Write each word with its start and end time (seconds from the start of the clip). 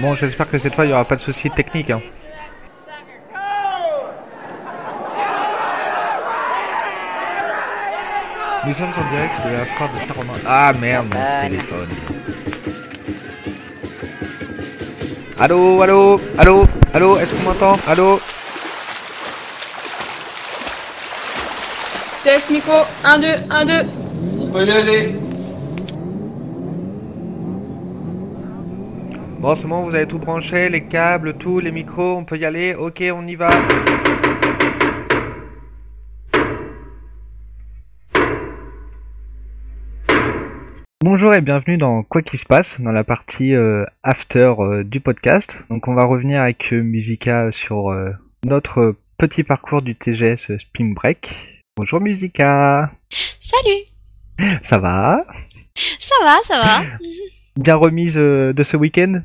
Bon, 0.00 0.14
j'espère 0.14 0.48
que 0.48 0.58
cette 0.58 0.74
fois 0.74 0.84
il 0.84 0.90
y 0.90 0.92
aura 0.94 1.04
pas 1.04 1.16
de 1.16 1.20
soucis 1.20 1.50
techniques. 1.50 1.90
Hein. 1.90 2.00
Nous 8.64 8.74
sommes 8.74 8.92
en 8.96 9.10
direct 9.10 9.34
de 9.44 9.52
la 9.52 9.64
foire 9.66 9.90
de 9.92 9.98
Saint-Romain. 9.98 10.38
Ah 10.46 10.72
merde, 10.78 11.06
mon 11.08 11.48
téléphone. 11.48 11.88
Allô, 15.40 15.82
allô, 15.82 16.20
allô, 16.36 16.64
allô, 16.94 17.18
est-ce 17.18 17.32
qu'on 17.32 17.42
m'entend? 17.42 17.76
Allô? 17.88 18.20
Test 22.22 22.50
micro, 22.50 22.84
1, 23.04 23.18
2, 23.18 23.26
1, 23.50 23.64
2. 23.64 23.72
On 24.40 24.46
peut 24.48 24.64
y 24.64 24.70
aller. 24.70 25.27
Bon, 29.48 29.54
c'est 29.54 29.66
bon, 29.66 29.82
vous 29.84 29.94
avez 29.94 30.06
tout 30.06 30.18
branché, 30.18 30.68
les 30.68 30.84
câbles, 30.84 31.38
tout, 31.38 31.58
les 31.58 31.70
micros, 31.70 32.18
on 32.18 32.24
peut 32.26 32.36
y 32.36 32.44
aller 32.44 32.74
Ok, 32.74 33.02
on 33.14 33.26
y 33.26 33.34
va. 33.34 33.48
Bonjour 41.02 41.32
et 41.32 41.40
bienvenue 41.40 41.78
dans 41.78 42.02
Quoi 42.02 42.20
qui 42.20 42.36
se 42.36 42.44
passe, 42.44 42.78
dans 42.78 42.92
la 42.92 43.04
partie 43.04 43.54
euh, 43.54 43.86
after 44.02 44.52
euh, 44.58 44.84
du 44.84 45.00
podcast. 45.00 45.56
Donc 45.70 45.88
on 45.88 45.94
va 45.94 46.04
revenir 46.04 46.42
avec 46.42 46.70
euh, 46.74 46.82
Musica 46.82 47.50
sur 47.50 47.90
euh, 47.90 48.10
notre 48.44 48.96
petit 49.16 49.44
parcours 49.44 49.80
du 49.80 49.96
TGS 49.96 50.58
Spring 50.58 50.92
Break. 50.92 51.30
Bonjour 51.78 52.02
Musica, 52.02 52.90
Salut 53.08 53.84
ça 54.62 54.78
va? 54.78 55.24
Ça 55.74 56.14
va, 56.22 56.36
ça 56.44 56.58
va 56.60 56.82
Bien 57.58 57.74
remise 57.74 58.16
euh, 58.16 58.52
de 58.52 58.62
ce 58.62 58.76
week-end? 58.76 59.20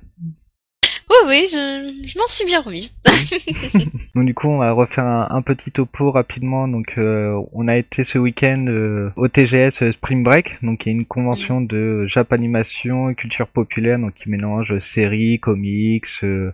Oui, 1.07 1.17
oui, 1.27 1.45
je, 1.51 2.01
je 2.07 2.17
m'en 2.17 2.25
suis 2.25 2.45
bien 2.45 2.61
remise. 2.61 2.99
Donc 4.15 4.25
du 4.25 4.33
coup, 4.33 4.47
on 4.47 4.57
va 4.57 4.71
refaire 4.71 5.05
un, 5.05 5.27
un 5.29 5.43
petit 5.43 5.69
topo 5.69 6.09
rapidement. 6.09 6.67
Donc, 6.67 6.95
euh, 6.97 7.39
on 7.51 7.67
a 7.67 7.77
été 7.77 8.03
ce 8.03 8.17
week-end 8.17 8.65
euh, 8.67 9.11
au 9.17 9.27
TGS 9.27 9.91
Spring 9.91 10.23
Break, 10.23 10.57
donc 10.63 10.79
qui 10.79 10.89
est 10.89 10.93
une 10.93 11.05
convention 11.05 11.61
de 11.61 12.07
Japanimation 12.07 13.11
et 13.11 13.15
culture 13.15 13.47
populaire, 13.47 13.99
donc 13.99 14.15
qui 14.15 14.31
mélange 14.31 14.79
séries, 14.79 15.39
comics, 15.39 16.07
euh, 16.23 16.51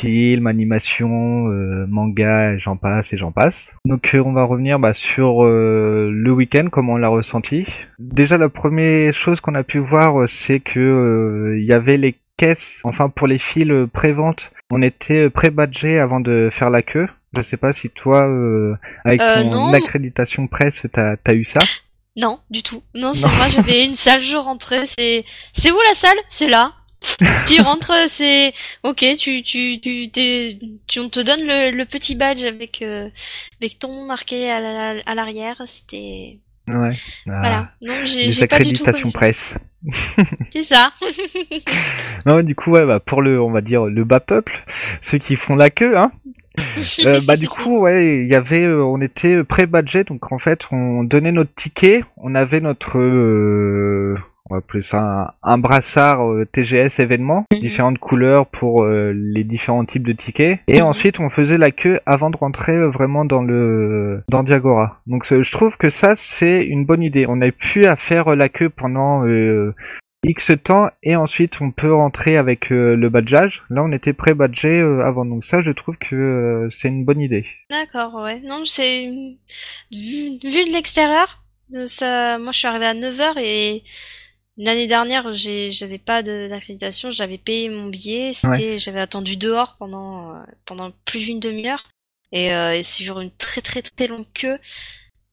films, 0.00 0.46
animation, 0.46 1.48
euh, 1.48 1.86
manga, 1.88 2.52
et 2.52 2.58
j'en 2.58 2.76
passe 2.76 3.12
et 3.12 3.18
j'en 3.18 3.32
passe. 3.32 3.72
Donc, 3.84 4.14
euh, 4.14 4.22
on 4.24 4.32
va 4.32 4.44
revenir 4.44 4.78
bah, 4.78 4.94
sur 4.94 5.44
euh, 5.44 6.10
le 6.12 6.32
week-end, 6.32 6.68
comment 6.70 6.94
on 6.94 6.96
l'a 6.96 7.08
ressenti. 7.08 7.64
Déjà, 7.98 8.38
la 8.38 8.48
première 8.48 9.12
chose 9.14 9.40
qu'on 9.40 9.54
a 9.54 9.62
pu 9.62 9.78
voir, 9.78 10.20
euh, 10.20 10.26
c'est 10.26 10.60
que 10.60 10.78
euh, 10.78 11.58
il 11.58 11.64
y 11.64 11.72
avait 11.72 11.96
les 11.96 12.14
caisses, 12.36 12.80
enfin 12.84 13.08
pour 13.08 13.26
les 13.26 13.38
files 13.38 13.72
euh, 13.72 13.86
pré-vente, 13.86 14.50
on 14.70 14.80
était 14.82 15.28
pré-badgé 15.28 15.98
avant 15.98 16.20
de 16.20 16.50
faire 16.52 16.70
la 16.70 16.82
queue. 16.82 17.08
Je 17.36 17.42
sais 17.42 17.56
pas 17.58 17.72
si 17.72 17.90
toi, 17.90 18.26
euh, 18.26 18.74
avec 19.04 19.20
ton 19.20 19.50
non. 19.50 19.72
accréditation 19.74 20.46
presse, 20.46 20.86
t'as 20.92 21.16
as 21.26 21.34
eu 21.34 21.44
ça. 21.44 21.60
Non, 22.16 22.40
du 22.50 22.62
tout. 22.62 22.82
Non, 22.94 23.12
c'est 23.14 23.28
moi, 23.28 23.48
j'avais 23.48 23.84
une 23.86 23.94
salle, 23.94 24.20
je 24.20 24.36
rentrais, 24.36 24.86
c'est... 24.86 25.24
C'est 25.52 25.70
où 25.70 25.78
la 25.88 25.94
salle? 25.94 26.16
C'est 26.28 26.48
là. 26.48 26.72
Tu 27.46 27.60
rentres, 27.60 27.92
c'est... 28.08 28.52
Ok, 28.82 29.04
tu, 29.18 29.42
tu, 29.42 29.80
tu, 29.80 30.08
t'es- 30.10 30.58
tu, 30.86 31.00
on 31.00 31.08
te 31.08 31.20
donne 31.20 31.40
le, 31.42 31.76
le 31.76 31.84
petit 31.84 32.14
badge 32.14 32.44
avec, 32.44 32.82
euh, 32.82 33.08
avec 33.60 33.78
ton 33.78 33.92
nom 33.92 34.04
marqué 34.06 34.50
à 34.50 34.60
la- 34.60 35.02
à 35.06 35.14
l'arrière, 35.14 35.62
c'était... 35.66 36.38
Ouais. 36.68 36.90
Ah, 37.26 37.40
Voilà. 37.40 37.72
Non, 37.82 37.94
j'ai 38.04 38.24
Les 38.24 38.30
j'ai 38.30 38.46
pas 38.46 38.58
du 38.60 38.74
tout 38.74 38.84
connu 38.84 39.08
ça. 39.10 39.18
presse. 39.18 39.54
C'est 40.52 40.64
ça. 40.64 40.92
Non, 42.26 42.42
du 42.42 42.54
coup, 42.54 42.72
ouais, 42.72 42.84
bah, 42.84 43.00
pour 43.00 43.22
le, 43.22 43.40
on 43.40 43.50
va 43.50 43.60
dire, 43.62 43.86
le 43.86 44.04
bas 44.04 44.20
peuple, 44.20 44.64
ceux 45.00 45.18
qui 45.18 45.36
font 45.36 45.56
la 45.56 45.70
queue, 45.70 45.96
hein. 45.96 46.12
Euh, 47.06 47.20
bah, 47.26 47.36
du 47.36 47.48
coup, 47.48 47.78
ouais, 47.78 48.24
il 48.24 48.28
y 48.32 48.34
avait, 48.34 48.64
euh, 48.64 48.82
on 48.84 49.00
était 49.00 49.44
pré-badgé, 49.44 50.02
donc 50.02 50.32
en 50.32 50.40
fait, 50.40 50.62
on 50.72 51.04
donnait 51.04 51.30
notre 51.30 51.54
ticket, 51.54 52.02
on 52.16 52.34
avait 52.34 52.60
notre, 52.60 52.98
euh, 52.98 54.16
on 54.50 54.54
va 54.54 54.58
appeler 54.58 54.82
ça 54.82 54.98
un, 55.42 55.52
un 55.54 55.58
brassard 55.58 56.22
euh, 56.30 56.44
TGS 56.52 57.00
événement, 57.00 57.44
Mhm. 57.52 57.60
différentes 57.60 57.98
couleurs 57.98 58.46
pour 58.46 58.84
euh, 58.84 59.12
les 59.14 59.44
différents 59.44 59.84
types 59.84 60.06
de 60.06 60.12
tickets, 60.12 60.60
et 60.68 60.80
Mhm. 60.80 60.86
ensuite 60.86 61.20
on 61.20 61.30
faisait 61.30 61.58
la 61.58 61.70
queue 61.70 62.00
avant 62.06 62.30
de 62.30 62.36
rentrer 62.36 62.72
euh, 62.72 62.88
vraiment 62.90 63.24
dans 63.24 63.42
le, 63.42 64.22
dans 64.28 64.42
Diagora. 64.42 65.00
Donc 65.06 65.24
je 65.28 65.52
trouve 65.52 65.76
que 65.76 65.90
ça 65.90 66.14
c'est 66.16 66.64
une 66.64 66.84
bonne 66.84 67.02
idée. 67.02 67.26
On 67.28 67.40
a 67.40 67.50
pu 67.50 67.84
à 67.86 67.96
faire 67.96 68.34
la 68.36 68.48
queue 68.48 68.68
pendant 68.70 69.26
euh, 69.26 69.74
X 70.26 70.50
temps 70.64 70.88
et 71.04 71.14
ensuite 71.14 71.60
on 71.60 71.70
peut 71.70 71.94
rentrer 71.94 72.36
avec 72.36 72.72
euh, 72.72 72.96
le 72.96 73.08
badgeage. 73.08 73.62
Là 73.70 73.82
on 73.84 73.92
était 73.92 74.12
pré-badgé 74.12 74.68
euh, 74.68 75.04
avant, 75.06 75.24
donc 75.24 75.44
ça 75.44 75.62
je 75.62 75.70
trouve 75.70 75.96
que 75.96 76.16
euh, 76.16 76.68
c'est 76.70 76.88
une 76.88 77.04
bonne 77.04 77.20
idée. 77.20 77.46
D'accord, 77.70 78.22
ouais. 78.24 78.40
Non, 78.44 78.64
c'est 78.64 79.06
vu, 79.92 80.38
vu 80.42 80.64
de 80.68 80.72
l'extérieur, 80.72 81.44
ça, 81.86 82.38
moi 82.38 82.50
je 82.52 82.58
suis 82.58 82.66
arrivée 82.68 82.86
à 82.86 82.94
9h 82.94 83.38
et 83.38 83.82
l'année 84.58 84.86
dernière, 84.86 85.32
j'avais 85.32 85.98
pas 85.98 86.22
d'accréditation, 86.22 87.10
j'avais 87.10 87.38
payé 87.38 87.70
mon 87.70 87.86
billet, 87.86 88.32
c'était 88.32 88.78
j'avais 88.78 89.00
attendu 89.00 89.36
dehors 89.36 89.76
pendant 89.78 90.34
euh, 90.34 90.38
pendant 90.66 90.90
plus 91.06 91.24
d'une 91.24 91.40
demi-heure 91.40 91.84
et, 92.32 92.52
euh, 92.52 92.76
et 92.76 92.82
c'est 92.82 93.04
sur 93.04 93.20
une 93.20 93.30
très 93.30 93.62
très 93.62 93.80
très 93.80 94.06
longue 94.06 94.26
queue. 94.34 94.58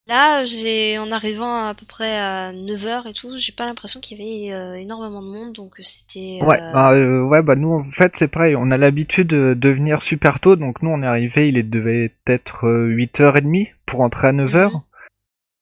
Là, 0.08 0.46
j'ai 0.46 1.00
en 1.00 1.12
arrivant 1.12 1.66
à 1.68 1.74
peu 1.74 1.88
près 1.88 2.16
à 2.20 2.54
9h 2.54 3.10
et 3.10 3.14
tout, 3.14 3.38
j'ai 3.38 3.52
pas 3.52 3.66
l'impression 3.66 4.00
qu'il 4.00 4.20
y 4.20 4.22
avait 4.22 4.54
euh, 4.54 4.76
énormément 4.76 5.24
de 5.24 5.28
monde 5.28 5.54
donc 5.54 5.78
c'était 5.82 6.38
Ouais, 6.44 6.60
bah, 6.60 6.92
euh, 6.92 7.24
ouais, 7.24 7.42
bah 7.42 7.56
nous 7.56 7.74
en 7.74 7.86
fait 7.92 8.12
c'est 8.16 8.28
pareil, 8.28 8.56
on 8.56 8.70
a 8.70 8.78
l'habitude 8.78 9.30
de, 9.30 9.70
venir 9.70 10.04
super 10.04 10.40
tôt, 10.40 10.56
donc 10.56 10.84
nous 10.84 10.92
on 10.92 11.02
est 11.02 11.08
arrivé, 11.08 11.50
il 11.50 11.70
devait 11.72 12.14
être 12.28 12.68
euh, 12.68 12.96
8h30 12.96 13.70
pour 13.88 14.02
entrer 14.02 14.28
à 14.28 14.32
9h. 14.32 14.74
Mhm. 14.74 14.82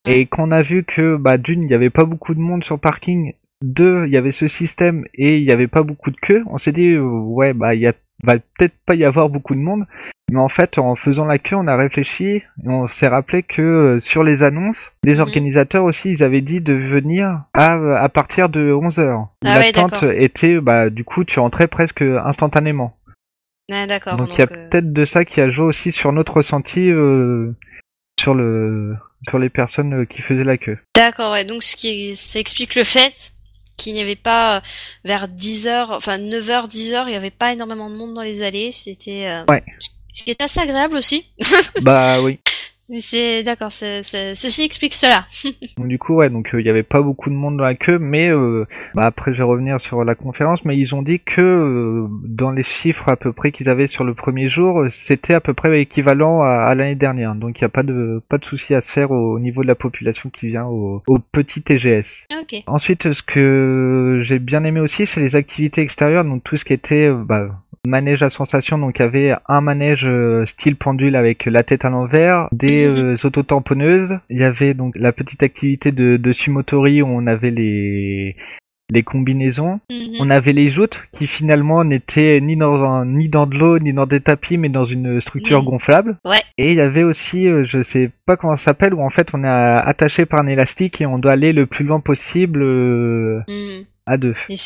Et 0.07 0.25
quand 0.25 0.50
on 0.50 0.51
a 0.51 0.62
vu 0.62 0.84
que 0.84 1.16
bah 1.16 1.38
d'une, 1.38 1.63
il 1.63 1.72
y 1.72 1.74
avait 1.74 1.90
pas 1.90 2.03
beaucoup 2.03 2.34
de 2.34 2.41
monde 2.41 2.66
sur 2.66 2.75
le 2.75 2.81
parking, 2.81 3.35
deux, 3.63 4.06
il 4.06 4.13
y 4.13 4.18
avait 4.18 4.31
ce 4.31 4.47
système 4.47 5.06
et 5.16 5.38
il 5.38 5.44
y 5.44 5.51
avait 5.51 5.68
pas 5.68 5.84
beaucoup 5.84 6.12
de 6.12 6.18
queue, 6.18 6.44
on 6.50 6.57
s'est 6.57 6.72
dit 6.72 6.91
euh, 6.91 7.01
ouais 7.01 7.53
bah 7.53 7.74
il 7.75 7.81
y 7.81 7.88
a 7.88 7.94
va 8.24 8.35
peut-être 8.35 8.75
pas 8.85 8.96
y 8.96 9.03
avoir 9.03 9.29
beaucoup 9.29 9.56
de 9.56 9.59
monde. 9.59 9.85
Mais 10.31 10.40
en 10.40 10.50
fait, 10.50 10.78
en 10.78 10.96
faisant 10.96 11.25
la 11.25 11.38
queue, 11.38 11.56
on 11.56 11.68
a 11.68 11.75
réfléchi 11.75 12.25
et 12.25 12.44
on 12.66 12.88
s'est 12.88 13.07
rappelé 13.07 13.44
que 13.44 13.62
euh, 13.62 14.01
sur 14.01 14.24
les 14.24 14.41
annonces, 14.41 14.79
les 15.03 15.19
organisateurs 15.19 15.84
aussi, 15.84 16.09
ils 16.09 16.24
avaient 16.24 16.41
dit 16.41 16.62
de 16.62 16.74
venir 16.74 17.44
à, 17.53 17.74
à 17.97 18.09
partir 18.09 18.50
de 18.50 18.72
11h. 18.72 19.28
Ah 19.46 19.59
ouais, 19.59 19.66
L'attente 19.68 19.91
d'accord. 19.91 20.12
était, 20.12 20.59
bah, 20.59 20.90
du 20.90 21.03
coup, 21.03 21.24
tu 21.24 21.40
rentrais 21.40 21.68
presque 21.68 22.01
instantanément. 22.01 22.97
ouais, 23.69 23.85
d'accord. 23.85 24.16
Donc 24.16 24.30
il 24.34 24.40
y 24.40 24.41
a 24.41 24.47
euh, 24.51 24.69
peut-être 24.69 24.94
de 24.94 25.06
ça 25.06 25.25
qui 25.25 25.41
a 25.41 25.50
joué 25.50 25.66
aussi 25.66 25.91
sur 25.91 26.13
notre 26.13 26.38
ressenti 26.38 26.90
euh, 26.90 27.51
sur 28.19 28.34
le 28.34 28.95
sur 29.28 29.40
les 29.40 29.50
personnes 29.50 30.06
qui 30.07 30.22
faisaient 30.22 30.44
la 30.44 30.57
queue. 30.57 30.80
D'accord, 30.95 31.31
ouais. 31.31 31.45
Donc, 31.45 31.63
ce 31.63 31.75
qui, 31.75 32.16
ça 32.16 32.40
explique 32.40 32.75
le 32.75 32.84
fait 32.84 33.33
qu'il 33.78 33.94
n'y 33.94 34.02
avait 34.02 34.16
pas, 34.16 34.58
euh, 34.58 34.62
vers 35.06 35.28
10 35.28 35.68
heures, 35.68 35.92
enfin 35.92 36.18
9 36.18 36.50
heures, 36.50 36.68
10 36.68 36.94
heures, 36.94 37.08
il 37.08 37.12
n'y 37.12 37.18
avait 37.18 37.30
pas 37.32 37.54
énormément 37.54 37.90
de 37.90 37.96
monde 37.96 38.14
dans 38.14 38.22
les 38.22 38.42
allées. 38.42 38.72
C'était, 38.72 39.28
euh, 39.28 39.44
Ouais. 39.50 39.64
ce 40.14 40.24
qui 40.24 40.32
est 40.32 40.42
assez 40.42 40.60
agréable 40.60 40.96
aussi. 40.96 41.26
bah 41.82 42.22
oui. 42.22 42.40
C'est, 42.90 43.44
d'accord, 43.44 43.72
ceci 43.72 44.62
explique 44.64 44.94
cela. 44.94 45.26
Donc, 45.78 45.88
du 45.88 45.98
coup, 45.98 46.16
ouais, 46.16 46.30
donc 46.30 46.54
euh, 46.54 46.62
il 46.62 46.66
y 46.68 46.70
avait 46.70 46.84
pas 46.84 47.02
beaucoup 47.02 47.30
de 47.30 47.36
monde 47.36 47.58
dans 47.58 47.64
la 47.64 47.76
queue, 47.76 47.98
mais 47.98 48.30
euh, 48.30 48.66
bah, 48.94 49.04
après 49.06 49.34
je 49.34 49.38
vais 49.38 49.44
revenir 49.44 49.80
sur 49.80 50.04
la 50.04 50.16
conférence, 50.16 50.64
mais 50.66 50.78
ils 50.78 50.94
ont 50.94 51.02
dit 51.02 51.20
que 51.20 51.42
euh, 51.42 52.08
dans 52.26 52.52
les 52.52 52.64
chiffres 52.64 53.10
à 53.10 53.16
peu 53.16 53.32
près 53.32 53.52
qu'ils 53.52 53.70
avaient 53.70 53.88
sur 53.88 54.04
le 54.04 54.14
premier 54.14 54.50
jour, 54.50 54.82
euh, 54.82 54.90
c'était 54.92 55.34
à 55.34 55.40
peu 55.40 55.54
près 55.54 55.82
équivalent 55.82 56.42
à, 56.42 56.50
à 56.50 56.75
l'année 56.75 56.96
dernière. 56.96 57.36
Donc 57.36 57.60
il 57.60 57.63
n'y 57.63 57.68
a 57.68 57.69
pas 57.69 57.84
de 57.84 58.22
pas 58.30 58.38
de 58.38 58.46
souci 58.46 58.75
à 58.75 58.81
se 58.81 58.92
faire 58.92 59.12
au, 59.12 59.36
au 59.36 59.40
niveau 59.40 59.63
de 59.63 59.68
la 59.68 59.75
population 59.75 60.30
qui 60.30 60.48
vient 60.48 60.66
au, 60.66 61.02
au 61.07 61.19
petit 61.19 61.62
TGS. 61.62 62.25
Ok. 62.40 62.63
Ensuite, 62.68 63.13
ce 63.13 63.24
que 63.24 64.22
j'ai 64.24 64.40
bien 64.40 64.63
aimé 64.63 64.80
aussi, 64.80 65.06
c'est 65.06 65.22
les 65.22 65.36
activités 65.36 65.81
extérieures, 65.81 66.25
donc 66.25 66.44
tout 66.44 66.57
ce 66.57 66.66
qui 66.66 66.74
était 66.74 67.07
euh, 67.07 67.24
bah, 67.24 67.48
manège 67.85 68.24
à 68.24 68.30
sensation. 68.30 68.77
Donc, 68.77 69.00
il 69.00 69.01
y 69.01 69.06
avait 69.06 69.33
un 69.47 69.62
manège 69.62 70.06
euh, 70.06 70.45
style 70.45 70.75
pendule 70.75 71.15
avec 71.15 71.45
la 71.45 71.63
tête 71.63 71.85
à 71.85 71.89
l'envers, 71.89 72.47
des 72.51 72.85
euh, 72.85 73.15
autotamponneuses. 73.24 74.18
Il 74.30 74.39
y 74.39 74.44
avait 74.44 74.74
donc 74.74 74.95
la 74.95 75.12
petite 75.12 75.44
activité 75.44 75.91
de, 75.91 76.18
de 76.18 76.33
sumotori 76.33 77.01
où 77.01 77.07
on 77.07 77.27
avait 77.27 77.51
les 77.51 78.35
les 78.91 79.01
combinaisons. 79.01 79.80
Mhm. 79.89 80.18
On 80.19 80.30
avait 80.30 80.51
les 80.53 80.69
joutes 80.69 81.01
qui 81.13 81.25
finalement 81.25 81.83
n'étaient 81.83 82.39
ni 82.41 82.56
dans 82.57 82.83
un, 82.83 83.06
ni 83.06 83.27
dans 83.30 83.47
de 83.47 83.56
l'eau 83.57 83.80
ni 83.80 83.91
dans 83.94 84.06
des 84.06 84.19
tapis 84.19 84.57
mais 84.57 84.69
dans 84.69 84.85
une 84.85 85.19
structure 85.21 85.63
gonflable. 85.63 86.18
Ouais. 86.25 86.41
Et 86.57 86.71
il 86.71 86.77
y 86.77 86.81
avait 86.81 87.03
aussi, 87.03 87.47
euh, 87.47 87.63
je 87.65 87.81
sais 87.81 88.12
pas 88.27 88.35
comment 88.38 88.56
ça 88.57 88.65
s'appelle, 88.65 88.94
où 88.94 89.01
en 89.01 89.09
fait 89.09 89.30
on 89.33 89.44
est 89.44 89.47
attaché 89.47 90.25
par 90.25 90.41
un 90.41 90.47
élastique 90.47 91.01
et 91.01 91.06
on 91.06 91.18
doit 91.18 91.31
aller 91.31 91.53
le 91.53 91.65
plus 91.65 91.85
loin 91.85 92.01
possible 92.01 92.62
euh, 92.62 93.39
Mhm. 93.47 93.85
à 94.06 94.18
deux. 94.18 94.35
Et 94.50 94.57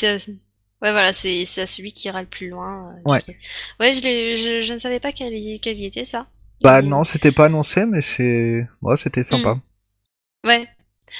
ouais, 0.81 0.91
voilà, 0.91 1.13
c'est, 1.13 1.41
à 1.59 1.65
celui 1.67 1.93
qui 1.93 2.07
ira 2.07 2.21
le 2.21 2.27
plus 2.27 2.49
loin. 2.49 2.93
euh, 2.95 3.11
Ouais. 3.11 3.19
truc. 3.19 3.37
Ouais, 3.79 3.93
je 3.93 4.01
je, 4.01 4.61
je 4.61 4.73
ne 4.73 4.79
savais 4.79 4.99
pas 4.99 5.11
quel 5.11 5.33
y, 5.33 5.53
était 5.85 6.05
ça. 6.05 6.27
Bah 6.61 6.81
non, 6.81 7.03
c'était 7.03 7.31
pas 7.31 7.45
annoncé, 7.45 7.85
mais 7.85 8.01
c'est, 8.01 8.67
ouais, 8.81 8.95
c'était 8.97 9.23
sympa. 9.23 9.55
Mhm. 9.55 9.61
Ouais. 10.45 10.67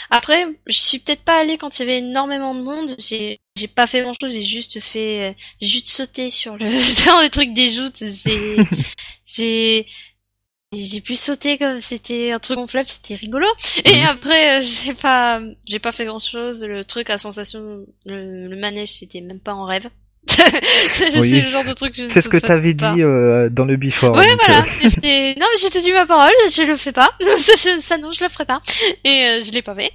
Après, 0.09 0.45
je 0.67 0.77
suis 0.77 0.99
peut-être 0.99 1.23
pas 1.23 1.39
allée 1.41 1.57
quand 1.57 1.79
il 1.79 1.81
y 1.81 1.85
avait 1.85 1.99
énormément 1.99 2.53
de 2.55 2.61
monde. 2.61 2.95
J'ai 2.99 3.39
j'ai 3.55 3.67
pas 3.67 3.87
fait 3.87 4.01
grand 4.01 4.13
chose, 4.19 4.33
j'ai 4.33 4.41
juste 4.43 4.79
fait, 4.81 5.35
j'ai 5.61 5.67
juste 5.67 5.87
sauté 5.87 6.29
sur 6.29 6.57
le 6.57 6.65
dans 7.07 7.21
les 7.21 7.29
trucs 7.29 7.53
des 7.53 7.71
joutes. 7.71 7.97
C'est, 7.97 8.57
j'ai, 9.25 9.87
j'ai 10.73 11.01
pu 11.01 11.15
sauter 11.15 11.57
comme 11.57 11.79
c'était 11.79 12.31
un 12.31 12.39
truc 12.39 12.57
gonflable, 12.57 12.89
c'était 12.89 13.15
rigolo. 13.15 13.47
Et 13.85 14.01
Mhm. 14.01 14.05
après, 14.07 14.57
euh, 14.57 14.61
j'ai 14.85 14.93
pas, 14.93 15.39
j'ai 15.67 15.79
pas 15.79 15.91
fait 15.91 16.05
grand 16.05 16.19
chose. 16.19 16.63
Le 16.63 16.83
truc 16.83 17.09
à 17.09 17.17
sensation, 17.17 17.85
le, 18.05 18.47
le 18.47 18.55
manège, 18.57 18.89
c'était 18.89 19.21
même 19.21 19.39
pas 19.39 19.53
en 19.53 19.65
rêve. 19.65 19.87
c'est 20.91 21.17
Oui. 21.19 21.41
le 21.41 21.47
genre 21.49 21.63
de 21.63 21.71
truc 21.71 21.95
que 21.95 22.03
je 22.03 22.13
C'est 22.13 22.21
ce 22.21 22.27
que 22.27 22.35
t'avais 22.35 22.73
dit 22.73 22.83
euh, 23.01 23.47
dans 23.49 23.63
le 23.63 23.77
before. 23.77 24.13
Ouais, 24.13 24.27
voilà. 24.45 24.59
euh, 24.59 24.63
non, 25.39 25.45
mais 25.53 25.59
j'ai 25.61 25.69
tenu 25.69 25.93
ma 25.93 26.05
parole, 26.05 26.33
je 26.51 26.63
le 26.63 26.75
fais 26.75 26.91
pas. 26.91 27.11
ça, 27.79 27.97
non, 27.97 28.11
je 28.11 28.21
le 28.23 28.29
ferai 28.29 28.43
pas. 28.45 28.61
Et 29.05 29.23
euh, 29.23 29.41
je 29.43 29.51
l'ai 29.53 29.61
pas 29.61 29.73
fait. 29.73 29.91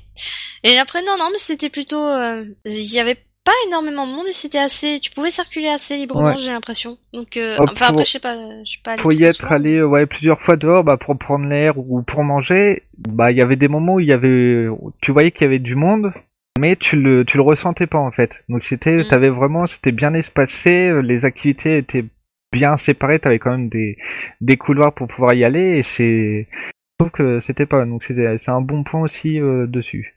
Et 0.64 0.78
après, 0.78 1.02
non, 1.02 1.16
non, 1.18 1.28
mais 1.30 1.38
c'était 1.38 1.68
plutôt, 1.68 2.02
euh, 2.02 2.44
il 2.64 2.90
y 2.92 2.98
avait 2.98 3.18
pas 3.44 3.52
énormément 3.66 4.06
de 4.06 4.12
monde 4.12 4.26
et 4.28 4.32
c'était 4.32 4.58
assez, 4.58 5.00
tu 5.00 5.10
pouvais 5.10 5.30
circuler 5.30 5.68
assez 5.68 5.96
librement, 5.96 6.28
Ouais. 6.28 6.36
j'ai 6.36 6.52
l'impression. 6.52 6.96
Donc, 7.12 7.36
euh, 7.36 7.56
Oh, 7.58 7.64
enfin 7.64 7.86
pour- 7.86 7.94
après, 7.94 8.04
je 8.04 8.10
sais 8.10 8.20
pas, 8.20 8.36
je 8.64 8.70
suis 8.70 8.80
pas 8.82 8.92
allée 8.92 9.02
pour 9.02 9.12
y 9.12 9.24
être 9.24 9.50
allé 9.50 9.82
ouais 9.82 10.06
plusieurs 10.06 10.40
fois 10.40 10.56
dehors 10.56 10.84
bah 10.84 10.96
pour 10.96 11.18
prendre 11.18 11.46
l'air 11.46 11.76
ou 11.76 12.02
pour 12.02 12.22
manger 12.22 12.84
bah 12.96 13.30
il 13.32 13.38
y 13.38 13.42
avait 13.42 13.56
des 13.56 13.68
moments 13.68 13.94
où 13.94 14.00
il 14.00 14.06
y 14.08 14.12
avait 14.12 14.68
tu 15.00 15.10
voyais 15.10 15.32
qu'il 15.32 15.42
y 15.42 15.46
avait 15.46 15.58
du 15.58 15.74
monde 15.74 16.12
mais 16.60 16.76
tu 16.76 16.96
le 16.96 17.24
tu 17.24 17.36
le 17.36 17.42
ressentais 17.42 17.86
pas 17.88 17.98
en 17.98 18.12
fait 18.12 18.44
donc 18.48 18.62
c'était 18.62 18.98
Mm. 18.98 19.08
t'avais 19.08 19.30
vraiment 19.30 19.66
c'était 19.66 19.90
bien 19.92 20.14
espacé 20.14 20.92
les 21.02 21.24
activités 21.24 21.78
étaient 21.78 22.04
bien 22.52 22.76
séparées 22.76 23.18
t'avais 23.18 23.38
quand 23.40 23.50
même 23.50 23.68
des 23.68 23.96
des 24.40 24.56
couloirs 24.56 24.92
pour 24.94 25.08
pouvoir 25.08 25.34
y 25.34 25.42
aller 25.44 25.78
et 25.78 25.82
c'est 25.82 26.46
je 26.52 26.96
trouve 26.98 27.10
que 27.10 27.40
c'était 27.40 27.66
pas 27.66 27.84
donc 27.86 28.04
c'était 28.04 28.38
c'est 28.38 28.50
un 28.52 28.60
bon 28.60 28.84
point 28.84 29.00
aussi 29.00 29.40
euh, 29.40 29.66
dessus 29.66 30.14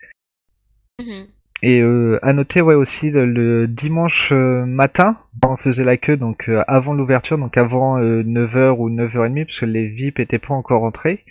Mhm. 1.02 1.28
Et 1.62 1.82
euh, 1.82 2.20
à 2.22 2.34
noter 2.34 2.62
ouais 2.62 2.76
aussi 2.76 3.10
le, 3.10 3.26
le 3.26 3.68
dimanche 3.68 4.32
euh, 4.32 4.66
matin, 4.66 5.18
on 5.48 5.58
faisait 5.58 5.84
la 5.84 5.98
queue 5.98 6.18
donc 6.18 6.50
euh, 6.50 6.64
avant 6.68 6.94
l'ouverture, 6.94 7.38
donc 7.38 7.58
avant 7.58 8.00
9h 8.00 8.76
ou 8.78 8.90
9h30 8.90 9.46
parce 9.46 9.60
que 9.60 9.66
les 9.66 9.88
VIP 9.88 10.20
étaient 10.20 10.40
pas 10.40 10.54
encore 10.54 10.82
rentrés. 10.82 11.24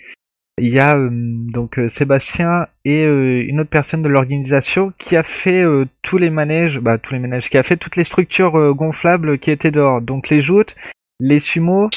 Il 0.57 0.69
y 0.69 0.79
a 0.79 0.95
euh, 0.95 1.09
donc 1.11 1.77
euh, 1.77 1.89
Sébastien 1.89 2.67
et 2.85 3.03
euh, 3.03 3.43
une 3.45 3.59
autre 3.59 3.69
personne 3.69 4.01
de 4.01 4.07
l'organisation 4.07 4.93
qui 4.97 5.17
a 5.17 5.23
fait 5.23 5.61
euh, 5.61 5.85
tous 6.01 6.17
les 6.17 6.29
manèges, 6.29 6.79
bah 6.79 6.97
tous 6.97 7.13
les 7.13 7.19
manèges, 7.19 7.49
qui 7.49 7.57
a 7.57 7.63
fait 7.63 7.75
toutes 7.75 7.97
les 7.97 8.05
structures 8.05 8.57
euh, 8.57 8.73
gonflables 8.73 9.37
qui 9.37 9.51
étaient 9.51 9.71
dehors, 9.71 10.01
donc 10.01 10.29
les 10.29 10.41
joutes, 10.41 10.75
les 11.19 11.41
sumos 11.41 11.89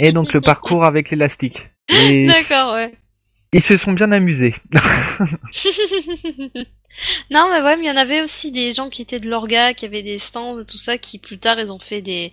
et 0.00 0.12
donc 0.12 0.32
le 0.32 0.40
parcours 0.40 0.86
avec 0.86 1.10
l'élastique. 1.10 1.68
D'accord, 1.90 2.74
ouais. 2.74 2.92
ils 3.52 3.62
se 3.62 3.76
sont 3.76 3.92
bien 3.92 4.12
amusés. 4.12 4.54
non, 7.30 7.48
mais 7.50 7.60
ouais, 7.62 7.76
mais 7.76 7.84
il 7.84 7.88
y 7.88 7.90
en 7.90 7.96
avait 7.96 8.22
aussi 8.22 8.50
des 8.52 8.72
gens 8.72 8.88
qui 8.90 9.02
étaient 9.02 9.20
de 9.20 9.28
l'orga, 9.28 9.74
qui 9.74 9.84
avaient 9.84 10.02
des 10.02 10.18
stands, 10.18 10.64
tout 10.64 10.78
ça, 10.78 10.98
qui 10.98 11.18
plus 11.18 11.38
tard 11.38 11.58
ils 11.60 11.72
ont 11.72 11.78
fait 11.78 12.02
des 12.02 12.32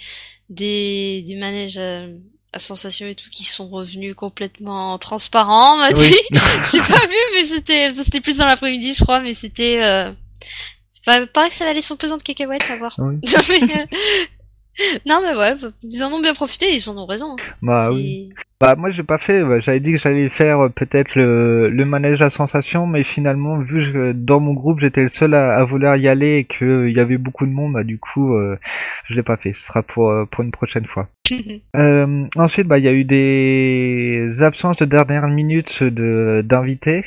des, 0.50 1.24
des 1.26 1.36
manèges 1.36 1.78
euh, 1.78 2.14
à 2.54 2.60
sensation 2.60 3.08
et 3.08 3.16
tout, 3.16 3.30
qui 3.32 3.44
sont 3.44 3.68
revenus 3.68 4.16
complètement 4.16 4.98
transparents, 4.98 5.76
on 5.76 5.78
m'a 5.80 5.90
Oui. 5.90 5.96
dit. 6.10 6.40
J'ai 6.72 6.80
pas 6.80 7.06
vu, 7.08 7.16
mais 7.34 7.44
c'était 7.44 7.92
c'était 7.92 8.22
plus 8.22 8.38
dans 8.38 8.46
l'après-midi, 8.46 8.94
je 8.94 9.04
crois, 9.04 9.20
mais 9.20 9.34
c'était. 9.34 9.84
Euh... 9.84 10.12
Enfin, 11.08 11.22
il 11.22 11.28
paraît 11.28 11.50
que 11.50 11.56
ça 11.56 11.66
valait 11.66 11.82
son 11.82 11.98
pesant 11.98 12.18
de 12.18 12.24
cacahuètes 12.24 12.70
à 12.70 12.78
voir. 12.78 12.96
Oui. 12.98 13.16
non, 13.28 13.42
mais, 13.50 13.76
euh, 13.82 13.86
non, 15.08 15.20
mais 15.24 15.38
ouais, 15.38 15.56
ils 15.84 16.04
en 16.04 16.12
ont 16.12 16.22
bien 16.22 16.34
profité, 16.34 16.74
ils 16.74 16.90
en 16.90 16.98
ont 16.98 17.06
raison. 17.06 17.34
hein. 17.40 17.44
Bah 17.62 17.92
oui. 17.92 18.30
Bah 18.62 18.76
moi 18.78 18.90
j'ai 18.90 19.04
pas 19.04 19.18
fait, 19.18 19.44
bah, 19.44 19.60
j'avais 19.60 19.82
dit 19.82 19.92
que 19.92 19.98
j'allais 19.98 20.30
faire 20.30 20.60
euh, 20.62 20.70
peut-être 20.70 21.14
le, 21.16 21.70
le 21.70 21.86
manège 21.86 22.22
à 22.22 22.30
sensation, 22.30 22.88
mais 22.88 23.04
finalement 23.04 23.58
vu 23.60 23.92
que 23.92 24.14
dans 24.14 24.40
mon 24.40 24.54
groupe 24.54 24.80
j'étais 24.80 25.02
le 25.04 25.10
seul 25.10 25.34
à, 25.34 25.58
à 25.58 25.64
vouloir 25.66 25.98
y 25.98 26.08
aller 26.08 26.38
et 26.38 26.44
qu'il 26.46 26.90
y 26.96 27.00
avait 27.02 27.18
beaucoup 27.18 27.46
de 27.46 27.52
monde, 27.52 27.74
bah 27.74 27.84
du 27.84 28.00
coup 28.00 28.34
euh, 28.34 28.58
je 29.10 29.14
l'ai 29.16 29.24
pas 29.24 29.36
fait. 29.36 29.52
Ce 29.54 29.60
sera 29.66 29.84
pour 29.84 30.10
euh, 30.10 30.26
pour 30.26 30.44
une 30.44 30.52
prochaine 30.52 30.86
fois. 30.86 31.10
Euh, 31.76 32.26
ensuite 32.38 32.68
bah 32.68 32.78
il 32.78 32.86
y 32.86 32.88
a 32.88 32.94
eu 32.94 33.04
des 33.04 34.42
absences 34.42 34.78
de 34.78 34.86
dernière 34.86 35.28
minute 35.28 35.84
de 35.84 36.42
d'invités. 36.46 37.04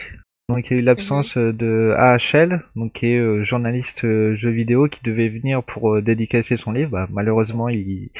Donc 0.48 0.70
il 0.70 0.72
y 0.72 0.76
a 0.76 0.80
eu 0.80 0.84
l'absence 0.84 1.36
euh, 1.36 1.52
de 1.52 1.94
AHL, 1.98 2.62
donc 2.74 2.94
qui 2.94 3.06
est 3.06 3.18
euh, 3.18 3.44
journaliste 3.44 4.04
euh, 4.04 4.34
jeux 4.34 4.50
vidéo 4.50 4.88
qui 4.88 5.00
devait 5.02 5.28
venir 5.28 5.62
pour 5.62 5.94
euh, 5.94 6.00
dédicacer 6.02 6.56
son 6.56 6.72
livre. 6.72 6.90
Bah, 6.90 7.06
malheureusement 7.12 7.68
il 7.68 8.10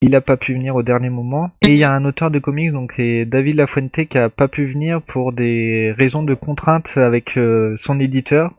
il 0.00 0.14
a 0.14 0.22
pas 0.22 0.38
pu 0.38 0.54
venir 0.54 0.76
au 0.76 0.82
dernier 0.82 1.10
moment. 1.10 1.50
Et 1.62 1.72
il 1.72 1.76
y 1.76 1.84
a 1.84 1.92
un 1.92 2.04
auteur 2.04 2.30
de 2.30 2.38
comics, 2.38 2.72
donc 2.72 2.92
c'est 2.96 3.26
David 3.26 3.56
Lafuente, 3.56 4.06
qui 4.06 4.18
a 4.18 4.28
pas 4.28 4.48
pu 4.48 4.66
venir 4.66 5.02
pour 5.02 5.32
des 5.32 5.94
raisons 5.98 6.22
de 6.22 6.34
contraintes 6.34 6.96
avec 6.96 7.38
son 7.78 8.00
éditeur. 8.00 8.52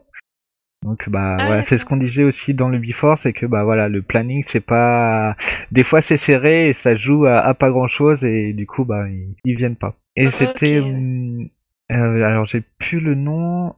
Donc 0.84 1.08
bah 1.08 1.36
Ah, 1.38 1.46
voilà, 1.46 1.62
c'est 1.64 1.78
ce 1.78 1.84
qu'on 1.84 1.96
disait 1.96 2.24
aussi 2.24 2.52
dans 2.54 2.68
le 2.68 2.78
Before, 2.78 3.18
c'est 3.18 3.32
que 3.32 3.46
bah 3.46 3.64
voilà, 3.64 3.88
le 3.88 4.02
planning 4.02 4.42
c'est 4.46 4.60
pas, 4.60 5.36
des 5.72 5.84
fois 5.84 6.00
c'est 6.00 6.16
serré 6.16 6.68
et 6.68 6.72
ça 6.72 6.96
joue 6.96 7.26
à, 7.26 7.38
à 7.38 7.54
pas 7.54 7.70
grand 7.70 7.88
chose 7.88 8.24
et 8.24 8.52
du 8.52 8.66
coup 8.66 8.84
bah 8.84 9.08
ils, 9.08 9.34
ils 9.44 9.56
viennent 9.56 9.76
pas. 9.76 9.94
Et 10.16 10.30
c'était, 10.30 10.80
hum, 10.80 11.48
euh, 11.92 12.22
alors 12.24 12.46
j'ai 12.46 12.62
plus 12.78 13.00
le 13.00 13.14
nom. 13.14 13.74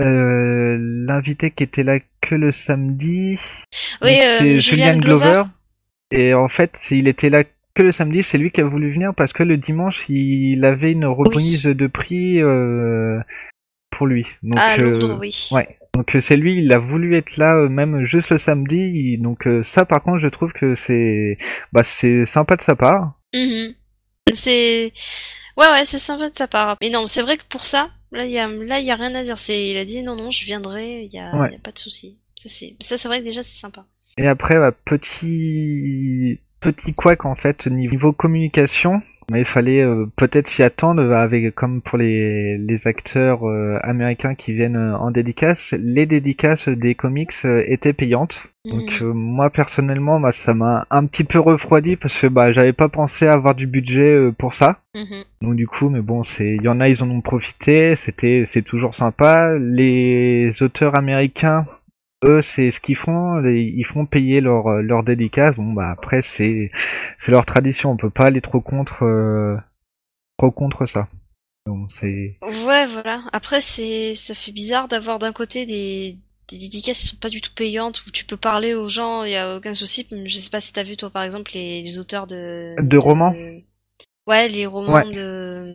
Euh, 0.00 0.76
L'invité 0.80 1.50
qui 1.52 1.62
était 1.62 1.84
là 1.84 1.98
que 2.20 2.34
le 2.34 2.50
samedi, 2.50 3.38
Oui, 4.02 4.18
euh, 4.20 4.38
c'est 4.38 4.60
Julian 4.60 4.96
Glover. 4.98 5.42
Et 6.10 6.34
en 6.34 6.48
fait, 6.48 6.76
s'il 6.76 7.06
était 7.08 7.30
là 7.30 7.44
que 7.44 7.82
le 7.82 7.92
samedi, 7.92 8.22
c'est 8.22 8.38
lui 8.38 8.50
qui 8.50 8.60
a 8.60 8.64
voulu 8.64 8.92
venir 8.92 9.14
parce 9.16 9.32
que 9.32 9.42
le 9.42 9.56
dimanche, 9.56 10.02
il 10.08 10.64
avait 10.64 10.92
une 10.92 11.06
remise 11.06 11.64
de 11.64 11.86
prix 11.86 12.40
euh, 12.40 13.20
pour 13.90 14.06
lui. 14.06 14.26
Donc, 14.42 14.58
à 14.58 14.76
Londres, 14.76 15.18
oui. 15.20 15.48
ouais. 15.52 15.78
Donc 15.94 16.10
c'est 16.20 16.36
lui, 16.36 16.58
il 16.58 16.72
a 16.72 16.78
voulu 16.78 17.14
être 17.16 17.36
là 17.36 17.68
même 17.68 18.04
juste 18.04 18.30
le 18.30 18.38
samedi. 18.38 18.76
il- 18.78 19.22
Donc 19.22 19.48
ça, 19.64 19.84
par 19.84 20.02
contre, 20.02 20.18
je 20.18 20.28
trouve 20.28 20.52
que 20.52 20.74
c'est, 20.74 21.38
bah, 21.72 21.84
c'est 21.84 22.24
sympa 22.24 22.56
de 22.56 22.62
sa 22.62 22.74
part. 22.74 23.14
Mhm. 23.32 23.74
C'est 24.32 24.92
ouais 25.56 25.68
ouais 25.70 25.84
c'est 25.84 25.98
sympa 25.98 26.30
de 26.30 26.36
sa 26.36 26.48
part. 26.48 26.76
Mais 26.80 26.90
non 26.90 27.06
c'est 27.06 27.22
vrai 27.22 27.36
que 27.36 27.44
pour 27.48 27.64
ça 27.64 27.90
là 28.12 28.24
il 28.24 28.30
y 28.32 28.38
a 28.38 28.46
là 28.48 28.78
il 28.80 28.86
y 28.86 28.90
a 28.90 28.96
rien 28.96 29.14
à 29.14 29.22
dire. 29.24 29.38
C'est 29.38 29.68
il 29.70 29.76
a 29.76 29.84
dit 29.84 30.02
non 30.02 30.16
non 30.16 30.30
je 30.30 30.44
viendrai 30.44 31.04
il 31.04 31.12
y 31.12 31.18
a, 31.18 31.34
Ouais. 31.36 31.52
y 31.52 31.56
a 31.56 31.58
pas 31.58 31.72
de 31.72 31.78
souci. 31.78 32.18
Ça 32.36 32.48
c'est 32.48 32.76
ça 32.80 32.98
c'est 32.98 33.08
vrai 33.08 33.20
que 33.20 33.24
déjà 33.24 33.42
c'est 33.42 33.58
sympa. 33.58 33.84
Et 34.16 34.28
après, 34.28 34.54
bah, 34.58 34.70
petit 34.70 36.38
petit 36.60 36.94
couac 36.94 37.24
en 37.24 37.34
fait 37.34 37.66
niveau 37.66 38.12
communication. 38.12 39.02
Mais 39.30 39.40
il 39.40 39.46
fallait 39.46 39.80
euh, 39.82 40.06
peut-être 40.16 40.48
s'y 40.48 40.62
attendre 40.62 41.02
euh, 41.02 41.14
avec 41.16 41.54
comme 41.54 41.80
pour 41.80 41.98
les, 41.98 42.58
les 42.58 42.86
acteurs 42.86 43.48
euh, 43.48 43.78
américains 43.82 44.34
qui 44.34 44.52
viennent 44.52 44.76
euh, 44.76 44.96
en 44.96 45.10
dédicace, 45.10 45.74
les 45.78 46.06
dédicaces 46.06 46.68
des 46.68 46.94
comics 46.94 47.32
euh, 47.44 47.62
étaient 47.66 47.92
payantes. 47.94 48.38
Donc 48.70 48.98
Mhm. 49.00 49.08
euh, 49.08 49.12
moi 49.12 49.50
personnellement, 49.50 50.20
bah, 50.20 50.30
ça 50.32 50.54
m'a 50.54 50.86
un 50.90 51.04
petit 51.06 51.24
peu 51.24 51.38
refroidi 51.38 51.96
parce 51.96 52.18
que 52.18 52.26
bah 52.28 52.52
j'avais 52.52 52.72
pas 52.72 52.88
pensé 52.88 53.26
avoir 53.26 53.54
du 53.54 53.66
budget 53.66 54.00
euh, 54.14 54.32
pour 54.32 54.54
ça. 54.54 54.78
Mhm. 54.94 55.24
Donc 55.42 55.56
du 55.56 55.66
coup, 55.66 55.90
mais 55.90 56.00
bon, 56.00 56.22
c'est, 56.22 56.54
il 56.56 56.62
y 56.62 56.68
en 56.68 56.80
a, 56.80 56.88
ils 56.88 57.02
en 57.02 57.10
ont 57.10 57.20
profité. 57.20 57.94
C'était, 57.96 58.44
c'est 58.46 58.62
toujours 58.62 58.94
sympa. 58.94 59.56
Les 59.58 60.50
auteurs 60.62 60.96
américains, 60.98 61.66
eux, 62.24 62.42
c'est 62.42 62.70
ce 62.70 62.80
qu'ils 62.80 62.96
font. 62.96 63.42
Ils 63.44 63.84
font 63.86 64.06
payer 64.06 64.40
leur 64.40 64.66
euh, 64.68 64.82
leur 64.82 65.02
dédicace. 65.04 65.54
Bon 65.56 65.72
bah 65.72 65.90
après, 65.90 66.22
c'est 66.22 66.70
c'est 67.20 67.32
leur 67.32 67.46
tradition. 67.46 67.90
On 67.92 67.96
peut 67.96 68.10
pas 68.10 68.26
aller 68.26 68.40
trop 68.40 68.60
contre 68.60 69.04
euh, 69.04 69.56
trop 70.38 70.50
contre 70.50 70.86
ça. 70.86 71.08
Donc 71.66 71.90
c'est 72.00 72.36
Ouais 72.42 72.86
voilà. 72.86 73.22
Après 73.32 73.60
c'est 73.60 74.14
ça 74.14 74.34
fait 74.34 74.52
bizarre 74.52 74.88
d'avoir 74.88 75.18
d'un 75.18 75.32
côté 75.32 75.66
des 75.66 76.18
des 76.50 76.58
dédicaces 76.58 77.00
qui 77.00 77.06
sont 77.08 77.16
pas 77.16 77.30
du 77.30 77.40
tout 77.40 77.52
payantes 77.54 78.04
où 78.06 78.10
tu 78.10 78.26
peux 78.26 78.36
parler 78.36 78.74
aux 78.74 78.88
gens 78.90 79.24
il 79.24 79.30
y 79.32 79.36
a 79.36 79.56
aucun 79.56 79.74
souci. 79.74 80.06
Je 80.26 80.38
sais 80.38 80.50
pas 80.50 80.60
si 80.60 80.72
t'as 80.74 80.82
vu 80.82 80.96
toi 80.96 81.10
par 81.10 81.22
exemple 81.22 81.52
les, 81.54 81.82
les 81.82 81.98
auteurs 81.98 82.26
de 82.26 82.74
De 82.82 82.98
romans? 82.98 83.34
Ouais 84.26 84.48
les 84.48 84.66
romans 84.66 84.92
Ouais. 84.94 85.10
de 85.10 85.74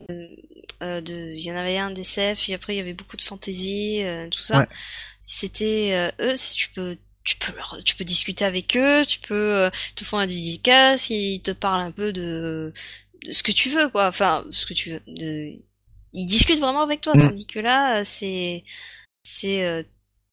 euh, 0.82 1.02
de 1.02 1.34
il 1.36 1.42
y 1.44 1.52
en 1.52 1.56
avait 1.56 1.78
un 1.78 1.92
d'SF 1.92 2.50
et 2.50 2.54
après 2.54 2.74
il 2.74 2.78
y 2.78 2.82
avait 2.82 2.94
beaucoup 2.94 3.18
de 3.18 3.22
fantasy 3.22 4.02
euh, 4.04 4.28
tout 4.30 4.42
ça. 4.42 4.60
Ouais. 4.60 4.68
C'était 5.30 5.92
euh, 5.94 6.12
eux 6.34 6.38
si 6.38 6.58
tu 6.58 6.70
peux 6.72 6.98
tu 7.26 7.38
peux 7.38 7.54
leur- 7.56 7.80
tu 7.86 7.96
peux 7.96 8.06
discuter 8.06 8.46
avec 8.46 8.78
eux, 8.78 9.06
tu 9.08 9.20
peux 9.22 9.36
euh, 9.36 9.72
te 9.96 10.04
font 10.06 10.18
un 10.20 10.28
dédicace, 10.28 11.12
ils 11.12 11.42
te 11.44 11.52
parlent 11.52 11.82
un 11.88 11.92
peu 11.92 12.14
de, 12.14 12.74
de 13.26 13.32
ce 13.32 13.44
que 13.44 13.52
tu 13.54 13.70
veux 13.70 13.90
quoi, 13.90 14.08
enfin 14.10 14.46
ce 14.52 14.66
que 14.68 14.74
tu 14.76 14.92
veux 14.94 15.02
de 15.08 15.54
ils 16.14 16.26
discutent 16.28 16.60
vraiment 16.60 16.82
avec 16.84 17.02
toi 17.02 17.16
Mm. 17.16 17.20
tandis 17.20 17.48
que 17.48 17.60
là 17.60 18.02
euh, 18.02 18.04
c'est 18.06 18.64
c'est 19.24 19.66
euh, 19.66 19.84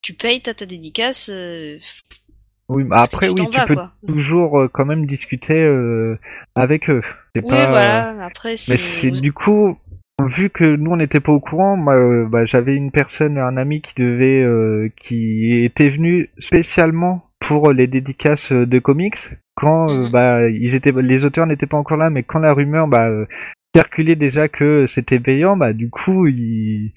tu 0.01 0.13
payes 0.15 0.41
t'as 0.41 0.53
ta 0.55 0.65
dédicace 0.67 1.29
euh, 1.29 1.79
oui. 2.69 2.83
bah 2.83 3.01
après 3.01 3.29
tu 3.35 3.41
oui, 3.41 3.47
tu 3.49 3.61
vas, 3.61 3.67
peux 3.67 3.75
quoi. 3.75 3.93
toujours 4.07 4.59
euh, 4.59 4.67
quand 4.67 4.85
même 4.85 5.05
discuter 5.05 5.55
euh, 5.55 6.17
avec 6.55 6.89
eux. 6.89 7.01
C'est 7.35 7.41
Oui 7.41 7.65
pas, 7.65 7.67
voilà, 7.67 8.25
après 8.25 8.57
c'est 8.57 8.77
Mais 8.77 8.77
c'est 8.77 9.11
du 9.11 9.31
coup, 9.33 9.77
vu 10.25 10.49
que 10.49 10.75
nous 10.75 10.91
on 10.91 10.97
n'était 10.97 11.19
pas 11.19 11.31
au 11.31 11.39
courant, 11.39 11.77
moi, 11.77 11.95
euh, 11.95 12.25
bah, 12.27 12.45
j'avais 12.45 12.75
une 12.75 12.91
personne, 12.91 13.37
un 13.37 13.57
ami 13.57 13.81
qui 13.81 13.93
devait, 13.95 14.41
euh, 14.43 14.89
qui 14.99 15.63
était 15.63 15.89
venu 15.89 16.29
spécialement 16.39 17.25
pour 17.39 17.71
les 17.71 17.87
dédicaces 17.87 18.51
euh, 18.51 18.65
de 18.65 18.79
comics. 18.79 19.17
Quand 19.55 19.89
euh, 19.89 20.05
Mhm. 20.05 20.11
bah 20.11 20.49
ils 20.49 20.75
étaient, 20.75 20.91
les 20.91 21.25
auteurs 21.25 21.45
n'étaient 21.47 21.65
pas 21.67 21.77
encore 21.77 21.97
là, 21.97 22.09
mais 22.09 22.23
quand 22.23 22.39
la 22.39 22.53
rumeur, 22.53 22.87
bah, 22.87 23.09
circulé 23.75 24.15
déjà 24.15 24.47
que 24.47 24.85
c'était 24.87 25.19
payant, 25.19 25.55
bah 25.57 25.73
du 25.73 25.89
coup, 25.89 26.27
il 26.27 26.93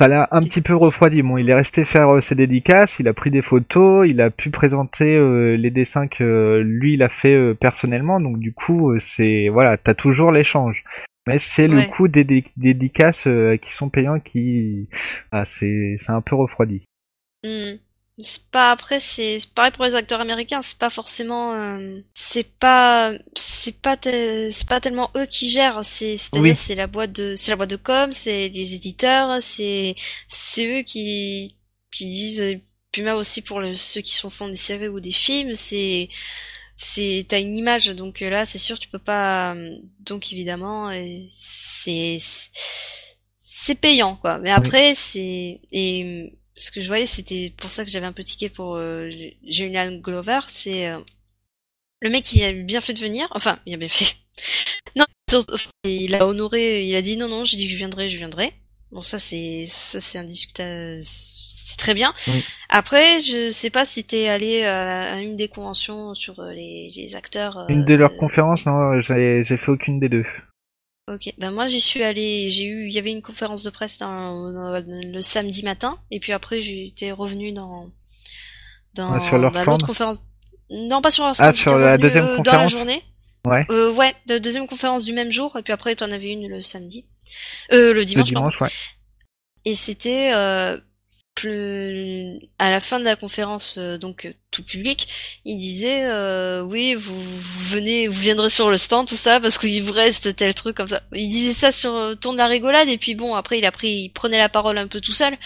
ça 0.00 0.08
l'a 0.08 0.28
un 0.32 0.40
petit 0.40 0.60
peu 0.62 0.74
refroidi. 0.74 1.22
Bon, 1.22 1.36
il 1.38 1.50
est 1.50 1.54
resté 1.54 1.84
faire 1.84 2.22
ses 2.22 2.34
dédicaces, 2.34 2.98
il 3.00 3.08
a 3.08 3.12
pris 3.14 3.30
des 3.30 3.42
photos, 3.42 4.08
il 4.08 4.20
a 4.20 4.30
pu 4.30 4.50
présenter 4.50 5.14
euh, 5.16 5.56
les 5.56 5.70
dessins 5.70 6.06
que 6.08 6.60
lui 6.64 6.94
il 6.94 7.02
a 7.02 7.08
fait 7.08 7.34
euh, 7.34 7.54
personnellement. 7.54 8.20
Donc 8.20 8.38
du 8.38 8.52
coup, 8.52 8.94
c'est 9.00 9.48
voilà, 9.50 9.76
t'as 9.76 9.94
toujours 9.94 10.32
l'échange. 10.32 10.84
Mais 11.26 11.38
c'est 11.38 11.68
le 11.68 11.82
coût 11.90 12.08
des, 12.08 12.24
dédicaces 12.56 13.22
qui 13.22 13.74
sont 13.74 13.90
payants 13.90 14.20
qui, 14.20 14.88
ah, 15.32 15.44
c'est 15.44 15.98
un 16.08 16.22
peu 16.22 16.34
refroidi. 16.34 16.82
Hmm. 17.44 17.76
C'est 18.22 18.50
pas 18.50 18.70
après 18.70 19.00
c'est 19.00 19.38
pareil 19.54 19.72
pour 19.72 19.84
les 19.84 19.94
acteurs 19.94 20.20
américains, 20.20 20.62
c'est 20.62 20.78
pas 20.78 20.90
forcément 20.90 21.54
euh, 21.54 22.00
c'est 22.14 22.58
pas 22.58 23.12
c'est 23.34 23.80
pas 23.80 23.96
c'est 24.02 24.68
pas 24.68 24.80
tellement 24.80 25.10
eux 25.16 25.26
qui 25.26 25.48
gèrent, 25.48 25.84
c'est 25.84 26.16
c'est 26.16 26.54
c'est 26.54 26.74
la 26.74 26.86
boîte 26.86 27.12
de 27.12 27.34
c'est 27.36 27.50
la 27.50 27.56
boîte 27.56 27.70
de 27.70 27.76
com, 27.76 28.12
c'est 28.12 28.48
les 28.48 28.74
éditeurs, 28.74 29.42
c'est 29.42 29.94
c'est 30.28 30.80
eux 30.80 30.82
qui 30.82 31.56
qui 31.90 32.06
disent 32.06 32.60
puis 32.92 33.02
même 33.02 33.16
aussi 33.16 33.42
pour 33.42 33.60
le, 33.60 33.76
ceux 33.76 34.00
qui 34.00 34.14
sont 34.14 34.30
font 34.30 34.48
des 34.48 34.56
séries 34.56 34.88
ou 34.88 35.00
des 35.00 35.12
films, 35.12 35.54
c'est 35.54 36.08
c'est 36.82 37.26
t'as 37.28 37.40
une 37.40 37.56
image 37.56 37.88
donc 37.88 38.20
là 38.20 38.46
c'est 38.46 38.58
sûr 38.58 38.78
tu 38.78 38.88
peux 38.88 38.98
pas 38.98 39.54
donc 40.00 40.32
évidemment 40.32 40.90
c'est 41.30 42.16
c'est 43.38 43.74
payant 43.74 44.16
quoi 44.16 44.38
mais 44.38 44.50
après 44.50 44.94
c'est 44.94 45.60
et 45.72 46.32
ce 46.60 46.70
que 46.70 46.82
je 46.82 46.88
voyais, 46.88 47.06
c'était 47.06 47.52
pour 47.56 47.72
ça 47.72 47.84
que 47.84 47.90
j'avais 47.90 48.06
un 48.06 48.12
peu 48.12 48.22
ticket 48.22 48.50
pour 48.50 48.76
euh, 48.76 49.10
Julian 49.44 49.92
Glover, 49.92 50.40
c'est 50.48 50.88
euh, 50.88 51.00
le 52.00 52.10
mec 52.10 52.24
qui 52.24 52.44
a 52.44 52.52
bien 52.52 52.80
fait 52.80 52.92
de 52.92 53.00
venir, 53.00 53.26
enfin, 53.32 53.58
il 53.66 53.74
a 53.74 53.76
bien 53.76 53.88
fait. 53.88 54.16
non, 54.96 55.06
il 55.84 56.14
a 56.14 56.26
honoré, 56.26 56.86
il 56.86 56.94
a 56.94 57.02
dit 57.02 57.16
non, 57.16 57.28
non, 57.28 57.44
j'ai 57.44 57.56
dit 57.56 57.66
que 57.66 57.72
je 57.72 57.78
viendrai, 57.78 58.10
je 58.10 58.18
viendrai. 58.18 58.52
Bon, 58.92 59.02
ça 59.02 59.18
c'est, 59.18 59.66
ça 59.68 60.00
c'est 60.00 60.18
indiscutable, 60.18 61.02
très 61.80 61.94
bien. 61.94 62.14
Après, 62.68 63.18
je 63.20 63.50
sais 63.50 63.70
pas 63.70 63.84
si 63.84 64.04
t'es 64.04 64.28
allé 64.28 64.62
à 64.64 65.18
une 65.18 65.36
des 65.36 65.48
conventions 65.48 66.14
sur 66.14 66.38
euh, 66.38 66.52
les, 66.52 66.92
les 66.94 67.16
acteurs. 67.16 67.66
Une 67.68 67.84
de 67.84 67.94
leurs 67.94 68.16
conférences, 68.16 68.64
non, 68.66 69.00
j'ai 69.00 69.42
fait 69.44 69.68
aucune 69.68 69.98
des 69.98 70.08
deux. 70.08 70.24
Ok, 71.12 71.32
ben 71.38 71.50
moi 71.50 71.66
j'y 71.66 71.80
suis 71.80 72.04
allée, 72.04 72.48
j'ai 72.50 72.66
eu, 72.66 72.86
il 72.86 72.92
y 72.92 72.98
avait 72.98 73.10
une 73.10 73.22
conférence 73.22 73.64
de 73.64 73.70
presse 73.70 73.98
le 74.00 75.20
samedi 75.20 75.64
matin, 75.64 75.98
et 76.12 76.20
puis 76.20 76.32
après 76.32 76.62
j'étais 76.62 77.10
revenu 77.10 77.50
dans 77.50 77.90
dans, 78.94 79.18
sur 79.18 79.36
l'autre 79.36 79.86
conférence. 79.86 80.18
Non, 80.70 81.02
pas 81.02 81.10
sur 81.10 81.24
leur 81.24 81.34
Ah, 81.40 81.52
sur 81.52 81.78
la 81.80 81.98
deuxième 81.98 82.36
conférence. 82.36 82.46
Dans 82.46 82.60
la 82.60 82.66
journée. 82.68 83.02
Ouais. 83.44 83.62
Euh, 83.70 83.92
ouais, 83.92 84.14
la 84.26 84.38
deuxième 84.38 84.68
conférence 84.68 85.04
du 85.04 85.12
même 85.12 85.32
jour, 85.32 85.56
et 85.56 85.62
puis 85.62 85.72
après 85.72 85.96
t'en 85.96 86.12
avais 86.12 86.30
une 86.30 86.46
le 86.46 86.62
samedi, 86.62 87.06
euh, 87.72 87.92
le 87.92 88.04
dimanche. 88.04 88.28
Le 88.28 88.34
dimanche, 88.36 88.60
ouais. 88.60 88.68
Et 89.64 89.74
c'était 89.74 90.30
euh, 90.32 90.78
à 91.48 92.70
la 92.70 92.80
fin 92.80 92.98
de 92.98 93.04
la 93.04 93.16
conférence 93.16 93.76
euh, 93.78 93.98
donc 93.98 94.26
euh, 94.26 94.32
tout 94.50 94.64
public, 94.64 95.08
il 95.44 95.58
disait 95.58 96.04
euh, 96.04 96.62
oui 96.62 96.94
vous, 96.94 97.20
venez 97.40 98.08
vous 98.08 98.20
viendrez 98.20 98.50
sur 98.50 98.70
le 98.70 98.76
stand 98.76 99.06
tout 99.08 99.16
ça 99.16 99.40
parce 99.40 99.58
qu'il 99.58 99.82
vous 99.82 99.92
reste 99.92 100.36
tel 100.36 100.54
truc 100.54 100.76
comme 100.76 100.88
ça. 100.88 101.02
Il 101.14 101.30
disait 101.30 101.52
ça 101.54 101.72
sur 101.72 101.94
euh, 101.94 102.14
ton 102.14 102.32
de 102.32 102.38
la 102.38 102.46
rigolade 102.46 102.88
et 102.88 102.98
puis 102.98 103.14
bon 103.14 103.34
après 103.34 103.58
il 103.58 103.64
a 103.64 103.72
pris 103.72 103.88
il 103.88 104.08
prenait 104.10 104.38
la 104.38 104.48
parole 104.48 104.78
un 104.78 104.86
peu 104.88 105.00
tout 105.00 105.12
seul. 105.12 105.36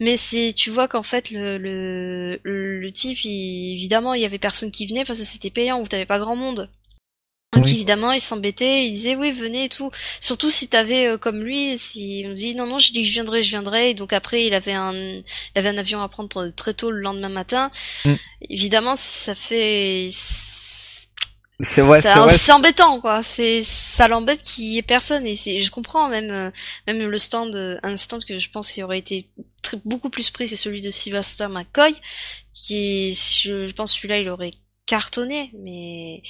Mais 0.00 0.16
c'est 0.16 0.52
tu 0.56 0.70
vois 0.70 0.88
qu'en 0.88 1.02
fait 1.02 1.30
le 1.30 1.58
le, 1.58 2.40
le 2.44 2.92
type 2.92 3.18
évidemment 3.24 4.14
il 4.14 4.22
y 4.22 4.24
avait 4.24 4.38
personne 4.38 4.70
qui 4.70 4.86
venait 4.86 5.04
parce 5.04 5.18
que 5.18 5.24
c'était 5.24 5.50
payant 5.50 5.80
ou 5.80 5.86
t'avais 5.88 6.06
pas 6.06 6.18
grand 6.18 6.36
monde. 6.36 6.70
Donc 7.54 7.68
évidemment, 7.68 8.12
il 8.12 8.20
s'embêtait, 8.20 8.86
il 8.86 8.92
disait 8.92 9.14
oui, 9.14 9.30
venez 9.30 9.64
et 9.64 9.68
tout. 9.68 9.90
Surtout 10.20 10.50
si 10.50 10.68
t'avais 10.68 11.06
euh, 11.06 11.18
comme 11.18 11.42
lui, 11.42 11.76
si 11.76 12.24
on 12.26 12.32
dit 12.32 12.54
non 12.54 12.66
non, 12.66 12.78
j'ai 12.78 12.92
dit 12.92 13.02
que 13.02 13.08
je 13.08 13.12
viendrai, 13.12 13.42
je 13.42 13.50
viendrai. 13.50 13.90
Et 13.90 13.94
donc 13.94 14.14
après, 14.14 14.46
il 14.46 14.54
avait 14.54 14.72
un, 14.72 14.94
il 14.94 15.24
avait 15.54 15.68
un 15.68 15.76
avion 15.76 16.02
à 16.02 16.08
prendre 16.08 16.48
très 16.48 16.72
tôt 16.72 16.90
le 16.90 17.00
lendemain 17.00 17.28
matin. 17.28 17.70
Mm. 18.06 18.14
Évidemment, 18.48 18.96
ça 18.96 19.34
fait, 19.34 20.08
c'est 21.60 22.52
embêtant 22.52 23.00
quoi. 23.02 23.22
C'est 23.22 23.62
ça 23.62 24.08
l'embête 24.08 24.40
qu'il 24.40 24.64
y 24.64 24.78
ait 24.78 24.82
personne 24.82 25.26
et 25.26 25.34
je 25.34 25.70
comprends 25.70 26.08
même 26.08 26.30
euh, 26.30 26.50
même 26.86 27.06
le 27.06 27.18
stand, 27.18 27.80
un 27.82 27.96
stand 27.98 28.24
que 28.24 28.38
je 28.38 28.48
pense 28.50 28.72
qu'il 28.72 28.82
aurait 28.82 28.98
été 28.98 29.28
très, 29.60 29.76
beaucoup 29.84 30.08
plus 30.08 30.30
pris, 30.30 30.48
c'est 30.48 30.56
celui 30.56 30.80
de 30.80 30.90
Sylvester 30.90 31.48
McCoy, 31.48 31.94
qui 32.54 32.76
est, 33.10 33.12
je 33.12 33.70
pense 33.72 33.92
celui-là 33.92 34.18
il 34.18 34.28
aurait 34.30 34.52
cartonné, 34.86 35.50
mais 35.62 36.22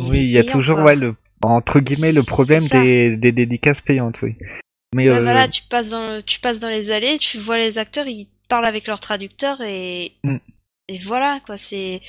oui, 0.00 0.24
il 0.24 0.30
y 0.30 0.38
a 0.38 0.44
toujours 0.44 0.78
ouais, 0.78 0.96
le, 0.96 1.14
entre 1.42 1.80
guillemets 1.80 2.12
le 2.12 2.22
problème 2.22 2.66
des, 2.68 3.16
des 3.16 3.32
dédicaces 3.32 3.80
payantes, 3.80 4.20
oui. 4.22 4.36
Mais 4.94 5.08
euh... 5.08 5.20
voilà, 5.20 5.48
tu 5.48 5.62
passes 5.62 5.90
dans 5.90 6.22
tu 6.24 6.40
passes 6.40 6.60
dans 6.60 6.68
les 6.68 6.90
allées, 6.90 7.18
tu 7.18 7.38
vois 7.38 7.58
les 7.58 7.78
acteurs, 7.78 8.06
ils 8.06 8.28
parlent 8.48 8.66
avec 8.66 8.86
leur 8.86 9.00
traducteur 9.00 9.60
et 9.60 10.12
mm. 10.24 10.36
et 10.88 10.98
voilà 10.98 11.40
quoi, 11.44 11.56
c'est 11.56 12.00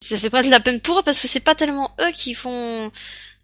ça 0.00 0.18
fait 0.18 0.30
pas 0.30 0.42
de 0.42 0.50
la 0.50 0.60
peine 0.60 0.80
pour 0.80 0.98
eux 0.98 1.02
parce 1.04 1.20
que 1.20 1.28
c'est 1.28 1.40
pas 1.40 1.54
tellement 1.54 1.90
eux 2.00 2.12
qui 2.14 2.34
font 2.34 2.90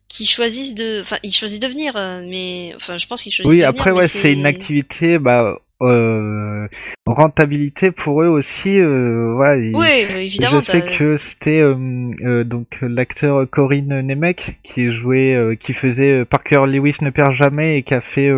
qui 0.08 0.26
choisissent 0.26 0.74
de 0.74 1.00
enfin 1.00 1.16
ils 1.22 1.32
choisissent 1.32 1.60
de 1.60 1.66
venir 1.66 1.96
euh, 1.96 2.22
mais 2.24 2.72
enfin 2.76 2.98
je 2.98 3.06
pense 3.06 3.22
qu'ils 3.22 3.32
choisissent 3.32 3.50
oui, 3.50 3.60
de 3.60 3.64
après 3.64 3.90
ouais, 3.90 4.06
c'est 4.06 4.32
une 4.32 4.46
activité 4.46 5.18
bah 5.18 5.58
euh, 5.84 6.68
rentabilité 7.06 7.90
pour 7.90 8.22
eux 8.22 8.28
aussi. 8.28 8.78
Euh, 8.78 9.32
voilà, 9.34 9.56
oui, 9.74 10.06
évidemment. 10.16 10.60
Je 10.60 10.66
sais 10.66 10.82
que 10.82 11.16
c'était 11.16 11.60
euh, 11.60 11.76
euh, 12.24 12.44
donc 12.44 12.66
l'acteur 12.80 13.48
Corinne 13.50 14.00
Nemec 14.00 14.58
qui 14.62 14.92
jouait, 14.92 15.56
qui 15.60 15.72
faisait 15.72 16.24
Parker 16.24 16.64
Lewis 16.66 16.96
ne 17.02 17.10
perd 17.10 17.32
jamais 17.32 17.78
et 17.78 17.82
qui 17.82 17.94
a 17.94 18.00
fait 18.00 18.30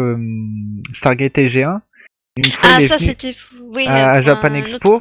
Stargate 0.95 1.35
TG1. 1.35 1.81
Une 2.37 2.45
fois, 2.45 2.71
ah 2.77 2.81
ça 2.81 2.99
c'était 2.99 3.35
oui, 3.61 3.87
à, 3.87 4.21
Japan 4.21 4.55
Expo. 4.55 5.01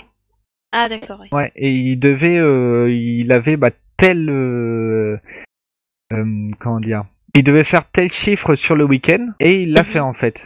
Ah 0.72 0.88
d'accord. 0.90 1.20
Oui. 1.22 1.28
Ouais, 1.32 1.52
et 1.56 1.70
il 1.72 2.00
devait, 2.00 2.40
il 2.92 3.32
avait 3.32 3.58
bah, 3.58 3.70
tel 3.98 5.20
comment 6.60 6.80
dire, 6.80 7.06
il 7.36 7.44
devait 7.44 7.64
faire 7.64 7.90
tel 7.92 8.12
chiffre 8.12 8.56
sur 8.56 8.76
le 8.76 8.84
week-end 8.84 9.30
et 9.40 9.64
il 9.64 9.74
l'a 9.74 9.84
mhm. 9.84 9.90
fait 9.90 10.00
en 10.00 10.14
fait. 10.14 10.44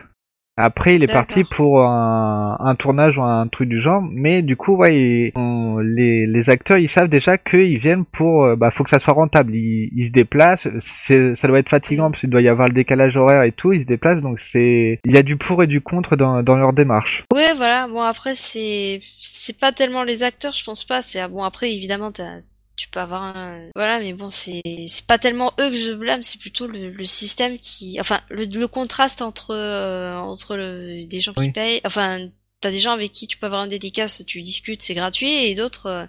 Après, 0.59 0.95
il 0.95 1.03
est 1.03 1.13
parti 1.13 1.43
pour 1.43 1.83
un, 1.83 2.57
un, 2.59 2.75
tournage 2.75 3.19
ou 3.19 3.21
un 3.21 3.47
truc 3.47 3.69
du 3.69 3.79
genre, 3.79 4.01
mais 4.01 4.41
du 4.41 4.55
coup, 4.57 4.75
ouais, 4.75 5.31
les, 5.35 6.25
les, 6.25 6.49
acteurs, 6.49 6.79
ils 6.79 6.89
savent 6.89 7.09
déjà 7.09 7.37
qu'ils 7.37 7.77
viennent 7.77 8.05
pour, 8.05 8.43
euh, 8.43 8.55
bah, 8.55 8.71
faut 8.71 8.83
que 8.83 8.89
ça 8.89 8.97
soit 8.97 9.13
rentable. 9.13 9.53
Ils, 9.53 9.91
ils 9.95 10.07
se 10.07 10.11
déplacent, 10.11 10.67
ça 10.79 11.47
doit 11.47 11.59
être 11.59 11.69
fatigant 11.69 12.09
parce 12.09 12.21
qu'il 12.21 12.31
doit 12.31 12.41
y 12.41 12.49
avoir 12.49 12.67
le 12.67 12.73
décalage 12.73 13.15
horaire 13.17 13.43
et 13.43 13.51
tout. 13.51 13.71
Ils 13.71 13.83
se 13.83 13.87
déplacent, 13.87 14.21
donc 14.21 14.39
c'est, 14.39 14.99
il 15.05 15.13
y 15.13 15.17
a 15.17 15.23
du 15.23 15.37
pour 15.37 15.61
et 15.61 15.67
du 15.67 15.79
contre 15.79 16.15
dans, 16.15 16.41
dans 16.41 16.55
leur 16.55 16.73
démarche. 16.73 17.23
Ouais, 17.31 17.53
voilà. 17.55 17.87
Bon, 17.87 18.01
après, 18.01 18.33
c'est, 18.33 19.01
c'est 19.21 19.59
pas 19.59 19.71
tellement 19.71 20.03
les 20.03 20.23
acteurs, 20.23 20.53
je 20.53 20.63
pense 20.63 20.83
pas. 20.83 21.03
C'est 21.03 21.27
bon, 21.27 21.43
après, 21.43 21.71
évidemment, 21.71 22.11
t'as 22.11 22.41
tu 22.77 22.89
peux 22.89 22.99
avoir 22.99 23.23
un... 23.23 23.69
voilà 23.75 23.99
mais 23.99 24.13
bon 24.13 24.29
c'est 24.29 24.61
c'est 24.87 25.05
pas 25.07 25.17
tellement 25.17 25.51
eux 25.59 25.71
que 25.71 25.75
je 25.75 25.91
blâme 25.93 26.21
c'est 26.21 26.39
plutôt 26.39 26.67
le, 26.67 26.91
le 26.91 27.05
système 27.05 27.57
qui 27.57 27.97
enfin 27.99 28.21
le, 28.29 28.45
le 28.45 28.67
contraste 28.67 29.21
entre 29.21 29.53
euh, 29.55 30.15
entre 30.15 30.55
le, 30.55 31.05
des 31.07 31.19
gens 31.19 31.33
qui 31.33 31.51
payent 31.51 31.81
enfin 31.85 32.19
t'as 32.61 32.69
des 32.69 32.77
gens 32.77 32.91
avec 32.91 33.11
qui 33.11 33.27
tu 33.27 33.37
peux 33.37 33.47
avoir 33.47 33.61
un 33.61 33.67
dédicace 33.67 34.23
tu 34.25 34.43
discutes 34.43 34.83
c'est 34.83 34.93
gratuit 34.93 35.31
et 35.31 35.55
d'autres 35.55 35.87
euh, 35.87 36.05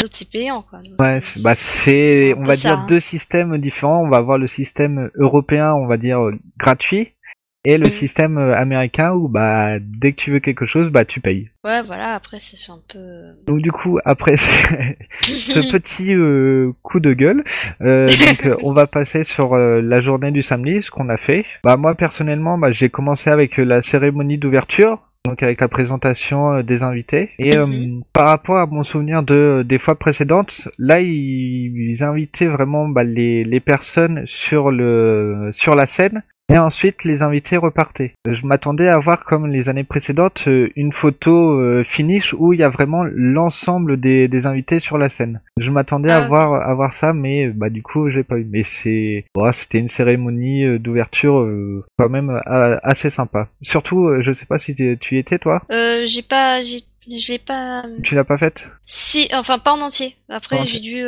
d'autres 0.00 0.14
c'est 0.14 0.30
payant 0.30 0.62
quoi. 0.62 0.78
Ouais 1.00 1.20
bah 1.42 1.54
c'est 1.56 2.32
on 2.34 2.44
va 2.44 2.56
dire 2.56 2.78
hein. 2.78 2.86
deux 2.88 3.00
systèmes 3.00 3.58
différents. 3.58 4.02
On 4.02 4.08
va 4.08 4.18
avoir 4.18 4.38
le 4.38 4.46
système 4.46 5.10
européen 5.16 5.72
on 5.72 5.86
va 5.86 5.96
dire 5.96 6.20
gratuit 6.58 7.14
et 7.64 7.76
le 7.76 7.86
mm. 7.86 7.90
système 7.90 8.38
euh, 8.38 8.56
américain 8.56 9.12
où 9.12 9.28
bah 9.28 9.78
dès 9.80 10.12
que 10.12 10.16
tu 10.16 10.32
veux 10.32 10.40
quelque 10.40 10.66
chose 10.66 10.90
bah 10.90 11.04
tu 11.04 11.20
payes. 11.20 11.50
Ouais 11.64 11.82
voilà 11.82 12.14
après 12.14 12.38
c'est 12.40 12.70
un 12.70 12.80
peu. 12.88 12.98
Euh, 12.98 13.32
donc 13.46 13.60
du 13.60 13.70
coup 13.70 13.98
après 14.04 14.36
ce 15.22 15.72
petit 15.72 16.14
euh, 16.14 16.72
coup 16.82 17.00
de 17.00 17.12
gueule, 17.12 17.44
euh, 17.82 18.06
donc 18.06 18.56
on 18.64 18.72
va 18.72 18.86
passer 18.86 19.24
sur 19.24 19.56
la 19.56 20.00
journée 20.00 20.30
du 20.30 20.42
samedi 20.42 20.82
ce 20.82 20.90
qu'on 20.90 21.08
a 21.08 21.16
fait. 21.16 21.44
Bah 21.64 21.76
moi 21.76 21.94
personnellement 21.94 22.58
bah 22.58 22.72
j'ai 22.72 22.88
commencé 22.88 23.30
avec 23.30 23.56
la 23.56 23.82
cérémonie 23.82 24.38
d'ouverture 24.38 24.98
donc 25.24 25.40
avec 25.44 25.60
la 25.60 25.68
présentation 25.68 26.62
des 26.62 26.82
invités. 26.82 27.30
Et 27.38 27.50
mm-hmm. 27.50 28.02
par 28.12 28.26
rapport 28.26 28.56
à 28.56 28.66
mon 28.66 28.82
souvenir 28.82 29.22
de 29.22 29.64
des 29.64 29.78
fois 29.78 29.94
précédentes, 29.94 30.68
là 30.78 31.00
ils, 31.00 31.10
ils 31.10 32.02
invitaient 32.02 32.48
vraiment 32.48 32.88
bah, 32.88 33.04
les, 33.04 33.44
les 33.44 33.60
personnes 33.60 34.24
sur 34.26 34.72
le 34.72 35.50
sur 35.52 35.76
la 35.76 35.86
scène 35.86 36.24
et 36.52 36.58
ensuite, 36.58 37.04
les 37.04 37.22
invités 37.22 37.56
repartaient. 37.56 38.14
Je 38.28 38.46
m'attendais 38.46 38.88
à 38.88 38.98
voir, 38.98 39.24
comme 39.24 39.46
les 39.46 39.70
années 39.70 39.84
précédentes, 39.84 40.44
euh, 40.48 40.68
une 40.76 40.92
photo 40.92 41.58
euh, 41.58 41.82
finish 41.82 42.34
où 42.34 42.52
il 42.52 42.60
y 42.60 42.62
a 42.62 42.68
vraiment 42.68 43.04
l'ensemble 43.04 43.98
des, 43.98 44.28
des, 44.28 44.44
invités 44.44 44.78
sur 44.78 44.98
la 44.98 45.08
scène. 45.08 45.40
Je 45.58 45.70
m'attendais 45.70 46.10
à 46.10 46.24
ah, 46.24 46.28
voir 46.28 46.68
à 46.68 46.74
voir 46.74 46.94
ça, 46.94 47.14
mais 47.14 47.48
bah 47.48 47.70
du 47.70 47.82
coup, 47.82 48.10
j'ai 48.10 48.22
pas 48.22 48.36
eu. 48.36 48.44
Mais 48.44 48.64
c'est, 48.64 49.24
c'était 49.54 49.78
une 49.78 49.88
cérémonie 49.88 50.64
euh, 50.64 50.78
d'ouverture 50.78 51.48
quand 51.98 52.10
même 52.10 52.38
assez 52.82 53.08
sympa. 53.08 53.48
Surtout, 53.62 54.20
je 54.20 54.32
sais 54.32 54.46
pas 54.46 54.58
si 54.58 54.74
tu 54.74 55.14
y 55.14 55.18
étais 55.18 55.38
toi. 55.38 55.62
Euh, 55.72 56.04
j'ai 56.04 56.22
pas, 56.22 56.60
j'ai 56.62 57.38
pas. 57.38 57.84
Tu 58.02 58.14
l'as 58.14 58.24
pas 58.24 58.36
faite? 58.36 58.68
Si, 58.84 59.28
enfin 59.32 59.58
pas 59.58 59.72
en 59.72 59.80
entier. 59.80 60.16
Après, 60.28 60.66
j'ai 60.66 60.80
dû, 60.80 61.02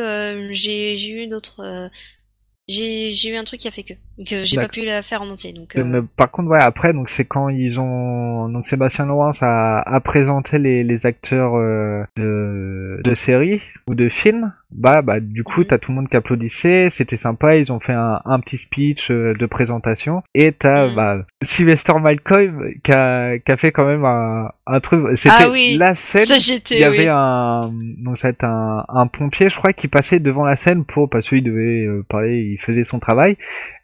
j'ai, 0.52 0.96
j'ai 0.96 1.24
eu 1.24 1.26
d'autres 1.26 1.90
j'ai 1.92 2.23
j'ai 2.66 3.28
eu 3.28 3.36
un 3.36 3.44
truc 3.44 3.60
qui 3.60 3.68
a 3.68 3.70
fait 3.70 3.82
que 3.82 3.92
euh, 3.92 4.44
j'ai 4.44 4.56
pas 4.56 4.68
pu 4.68 4.84
la 4.84 5.02
faire 5.02 5.20
en 5.22 5.28
entier 5.28 5.52
donc 5.52 5.76
euh, 5.76 6.02
par 6.16 6.30
contre 6.30 6.48
ouais 6.48 6.62
après 6.62 6.92
donc 6.94 7.10
c'est 7.10 7.24
quand 7.24 7.48
ils 7.50 7.78
ont 7.78 8.48
donc 8.48 8.66
Sébastien 8.66 9.06
Laurence 9.06 9.36
a, 9.42 9.80
a 9.80 10.00
présenté 10.00 10.58
les, 10.58 10.82
les 10.82 11.04
acteurs 11.06 11.56
euh, 11.56 12.04
de, 12.16 13.00
de 13.04 13.14
séries 13.14 13.60
ou 13.86 13.94
de 13.94 14.08
films 14.08 14.52
bah 14.74 15.02
bah 15.02 15.20
du 15.20 15.44
coup 15.44 15.60
mhm. 15.60 15.66
t'as 15.66 15.78
tout 15.78 15.92
le 15.92 15.96
monde 15.96 16.08
qui 16.08 16.16
applaudissait 16.16 16.88
c'était 16.92 17.16
sympa 17.16 17.56
ils 17.56 17.72
ont 17.72 17.80
fait 17.80 17.92
un, 17.92 18.20
un 18.24 18.40
petit 18.40 18.58
speech 18.58 19.10
de 19.10 19.46
présentation 19.46 20.22
et 20.34 20.52
t'as 20.52 20.88
mhm. 20.88 20.94
bah 20.94 21.26
Sylvester 21.42 21.94
Malcolm 22.00 22.72
qui 22.82 22.92
a, 22.92 23.38
qui 23.38 23.52
a 23.52 23.56
fait 23.56 23.72
quand 23.72 23.86
même 23.86 24.04
un, 24.04 24.50
un 24.66 24.80
truc 24.80 25.16
c'était 25.16 25.34
ah 25.38 25.50
oui, 25.50 25.76
la 25.78 25.94
scène 25.94 26.26
il 26.70 26.78
y 26.78 26.84
avait 26.84 27.08
un 27.08 27.70
donc 27.98 28.18
ça 28.18 28.32
un, 28.42 28.84
un 28.88 29.06
pompier 29.06 29.48
je 29.48 29.56
crois 29.56 29.72
qui 29.72 29.88
passait 29.88 30.18
devant 30.18 30.44
la 30.44 30.56
scène 30.56 30.84
pour 30.84 31.08
parce 31.08 31.28
qu'il 31.28 31.44
devait 31.44 31.86
parler 32.08 32.34
il 32.44 32.58
faisait 32.58 32.84
son 32.84 32.98
travail. 32.98 33.36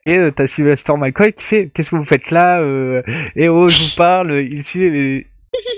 Et 0.06 0.16
euh, 0.16 0.30
t'as 0.30 0.46
Sylvester 0.46 0.94
McCoy 0.96 1.32
qui 1.32 1.44
fait 1.44 1.70
Qu'est-ce 1.72 1.90
que 1.90 1.96
vous 1.96 2.04
faites 2.04 2.30
là 2.30 2.60
euh, 2.60 3.02
Et 3.36 3.48
oh, 3.48 3.68
je 3.68 3.90
vous 3.90 3.96
parle. 3.96 4.46
Il 4.50 4.64
suit 4.64 4.90
les... 4.90 5.26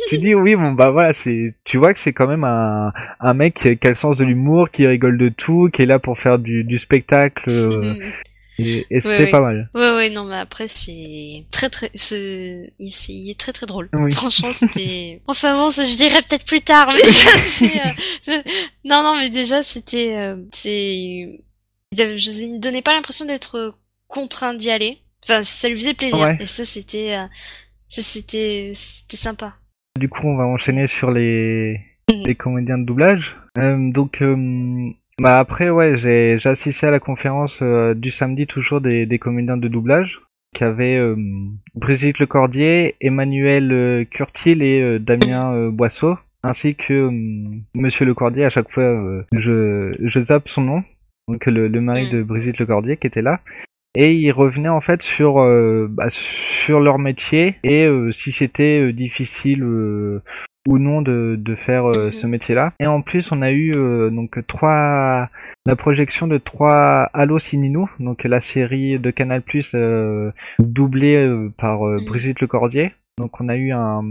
tu 0.09 0.19
dis 0.19 0.35
oui 0.35 0.55
bon 0.55 0.73
bah 0.73 0.91
voilà 0.91 1.12
c'est 1.12 1.55
tu 1.64 1.79
vois 1.79 1.95
que 1.95 2.00
c'est 2.00 2.12
quand 2.12 2.26
même 2.26 2.45
un, 2.45 2.93
un 3.21 3.35
mec 3.35 3.55
qui 3.55 3.87
a 3.87 3.91
le 3.91 3.97
sens 3.97 4.17
de 4.17 4.25
l'humour 4.25 4.71
qui 4.71 4.87
rigole 4.87 5.17
de 5.19 5.29
tout 5.31 5.71
qui 5.73 5.83
est 5.83 5.87
là 5.87 5.99
pour 5.99 6.19
faire 6.19 6.38
du, 6.38 6.64
du 6.64 6.79
spectacle 6.79 7.43
euh, 7.49 7.95
et, 8.59 8.87
et 8.91 9.00
c'était 9.00 9.31
pas 9.31 9.41
mal 9.41 9.71
ouais 9.75 9.95
ouais 9.95 10.11
non 10.11 10.25
mais 10.25 10.37
après 10.37 10.69
c'est 10.69 11.47
très 11.50 11.71
très 11.71 11.91
ce 11.95 12.67
il, 12.79 13.31
est 13.31 13.38
très 13.38 13.52
très 13.52 13.67
drôle 13.67 13.88
franchement 14.12 14.52
c'était 14.52 15.23
enfin 15.26 15.55
bon 15.55 15.71
ça 15.71 15.85
je 15.85 15.97
dirais 15.97 16.21
peut-être 16.29 16.45
plus 16.45 16.61
tard 16.61 16.88
mais 16.93 17.02
ça 17.02 17.31
c'est 17.38 17.81
euh, 18.29 18.43
non 18.85 19.02
non 19.02 19.17
mais 19.19 19.31
déjà 19.31 19.62
c'était 19.62 20.17
euh, 20.17 20.37
c'est 20.52 21.41
je 21.97 22.52
ne 22.52 22.59
donnais 22.59 22.83
pas 22.83 22.95
l'impression 22.95 23.25
d'être 23.25 23.75
contraint 24.12 24.55
d'y 24.55 24.71
aller. 24.71 25.02
Enfin, 25.25 25.43
ça 25.43 25.69
lui 25.69 25.76
faisait 25.76 25.95
plaisir. 25.95 26.37
Et 26.41 26.47
ça, 26.47 26.64
c'était, 26.64 27.17
euh, 27.17 27.26
c'était, 27.88 28.73
c'était 28.75 29.17
sympa. 29.17 29.55
Du 29.99 30.09
coup, 30.09 30.27
on 30.27 30.37
va 30.37 30.47
enchaîner 30.47 30.87
sur 30.87 31.11
les, 31.11 31.81
mhm. 32.11 32.23
les 32.27 32.35
comédiens 32.35 32.79
de 32.79 32.85
doublage. 32.85 33.37
Euh, 33.59 33.91
donc, 33.91 34.23
euh, 34.23 34.91
bah 35.21 35.39
après, 35.39 35.71
ouais, 35.71 35.97
j'ai, 35.97 36.39
assisté 36.45 36.87
à 36.87 36.91
la 36.91 37.01
conférence 37.01 37.63
du 37.63 38.11
samedi 38.11 38.47
toujours 38.47 38.81
des, 38.81 39.07
des 39.07 39.19
comédiens 39.19 39.57
de 39.57 39.69
doublage 39.69 40.21
qui 40.55 40.65
avait 40.65 41.03
Brigitte 41.75 42.19
Lecordier, 42.19 42.97
Emmanuel 43.01 44.07
Curtil 44.11 44.63
et 44.63 44.99
Damien 44.99 45.71
Boisseau, 45.71 46.19
ainsi 46.43 46.75
que 46.75 47.09
Monsieur 47.75 48.05
Lecordier. 48.05 48.45
À 48.45 48.51
chaque 48.51 48.71
fois, 48.71 49.25
je, 49.33 49.91
je 50.03 50.21
zappe 50.21 50.49
son 50.49 50.63
nom 50.63 50.85
donc 51.29 51.47
le, 51.47 51.69
le 51.69 51.81
mari 51.81 52.07
mm. 52.07 52.11
de 52.11 52.23
Brigitte 52.23 52.59
Lecordier 52.59 52.97
qui 52.97 53.07
était 53.07 53.23
là 53.23 53.41
et 53.95 54.15
il 54.15 54.31
revenait 54.33 54.69
en 54.69 54.81
fait 54.81 55.03
sur 55.03 55.41
euh, 55.41 55.87
bah, 55.91 56.09
sur 56.09 56.81
leur 56.81 56.99
métier 56.99 57.57
et 57.63 57.85
euh, 57.85 58.13
si 58.13 58.33
c'était 58.33 58.81
euh, 58.81 58.93
difficile 58.93 59.65
ou 59.65 60.79
non 60.79 61.03
de, 61.03 61.37
de 61.39 61.55
faire 61.57 61.85
mm-hmm. 61.85 62.13
ce 62.13 62.27
métier-là. 62.27 62.73
Et 62.79 62.87
en 62.87 63.03
plus, 63.03 63.33
on 63.33 63.43
a 63.43 63.51
eu 63.51 63.73
donc 64.13 64.39
trois 64.47 65.29
la 65.67 65.77
projection 65.77 66.27
de 66.27 66.39
trois 66.39 67.11
Allo 67.13 67.39
Sininou, 67.39 67.91
donc 67.99 68.25
la 68.25 68.41
série 68.41 68.99
de 68.99 69.11
Canal 69.11 69.43
Plus 69.43 69.75
doublée 70.61 71.49
par 71.59 71.83
mm. 71.83 72.05
Brigitte 72.07 72.41
Lecordier. 72.41 72.93
Donc 73.19 73.41
on 73.41 73.49
a 73.49 73.57
eu 73.57 73.73
un, 73.73 74.03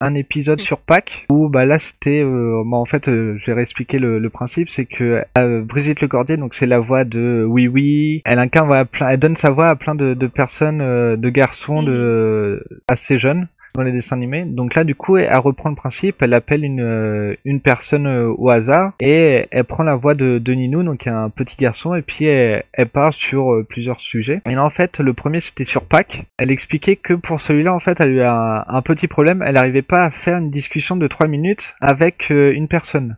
un 0.00 0.14
épisode 0.14 0.60
mm. 0.60 0.64
sur 0.64 0.78
Pâques 0.78 1.26
où 1.30 1.48
bah 1.48 1.64
là 1.64 1.78
c'était 1.78 2.22
euh, 2.22 2.62
bah, 2.64 2.76
en 2.76 2.84
fait 2.84 3.08
euh, 3.08 3.36
je 3.38 3.46
vais 3.46 3.54
réexpliquer 3.54 3.98
le, 3.98 4.18
le 4.18 4.30
principe 4.30 4.70
c'est 4.70 4.84
que 4.84 5.22
euh, 5.38 5.62
Brigitte 5.62 6.00
Lecordier 6.00 6.36
donc 6.36 6.54
c'est 6.54 6.66
la 6.66 6.78
voix 6.78 7.04
de 7.04 7.44
Oui 7.48 7.68
Oui 7.68 8.22
elle 8.24 8.38
incarne 8.38 8.86
elle 9.00 9.18
donne 9.18 9.36
sa 9.36 9.50
voix 9.50 9.68
à 9.68 9.76
plein 9.76 9.94
de, 9.94 10.14
de 10.14 10.26
personnes 10.26 10.78
de 10.78 11.30
garçons 11.30 11.82
de 11.82 12.64
assez 12.86 13.18
jeunes 13.18 13.48
dans 13.78 13.84
les 13.84 13.92
dessins 13.92 14.16
animés. 14.16 14.44
Donc 14.44 14.74
là, 14.74 14.84
du 14.84 14.94
coup, 14.94 15.16
elle 15.16 15.34
reprend 15.36 15.70
le 15.70 15.76
principe, 15.76 16.20
elle 16.20 16.34
appelle 16.34 16.64
une, 16.64 16.80
euh, 16.80 17.34
une 17.44 17.60
personne 17.60 18.06
euh, 18.06 18.34
au 18.36 18.50
hasard 18.50 18.92
et 19.00 19.46
elle 19.50 19.64
prend 19.64 19.84
la 19.84 19.94
voix 19.94 20.14
de, 20.14 20.38
de 20.38 20.52
Ninou, 20.52 20.82
donc 20.82 21.06
un 21.06 21.30
petit 21.30 21.56
garçon, 21.56 21.94
et 21.94 22.02
puis 22.02 22.26
elle, 22.26 22.64
elle 22.72 22.88
part 22.88 23.14
sur 23.14 23.52
euh, 23.52 23.64
plusieurs 23.68 24.00
sujets. 24.00 24.42
Et 24.46 24.54
là, 24.54 24.64
en 24.64 24.70
fait, 24.70 24.98
le 24.98 25.14
premier, 25.14 25.40
c'était 25.40 25.64
sur 25.64 25.84
Pâques. 25.84 26.24
Elle 26.38 26.50
expliquait 26.50 26.96
que 26.96 27.14
pour 27.14 27.40
celui-là, 27.40 27.72
en 27.72 27.80
fait, 27.80 28.00
elle 28.00 28.08
a 28.08 28.12
eu 28.12 28.22
un, 28.22 28.64
un 28.66 28.82
petit 28.82 29.06
problème. 29.06 29.44
Elle 29.46 29.54
n'arrivait 29.54 29.82
pas 29.82 30.04
à 30.04 30.10
faire 30.10 30.38
une 30.38 30.50
discussion 30.50 30.96
de 30.96 31.06
3 31.06 31.28
minutes 31.28 31.74
avec 31.80 32.30
une 32.30 32.68
personne. 32.68 33.16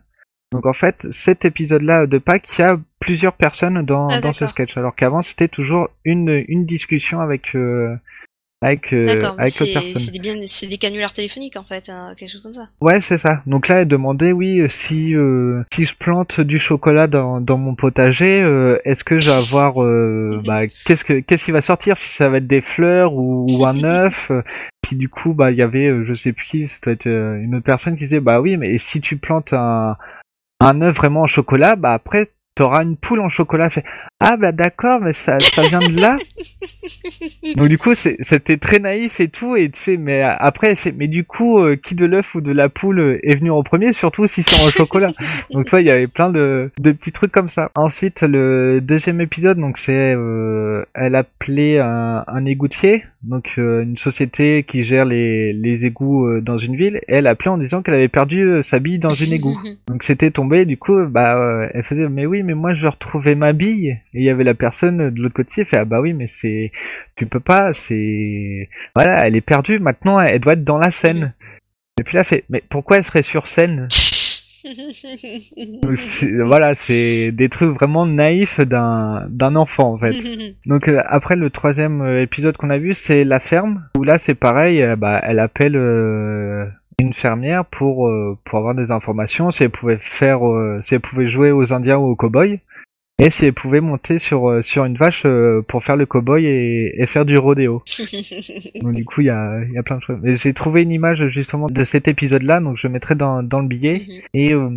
Donc 0.51 0.65
en 0.65 0.73
fait, 0.73 1.07
cet 1.11 1.45
épisode-là 1.45 2.07
de 2.07 2.17
Pâques, 2.17 2.49
il 2.57 2.61
y 2.61 2.65
a 2.65 2.77
plusieurs 2.99 3.33
personnes 3.33 3.83
dans, 3.83 4.09
ah, 4.09 4.19
dans 4.19 4.33
ce 4.33 4.47
sketch, 4.47 4.75
alors 4.75 4.95
qu'avant 4.95 5.21
c'était 5.21 5.47
toujours 5.47 5.89
une, 6.03 6.43
une 6.49 6.65
discussion 6.65 7.21
avec 7.21 7.55
avec 8.61 8.93
euh, 8.93 9.19
avec 9.37 9.49
c'est 9.49 10.11
des 10.11 10.45
c'est 10.45 10.67
des 10.67 10.77
canulars 10.77 11.13
téléphoniques 11.13 11.57
en 11.57 11.63
fait, 11.63 11.89
hein, 11.89 12.13
quelque 12.15 12.29
chose 12.29 12.43
comme 12.43 12.53
ça. 12.53 12.69
Ouais, 12.79 13.01
c'est 13.01 13.17
ça. 13.17 13.41
Donc 13.47 13.67
là, 13.67 13.81
elle 13.81 13.87
demandait 13.87 14.31
oui 14.31 14.59
euh, 14.59 14.69
si 14.69 15.15
euh, 15.15 15.63
si 15.73 15.85
je 15.85 15.95
plante 15.95 16.39
du 16.39 16.59
chocolat 16.59 17.07
dans 17.07 17.41
dans 17.41 17.57
mon 17.57 17.73
potager, 17.73 18.39
euh, 18.39 18.79
est-ce 18.85 19.03
que 19.03 19.19
je 19.19 19.29
vais 19.29 19.35
avoir 19.35 19.81
euh, 19.83 20.39
bah 20.45 20.67
qu'est-ce 20.85 21.03
que 21.03 21.19
qu'est-ce 21.21 21.45
qui 21.45 21.51
va 21.51 21.61
sortir? 21.61 21.97
Si 21.97 22.09
ça 22.09 22.29
va 22.29 22.37
être 22.37 22.47
des 22.47 22.61
fleurs 22.61 23.13
ou, 23.15 23.47
un 23.65 23.83
œuf? 23.83 24.31
Puis 24.83 24.95
du 24.95 25.09
coup, 25.09 25.33
bah 25.33 25.49
il 25.49 25.57
y 25.57 25.63
avait 25.63 26.05
je 26.05 26.13
sais 26.13 26.31
plus 26.31 26.45
qui, 26.45 26.67
être 26.85 27.07
une 27.07 27.55
autre 27.55 27.65
personne 27.65 27.97
qui 27.97 28.03
disait 28.03 28.19
bah 28.19 28.41
oui, 28.41 28.57
mais 28.57 28.77
si 28.77 29.01
tu 29.01 29.17
plantes 29.17 29.53
un 29.53 29.97
un 30.59 30.81
œuf 30.81 30.95
vraiment 30.95 31.21
en 31.21 31.27
chocolat, 31.27 31.75
bah 31.75 31.93
après 31.93 32.29
t'auras 32.53 32.83
une 32.83 32.97
poule 32.97 33.21
en 33.21 33.29
chocolat. 33.29 33.71
Fait, 33.71 33.83
ah 34.23 34.37
bah 34.37 34.51
d'accord, 34.51 35.01
mais 35.01 35.13
ça, 35.13 35.39
ça 35.39 35.63
vient 35.63 35.79
de 35.79 35.99
là. 35.99 36.15
Donc 37.55 37.67
du 37.67 37.79
coup, 37.79 37.95
c'était 37.95 38.57
très 38.57 38.77
naïf 38.77 39.19
et 39.19 39.29
tout, 39.29 39.55
et 39.55 39.71
tu 39.71 39.81
fais, 39.81 39.97
mais 39.97 40.21
après, 40.21 40.75
fait, 40.75 40.91
mais 40.91 41.07
du 41.07 41.23
coup, 41.23 41.59
euh, 41.59 41.75
qui 41.75 41.95
de 41.95 42.05
l'œuf 42.05 42.35
ou 42.35 42.41
de 42.41 42.51
la 42.51 42.69
poule 42.69 43.19
est 43.23 43.35
venu 43.35 43.49
en 43.49 43.63
premier, 43.63 43.93
surtout 43.93 44.27
si 44.27 44.43
c'est 44.43 44.63
en 44.63 44.69
chocolat? 44.85 45.11
donc 45.51 45.65
toi, 45.65 45.81
il 45.81 45.87
y 45.87 45.91
avait 45.91 46.05
plein 46.07 46.29
de, 46.29 46.69
de 46.79 46.91
petits 46.91 47.11
trucs 47.11 47.31
comme 47.31 47.49
ça. 47.49 47.71
Ensuite, 47.75 48.21
le 48.21 48.79
deuxième 48.79 49.21
épisode, 49.21 49.57
donc 49.57 49.79
c'est, 49.79 50.13
euh, 50.15 50.85
elle 50.93 51.15
appelait 51.15 51.79
un, 51.79 52.23
un 52.27 52.45
égoutier, 52.45 53.03
donc 53.23 53.55
euh, 53.57 53.81
une 53.81 53.97
société 53.97 54.63
qui 54.67 54.83
gère 54.83 55.05
les, 55.05 55.51
les 55.51 55.85
égouts 55.87 56.39
dans 56.41 56.59
une 56.59 56.75
ville. 56.75 56.97
Et 57.07 57.15
elle 57.15 57.27
appelait 57.27 57.49
en 57.49 57.57
disant 57.57 57.81
qu'elle 57.81 57.95
avait 57.95 58.07
perdu 58.07 58.61
sa 58.61 58.77
bille 58.77 58.99
dans 58.99 59.09
une 59.09 59.33
égout. 59.33 59.57
donc 59.87 60.03
c'était 60.03 60.29
tombé, 60.29 60.65
du 60.65 60.77
coup, 60.77 61.03
bah, 61.07 61.69
elle 61.73 61.83
faisait, 61.83 62.07
mais 62.07 62.27
oui, 62.27 62.43
mais 62.43 62.53
moi 62.53 62.75
je 62.75 62.91
retrouver 62.91 63.35
ma 63.35 63.53
bille. 63.53 63.97
Et 64.13 64.19
il 64.19 64.23
y 64.23 64.29
avait 64.29 64.43
la 64.43 64.53
personne 64.53 65.09
de 65.09 65.21
l'autre 65.21 65.35
côté 65.35 65.51
qui 65.53 65.65
fait, 65.65 65.77
ah 65.77 65.85
bah 65.85 66.01
oui, 66.01 66.13
mais 66.13 66.27
c'est, 66.27 66.71
tu 67.15 67.25
peux 67.25 67.39
pas, 67.39 67.73
c'est, 67.73 68.69
voilà, 68.95 69.25
elle 69.25 69.35
est 69.35 69.41
perdue, 69.41 69.79
maintenant 69.79 70.19
elle 70.19 70.39
doit 70.39 70.53
être 70.53 70.63
dans 70.63 70.77
la 70.77 70.91
scène. 70.91 71.33
Et 71.99 72.03
puis 72.03 72.15
là, 72.15 72.23
fait, 72.23 72.43
mais 72.49 72.63
pourquoi 72.69 72.97
elle 72.97 73.03
serait 73.03 73.23
sur 73.23 73.47
scène? 73.47 73.87
Voilà, 76.45 76.73
c'est 76.75 77.31
des 77.31 77.49
trucs 77.49 77.73
vraiment 77.73 78.05
naïfs 78.05 78.59
d'un 78.59 79.25
d'un 79.29 79.55
enfant 79.55 79.93
en 79.93 79.97
fait. 79.97 80.11
Donc 80.67 80.87
euh, 80.87 81.01
après 81.07 81.35
le 81.35 81.49
troisième 81.49 82.01
euh, 82.01 82.21
épisode 82.21 82.57
qu'on 82.57 82.69
a 82.69 82.77
vu, 82.77 82.93
c'est 82.93 83.23
la 83.23 83.39
ferme 83.39 83.83
où 83.97 84.03
là 84.03 84.17
c'est 84.17 84.35
pareil, 84.35 84.81
euh, 84.83 84.95
bah 84.95 85.19
elle 85.23 85.39
appelle 85.39 85.75
une 86.99 87.13
fermière 87.13 87.65
pour 87.65 88.11
pour 88.45 88.59
avoir 88.59 88.75
des 88.75 88.91
informations 88.91 89.49
si 89.49 89.63
elle 89.63 89.71
pouvait 89.71 89.97
faire 89.99 90.41
si 90.81 90.93
elle 90.93 91.01
pouvait 91.01 91.29
jouer 91.29 91.51
aux 91.51 91.73
Indiens 91.73 91.97
ou 91.97 92.09
aux 92.09 92.15
cowboys 92.15 92.59
et 93.21 93.29
si 93.29 93.45
elle 93.45 93.53
pouvait 93.53 93.81
monter 93.81 94.17
sur 94.17 94.49
euh, 94.49 94.63
sur 94.63 94.83
une 94.83 94.97
vache 94.97 95.23
euh, 95.27 95.61
pour 95.67 95.83
faire 95.83 95.95
le 95.95 96.07
cowboy 96.07 96.43
et, 96.43 96.99
et 96.99 97.05
faire 97.05 97.23
du 97.23 97.37
rodéo. 97.37 97.83
donc 98.81 98.93
du 98.93 99.05
coup 99.05 99.21
il 99.21 99.27
y 99.27 99.29
a 99.29 99.59
y 99.71 99.77
a 99.77 99.83
plein 99.83 99.97
de 99.97 100.01
choses. 100.01 100.17
J'ai 100.23 100.53
trouvé 100.53 100.81
une 100.81 100.91
image 100.91 101.27
justement 101.27 101.67
de 101.67 101.83
cet 101.83 102.07
épisode-là, 102.07 102.59
donc 102.59 102.77
je 102.77 102.87
mettrai 102.87 103.13
dans 103.13 103.43
dans 103.43 103.59
le 103.59 103.67
billet. 103.67 104.05
Mhm. 104.07 104.21
Et 104.33 104.53
euh, 104.53 104.69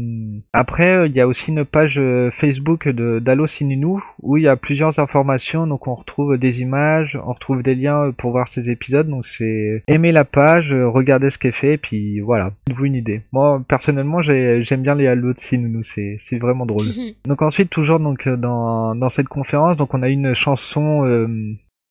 après 0.53 1.09
il 1.09 1.17
y 1.17 1.23
a 1.23 1.27
aussi 1.27 1.53
une 1.53 1.65
page 1.65 1.99
Facebook 2.39 2.87
d'Allo 2.87 3.47
Sininou 3.47 4.03
où 4.21 4.37
il 4.37 4.43
y 4.43 4.49
a 4.49 4.57
plusieurs 4.57 4.99
informations, 4.99 5.67
donc 5.67 5.87
on 5.87 5.95
retrouve 5.95 6.37
des 6.37 6.61
images, 6.61 7.19
on 7.27 7.33
retrouve 7.33 7.63
des 7.63 7.75
liens 7.75 8.13
pour 8.19 8.33
voir 8.33 8.49
ces 8.49 8.69
épisodes. 8.69 9.09
Donc 9.09 9.27
c'est 9.27 9.83
aimer 9.89 10.13
la 10.13 10.25
page, 10.25 10.71
regarder 10.71 11.31
ce 11.31 11.39
qui 11.39 11.47
est 11.47 11.53
fait, 11.53 11.75
et 11.75 11.79
puis 11.79 12.21
voilà, 12.21 12.53
vous 12.71 12.85
une 12.85 12.95
idée. 12.95 13.23
Moi 13.33 13.63
personnellement 13.67 14.21
j'aime 14.21 14.83
bien 14.83 14.95
les 14.95 15.07
Allo 15.07 15.33
Sininou, 15.39 15.83
c'est 15.83 16.17
c'est 16.19 16.37
vraiment 16.37 16.67
drôle. 16.67 16.89
donc 17.27 17.41
ensuite 17.41 17.71
toujours 17.71 18.01
donc 18.01 18.29
dans, 18.37 18.95
dans 18.95 19.09
cette 19.09 19.29
conférence. 19.29 19.77
Donc 19.77 19.95
on 19.95 20.03
a 20.03 20.09
une 20.09 20.35
chanson 20.35 21.05
euh, 21.05 21.29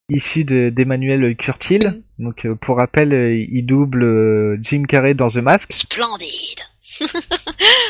issue 0.08 0.44
d'Emmanuel 0.44 1.36
Curtil. 1.36 2.02
Mm. 2.18 2.24
Donc 2.24 2.44
euh, 2.44 2.54
pour 2.54 2.78
rappel, 2.78 3.12
euh, 3.12 3.36
il 3.36 3.66
double 3.66 4.58
Jim 4.62 4.84
Carrey 4.88 5.14
dans 5.14 5.28
The 5.28 5.36
Mask. 5.36 5.72
Splendide. 5.72 6.60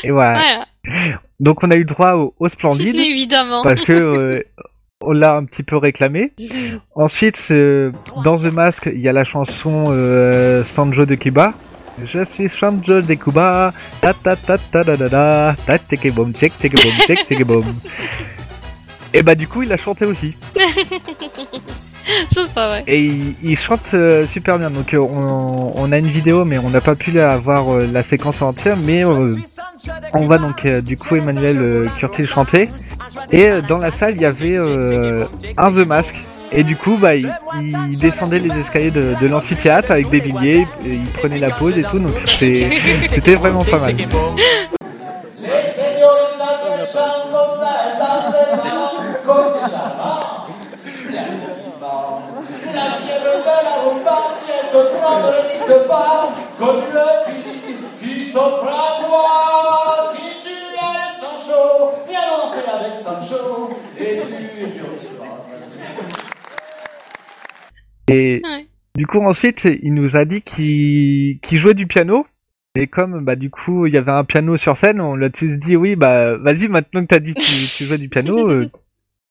Et 0.02 0.10
voilà. 0.10 0.66
Donc 1.40 1.62
on 1.62 1.70
a 1.70 1.76
eu 1.76 1.84
droit 1.84 2.14
au, 2.14 2.34
au 2.38 2.48
Splendide. 2.48 2.96
Évidemment. 2.98 3.62
Parce 3.62 3.82
que 3.82 4.44
on 5.00 5.12
l'a 5.12 5.34
un 5.34 5.44
petit 5.44 5.62
peu 5.62 5.76
réclamé. 5.76 6.32
Ensuite, 6.94 7.52
dans 8.24 8.38
The 8.38 8.46
Mask, 8.46 8.88
il 8.92 9.00
y 9.00 9.08
a 9.08 9.12
la 9.12 9.24
chanson 9.24 9.84
Sanjo 10.74 11.04
de 11.04 11.14
Cuba. 11.14 11.52
Je 12.02 12.24
suis 12.24 12.48
Sanjo 12.48 13.02
de 13.02 13.14
Cuba. 13.14 13.72
Ta 14.00 14.12
ta 14.12 14.34
ta 14.36 14.58
ta 14.58 14.82
da 14.82 14.96
da 14.96 15.08
da. 15.08 15.54
Ta 15.66 15.78
boom 16.10 16.32
check 16.34 16.52
boom 16.58 16.92
check 17.06 17.46
boom. 17.46 17.64
Et 19.14 19.22
bah 19.22 19.36
du 19.36 19.46
coup, 19.46 19.62
il 19.62 19.72
a 19.72 19.76
chanté 19.76 20.04
aussi. 20.04 20.34
C'est 22.34 22.52
pas 22.52 22.68
vrai. 22.68 22.84
Et 22.86 23.00
il, 23.00 23.34
il 23.42 23.56
chante 23.56 23.94
euh, 23.94 24.26
super 24.26 24.58
bien. 24.58 24.70
Donc 24.70 24.92
euh, 24.92 24.98
on, 24.98 25.72
on 25.74 25.92
a 25.92 25.98
une 25.98 26.08
vidéo, 26.08 26.44
mais 26.44 26.58
on 26.58 26.68
n'a 26.68 26.80
pas 26.80 26.96
pu 26.96 27.18
avoir 27.20 27.72
euh, 27.72 27.88
la 27.90 28.02
séquence 28.02 28.42
entière. 28.42 28.76
Mais 28.76 29.04
on 29.04 30.26
va 30.26 30.38
donc 30.38 30.66
du 30.66 30.96
coup 30.96 31.14
Emmanuel 31.14 31.88
Curtil 31.96 32.26
chanter. 32.26 32.68
Et 33.30 33.48
dans 33.68 33.78
la 33.78 33.92
salle, 33.92 34.16
il 34.16 34.22
y 34.22 34.26
avait 34.26 34.58
un 35.56 35.70
The 35.70 35.86
Mask. 35.86 36.14
Et 36.52 36.62
du 36.62 36.76
coup, 36.76 36.96
bah, 37.00 37.16
il, 37.16 37.32
il 37.60 37.98
descendait 37.98 38.38
les 38.38 38.50
escaliers 38.60 38.90
de, 38.90 39.14
de 39.20 39.26
l'amphithéâtre 39.26 39.90
avec 39.90 40.08
des 40.10 40.20
billets, 40.20 40.66
et 40.86 40.92
il 40.92 41.04
prenait 41.06 41.38
la 41.38 41.50
pause 41.50 41.76
et 41.76 41.82
tout, 41.82 41.98
donc 41.98 42.12
c'était 42.24 43.34
vraiment 43.34 43.64
pas 43.64 43.78
mal. 43.80 43.94
ne 54.78 55.32
résiste 55.36 55.86
pas, 55.88 56.32
comme 56.58 56.76
une 56.78 57.32
fille 57.32 57.76
qui 58.00 58.24
s'offre 58.24 58.66
à 58.66 59.00
toi. 59.02 60.06
Si 60.12 60.22
tu 60.42 60.54
viens 62.08 62.20
danser 62.38 62.68
avec 62.68 62.94
Sancho, 62.96 63.70
et 63.98 64.22
tu 68.06 68.12
es 68.12 68.14
Et 68.14 68.42
Ouais. 68.44 68.66
du 68.96 69.06
coup, 69.06 69.20
ensuite, 69.20 69.64
il 69.64 69.94
nous 69.94 70.16
a 70.16 70.24
dit 70.24 70.42
qu'il 70.42 71.38
jouait 71.58 71.74
du 71.74 71.86
piano. 71.86 72.26
Et 72.76 72.88
comme 72.88 73.24
bah 73.24 73.36
du 73.36 73.50
coup 73.50 73.86
il 73.86 73.94
y 73.94 73.98
avait 73.98 74.10
un 74.10 74.24
piano 74.24 74.56
sur 74.56 74.76
scène, 74.76 75.00
on 75.00 75.14
l'a 75.14 75.30
tous 75.30 75.46
dit 75.46 75.76
oui 75.76 75.94
bah 75.94 76.36
vas-y 76.38 76.66
maintenant 76.66 77.02
que 77.02 77.06
t'as 77.06 77.20
dit 77.20 77.32
que 77.32 77.38
tu, 77.38 77.76
tu 77.78 77.84
jouais 77.84 77.98
du 77.98 78.08
piano, 78.08 78.36
euh, 78.50 78.68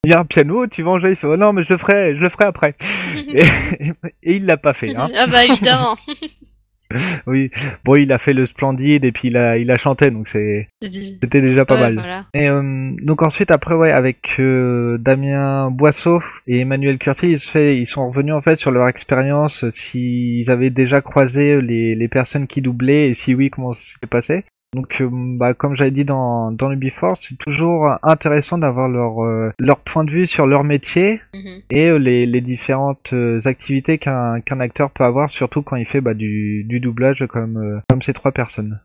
il 0.04 0.12
y 0.12 0.14
a 0.14 0.20
un 0.20 0.26
piano, 0.26 0.68
tu 0.68 0.84
vas 0.84 0.92
en 0.92 1.00
jouer. 1.00 1.12
Il 1.12 1.16
fait 1.16 1.28
oh 1.28 1.38
non 1.38 1.54
mais 1.54 1.64
je 1.64 1.74
le 1.74 1.80
ferai, 1.80 2.16
je 2.16 2.22
le 2.22 2.30
ferai 2.30 2.46
après. 2.46 2.76
et, 3.28 3.44
et 4.24 4.36
il 4.36 4.46
l'a 4.46 4.58
pas 4.58 4.74
fait. 4.74 4.96
Hein. 4.96 5.08
ah 5.18 5.28
bah 5.28 5.46
évidemment. 5.46 5.96
Oui, 7.26 7.50
bon 7.84 7.96
il 7.96 8.12
a 8.12 8.20
fait 8.20 8.34
le 8.34 8.46
splendide 8.46 9.04
et 9.04 9.12
puis 9.12 9.30
il 9.30 9.38
a 9.38 9.58
il 9.58 9.72
a 9.72 9.76
chanté 9.76 10.12
donc 10.12 10.28
c'est 10.28 10.68
c'était 10.84 11.42
déjà 11.42 11.66
pas 11.66 11.74
Ouais, 11.74 11.82
mal. 11.82 11.94
Voilà. 11.96 12.26
Et 12.36 12.48
euh, 12.48 12.92
donc 13.02 13.24
ensuite 13.24 13.50
après 13.50 13.74
ouais 13.74 13.92
avec 13.92 14.36
euh, 14.40 15.00
Damien 15.00 15.72
Boisseau 15.72 16.22
et 16.46 16.60
Emmanuel 16.60 17.00
Curti 17.00 17.32
ils, 17.32 17.40
se 17.40 17.50
fait, 17.50 17.78
ils 17.80 17.88
sont 17.88 18.08
revenus 18.08 18.36
en 18.36 18.42
fait 18.42 18.60
sur 18.60 18.70
leur 18.70 18.88
expérience 18.88 19.64
euh, 19.64 19.72
s'ils 19.74 20.52
avaient 20.52 20.70
déjà 20.70 21.02
croisé 21.02 21.62
les, 21.62 21.96
les 21.96 22.08
personnes 22.08 22.46
qui 22.46 22.62
doublaient 22.62 23.10
et 23.10 23.14
si 23.16 23.34
oui 23.34 23.50
comment 23.50 23.74
ça 23.74 23.82
s'était 23.82 24.06
passé. 24.06 24.44
Donc 24.74 25.02
euh, 25.02 25.10
bah 25.12 25.54
comme 25.54 25.76
j'avais 25.78 25.92
dit 25.92 26.06
dans 26.06 26.52
dans 26.52 26.70
le 26.70 26.76
Before 26.76 27.16
c'est 27.20 27.38
toujours 27.38 27.90
intéressant 28.02 28.58
d'avoir 28.58 28.88
leur 28.90 29.24
euh, 29.24 29.52
leur 29.60 29.78
point 29.80 30.04
de 30.04 30.12
vue 30.12 30.28
sur 30.28 30.48
leur 30.48 30.64
métier 30.64 31.22
Mhm. 31.34 31.62
et 31.72 31.90
euh, 31.90 31.98
les, 31.98 32.26
les 32.26 32.42
différentes 32.42 33.14
euh, 33.14 33.40
activités 33.46 33.98
qu'un 33.98 34.42
qu'un 34.42 34.60
acteur 34.60 34.92
peut 34.92 35.04
avoir 35.04 35.30
surtout 35.30 35.62
quand 35.62 35.76
il 35.76 35.86
fait 35.86 36.02
bah, 36.02 36.14
du 36.14 36.64
du 36.64 36.80
doublage 36.80 37.26
comme 37.28 37.58
euh, 37.58 37.80
comme 37.90 38.02
ces 38.02 38.14
trois 38.14 38.32
personnes. 38.32 38.80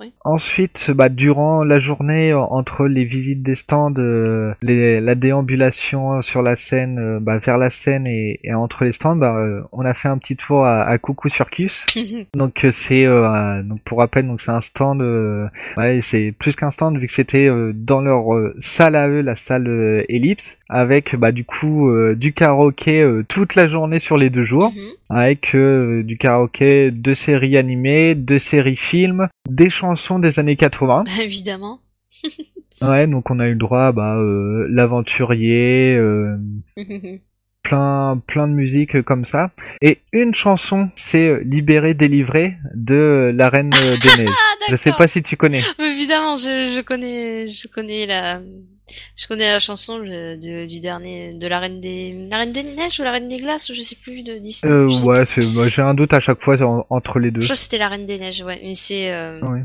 Oui. 0.00 0.12
Ensuite, 0.24 0.90
bah, 0.94 1.08
durant 1.08 1.64
la 1.64 1.78
journée, 1.80 2.32
en- 2.34 2.44
entre 2.50 2.86
les 2.86 3.04
visites 3.04 3.42
des 3.42 3.54
stands, 3.56 3.92
euh, 3.98 4.52
les, 4.62 5.00
la 5.00 5.14
déambulation 5.14 6.22
sur 6.22 6.42
la 6.42 6.56
scène, 6.56 6.98
euh, 6.98 7.18
bah, 7.20 7.38
vers 7.38 7.58
la 7.58 7.70
scène 7.70 8.06
et, 8.06 8.40
et 8.44 8.54
entre 8.54 8.84
les 8.84 8.92
stands, 8.92 9.16
bah, 9.16 9.34
euh, 9.36 9.62
on 9.72 9.84
a 9.84 9.94
fait 9.94 10.08
un 10.08 10.18
petit 10.18 10.36
tour 10.36 10.64
à, 10.64 10.82
à 10.82 10.98
Coucou 10.98 11.28
Circus. 11.28 11.84
Donc 12.34 12.64
euh, 12.64 12.70
c'est, 12.72 13.04
euh, 13.04 13.62
donc 13.62 13.80
pour 13.84 13.98
rappel, 13.98 14.26
donc 14.26 14.40
c'est 14.40 14.50
un 14.50 14.60
stand, 14.60 15.02
euh, 15.02 15.46
ouais, 15.76 16.00
c'est 16.02 16.32
plus 16.38 16.56
qu'un 16.56 16.70
stand 16.70 16.98
vu 16.98 17.06
que 17.06 17.12
c'était 17.12 17.46
euh, 17.48 17.72
dans 17.74 18.00
leur 18.00 18.34
euh, 18.34 18.54
salle 18.60 18.96
à 18.96 19.08
eux, 19.08 19.20
la 19.20 19.36
salle 19.36 19.66
euh, 19.68 20.02
Ellipse, 20.08 20.58
avec 20.68 21.16
bah 21.16 21.32
du 21.32 21.44
coup 21.44 21.88
euh, 21.90 22.14
du 22.14 22.32
karaoké 22.32 23.00
euh, 23.02 23.24
toute 23.28 23.54
la 23.54 23.66
journée 23.68 23.98
sur 23.98 24.16
les 24.16 24.30
deux 24.30 24.44
jours 24.44 24.72
Mhm. 24.74 24.90
Avec 25.12 25.54
euh, 25.54 26.02
du 26.02 26.16
karaoké, 26.16 26.90
deux 26.90 27.14
séries 27.14 27.56
animées, 27.56 28.14
deux 28.14 28.38
séries 28.38 28.76
films, 28.76 29.28
des 29.48 29.70
chansons 29.70 30.18
des 30.18 30.38
années 30.38 30.56
80. 30.56 31.04
Bah, 31.04 31.10
évidemment. 31.22 31.80
Ouais, 32.82 33.06
donc 33.06 33.30
on 33.30 33.38
a 33.38 33.46
eu 33.46 33.52
le 33.52 33.58
droit 33.58 33.84
à 33.84 33.92
bah, 33.92 34.16
euh, 34.16 34.66
l'aventurier, 34.68 35.94
euh, 35.94 36.36
plein 37.62 38.20
plein 38.26 38.48
de 38.48 38.54
musique 38.54 38.96
euh, 38.96 39.02
comme 39.02 39.24
ça. 39.24 39.52
Et 39.80 39.98
une 40.12 40.34
chanson, 40.34 40.90
c'est 40.96 41.28
euh, 41.28 41.42
Libéré, 41.44 41.94
délivré 41.94 42.56
de 42.74 43.32
la 43.36 43.48
Reine 43.48 43.70
des 43.70 44.22
Neiges. 44.24 44.32
Ah 44.32 44.64
Je 44.68 44.74
sais 44.74 44.90
pas 44.98 45.06
si 45.06 45.22
tu 45.22 45.36
connais. 45.36 45.60
Évidemment, 45.78 46.34
je, 46.34 46.64
je 46.76 46.80
connais, 46.80 47.46
je 47.46 47.68
connais 47.68 48.06
la, 48.06 48.40
je 49.16 49.26
connais 49.26 49.50
la 49.50 49.58
chanson 49.58 49.98
le- 49.98 50.36
de, 50.36 50.66
du 50.66 50.80
dernier, 50.80 51.32
de 51.34 51.46
la 51.46 51.58
reine 51.60 51.80
des, 51.80 52.28
la 52.30 52.38
reine 52.38 52.52
des 52.52 52.62
neiges 52.62 53.00
ou 53.00 53.04
la 53.04 53.12
reine 53.12 53.28
des 53.28 53.38
glaces, 53.38 53.70
ou 53.70 53.74
je 53.74 53.82
sais 53.82 53.96
plus 53.96 54.22
de 54.22 54.38
Disney. 54.38 54.70
Euh, 54.72 54.88
ouais, 55.04 55.24
c'est, 55.26 55.44
moi, 55.54 55.68
j'ai 55.68 55.82
un 55.82 55.94
doute 55.94 56.12
à 56.12 56.20
chaque 56.20 56.42
fois 56.42 56.60
en- 56.62 56.86
entre 56.90 57.18
les 57.18 57.30
deux. 57.30 57.40
Je 57.40 57.46
crois 57.46 57.56
que 57.56 57.60
c'était 57.62 57.78
la 57.78 57.88
reine 57.88 58.06
des 58.06 58.18
neiges, 58.18 58.42
ouais, 58.42 58.60
mais 58.62 58.74
c'est. 58.74 59.12
Euh... 59.12 59.40
Ouais. 59.40 59.62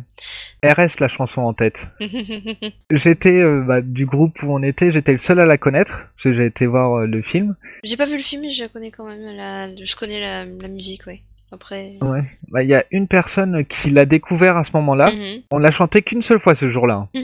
RS 0.64 1.00
la 1.00 1.08
chanson 1.08 1.42
en 1.42 1.54
tête. 1.54 1.78
J'étais 2.92 3.38
euh, 3.38 3.64
bah, 3.68 3.82
du 3.82 4.06
groupe 4.06 4.42
où 4.44 4.54
on 4.54 4.64
était, 4.64 4.92
j'étais 4.92 5.12
le 5.12 5.18
seul 5.20 5.40
à 5.40 5.46
la 5.46 5.58
connaître 5.58 5.92
parce 5.94 6.24
que 6.24 6.34
j'ai 6.34 6.46
été 6.46 6.66
voir 6.66 6.94
euh, 7.00 7.06
le 7.06 7.22
film. 7.22 7.56
J'ai 7.84 7.98
pas 7.98 8.06
vu 8.06 8.14
le 8.18 8.24
film, 8.24 8.42
mais 8.42 8.50
je 8.50 8.66
connais 8.66 8.92
quand 8.92 9.06
même 9.06 9.36
la, 9.36 9.68
je 9.76 9.96
connais 9.96 10.20
la, 10.20 10.46
la 10.46 10.68
musique, 10.68 11.06
ouais. 11.08 11.22
Après. 11.52 11.94
Ouais. 12.02 12.24
Bah, 12.50 12.62
il 12.64 12.70
y 12.70 12.76
a 12.76 12.84
une 12.92 13.08
personne 13.08 13.64
qui 13.66 13.90
l'a 13.90 14.04
découvert 14.06 14.58
à 14.58 14.64
ce 14.66 14.72
moment-là. 14.74 15.12
Mhm. 15.12 15.44
On 15.52 15.58
l'a 15.60 15.72
chanté 15.72 16.02
qu'une 16.02 16.22
seule 16.22 16.40
fois 16.42 16.56
ce 16.56 16.70
jour-là. 16.72 17.08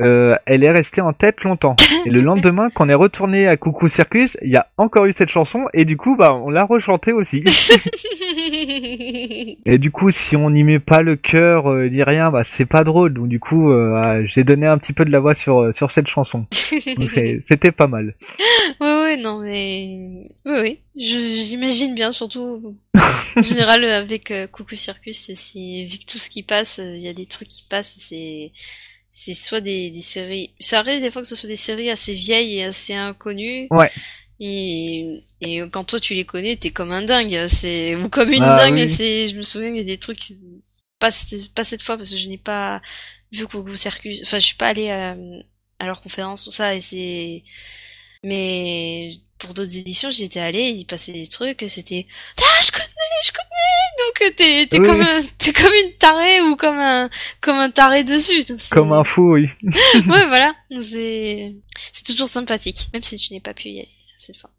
Euh, 0.00 0.32
elle 0.46 0.64
est 0.64 0.70
restée 0.70 1.00
en 1.00 1.12
tête 1.12 1.42
longtemps. 1.42 1.76
Et 2.04 2.10
le 2.10 2.20
lendemain, 2.24 2.68
quand 2.74 2.86
on 2.86 2.88
est 2.88 2.94
retourné 2.94 3.46
à 3.46 3.56
Coucou 3.56 3.88
Circus, 3.88 4.36
il 4.42 4.50
y 4.50 4.56
a 4.56 4.68
encore 4.76 5.06
eu 5.06 5.12
cette 5.12 5.28
chanson 5.28 5.66
et 5.72 5.84
du 5.84 5.96
coup, 5.96 6.16
bah, 6.16 6.34
on 6.34 6.50
l'a 6.50 6.64
rechantée 6.64 7.12
aussi. 7.12 7.44
Et 9.66 9.78
du 9.78 9.90
coup, 9.90 10.10
si 10.10 10.36
on 10.36 10.50
n'y 10.50 10.62
met 10.62 10.78
pas 10.78 11.02
le 11.02 11.16
cœur 11.16 11.70
euh, 11.70 11.88
ni 11.88 12.02
rien, 12.02 12.30
bah, 12.30 12.44
c'est 12.44 12.66
pas 12.66 12.84
drôle. 12.84 13.14
Donc 13.14 13.28
du 13.28 13.40
coup, 13.40 13.70
euh, 13.70 14.00
ah, 14.02 14.24
j'ai 14.24 14.44
donné 14.44 14.66
un 14.66 14.78
petit 14.78 14.92
peu 14.92 15.04
de 15.04 15.10
la 15.10 15.20
voix 15.20 15.34
sur 15.34 15.60
euh, 15.60 15.72
sur 15.72 15.90
cette 15.90 16.08
chanson. 16.08 16.46
Donc 16.96 17.10
c'était 17.46 17.72
pas 17.72 17.86
mal. 17.86 18.14
Oui, 18.80 18.88
oui, 19.04 19.22
non, 19.22 19.40
mais 19.40 20.28
oui, 20.44 20.60
oui, 20.60 20.78
je 20.96 21.34
j'imagine 21.36 21.94
bien, 21.94 22.12
surtout 22.12 22.76
en 23.36 23.42
général 23.42 23.84
euh, 23.84 23.98
avec 23.98 24.32
Coucou 24.52 24.76
Circus, 24.76 25.30
c'est 25.34 25.86
vu 25.90 25.98
que 25.98 26.06
tout 26.06 26.18
ce 26.18 26.30
qui 26.30 26.42
passe, 26.42 26.78
il 26.82 27.00
y 27.00 27.08
a 27.08 27.14
des 27.14 27.26
trucs 27.26 27.48
qui 27.48 27.64
passent, 27.68 27.96
c'est 27.98 28.52
c'est 29.16 29.32
soit 29.32 29.60
des, 29.62 29.90
des 29.90 30.02
séries, 30.02 30.54
ça 30.60 30.80
arrive 30.80 31.00
des 31.00 31.10
fois 31.12 31.22
que 31.22 31.28
ce 31.28 31.36
soit 31.36 31.48
des 31.48 31.56
séries 31.56 31.88
assez 31.88 32.14
vieilles 32.14 32.58
et 32.58 32.64
assez 32.64 32.94
inconnues. 32.94 33.68
Ouais. 33.70 33.90
Et, 34.40 35.24
et 35.40 35.60
quand 35.70 35.84
toi 35.84 36.00
tu 36.00 36.14
les 36.14 36.24
connais, 36.26 36.56
t'es 36.56 36.72
comme 36.72 36.90
un 36.92 37.02
dingue, 37.02 37.46
c'est 37.46 37.94
ou 37.94 38.08
comme 38.08 38.32
une 38.32 38.42
Ah, 38.42 38.56
dingue. 38.56 38.74
oui. 38.74 38.88
C'est, 38.88 39.28
je 39.28 39.36
me 39.38 39.42
souviens 39.44 39.70
il 39.70 39.76
y 39.76 39.80
a 39.80 39.84
des 39.84 39.98
trucs 39.98 40.32
pas 40.98 41.10
pas 41.54 41.64
cette 41.64 41.82
fois 41.82 41.96
parce 41.96 42.10
que 42.10 42.16
je 42.16 42.28
n'ai 42.28 42.38
pas 42.38 42.82
vu 43.32 43.46
Coucou 43.46 43.76
Circus. 43.76 44.20
Enfin, 44.24 44.38
je 44.40 44.46
suis 44.46 44.56
pas 44.56 44.68
allée 44.68 44.90
à, 44.90 45.16
à 45.78 45.86
leur 45.86 46.02
conférence 46.02 46.44
tout 46.44 46.50
ça 46.52 46.74
et 46.74 46.80
c'est 46.80 47.44
mais 48.24 49.10
pour 49.44 49.54
d'autres 49.54 49.78
éditions, 49.78 50.10
j'y 50.10 50.24
étais 50.24 50.40
allée, 50.40 50.68
ils 50.70 50.78
y 50.80 50.84
passaient 50.84 51.12
des 51.12 51.26
trucs, 51.28 51.64
c'était 51.68 52.06
ah 52.40 52.60
je 52.64 52.72
connais, 52.72 53.22
je 53.24 53.32
connais. 53.32 53.50
Donc 54.00 54.22
euh, 54.22 54.34
t'es 54.36 54.66
t'es 54.68 54.80
Oui. 54.80 54.86
comme 54.86 55.00
un, 55.00 55.20
t'es 55.38 55.52
comme 55.52 55.72
une 55.84 55.92
tarée 55.98 56.40
ou 56.42 56.56
comme 56.56 56.78
un 56.78 57.08
comme 57.40 57.56
un 57.56 57.70
taré 57.70 58.02
dessus. 58.04 58.44
Donc, 58.44 58.58
Comme 58.70 58.92
un 58.92 59.04
fou, 59.04 59.32
oui. 59.34 59.48
ouais 59.62 60.26
voilà, 60.28 60.52
c'est 60.80 61.54
c'est 61.92 62.06
toujours 62.06 62.28
sympathique, 62.28 62.88
même 62.92 63.02
si 63.02 63.16
je 63.18 63.32
n'ai 63.32 63.40
pas 63.40 63.54
pu 63.54 63.68
y 63.68 63.78
aller 63.80 63.88
cette 64.18 64.36
fois. 64.38 64.50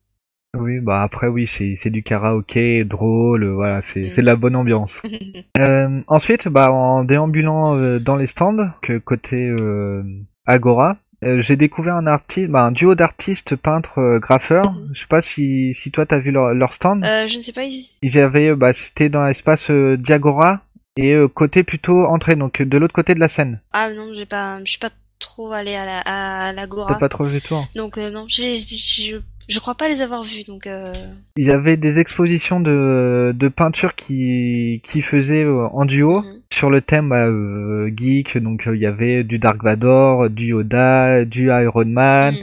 Oui, 0.57 0.79
bah 0.79 1.01
après 1.03 1.27
oui, 1.27 1.47
c'est 1.47 1.77
c'est 1.83 1.89
du 1.89 2.01
karaoké 2.01 2.85
drôle, 2.85 3.43
euh, 3.43 3.53
voilà, 3.55 3.81
c'est 3.81 3.99
Mm. 4.01 4.11
c'est 4.15 4.21
de 4.21 4.25
la 4.27 4.35
bonne 4.37 4.55
ambiance. 4.55 4.91
Euh, 5.57 6.01
ensuite, 6.07 6.47
bah 6.49 6.69
en 6.71 7.03
déambulant 7.05 7.77
euh, 7.77 7.99
dans 7.99 8.15
les 8.17 8.27
stands, 8.27 8.69
que 8.81 8.97
côté 8.99 9.35
euh, 9.37 10.03
Agora, 10.45 10.97
euh, 11.25 11.41
j'ai 11.41 11.55
découvert 11.55 11.95
un 11.95 12.07
artiste, 12.07 12.49
bah, 12.49 12.63
un 12.63 12.71
duo 12.71 12.95
d'artistes 12.95 13.55
peintres 13.55 13.99
euh, 13.99 14.19
graffeurs. 14.19 14.75
Je 14.93 14.99
sais 15.01 15.07
pas 15.07 15.21
si 15.21 15.73
si 15.75 15.91
toi 15.91 16.05
t'as 16.05 16.19
vu 16.19 16.31
leur, 16.31 16.53
leur 16.53 16.73
stand. 16.73 17.03
Euh, 17.05 17.27
je 17.27 17.37
ne 17.37 17.41
sais 17.41 17.53
pas, 17.53 17.63
ils... 17.63 17.89
Ils 18.01 18.19
avaient, 18.19 18.49
euh, 18.49 18.55
bah 18.55 18.73
c'était 18.73 19.09
dans 19.09 19.25
l'espace 19.25 19.71
Diagora 19.71 20.61
et 20.97 21.13
côté 21.33 21.63
plutôt 21.63 22.05
entrée, 22.05 22.35
donc 22.35 22.61
de 22.61 22.77
l'autre 22.77 22.93
côté 22.93 23.15
de 23.15 23.19
la 23.19 23.27
scène. 23.27 23.59
ah 23.73 23.89
non, 23.91 24.13
j'ai 24.13 24.25
pas, 24.25 24.59
je 24.63 24.69
suis 24.71 24.79
pas 24.79 24.89
trop 25.19 25.51
allée 25.51 25.75
à 25.75 25.85
la 25.85 25.99
à 26.47 26.53
l'agora, 26.53 26.97
pas 26.97 27.09
trop 27.09 27.25
vu 27.25 27.41
tour. 27.41 27.67
donc 27.75 27.97
euh, 27.97 28.11
non, 28.11 28.25
j'ai 28.27 28.55
je 28.55 29.17
je 29.47 29.59
crois 29.59 29.75
pas 29.75 29.87
les 29.87 30.01
avoir 30.01 30.23
vus, 30.23 30.43
donc 30.43 30.65
euh... 30.65 30.91
Ils 31.37 31.51
avaient 31.51 31.77
des 31.77 31.99
expositions 31.99 32.59
de 32.59 33.31
de 33.35 33.47
peinture 33.47 33.95
qui 33.95 34.81
qui 34.91 35.01
faisaient 35.01 35.43
euh, 35.43 35.67
en 35.67 35.85
duo. 35.85 36.21
mhm. 36.21 36.41
sur 36.51 36.69
le 36.69 36.81
thème 36.81 37.09
bah, 37.09 37.27
euh, 37.27 37.91
geek, 37.95 38.37
donc 38.37 38.67
euh, 38.67 38.75
il 38.75 38.81
y 38.81 38.85
avait 38.85 39.23
du 39.23 39.37
Dark 39.37 39.63
Vador, 39.63 40.29
du 40.29 40.47
Yoda, 40.47 41.25
du 41.25 41.49
Iron 41.49 41.85
Man, 41.85 42.35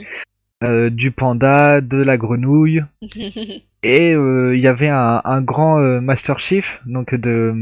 euh, 0.63 0.89
du 0.89 1.11
panda, 1.11 1.81
de 1.81 1.97
la 1.97 2.17
grenouille. 2.17 2.83
Et 3.85 4.13
euh, 4.13 4.55
il 4.55 4.61
y 4.61 4.67
avait 4.67 4.87
un, 4.87 5.21
un 5.25 5.41
grand 5.41 5.79
euh, 5.79 5.99
Master 5.99 6.39
Chief 6.39 6.79
donc 6.85 7.13
de 7.13 7.53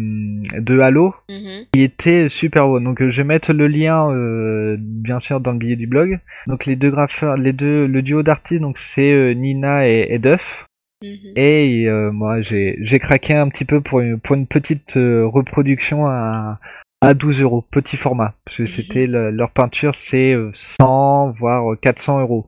de 0.60 0.80
Halo 0.80 1.16
Mhm. 1.30 1.66
qui 1.74 1.82
était 1.82 2.30
super 2.30 2.68
beau. 2.68 2.80
Donc 2.80 3.02
euh, 3.02 3.10
je 3.12 3.18
vais 3.18 3.28
mettre 3.28 3.54
le 3.54 3.68
lien 3.68 4.12
euh, 4.12 4.76
bien 4.80 5.20
sûr 5.20 5.40
dans 5.40 5.52
le 5.52 5.58
billet 5.58 5.76
du 5.76 5.88
blog. 5.88 6.20
Donc 6.48 6.66
les 6.66 6.76
deux 6.76 6.92
graffeurs, 6.92 7.38
les 7.38 7.54
deux 7.54 7.88
le 7.88 8.02
duo 8.02 8.22
d'artistes 8.24 8.62
donc 8.62 8.78
c'est 8.78 9.12
euh, 9.12 9.34
Nina 9.34 9.88
et, 9.88 10.08
et 10.10 10.20
Duff. 10.20 10.68
Mhm. 11.04 11.34
Et 11.36 11.86
euh, 11.88 12.12
moi 12.12 12.42
j'ai 12.42 12.78
j'ai 12.82 13.00
craqué 13.00 13.34
un 13.34 13.50
petit 13.50 13.66
peu 13.66 13.82
pour 13.82 14.02
une 14.02 14.20
pour 14.20 14.36
une 14.36 14.46
petite 14.48 14.94
reproduction 14.96 16.06
à 16.08 16.60
à 17.04 17.16
12 17.16 17.42
euros, 17.42 17.66
petit 17.72 17.98
format. 17.98 18.36
Parce 18.46 18.58
que 18.58 18.66
c'était 18.68 19.08
le- 19.08 19.32
leur 19.32 19.50
peinture 19.50 19.96
c'est 19.96 20.34
euh, 20.34 20.52
100 20.54 21.32
voire 21.40 21.64
400 21.82 22.20
euros. 22.22 22.48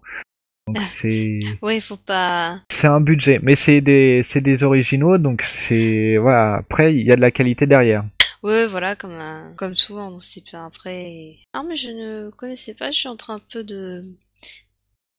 Donc 0.67 0.77
c'est 1.01 1.39
Ouais, 1.61 1.79
faut 1.79 1.97
pas. 1.97 2.61
c'est 2.69 2.87
un 2.87 3.01
budget, 3.01 3.39
mais 3.41 3.55
c'est 3.55 3.81
des 3.81 4.21
c'est 4.23 4.41
des 4.41 4.63
originaux 4.63 5.17
donc 5.17 5.41
c'est 5.43 6.17
voilà 6.17 6.55
après 6.55 6.93
il 6.95 7.05
y 7.05 7.11
a 7.11 7.15
de 7.15 7.21
la 7.21 7.31
qualité 7.31 7.65
derrière. 7.65 8.03
Ouais, 8.43 8.67
voilà, 8.67 8.97
comme 8.97 9.13
un... 9.13 9.53
comme 9.55 9.73
souvent. 9.73 10.11
Donc 10.11 10.21
c'est 10.23 10.43
bien 10.43 10.65
après. 10.65 11.37
Ah, 11.53 11.63
mais 11.67 11.77
je 11.77 11.89
ne 11.89 12.29
connaissais 12.29 12.73
pas. 12.73 12.91
Je 12.91 12.99
suis 12.99 13.07
en 13.07 13.15
train 13.15 13.35
un 13.35 13.41
peu 13.51 13.63
de. 13.63 14.05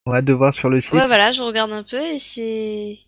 On 0.04 0.12
va 0.12 0.20
devoir 0.20 0.52
sur 0.52 0.68
le 0.68 0.80
site. 0.80 0.92
Ouais, 0.92 1.07
voilà, 1.07 1.33
je 1.33 1.42
regarde 1.42 1.72
un 1.72 1.83
peu 1.83 1.96
et 1.96 2.18
c'est. 2.18 2.98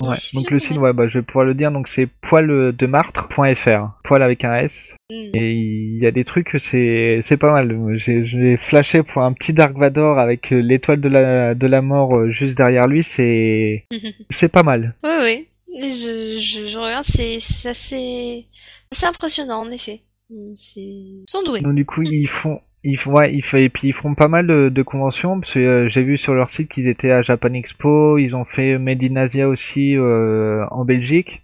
Ouais, 0.00 0.16
donc 0.34 0.50
le 0.50 0.58
site, 0.58 0.76
ouais. 0.76 0.92
bah, 0.92 1.06
je 1.06 1.18
vais 1.18 1.22
pouvoir 1.22 1.44
le 1.44 1.54
dire, 1.54 1.70
donc 1.70 1.86
c'est 1.86 2.06
poildemartre.fr, 2.06 4.00
poil 4.02 4.22
avec 4.22 4.44
un 4.44 4.56
S, 4.56 4.94
Mm. 5.10 5.30
et 5.34 5.52
il 5.52 5.98
y 6.02 6.06
a 6.06 6.10
des 6.10 6.24
trucs, 6.24 6.56
c'est, 6.58 7.20
c'est 7.22 7.36
pas 7.36 7.52
mal. 7.52 7.96
J'ai, 7.96 8.56
flashé 8.56 9.02
pour 9.02 9.22
un 9.22 9.32
petit 9.32 9.52
Dark 9.52 9.76
Vador 9.76 10.18
avec 10.18 10.52
euh, 10.52 10.60
l'étoile 10.60 11.00
de 11.00 11.08
la, 11.08 11.54
de 11.54 11.66
la 11.66 11.82
mort 11.82 12.16
euh, 12.16 12.30
juste 12.30 12.56
derrière 12.56 12.86
lui, 12.86 13.04
c'est, 13.04 13.84
c'est 14.30 14.48
pas 14.48 14.62
mal. 14.62 14.94
Oui, 15.04 15.10
oui. 15.22 15.48
Je, 15.76 16.36
je, 16.38 16.66
je 16.68 16.78
regarde, 16.78 17.04
c'est 17.04 17.38
c'est 17.40 17.68
assez, 17.68 18.46
assez 18.90 19.06
impressionnant, 19.06 19.60
en 19.60 19.70
effet. 19.70 20.02
Ils 20.30 21.24
sont 21.28 21.42
doués. 21.42 21.60
Donc 21.60 21.74
du 21.74 21.84
coup, 21.84 22.02
ils 22.02 22.28
font, 22.28 22.60
ils 22.84 22.98
font, 22.98 23.14
ouais, 23.14 23.34
ils 23.34 23.42
font, 23.42 23.56
et 23.56 23.68
puis 23.68 23.88
ils 23.88 23.94
font 23.94 24.14
pas 24.14 24.28
mal 24.28 24.46
de, 24.46 24.68
de 24.68 24.82
conventions, 24.82 25.40
parce 25.40 25.54
que 25.54 25.58
euh, 25.58 25.88
j'ai 25.88 26.02
vu 26.02 26.18
sur 26.18 26.34
leur 26.34 26.50
site 26.50 26.68
qu'ils 26.68 26.86
étaient 26.86 27.10
à 27.10 27.22
Japan 27.22 27.52
Expo, 27.54 28.18
ils 28.18 28.36
ont 28.36 28.44
fait 28.44 28.78
Made 28.78 29.02
in 29.02 29.16
Asia 29.16 29.48
aussi 29.48 29.96
euh, 29.96 30.66
en 30.70 30.84
Belgique, 30.84 31.42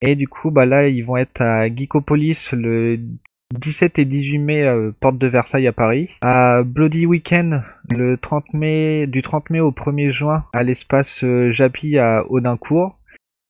et 0.00 0.16
du 0.16 0.28
coup, 0.28 0.50
bah 0.50 0.66
là, 0.66 0.86
ils 0.88 1.02
vont 1.02 1.16
être 1.16 1.40
à 1.40 1.74
Geekopolis 1.74 2.52
le 2.52 2.98
17 3.58 3.98
et 3.98 4.04
18 4.04 4.38
mai, 4.38 4.62
euh, 4.62 4.92
porte 5.00 5.16
de 5.18 5.26
Versailles 5.26 5.66
à 5.66 5.72
Paris, 5.72 6.10
à 6.22 6.62
Bloody 6.62 7.06
Weekend 7.06 7.62
le 7.90 8.16
30 8.18 8.52
mai, 8.52 9.06
du 9.06 9.22
30 9.22 9.50
mai 9.50 9.60
au 9.60 9.70
1er 9.70 10.10
juin 10.12 10.44
à 10.52 10.62
l'espace 10.62 11.22
euh, 11.24 11.52
Japi 11.52 11.98
à 11.98 12.24
Audincourt, 12.28 12.98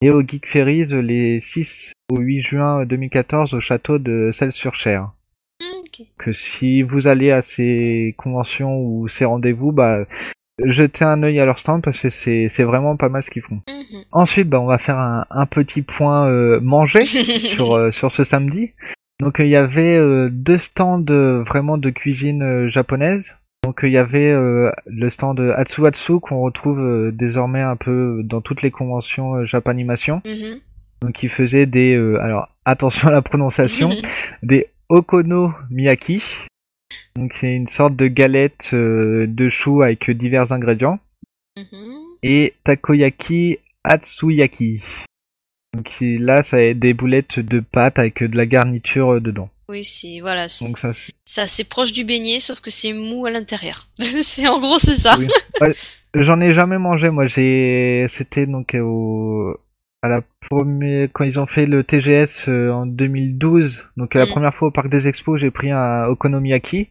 et 0.02 0.10
au 0.10 0.22
Geek 0.22 0.46
Ferries 0.46 0.84
les 1.02 1.40
6 1.40 1.92
au 2.12 2.18
8 2.18 2.42
juin 2.42 2.84
2014 2.84 3.54
au 3.54 3.60
château 3.60 3.98
de 3.98 4.30
Celles-sur-Cher 4.32 5.10
Que 6.18 6.32
si 6.32 6.82
vous 6.82 7.06
allez 7.06 7.30
à 7.30 7.42
ces 7.42 8.14
conventions 8.18 8.80
ou 8.80 9.08
ces 9.08 9.24
rendez-vous, 9.24 9.72
bah, 9.72 10.04
jetez 10.62 11.04
un 11.04 11.22
œil 11.22 11.40
à 11.40 11.44
leur 11.44 11.58
stand 11.58 11.82
parce 11.82 11.98
que 11.98 12.08
c'est, 12.08 12.48
c'est 12.48 12.64
vraiment 12.64 12.96
pas 12.96 13.08
mal 13.08 13.22
ce 13.22 13.30
qu'ils 13.30 13.42
font. 13.42 13.60
Mhm. 13.68 14.04
Ensuite, 14.12 14.48
bah, 14.48 14.60
on 14.60 14.66
va 14.66 14.78
faire 14.78 14.98
un, 14.98 15.26
un 15.30 15.46
petit 15.46 15.82
point 15.82 16.28
euh, 16.28 16.60
manger 16.60 17.02
sur, 17.04 17.74
euh, 17.74 17.90
sur 17.90 18.10
ce 18.12 18.24
samedi. 18.24 18.72
Donc 19.20 19.40
euh, 19.40 19.44
il 19.44 19.50
y 19.50 19.56
avait 19.56 19.96
euh, 19.96 20.28
deux 20.30 20.58
stands 20.58 21.02
vraiment 21.02 21.78
de 21.78 21.90
cuisine 21.90 22.68
japonaise. 22.68 23.36
Donc 23.64 23.80
il 23.82 23.90
y 23.90 23.96
avait 23.96 24.30
le 24.30 25.08
stand 25.08 25.40
Atsuatsu 25.56 26.20
qu'on 26.20 26.42
retrouve 26.42 27.10
désormais 27.14 27.62
un 27.62 27.76
peu 27.76 28.20
dans 28.22 28.42
toutes 28.42 28.60
les 28.60 28.70
conventions 28.70 29.46
Japanimation. 29.46 30.20
Mhm. 30.26 30.60
Donc 31.00 31.22
il 31.22 31.30
faisait 31.30 31.64
des 31.64 31.94
alors 32.20 32.48
attention 32.66 33.08
à 33.08 33.12
la 33.12 33.22
prononciation 33.22 33.88
des 34.42 34.68
okonomiyaki. 34.94 36.22
Donc 37.16 37.32
c'est 37.40 37.54
une 37.54 37.68
sorte 37.68 37.96
de 37.96 38.06
galette 38.06 38.70
euh, 38.72 39.26
de 39.28 39.48
choux 39.50 39.82
avec 39.82 40.10
divers 40.10 40.52
ingrédients 40.52 40.98
Mhm. 41.56 42.00
et 42.22 42.54
takoyaki 42.64 43.58
atsuyaki. 43.84 44.82
Donc 45.74 45.88
là 46.00 46.42
ça 46.42 46.56
a 46.58 46.74
des 46.74 46.94
boulettes 46.94 47.38
de 47.38 47.60
pâte 47.60 47.98
avec 47.98 48.22
de 48.22 48.36
la 48.36 48.46
garniture 48.46 49.14
euh, 49.14 49.20
dedans. 49.20 49.50
Oui, 49.68 49.82
c'est 49.84 50.20
voilà, 50.20 50.48
c'est 50.48 50.64
Donc 50.66 50.78
ça 50.78 50.92
c'est- 50.92 51.12
c'est 51.24 51.40
assez 51.40 51.64
proche 51.64 51.92
du 51.92 52.04
beignet, 52.04 52.38
sauf 52.40 52.60
que 52.60 52.70
c'est 52.70 52.92
mou 52.92 53.24
à 53.26 53.30
l'intérieur. 53.30 53.86
c'est 53.98 54.46
en 54.48 54.60
gros 54.60 54.78
c'est 54.78 54.94
ça. 54.94 55.16
Oui. 55.18 55.26
Ouais, 55.60 55.74
j'en 56.14 56.40
ai 56.40 56.52
jamais 56.52 56.78
mangé 56.78 57.08
moi, 57.10 57.26
j'ai 57.26 58.06
c'était 58.08 58.46
donc 58.46 58.74
au 58.74 59.56
à 60.04 60.08
la 60.08 60.20
première 60.50 61.08
quand 61.12 61.24
ils 61.24 61.40
ont 61.40 61.46
fait 61.46 61.64
le 61.66 61.82
TGS 61.82 62.48
euh, 62.48 62.70
en 62.70 62.84
2012. 62.86 63.82
Donc 63.96 64.14
la 64.14 64.26
Mm. 64.26 64.28
première 64.28 64.54
fois 64.54 64.68
au 64.68 64.70
parc 64.70 64.88
des 64.90 65.08
expos, 65.08 65.40
j'ai 65.40 65.50
pris 65.50 65.70
un 65.70 66.04
okonomiyaki 66.06 66.88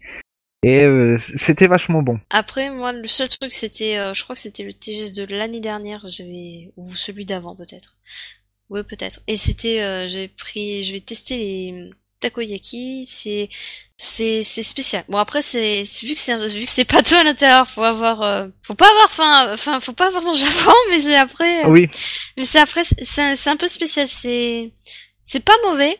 et 0.65 0.83
euh, 0.83 1.17
c'était 1.19 1.67
vachement 1.67 2.01
bon. 2.01 2.19
Après, 2.29 2.71
moi, 2.71 2.91
le 2.93 3.07
seul 3.07 3.27
truc, 3.29 3.51
c'était, 3.51 3.97
euh, 3.97 4.13
je 4.13 4.23
crois 4.23 4.35
que 4.35 4.41
c'était 4.41 4.63
le 4.63 4.73
TGS 4.73 5.13
de 5.13 5.25
l'année 5.25 5.59
dernière, 5.59 6.05
j'avais, 6.09 6.71
ou 6.77 6.89
celui 6.95 7.25
d'avant 7.25 7.55
peut-être. 7.55 7.95
Ouais, 8.69 8.83
peut-être. 8.83 9.19
Et 9.27 9.35
c'était, 9.35 9.81
euh, 9.83 10.07
j'avais 10.09 10.29
pris, 10.29 10.83
je 10.83 10.93
vais 10.93 11.01
tester 11.01 11.37
les 11.37 11.91
takoyaki, 12.23 13.05
c'est, 13.07 13.49
c'est, 13.97 14.43
c'est 14.43 14.63
spécial. 14.63 15.03
Bon 15.09 15.17
après, 15.17 15.41
c'est, 15.41 15.83
vu 16.01 16.13
que 16.13 16.19
c'est, 16.19 16.47
vu 16.49 16.65
que 16.65 16.71
c'est 16.71 16.85
pas 16.85 17.03
tout 17.03 17.15
à 17.15 17.23
l'intérieur, 17.23 17.67
faut 17.67 17.83
avoir, 17.83 18.21
euh, 18.21 18.47
faut 18.63 18.75
pas 18.75 18.89
avoir 18.89 19.11
faim, 19.11 19.49
enfin, 19.53 19.79
faut 19.79 19.93
pas 19.93 20.07
avoir 20.07 20.23
mangé 20.23 20.45
avant, 20.45 20.73
mais 20.89 20.99
c'est 21.01 21.15
après, 21.15 21.65
euh, 21.65 21.69
Oui, 21.69 21.87
mais 22.37 22.43
c'est 22.43 22.59
après, 22.59 22.83
c'est, 22.83 23.03
c'est 23.03 23.21
un, 23.21 23.35
c'est 23.35 23.49
un 23.49 23.57
peu 23.57 23.67
spécial, 23.67 24.07
c'est, 24.07 24.71
c'est 25.25 25.39
pas 25.43 25.53
mauvais, 25.65 25.97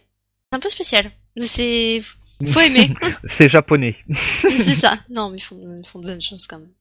c'est 0.52 0.58
un 0.58 0.60
peu 0.60 0.70
spécial. 0.70 1.12
C'est, 1.42 2.02
faut 2.48 2.60
aimer. 2.68 2.90
c'est 3.26 3.50
japonais. 3.50 3.96
c'est 4.42 4.76
ça. 4.76 5.00
Non, 5.10 5.30
mais 5.30 5.38
ils 5.38 5.42
font, 5.42 5.60
ils 5.84 5.88
font 5.88 6.00
de 6.00 6.08
bonnes 6.08 6.22
choses 6.22 6.46
quand 6.48 6.60
même. 6.60 6.72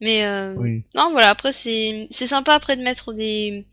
Mais 0.00 0.24
euh, 0.24 0.54
Oui. 0.56 0.84
non, 0.94 1.10
voilà. 1.12 1.30
Après, 1.30 1.52
c'est 1.52 2.06
c'est 2.10 2.26
sympa 2.28 2.54
après 2.54 2.76
de 2.76 2.82
mettre 2.82 3.12
des 3.12 3.66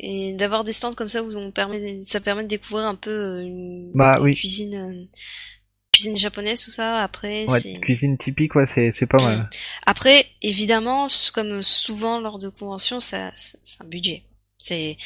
et 0.00 0.32
d'avoir 0.34 0.64
des 0.64 0.72
stands 0.72 0.94
comme 0.94 1.08
ça 1.08 1.22
où 1.22 1.34
on 1.36 1.50
permet, 1.50 2.04
ça 2.04 2.20
permet 2.20 2.44
de 2.44 2.48
découvrir 2.48 2.86
un 2.86 2.94
peu 2.94 3.10
euh, 3.10 3.42
une, 3.42 3.90
Bah, 3.94 4.16
une 4.18 4.24
oui. 4.24 4.34
cuisine, 4.36 4.74
euh, 4.74 5.04
cuisine 5.92 6.16
japonaise 6.16 6.62
tout 6.64 6.70
ça. 6.70 7.02
Après, 7.02 7.46
Ouais, 7.48 7.60
c'est 7.60 7.80
cuisine 7.80 8.16
typique, 8.18 8.54
ouais, 8.54 8.66
c'est 8.74 8.92
c'est 8.92 9.06
pas 9.06 9.18
mal. 9.22 9.50
après 9.86 10.26
évidemment, 10.42 11.08
comme 11.34 11.62
souvent 11.62 12.20
lors 12.20 12.38
de 12.38 12.48
conventions, 12.48 13.00
ça 13.00 13.30
c'est 13.34 13.58
un 13.82 13.86
budget. 13.86 14.22
C'est 14.58 14.96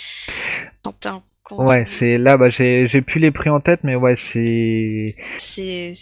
Ouais, 1.51 1.85
c'est 1.87 2.17
là, 2.17 2.37
bah 2.39 2.49
j'ai 2.49 2.87
j'ai 2.89 3.03
plus 3.03 3.21
les 3.21 3.31
prix 3.31 3.51
en 3.51 3.61
tête, 3.61 3.81
mais 3.85 3.95
ouais, 3.95 4.17
c'est 4.17 5.17
c'est 5.37 5.93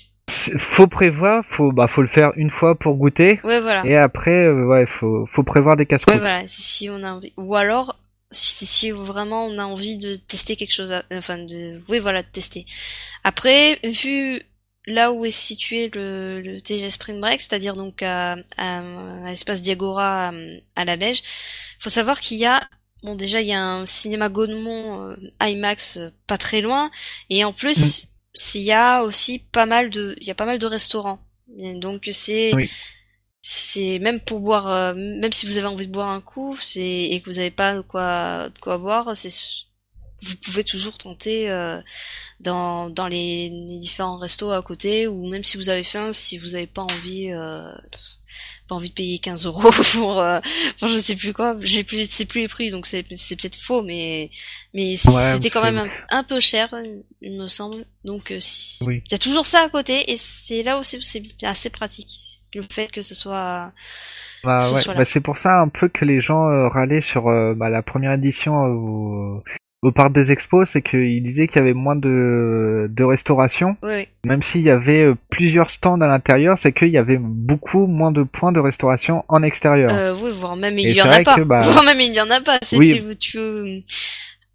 faut 0.59 0.87
prévoir, 0.87 1.45
faut 1.51 1.73
bah 1.73 1.89
faut 1.89 2.03
le 2.03 2.09
faire 2.09 2.33
une 2.37 2.51
fois 2.51 2.79
pour 2.79 2.95
goûter, 2.95 3.41
ouais 3.43 3.61
voilà. 3.61 3.83
et 3.85 3.97
après, 3.97 4.45
euh, 4.47 4.65
ouais, 4.67 4.87
faut 4.87 5.27
faut 5.33 5.43
prévoir 5.43 5.77
des 5.77 5.83
Ouais, 5.83 5.87
casse-croûtes. 5.87 6.21
voilà, 6.21 6.43
si 6.47 6.89
on 6.89 7.03
a 7.03 7.13
envie. 7.13 7.33
Ou 7.37 7.57
alors, 7.57 7.99
si, 8.31 8.67
si 8.67 8.91
vraiment 8.93 9.47
on 9.47 9.59
a 9.59 9.65
envie 9.65 9.97
de 9.97 10.17
tester 10.17 10.57
quelque 10.57 10.73
chose, 10.73 10.93
à- 10.93 11.05
enfin 11.13 11.39
de, 11.39 11.83
oui, 11.89 11.99
voilà, 11.99 12.23
de 12.23 12.29
tester. 12.29 12.67
Après, 13.25 13.81
vu 13.85 14.43
là 14.87 15.13
où 15.13 15.25
est 15.25 15.31
situé 15.31 15.91
le, 15.95 16.41
le 16.41 16.61
TG 16.61 16.91
Spring 16.91 17.21
Break, 17.21 17.41
c'est-à-dire 17.41 17.77
donc 17.77 18.03
à, 18.03 18.35
à, 18.57 18.81
à 19.27 19.31
l'espace 19.31 19.63
Diagora 19.63 20.31
à, 20.31 20.33
à 20.77 20.85
la 20.85 20.97
Beige, 20.97 21.23
faut 21.81 21.91
savoir 21.91 22.21
qu'il 22.21 22.39
y 22.39 22.47
a, 22.47 22.61
bon 23.03 23.15
déjà 23.15 23.41
il 23.41 23.49
y 23.49 23.53
a 23.53 23.63
un 23.63 23.87
cinéma 23.87 24.29
Gaudemont 24.29 25.11
euh, 25.11 25.17
IMAX 25.43 25.97
euh, 25.99 26.11
pas 26.27 26.39
très 26.39 26.61
loin, 26.61 26.91
et 27.31 27.45
en 27.45 27.53
plus 27.53 28.07
s'il 28.35 28.63
y 28.63 28.73
a 28.73 29.03
aussi 29.03 29.39
pas 29.41 29.67
mal 29.67 29.91
de, 29.91 30.17
il 30.21 30.27
y 30.27 30.31
a 30.31 30.35
pas 30.35 30.47
mal 30.47 30.59
de 30.59 30.67
restaurants. 30.67 31.21
Et 31.59 31.75
donc 31.75 32.09
c'est 32.13 32.53
Oui. 32.55 32.71
C'est 33.43 33.99
même 33.99 34.21
pour 34.21 34.41
boire 34.41 34.69
euh, 34.69 34.95
même 34.95 35.33
si 35.33 35.47
vous 35.47 35.57
avez 35.59 35.67
envie 35.67 35.87
de 35.87 35.93
boire 35.93 36.09
un 36.11 36.21
coup 36.21 36.57
c'est 36.59 36.81
et 37.11 37.21
que 37.21 37.31
vous 37.31 37.37
n'avez 37.37 37.51
pas 37.51 37.75
de 37.77 37.81
quoi 37.81 38.49
de 38.51 38.59
quoi 38.59 38.77
boire 38.79 39.17
c'est 39.17 39.33
vous 40.23 40.37
pouvez 40.45 40.63
toujours 40.65 40.99
tenter 40.99 41.49
euh, 41.51 41.81
dans 42.41 42.91
dans 42.91 43.09
les, 43.09 43.49
les 43.49 43.79
différents 43.79 44.19
restos 44.19 44.51
à 44.51 44.61
côté 44.63 45.07
ou 45.07 45.27
même 45.29 45.45
si 45.45 45.57
vous 45.57 45.71
avez 45.71 45.85
faim 45.85 46.13
si 46.13 46.37
vous 46.37 46.49
n'avez 46.49 46.67
pas 46.67 46.83
envie 46.83 47.31
euh, 47.33 47.73
pas 48.69 48.75
envie 48.75 48.91
de 48.91 48.95
payer 48.95 49.19
15 49.19 49.47
euros 49.47 49.71
pour 49.93 50.21
euh, 50.21 50.41
pour 50.79 50.89
je 50.89 50.99
sais 50.99 51.17
plus 51.17 51.33
quoi 51.33 51.57
j'ai 51.63 51.83
plus 51.83 52.09
c'est 52.11 52.27
plus 52.27 52.43
les 52.43 52.49
prix 52.49 52.71
donc 52.71 52.87
c'est 52.87 53.07
c'est 53.17 53.37
peut-être 53.37 53.57
faux 53.57 53.83
mais 53.83 54.31
mais 54.75 54.97
c'était 54.97 55.49
quand 55.51 55.63
même 55.63 55.79
un, 55.79 55.89
un 56.11 56.25
peu 56.25 56.39
cher 56.41 56.75
il 57.23 57.39
me 57.41 57.49
semble 57.49 57.87
donc 58.05 58.31
euh, 58.31 58.39
Oui. 58.83 59.03
il 59.07 59.13
y 59.13 59.15
a 59.15 59.19
toujours 59.19 59.47
ça 59.47 59.63
à 59.63 59.69
côté 59.71 60.13
et 60.13 60.19
c'est 60.19 60.63
là 60.63 60.79
aussi 60.79 60.99
où 60.99 61.03
c'est 61.03 61.23
assez 61.43 61.71
pratique 61.71 62.11
le 62.55 62.63
fait 62.71 62.91
que 62.91 63.03
ce 63.03 63.15
soit 63.15 63.73
Bah, 64.45 64.59
ouais, 64.59 64.81
soit 64.81 64.95
bah, 64.95 65.05
c'est 65.05 65.21
pour 65.21 65.39
ça 65.39 65.61
un 65.61 65.69
peu 65.69 65.89
que 65.89 66.05
les 66.05 66.21
gens 66.21 66.49
euh, 66.49 66.69
râlaient 66.69 67.01
sur 67.03 67.29
euh, 67.29 67.55
bah, 67.55 67.69
la 67.71 67.83
première 67.83 68.13
édition 68.13 68.65
euh, 68.65 68.69
au, 68.69 69.43
au 69.83 69.93
parc 69.93 70.13
des 70.13 70.31
expos, 70.31 70.69
c'est 70.69 70.83
qu'il 70.83 71.23
disait 71.23 71.47
qu'il 71.47 71.57
y 71.57 71.61
avait 71.61 71.73
moins 71.75 71.97
de, 71.97 72.87
de 72.91 73.05
restauration. 73.05 73.77
Oui. 73.83 74.09
Même 74.27 74.43
s'il 74.43 74.61
y 74.63 74.71
avait 74.71 75.09
plusieurs 75.31 75.71
stands 75.71 76.01
à 76.03 76.07
l'intérieur, 76.07 76.59
c'est 76.59 76.73
qu'il 76.73 76.89
y 76.89 76.99
avait 76.99 77.19
beaucoup 77.19 77.87
moins 77.87 78.13
de 78.13 78.23
points 78.23 78.53
de 78.53 78.61
restauration 78.61 79.25
en 79.29 79.43
extérieur. 79.43 79.91
Euh, 79.93 80.15
oui, 80.21 80.33
voire 80.35 80.57
même 80.57 80.79
il 80.79 80.89
Et 80.89 80.91
y 80.93 80.95
c'est 80.97 81.03
en 81.03 81.11
a 81.11 81.23
pas. 81.23 81.35
que, 81.37 81.41
bah, 81.43 81.61
Voire 81.65 81.85
même 81.85 82.01
il 82.01 82.13
y 82.13 82.21
en 82.21 82.31
a 82.31 82.41
pas. 82.43 82.59
C'est 82.63 82.77
Oui. 82.77 82.93
tu, 82.93 83.17
tu- 83.17 83.83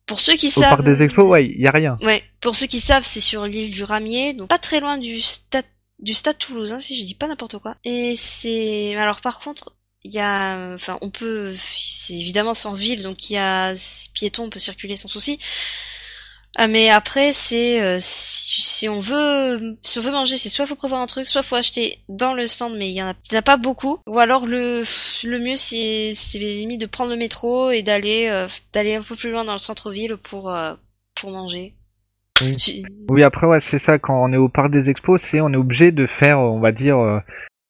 Pour 0.06 0.20
ceux 0.20 0.34
qui 0.34 0.46
Au 0.48 0.50
savent. 0.62 0.70
parc 0.78 0.84
des 0.84 1.02
expos, 1.04 1.26
ouais, 1.26 1.46
il 1.48 1.60
y 1.60 1.68
a 1.68 1.72
rien. 1.72 1.98
Ouais, 2.04 2.22
pour 2.40 2.54
ceux 2.56 2.68
qui 2.68 2.80
savent, 2.80 3.02
c'est 3.04 3.20
sur 3.20 3.46
l'île 3.46 3.72
du 3.72 3.84
Ramier, 3.84 4.34
donc 4.34 4.48
pas 4.50 4.60
très 4.60 4.80
loin 4.80 5.00
du 5.00 5.20
stade 5.20 5.66
du 6.00 6.14
stade 6.14 6.38
toulousain, 6.38 6.80
si 6.80 6.98
je 6.98 7.06
dis 7.06 7.16
pas 7.16 7.28
n'importe 7.28 7.60
quoi. 7.60 7.76
Et 7.84 8.16
c'est 8.16 8.96
alors 8.96 9.22
par 9.22 9.40
contre, 9.40 9.76
il 10.04 10.14
y 10.14 10.20
a 10.20 10.74
enfin 10.76 10.98
on 11.02 11.10
peut 11.10 11.56
c'est 11.58 12.14
évidemment 12.14 12.54
en 12.66 12.74
ville 12.74 13.02
donc 13.02 13.30
il 13.30 13.34
y 13.34 13.38
a 13.38 13.76
c'est 13.76 14.12
piéton, 14.14 14.46
on 14.46 14.50
peut 14.50 14.60
circuler 14.60 14.98
sans 14.98 15.10
souci. 15.10 15.40
Ah, 16.58 16.68
mais 16.68 16.90
après 16.90 17.34
c'est 17.34 17.82
euh, 17.82 17.98
si, 18.00 18.88
on 18.88 19.02
veut 19.02 19.78
si 19.84 20.00
on 20.00 20.02
veut 20.02 20.12
manger, 20.12 20.38
c'est 20.38 20.48
soit 20.50 20.66
faut 20.66 20.76
prévoir 20.76 21.02
un 21.02 21.06
truc, 21.06 21.28
soit 21.28 21.44
faut 21.44 21.56
acheter 21.56 22.00
dans 22.08 22.34
le 22.34 22.48
stand 22.48 22.78
mais 22.78 22.90
il 22.90 22.94
y 22.96 23.04
en 23.04 23.14
a, 23.34 23.42
pas 23.42 23.58
beaucoup 23.58 24.00
ou 24.08 24.20
alors 24.20 24.46
le 24.46 24.84
le 25.24 25.40
mieux 25.40 25.58
c'est 25.58 26.14
c'est 26.16 26.40
limite 26.40 26.80
de 26.80 26.86
prendre 26.86 27.12
le 27.12 27.18
métro 27.18 27.72
et 27.72 27.82
d'aller 27.84 28.28
euh, 28.30 28.48
d'aller 28.72 28.96
un 28.96 29.04
peu 29.04 29.18
plus 29.18 29.32
loin 29.32 29.44
dans 29.44 29.54
le 29.54 29.60
centre-ville 29.60 30.16
pour 30.16 30.50
euh, 30.50 30.76
pour 31.16 31.32
manger. 31.32 31.76
Oui. 32.42 33.24
Après, 33.24 33.48
ouais, 33.48 33.60
c'est 33.60 33.78
ça, 33.78 33.98
quand 34.00 34.22
on 34.22 34.34
est 34.34 34.38
au 34.38 34.50
parc 34.50 34.72
des 34.72 34.90
expos, 34.90 35.22
c'est 35.22 35.40
on 35.42 35.54
est 35.54 35.58
obligé 35.58 35.92
de 35.92 36.06
faire, 36.06 36.40
on 36.40 36.60
va 36.60 36.72
dire, 36.72 36.98
euh, 36.98 37.20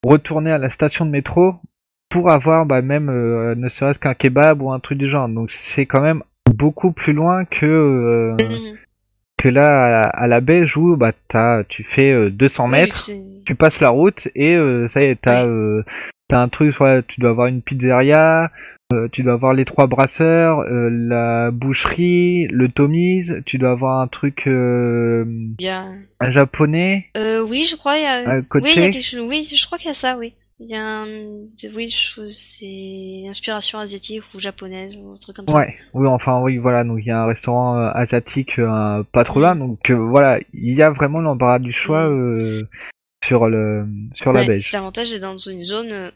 retourner 0.04 0.52
à 0.52 0.58
la 0.58 0.70
station 0.70 1.06
de 1.06 1.12
métro 1.12 1.56
pour 2.10 2.32
avoir 2.32 2.66
bah, 2.66 2.82
même 2.82 3.10
euh, 3.10 3.56
ne 3.56 3.70
serait-ce 3.70 4.00
qu'un 4.00 4.14
kebab 4.14 4.62
ou 4.62 4.72
un 4.72 4.80
truc 4.80 4.98
du 4.98 5.10
genre. 5.10 5.28
Donc 5.28 5.52
c'est 5.52 5.86
quand 5.86 6.02
même 6.02 6.24
beaucoup 6.54 6.92
plus 6.92 7.14
loin 7.14 7.46
que 7.46 7.66
euh, 7.66 8.36
que 9.38 9.50
là 9.50 10.02
à, 10.02 10.24
à 10.24 10.28
la 10.28 10.40
Belge 10.40 10.78
où 10.78 10.96
bah 10.96 11.12
t'as 11.28 11.64
tu 11.66 11.84
fais 11.84 12.12
euh, 12.12 12.30
200 12.30 12.66
Oui, 12.66 12.72
mètres, 12.72 13.10
tu 13.46 13.56
passes 13.56 13.82
la 13.82 13.90
route 13.90 14.30
et 14.36 14.56
euh, 14.56 14.88
ça 14.88 15.02
y 15.02 15.06
est 15.06 15.20
t'as 15.22 15.44
Oui. 15.44 15.50
euh, 15.50 15.84
t'as 16.30 16.40
un 16.40 16.48
truc 16.48 16.76
tu 17.08 17.20
dois 17.20 17.32
avoir 17.32 17.48
une 17.48 17.62
pizzeria 17.62 18.52
euh, 18.94 19.08
tu 19.12 19.24
dois 19.24 19.34
avoir 19.34 19.54
les 19.54 19.66
trois 19.66 19.88
brasseurs 19.88 20.60
euh, 20.60 20.90
la 20.92 21.50
boucherie 21.52 22.48
le 22.52 22.70
Tommy's 22.70 23.34
tu 23.46 23.58
dois 23.58 23.72
avoir 23.72 24.00
un 24.00 24.08
truc 24.08 24.44
euh, 24.48 25.24
bien. 25.28 25.96
un 26.20 26.32
japonais 26.32 27.08
Euh, 27.18 27.42
oui, 27.42 27.64
je 27.64 27.76
crois 27.76 27.98
il 27.98 28.04
y 28.04 28.06
a. 28.06 28.30
à 28.30 28.42
côté 28.44 28.66
Oui, 28.66 28.74
il 28.76 28.82
y 28.82 28.86
a 28.86 28.90
quelque 28.92 29.04
chose. 29.04 29.26
Oui, 29.28 29.48
je 29.52 29.66
crois 29.66 29.78
qu'il 29.80 29.88
y 29.88 29.92
a 29.92 29.96
ça. 29.96 30.18
Oui. 30.18 30.34
Il 30.60 30.70
y 30.70 30.76
a 30.76 30.86
un. 30.86 31.06
Oui, 31.76 31.90
je- 31.90 32.30
c'est 32.30 33.24
inspiration 33.28 33.80
asiatique 33.80 34.22
ou 34.36 34.40
japonaise 34.40 34.96
ou 34.98 35.14
un 35.14 35.18
truc 35.18 35.36
comme 35.36 35.48
ça. 35.48 35.58
ouais 35.58 35.76
oui 35.94 36.08
enfin 36.08 36.40
oui 36.42 36.58
voilà 36.58 36.84
donc 36.84 37.00
il 37.02 37.08
y 37.08 37.12
a 37.12 37.22
un 37.24 37.26
restaurant 37.26 37.76
asiatique 37.88 38.62
pas 39.12 39.24
trop 39.26 39.40
loin 39.40 39.56
donc 39.56 39.90
voilà 39.92 40.40
il 40.54 40.74
y 40.76 40.82
a 40.84 40.92
vraiment 40.92 41.20
l'embarras 41.20 41.60
du 41.60 41.74
choix 41.74 42.08
sur 43.26 43.48
le 43.50 43.86
sur 44.14 44.32
la 44.32 44.44
Ouais, 44.46 44.60
c'est 44.60 44.74
l'avantage 44.78 45.10
d'être 45.12 45.24
dans 45.24 45.36
une 45.38 45.64
zone 45.64 46.12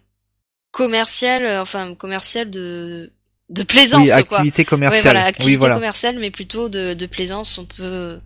commerciale, 0.72 1.46
euh, 1.46 1.62
enfin 1.62 1.96
commerciale 1.96 2.50
de 2.50 3.12
de 3.50 3.64
plaisance 3.64 4.08
oui 4.16 4.26
quoi. 4.26 4.40
activité 4.40 4.64
commerciale 4.66 4.98
Ouais, 4.98 5.02
voilà, 5.02 5.26
activité 5.26 5.52
oui 5.54 5.58
voilà 5.58 5.76
commerciale, 5.76 6.20
mais 6.20 6.30
plutôt 6.32 6.70
de, 6.70 6.94
de 6.94 7.06
plaisance. 7.08 7.58
On 7.58 7.66
peut, 7.66 8.20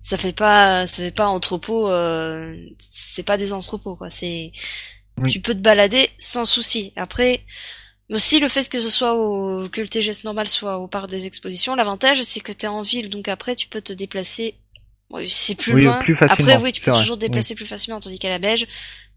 ça 0.00 0.16
fait 0.16 0.32
pas, 0.32 0.86
ça 0.86 1.02
fait 1.02 1.10
pas 1.10 1.26
entrepôt. 1.26 1.88
Euh, 1.90 2.54
c'est 2.78 3.24
pas 3.24 3.36
des 3.36 3.52
entrepôts, 3.52 3.96
quoi. 3.96 4.10
C'est, 4.10 4.52
Oui. 5.18 5.30
tu 5.30 5.40
peux 5.40 5.54
te 5.54 5.58
balader 5.60 6.10
sans 6.18 6.44
souci. 6.44 6.92
Après, 6.96 7.44
aussi 8.10 8.40
le 8.40 8.48
fait 8.48 8.68
que 8.68 8.80
ce 8.80 8.90
soit 8.90 9.14
au, 9.14 9.68
que 9.68 9.80
le 9.80 9.88
TGS 9.88 10.24
normal 10.24 10.48
soit 10.48 10.78
au 10.78 10.88
parc 10.88 11.10
des 11.10 11.26
expositions, 11.26 11.74
l'avantage 11.74 12.22
c'est 12.22 12.40
que 12.40 12.52
t'es 12.52 12.66
en 12.68 12.82
ville, 12.82 13.10
donc 13.10 13.28
après 13.28 13.56
tu 13.56 13.68
peux 13.68 13.80
te 13.82 13.92
déplacer. 13.92 14.54
C'est 15.26 15.56
plus 15.56 15.72
Oui, 15.74 15.82
loin. 15.84 15.98
plus 15.98 16.14
facilement, 16.16 16.52
Après, 16.52 16.62
oui, 16.64 16.72
tu 16.72 16.80
peux 16.82 16.92
toujours 16.92 17.16
te 17.16 17.20
déplacer 17.22 17.56
plus 17.56 17.66
facilement, 17.66 17.98
tandis 17.98 18.20
qu'à 18.20 18.28
la 18.30 18.38
Belge, 18.38 18.66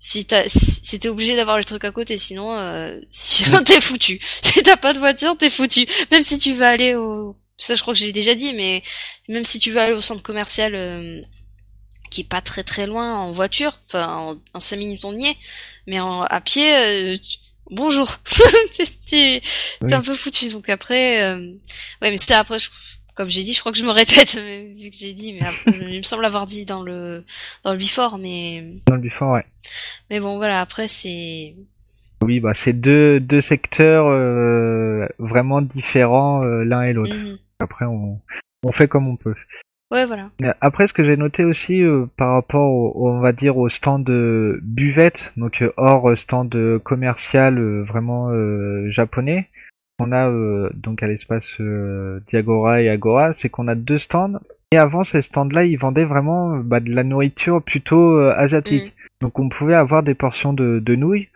si 0.06 0.26
t'as, 0.26 0.44
si 0.50 1.00
t'es 1.00 1.08
obligé 1.08 1.34
d'avoir 1.38 1.58
le 1.58 1.64
truc 1.64 1.86
à 1.86 1.92
côté, 1.92 2.18
sinon, 2.18 2.58
euh, 2.58 3.00
sinon 3.10 3.64
t'es 3.64 3.80
foutu. 3.80 4.20
Si 4.44 4.62
t'as 4.62 4.76
pas 4.76 4.92
de 4.94 5.00
voiture, 5.00 5.38
t'es 5.38 5.50
foutu. 5.50 5.88
Même 6.12 6.24
si 6.24 6.38
tu 6.38 6.52
veux 6.54 6.66
aller 6.66 6.94
au, 6.96 7.38
ça 7.58 7.74
je 7.76 7.82
crois 7.82 7.94
que 7.94 8.00
j'ai 8.02 8.12
déjà 8.12 8.36
dit, 8.36 8.52
mais 8.54 8.84
même 9.30 9.46
si 9.46 9.60
tu 9.60 9.72
veux 9.72 9.80
aller 9.80 9.94
au 9.94 10.02
centre 10.02 10.22
commercial, 10.22 10.74
euh, 10.76 11.22
qui 12.12 12.22
est 12.22 12.26
pas 12.26 12.42
très 12.42 12.64
très 12.64 12.86
loin 12.86 13.16
en 13.18 13.32
voiture, 13.32 13.80
enfin 13.88 14.08
en, 14.08 14.42
en 14.54 14.60
5 14.60 14.76
minutes 14.76 15.06
on 15.06 15.18
y 15.18 15.28
est, 15.28 15.38
mais 15.88 16.00
en, 16.02 16.24
à 16.24 16.42
pied, 16.42 16.76
euh, 16.76 17.16
tu- 17.16 17.38
bonjour, 17.72 18.18
t'es 18.78 18.84
t'es- 19.10 19.42
Oui. 19.82 19.88
t'es 19.90 19.94
un 19.96 20.02
peu 20.02 20.16
foutu. 20.16 20.50
Donc 20.50 20.68
après, 20.68 21.24
euh, 21.24 21.38
ouais, 22.02 22.12
mais 22.12 22.18
c'est 22.18 22.34
après, 22.34 22.60
je- 22.60 22.70
comme 23.16 23.30
j'ai 23.30 23.44
dit, 23.44 23.54
je 23.54 23.60
crois 23.60 23.72
que 23.72 23.78
je 23.78 23.84
me 23.84 23.92
répète 23.92 24.36
vu 24.78 24.90
que 24.90 24.96
j'ai 24.96 25.14
dit, 25.14 25.34
mais 25.34 25.74
il 25.90 25.98
me 25.98 26.04
semble 26.04 26.26
avoir 26.26 26.46
dit 26.46 26.66
dans 26.66 26.84
le 26.84 27.24
dans 27.64 27.72
le 27.72 27.78
before, 27.78 28.18
mais 28.18 28.82
dans 28.88 28.96
le 28.96 29.02
Bifort, 29.02 29.34
ouais 29.34 29.46
mais 30.10 30.20
bon 30.20 30.38
voilà, 30.38 30.62
après 30.62 30.88
c'est 30.88 31.56
Oui, 32.22 32.40
bah 32.40 32.54
c'est 32.54 32.74
deux 32.74 33.20
deux 33.20 33.42
secteurs 33.42 34.08
euh, 34.08 35.08
vraiment 35.20 35.62
différents 35.62 36.44
euh, 36.44 36.64
l'un 36.64 36.84
et 36.84 36.94
l'autre. 36.94 37.16
Mhm. 37.16 37.38
Après, 37.60 37.86
on 37.86 38.20
on 38.64 38.72
fait 38.72 38.88
comme 38.88 39.08
on 39.08 39.16
peut. 39.16 39.36
ouais 39.92 40.06
voilà. 40.06 40.30
Après, 40.62 40.88
ce 40.88 40.94
que 40.94 41.04
j'ai 41.04 41.18
noté 41.18 41.44
aussi 41.44 41.82
euh, 41.82 42.06
par 42.18 42.34
rapport, 42.34 42.72
au, 42.72 43.10
on 43.10 43.20
va 43.20 43.32
dire, 43.32 43.58
au 43.58 43.70
stand 43.70 44.04
de 44.04 44.60
buvette, 44.64 45.34
donc 45.38 45.64
hors 45.78 46.18
stand 46.18 46.80
commercial 46.84 47.84
vraiment 47.84 48.32
japonais, 48.90 49.50
on 50.00 50.12
a 50.12 50.30
euh, 50.30 50.70
donc 50.74 51.04
à 51.04 51.08
l'espace 51.08 51.48
euh, 51.60 52.20
Diagora 52.28 52.82
et 52.82 52.90
Agora, 52.90 53.34
c'est 53.34 53.50
qu'on 53.50 53.68
a 53.68 53.76
deux 53.76 54.00
stands. 54.00 54.40
Et 54.72 54.78
avant 54.78 55.04
ces 55.04 55.22
stands-là, 55.22 55.66
ils 55.66 55.78
vendaient 55.78 56.06
vraiment 56.06 56.56
euh, 56.56 56.62
bah, 56.64 56.80
de 56.80 56.92
la 56.92 57.04
nourriture 57.04 57.62
plutôt 57.62 58.18
euh, 58.18 58.34
asiatique. 58.36 58.94
Donc 59.22 59.40
on 59.40 59.50
pouvait 59.50 59.76
avoir 59.76 60.04
des 60.04 60.16
portions 60.16 60.54
de, 60.54 60.80
de 60.80 60.96
nouilles. 60.96 61.30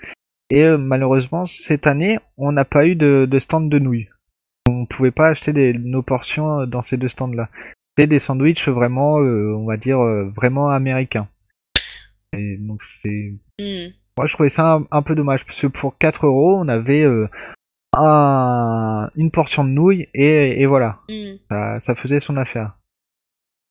Et 0.49 0.65
malheureusement, 0.77 1.45
cette 1.45 1.87
année, 1.87 2.19
on 2.37 2.53
n'a 2.53 2.63
pas 2.63 2.85
eu 2.85 2.95
de, 2.95 3.27
de 3.29 3.39
stand 3.39 3.69
de 3.69 3.79
nouilles. 3.79 4.07
On 4.69 4.85
pouvait 4.85 5.11
pas 5.11 5.27
acheter 5.27 5.51
des, 5.51 5.73
nos 5.73 6.01
portions 6.01 6.65
dans 6.65 6.81
ces 6.81 6.95
deux 6.97 7.09
stands-là. 7.09 7.49
C'était 7.89 8.07
des 8.07 8.19
sandwichs 8.19 8.67
vraiment, 8.69 9.15
on 9.15 9.65
va 9.65 9.75
dire, 9.75 9.99
vraiment 10.35 10.69
américains. 10.69 11.27
Et 12.33 12.57
donc 12.57 12.81
c'est... 12.83 13.33
Mhm. 13.59 13.93
Moi 14.17 14.25
je 14.25 14.33
trouvais 14.33 14.49
ça 14.49 14.73
un, 14.73 14.87
un 14.91 15.01
peu 15.01 15.15
dommage, 15.15 15.45
parce 15.45 15.61
que 15.61 15.67
pour 15.67 15.97
4 15.97 16.25
euros, 16.25 16.57
on 16.57 16.67
avait 16.67 17.03
euh, 17.03 17.27
un, 17.95 19.09
une 19.15 19.31
portion 19.31 19.63
de 19.63 19.69
nouilles, 19.69 20.07
et, 20.13 20.61
et 20.61 20.65
voilà, 20.65 20.99
Mhm. 21.09 21.37
ça, 21.49 21.79
ça 21.81 21.95
faisait 21.95 22.19
son 22.19 22.37
affaire. 22.37 22.73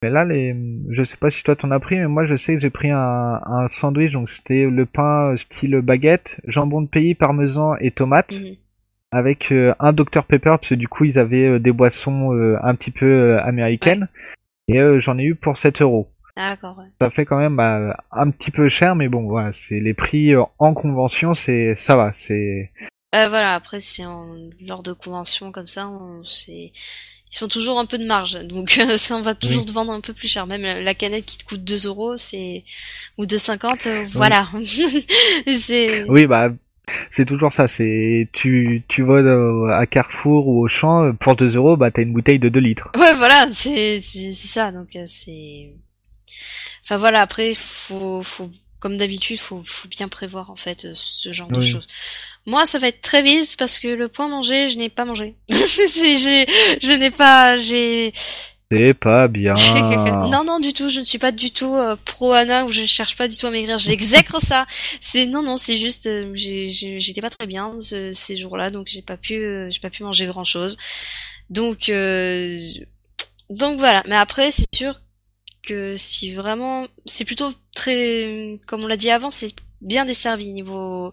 Mais 0.02 0.10
là, 0.10 0.24
les, 0.24 0.54
je 0.90 1.02
sais 1.04 1.16
pas 1.16 1.30
si 1.30 1.42
toi 1.42 1.56
t'en 1.56 1.70
as 1.70 1.80
pris, 1.80 1.96
mais 1.96 2.06
moi 2.06 2.26
je 2.26 2.36
sais 2.36 2.54
que 2.54 2.60
j'ai 2.60 2.70
pris 2.70 2.90
un, 2.90 3.40
un 3.44 3.68
sandwich, 3.68 4.12
donc 4.12 4.28
c'était 4.28 4.66
le 4.66 4.84
pain 4.84 5.32
euh, 5.32 5.36
style 5.36 5.80
baguette, 5.80 6.38
jambon 6.46 6.82
de 6.82 6.88
pays, 6.88 7.14
parmesan 7.14 7.76
et 7.80 7.90
tomate, 7.90 8.32
Mhm. 8.32 8.56
avec 9.10 9.52
euh, 9.52 9.74
un 9.80 9.92
Dr 9.92 10.24
Pepper, 10.24 10.56
parce 10.60 10.68
que 10.68 10.74
du 10.74 10.88
coup 10.88 11.04
ils 11.04 11.18
avaient 11.18 11.48
euh, 11.48 11.58
des 11.58 11.72
boissons 11.72 12.34
euh, 12.34 12.58
un 12.62 12.74
petit 12.74 12.90
peu 12.90 13.38
américaines, 13.40 14.08
et 14.68 14.78
j'en 14.98 15.16
ai 15.18 15.24
eu 15.24 15.34
pour 15.34 15.56
7 15.58 15.80
euros. 15.80 16.08
D'accord. 16.36 16.76
Ouais. 16.78 16.84
Ça 17.00 17.08
fait 17.08 17.24
quand 17.24 17.38
même 17.38 17.56
bah, 17.56 17.96
un 18.12 18.30
petit 18.30 18.50
peu 18.50 18.68
cher, 18.68 18.94
mais 18.96 19.08
bon, 19.08 19.22
voilà, 19.26 19.52
c'est 19.54 19.80
les 19.80 19.94
prix 19.94 20.34
en 20.36 20.74
convention, 20.74 21.32
c'est 21.32 21.74
ça 21.76 21.96
va, 21.96 22.12
c'est 22.12 22.70
Euh, 23.14 23.28
voilà, 23.28 23.54
après 23.54 23.80
c'est 23.80 24.04
en 24.04 24.36
lors 24.60 24.82
de 24.82 24.92
conventions 24.92 25.52
comme 25.52 25.68
ça, 25.68 25.88
on, 25.88 26.24
c'est 26.26 26.72
ils 27.32 27.36
sont 27.36 27.48
toujours 27.48 27.78
un 27.78 27.86
peu 27.86 27.98
de 27.98 28.04
marge, 28.06 28.40
donc 28.44 28.78
euh, 28.78 28.96
ça 28.96 29.16
on 29.16 29.22
va 29.22 29.34
toujours 29.34 29.64
te 29.64 29.72
vendre 29.72 29.92
un 29.92 30.00
peu 30.00 30.12
plus 30.12 30.28
cher. 30.28 30.46
Même 30.46 30.62
la 30.62 30.80
la 30.82 30.94
canette 30.94 31.24
qui 31.24 31.38
te 31.38 31.44
coûte 31.44 31.64
2 31.64 31.86
euros, 31.86 32.16
c'est 32.16 32.64
ou 33.18 33.24
2,50, 33.24 33.88
euh, 33.88 34.04
voilà. 34.12 34.48
c'est 35.58 36.04
oui 36.08 36.26
bah 36.26 36.50
c'est 37.10 37.24
toujours 37.24 37.52
ça, 37.52 37.68
c'est 37.68 38.28
tu 38.32 38.84
tu 38.88 39.02
vas 39.02 39.14
euh, 39.14 39.68
à 39.70 39.86
Carrefour 39.86 40.46
ou 40.48 40.64
au 40.64 40.68
champ 40.68 41.12
pour 41.18 41.36
2 41.36 41.54
euros, 41.56 41.76
bah 41.76 41.90
t'as 41.90 42.02
une 42.02 42.12
bouteille 42.12 42.38
de 42.38 42.48
2 42.48 42.60
litres. 42.60 42.88
ouais, 42.96 43.14
voilà, 43.14 43.48
c'est 43.52 44.00
c'est 44.02 44.32
c'est 44.32 44.48
ça. 44.48 44.72
Donc 44.72 44.96
c'est 45.06 45.72
enfin 46.84 46.96
voilà. 46.96 47.22
Après, 47.22 47.54
faut 47.54 48.22
faut 48.22 48.50
comme 48.78 48.96
d'habitude, 48.98 49.38
faut 49.38 49.62
faut 49.66 49.88
bien 49.88 50.08
prévoir 50.08 50.50
en 50.50 50.56
fait 50.56 50.86
ce 50.94 51.32
genre 51.32 51.48
de 51.48 51.58
Oui. 51.58 51.64
choses. 51.66 51.88
Moi, 52.46 52.64
ça 52.66 52.78
va 52.78 52.88
être 52.88 53.00
très 53.00 53.22
vite 53.22 53.56
parce 53.58 53.78
que 53.80 53.88
le 53.88 54.08
point 54.08 54.28
manger, 54.28 54.68
je 54.68 54.78
n'ai 54.78 54.88
pas 54.88 55.04
mangé. 55.04 55.34
Je 55.50 56.96
n'ai 56.98 57.10
pas, 57.10 57.56
j'ai, 57.58 58.12
C'est 59.56 59.74
pas 59.74 60.04
bien. 60.04 60.30
non, 60.30 60.44
non, 60.44 60.60
du 60.60 60.72
tout. 60.72 60.88
Je 60.88 61.00
ne 61.00 61.04
suis 61.04 61.18
pas 61.18 61.32
du 61.32 61.50
tout 61.52 61.74
euh, 61.74 61.96
pro 62.04 62.32
Anna 62.32 62.64
ou 62.64 62.70
je 62.70 62.84
cherche 62.86 63.16
pas 63.16 63.28
du 63.28 63.36
tout 63.36 63.46
à 63.46 63.50
maigrir. 63.50 63.78
J'exècre 63.78 64.40
ça. 64.40 64.66
C'est 65.00 65.26
non, 65.26 65.42
non, 65.42 65.56
c'est 65.56 65.76
juste, 65.76 66.06
euh, 66.06 66.32
j'étais 66.34 67.20
pas 67.20 67.30
très 67.30 67.46
bien 67.46 67.72
ce- 67.80 68.12
ces 68.12 68.36
jours-là, 68.36 68.70
donc 68.70 68.86
j'ai 68.88 69.02
pas 69.02 69.16
pu, 69.16 69.34
euh, 69.34 69.68
j'ai 69.70 69.80
pas 69.80 69.90
pu 69.90 70.02
manger 70.04 70.26
grand 70.26 70.44
chose. 70.44 70.76
Donc, 71.50 71.88
euh, 71.88 72.56
donc 73.50 73.78
voilà. 73.78 74.02
Mais 74.08 74.16
après, 74.16 74.50
c'est 74.50 74.66
sûr 74.74 75.00
que 75.62 75.94
si 75.96 76.32
vraiment, 76.32 76.86
c'est 77.06 77.24
plutôt 77.24 77.52
très, 77.74 78.58
comme 78.66 78.84
on 78.84 78.86
l'a 78.86 78.96
dit 78.96 79.10
avant, 79.10 79.30
c'est 79.30 79.52
bien 79.80 80.04
desservi 80.04 80.52
niveau 80.52 81.12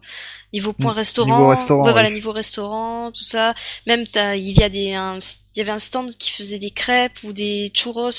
niveau 0.53 0.74
point 0.74 0.93
restaurant. 0.93 1.28
Niveau 1.32 1.47
restaurant, 1.49 1.84
Ouais, 1.86 1.91
voilà, 1.91 2.09
oui. 2.09 2.11
niveau 2.11 2.32
restaurant, 2.32 3.11
tout 3.11 3.24
ça. 3.24 3.55
Même 3.88 4.07
t'as, 4.07 4.36
il 4.36 4.51
y 4.57 4.64
a 4.64 4.70
des, 4.70 4.93
un- 4.93 5.20
il 5.20 5.59
y 5.59 5.61
avait 5.61 5.72
un 5.72 5.80
stand 5.80 6.16
qui 6.18 6.32
faisait 6.32 6.59
des 6.59 6.72
crêpes 6.72 7.24
ou 7.24 7.34
des 7.34 7.72
churros. 7.76 8.11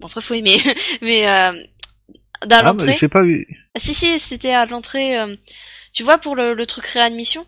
Bon 0.00 0.06
après 0.08 0.20
faut 0.20 0.34
aimer, 0.34 0.58
mais 1.02 1.28
euh, 1.28 1.52
dans 2.46 2.62
Ah, 2.62 2.72
mais 2.72 2.78
l'entrée. 2.86 2.98
j'ai 2.98 3.08
pas 3.08 3.22
vu. 3.22 3.46
Ah, 3.74 3.80
si 3.80 3.94
si, 3.94 4.18
c'était 4.18 4.52
à 4.52 4.66
l'entrée. 4.66 5.18
euh, 5.18 5.36
tu 5.92 6.02
vois 6.04 6.18
pour 6.18 6.36
le, 6.36 6.54
le 6.54 6.66
truc 6.66 6.86
réadmission? 6.86 7.46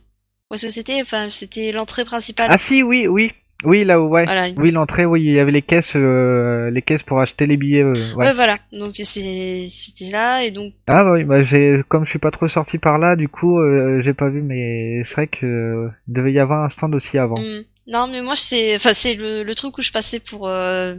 Où 0.50 0.54
est-ce 0.54 0.66
que 0.66 0.72
c'était? 0.72 1.00
Enfin, 1.02 1.30
c'était 1.30 1.72
l'entrée 1.72 2.04
principale. 2.04 2.48
Ah 2.50 2.58
si, 2.58 2.82
oui, 2.82 3.06
oui. 3.06 3.32
Oui, 3.64 3.84
là 3.84 4.00
où, 4.00 4.08
ouais. 4.08 4.24
Voilà. 4.24 4.48
Oui, 4.56 4.70
l'entrée, 4.70 5.04
oui, 5.04 5.22
il 5.22 5.32
y 5.32 5.38
avait 5.38 5.50
les 5.52 5.60
caisses, 5.62 5.92
euh, 5.96 6.70
les 6.70 6.80
caisses 6.82 7.02
pour 7.02 7.20
acheter 7.20 7.46
les 7.46 7.56
billets. 7.58 7.82
euh, 7.82 7.92
ouais. 8.14 8.26
Ouais, 8.26 8.32
voilà. 8.32 8.58
Donc 8.72 8.94
c'était 8.96 10.10
là 10.10 10.42
et 10.42 10.50
donc 10.50 10.72
Ah 10.86 11.04
oui, 11.12 11.24
bah 11.24 11.42
j'ai, 11.42 11.82
comme 11.88 12.04
je 12.04 12.10
suis 12.10 12.18
pas 12.18 12.30
trop 12.30 12.48
sorti 12.48 12.78
par 12.78 12.98
là, 12.98 13.16
du 13.16 13.28
coup, 13.28 13.58
euh, 13.60 14.00
j'ai 14.02 14.14
pas 14.14 14.28
vu, 14.30 14.40
mais 14.42 15.02
c'est 15.04 15.14
vrai 15.14 15.26
que 15.26 15.44
euh, 15.44 15.88
il 16.08 16.14
devait 16.14 16.32
y 16.32 16.38
avoir 16.38 16.64
un 16.64 16.70
stand 16.70 16.94
aussi 16.94 17.18
avant. 17.18 17.38
hmm. 17.38 17.64
non, 17.88 18.06
mais 18.08 18.22
moi 18.22 18.34
c'est 18.36 18.76
enfin 18.76 18.94
c'est 18.94 19.14
le, 19.14 19.42
le 19.42 19.54
truc 19.54 19.76
où 19.76 19.82
je 19.82 19.92
passais 19.92 20.20
pour 20.20 20.48
euh, 20.48 20.94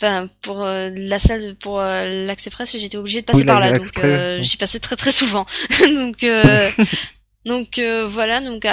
enfin 0.00 0.28
pour 0.42 0.62
euh, 0.64 0.90
la 0.94 1.18
salle 1.18 1.54
pour 1.60 1.80
euh, 1.80 2.24
l'accès 2.26 2.48
presse, 2.50 2.76
j'étais 2.78 2.96
obligée 2.96 3.20
de 3.20 3.26
passer 3.26 3.40
Oui, 3.40 3.44
par 3.46 3.60
là. 3.60 3.72
Donc 3.72 3.98
euh, 3.98 4.38
oui. 4.38 4.44
j'y 4.44 4.56
passais 4.56 4.80
très 4.80 4.96
très 4.96 5.12
souvent. 5.12 5.44
donc 5.96 6.24
euh, 6.24 6.70
donc 7.44 7.78
euh, 7.78 8.06
voilà, 8.08 8.40
donc 8.40 8.66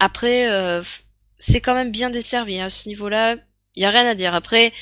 après 0.00 0.50
euh, 0.50 0.82
c'est 1.46 1.60
quand 1.60 1.74
même 1.74 1.90
bien 1.90 2.10
desservi 2.10 2.58
hein, 2.58 2.66
à 2.66 2.70
ce 2.70 2.88
niveau-là. 2.88 3.36
Il 3.76 3.82
y 3.82 3.86
a 3.86 3.90
rien 3.90 4.06
à 4.08 4.14
dire. 4.14 4.34
Après 4.34 4.72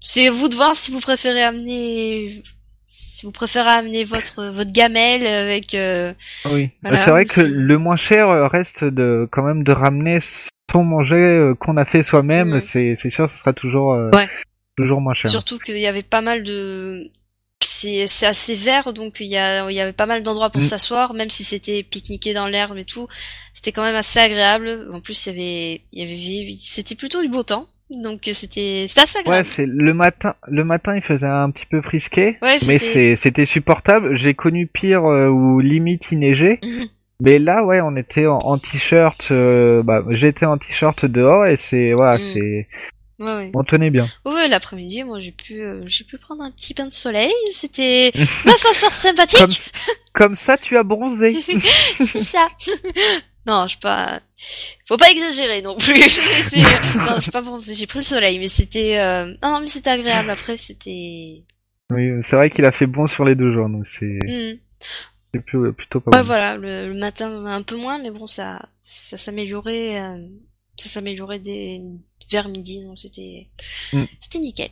c'est 0.00 0.28
à 0.28 0.30
vous 0.30 0.48
de 0.48 0.54
voir 0.54 0.76
si 0.76 0.90
vous 0.92 1.00
préférez 1.00 1.42
amener 1.42 2.42
si 2.86 3.26
vous 3.26 3.32
préférez 3.32 3.70
amener 3.70 4.04
votre 4.04 4.44
votre 4.44 4.72
gamelle 4.72 5.26
avec 5.26 5.74
euh, 5.74 6.12
Oui. 6.50 6.70
Voilà, 6.82 6.96
Bah, 6.96 7.02
c'est 7.02 7.10
vrai 7.10 7.24
que 7.24 7.40
le 7.40 7.78
moins 7.78 7.96
cher 7.96 8.28
euh, 8.30 8.46
reste 8.46 8.84
de, 8.84 9.28
quand 9.32 9.42
même 9.42 9.64
de 9.64 9.72
ramener 9.72 10.18
son 10.70 10.84
manger 10.84 11.16
euh, 11.16 11.54
qu'on 11.54 11.76
a 11.76 11.84
fait 11.84 12.02
soi-même. 12.02 12.54
Mhm. 12.54 12.60
C'est, 12.60 12.94
c'est 12.98 13.10
sûr, 13.10 13.28
ce 13.28 13.36
sera 13.38 13.52
toujours, 13.52 13.94
euh, 13.94 14.10
Ouais. 14.12 14.28
toujours 14.76 15.00
moins 15.00 15.14
cher. 15.14 15.30
Surtout 15.30 15.58
qu'il 15.58 15.78
y 15.78 15.86
avait 15.86 16.02
pas 16.02 16.20
mal 16.20 16.42
de 16.44 17.10
c'est 17.78 18.06
c'est 18.06 18.26
assez 18.26 18.54
vert 18.54 18.92
donc 18.92 19.16
il 19.20 19.26
y 19.26 19.36
a 19.36 19.70
il 19.70 19.74
y 19.74 19.80
avait 19.80 19.92
pas 19.92 20.06
mal 20.06 20.22
d'endroits 20.22 20.50
pour 20.50 20.60
Mm. 20.62 20.70
s'asseoir 20.70 21.14
même 21.14 21.30
si 21.30 21.44
c'était 21.44 21.82
pique-niquer 21.82 22.32
dans 22.34 22.46
l'herbe 22.46 22.76
et 22.78 22.84
tout 22.84 23.06
c'était 23.52 23.72
quand 23.72 23.82
même 23.84 23.94
assez 23.96 24.18
agréable 24.18 24.88
en 24.92 25.00
plus 25.00 25.26
il 25.26 25.28
y 25.30 25.32
avait 25.32 25.80
il 25.92 25.98
y 26.00 26.02
avait 26.42 26.56
c'était 26.60 26.94
plutôt 26.94 27.20
du 27.22 27.28
beau 27.28 27.42
temps 27.42 27.66
donc 27.90 28.20
c'était 28.32 28.86
c'était 28.88 29.00
assez 29.02 29.18
Ouais, 29.18 29.24
agréable 29.26 29.44
c'est 29.46 29.66
le 29.66 29.94
matin. 29.94 30.34
Le 30.48 30.64
matin, 30.64 30.96
il 30.96 31.02
faisait 31.02 31.28
un 31.28 31.50
petit 31.52 31.66
peu 31.66 31.80
frisqué, 31.82 32.36
Ouais, 32.42 32.58
mais 32.66 32.78
c'est- 32.78 33.14
c'était 33.14 33.44
supportable. 33.46 34.16
J'ai 34.16 34.34
connu 34.34 34.66
pire 34.66 35.04
euh, 35.04 35.28
où 35.28 35.60
limite 35.60 36.10
il 36.10 36.18
neigeait. 36.18 36.58
Mhm. 36.64 36.86
Mais 37.20 37.38
là, 37.38 37.64
ouais, 37.64 37.80
on 37.80 37.94
était 37.96 38.26
en, 38.26 38.38
en 38.38 38.58
t-shirt. 38.58 39.28
euh, 39.30 39.82
bah, 39.84 40.02
j'étais 40.10 40.46
en 40.46 40.58
t-shirt 40.58 41.04
dehors 41.06 41.46
et 41.46 41.56
c'est, 41.56 41.92
voilà, 41.92 42.16
Mm. 42.16 42.30
c'est, 42.34 42.68
ouais 43.18 43.34
ouais 43.34 43.50
on 43.54 43.64
tenait 43.64 43.90
bien. 43.90 44.08
ouais 44.24 44.48
l'après-midi 44.48 45.02
moi 45.04 45.20
j'ai 45.20 45.32
pu 45.32 45.62
euh, 45.62 45.82
j'ai 45.86 46.04
pu 46.04 46.18
prendre 46.18 46.42
un 46.42 46.50
petit 46.50 46.74
bain 46.74 46.86
de 46.86 46.92
soleil 46.92 47.32
c'était 47.50 48.12
ma 48.44 48.52
foi 48.58 48.74
fort 48.74 48.92
sympathique 48.92 49.38
Comme, 49.40 49.50
comme 50.14 50.36
ça, 50.36 50.56
tu 50.58 50.76
as 50.76 50.82
bronzé. 50.82 51.36
c'est 52.00 52.22
ça. 52.22 52.48
non, 53.46 53.64
je 53.64 53.68
suis 53.70 53.78
pas. 53.80 54.20
Faut 54.88 54.96
pas 54.96 55.10
exagérer 55.10 55.60
non 55.62 55.76
plus. 55.76 56.00
C'est- 56.08 56.56
non, 56.96 57.16
je 57.16 57.20
suis 57.20 57.30
pas 57.30 57.42
bronzée. 57.42 57.74
J'ai 57.74 57.86
pris 57.86 57.98
le 57.98 58.04
soleil, 58.04 58.38
mais 58.38 58.48
c'était. 58.48 58.98
euh, 58.98 59.26
Non, 59.42 59.50
non, 59.52 59.60
mais 59.60 59.66
c'était 59.66 59.90
agréable. 59.90 60.30
Après, 60.30 60.56
c'était. 60.56 61.44
oui, 61.90 62.10
c'est 62.22 62.34
vrai 62.36 62.48
qu'il 62.50 62.64
a 62.64 62.72
fait 62.72 62.86
bon 62.86 63.06
sur 63.06 63.24
les 63.26 63.34
deux 63.34 63.52
jours, 63.52 63.68
donc 63.68 63.84
c'est, 63.88 64.06
Hmm. 64.26 64.56
c'est 65.34 65.40
plus- 65.44 65.72
plutôt 65.74 66.00
pas 66.00 66.16
Ouais, 66.16 66.22
voilà. 66.22 66.56
Le, 66.56 66.88
le 66.88 66.98
matin 66.98 67.44
un 67.44 67.60
peu 67.62 67.76
moins, 67.76 67.98
mais 67.98 68.10
bon, 68.10 68.26
ça, 68.26 68.66
ça 68.80 69.18
s'améliorait. 69.18 70.00
euh, 70.00 70.16
Ça 70.78 70.88
s'améliorait 70.88 71.38
des 71.40 71.80
vers 72.30 72.48
midi, 72.48 72.84
donc 72.84 72.98
c'était. 72.98 73.48
Mm. 73.92 74.04
C'était 74.18 74.38
nickel. 74.38 74.70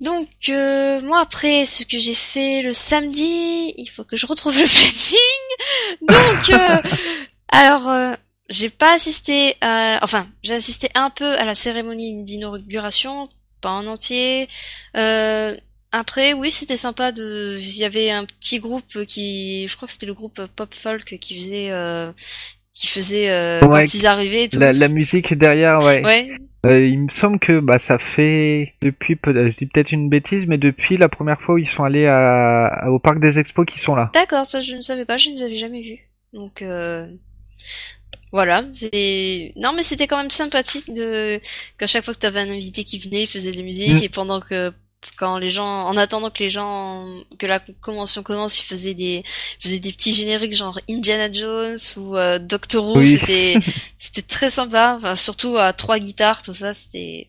Donc 0.00 0.28
euh, 0.48 1.00
moi 1.00 1.20
après 1.20 1.64
ce 1.64 1.84
que 1.84 1.98
j'ai 1.98 2.14
fait 2.14 2.62
le 2.62 2.72
samedi, 2.72 3.72
il 3.76 3.88
faut 3.88 4.04
que 4.04 4.16
je 4.16 4.26
retrouve 4.26 4.58
le 4.58 4.66
planning. 6.00 6.36
Donc 6.36 6.50
euh, 6.50 6.82
alors 7.48 7.88
euh, 7.88 8.14
j'ai 8.50 8.70
pas 8.70 8.94
assisté 8.94 9.56
à 9.60 10.00
enfin, 10.02 10.28
j'ai 10.42 10.54
assisté 10.54 10.88
un 10.94 11.10
peu 11.10 11.38
à 11.38 11.44
la 11.44 11.54
cérémonie 11.54 12.24
d'inauguration, 12.24 13.28
pas 13.60 13.70
en 13.70 13.86
entier. 13.86 14.48
Euh, 14.96 15.56
après 15.92 16.32
oui, 16.32 16.50
c'était 16.50 16.76
sympa 16.76 17.12
de 17.12 17.58
il 17.62 17.76
y 17.76 17.84
avait 17.84 18.10
un 18.10 18.24
petit 18.24 18.58
groupe 18.58 19.04
qui 19.06 19.66
je 19.68 19.76
crois 19.76 19.86
que 19.86 19.92
c'était 19.92 20.06
le 20.06 20.14
groupe 20.14 20.44
Pop 20.56 20.74
Folk 20.74 21.18
qui 21.20 21.40
faisait 21.40 21.70
euh, 21.70 22.12
qui 22.74 22.88
faisait 22.88 23.30
euh, 23.30 23.60
Ouais, 23.62 23.86
quand 23.86 23.94
ils 23.94 24.06
arrivaient 24.06 24.44
et 24.44 24.48
tout. 24.50 24.58
La, 24.58 24.72
la 24.72 24.88
musique 24.88 25.32
derrière, 25.32 25.78
ouais. 25.82 26.04
Ouais, 26.04 26.30
Euh, 26.66 26.84
il 26.86 26.98
me 26.98 27.10
semble 27.10 27.38
que 27.38 27.60
bah 27.60 27.78
ça 27.78 27.98
fait 27.98 28.72
depuis 28.82 29.18
je 29.26 29.56
dis 29.58 29.66
peut-être 29.66 29.92
une 29.92 30.08
bêtise 30.08 30.46
mais 30.46 30.56
depuis 30.56 30.96
la 30.96 31.08
première 31.10 31.38
fois 31.42 31.56
où 31.56 31.58
ils 31.58 31.68
sont 31.68 31.84
allés 31.84 32.06
à, 32.06 32.66
à- 32.68 32.90
au 32.90 32.98
parc 32.98 33.20
des 33.20 33.38
expos 33.38 33.66
qui 33.66 33.78
sont 33.78 33.94
là. 33.94 34.10
D'accord, 34.14 34.46
ça 34.46 34.60
je 34.62 34.74
ne 34.74 34.80
savais 34.80 35.04
pas, 35.04 35.18
je 35.18 35.28
ne 35.30 35.34
les 35.36 35.42
avais 35.42 35.54
jamais 35.54 35.82
vus. 35.82 35.98
Donc 36.32 36.62
euh, 36.62 37.06
voilà, 38.32 38.64
c'est 38.72 39.52
non 39.56 39.72
mais 39.76 39.82
c'était 39.82 40.06
quand 40.06 40.16
même 40.16 40.30
sympathique 40.30 40.92
de 40.92 41.38
qu'à 41.78 41.86
chaque 41.86 42.04
fois 42.04 42.14
que 42.14 42.18
tu 42.20 42.26
avais 42.26 42.40
un 42.40 42.50
invité 42.50 42.82
qui 42.82 42.98
venait, 42.98 43.22
il 43.24 43.28
faisait 43.28 43.52
de 43.52 43.56
la 43.58 43.62
musique 43.62 44.00
Mm. 44.00 44.04
et 44.04 44.08
pendant 44.08 44.40
que 44.40 44.72
quand 45.16 45.38
les 45.38 45.50
gens 45.50 45.84
en 45.84 45.96
attendant 45.96 46.30
que 46.30 46.42
les 46.42 46.50
gens 46.50 47.06
que 47.38 47.46
la 47.46 47.60
convention 47.82 48.22
commence, 48.22 48.58
ils 48.60 48.64
faisaient 48.64 48.94
des 48.94 49.22
ils 49.60 49.62
faisaient 49.62 49.78
des 49.80 49.92
petits 49.92 50.12
génériques 50.12 50.54
genre 50.54 50.78
Indiana 50.90 51.30
Jones 51.32 51.76
ou 51.96 52.16
euh, 52.16 52.38
Doctor 52.38 52.84
Who, 52.84 52.98
Oui. 52.98 53.16
c'était 53.18 53.54
c'était 53.98 54.22
très 54.22 54.50
sympa, 54.50 54.94
enfin 54.96 55.14
surtout 55.16 55.56
à 55.58 55.72
trois 55.72 55.98
guitares, 55.98 56.42
tout 56.42 56.54
ça, 56.54 56.74
c'était 56.74 57.28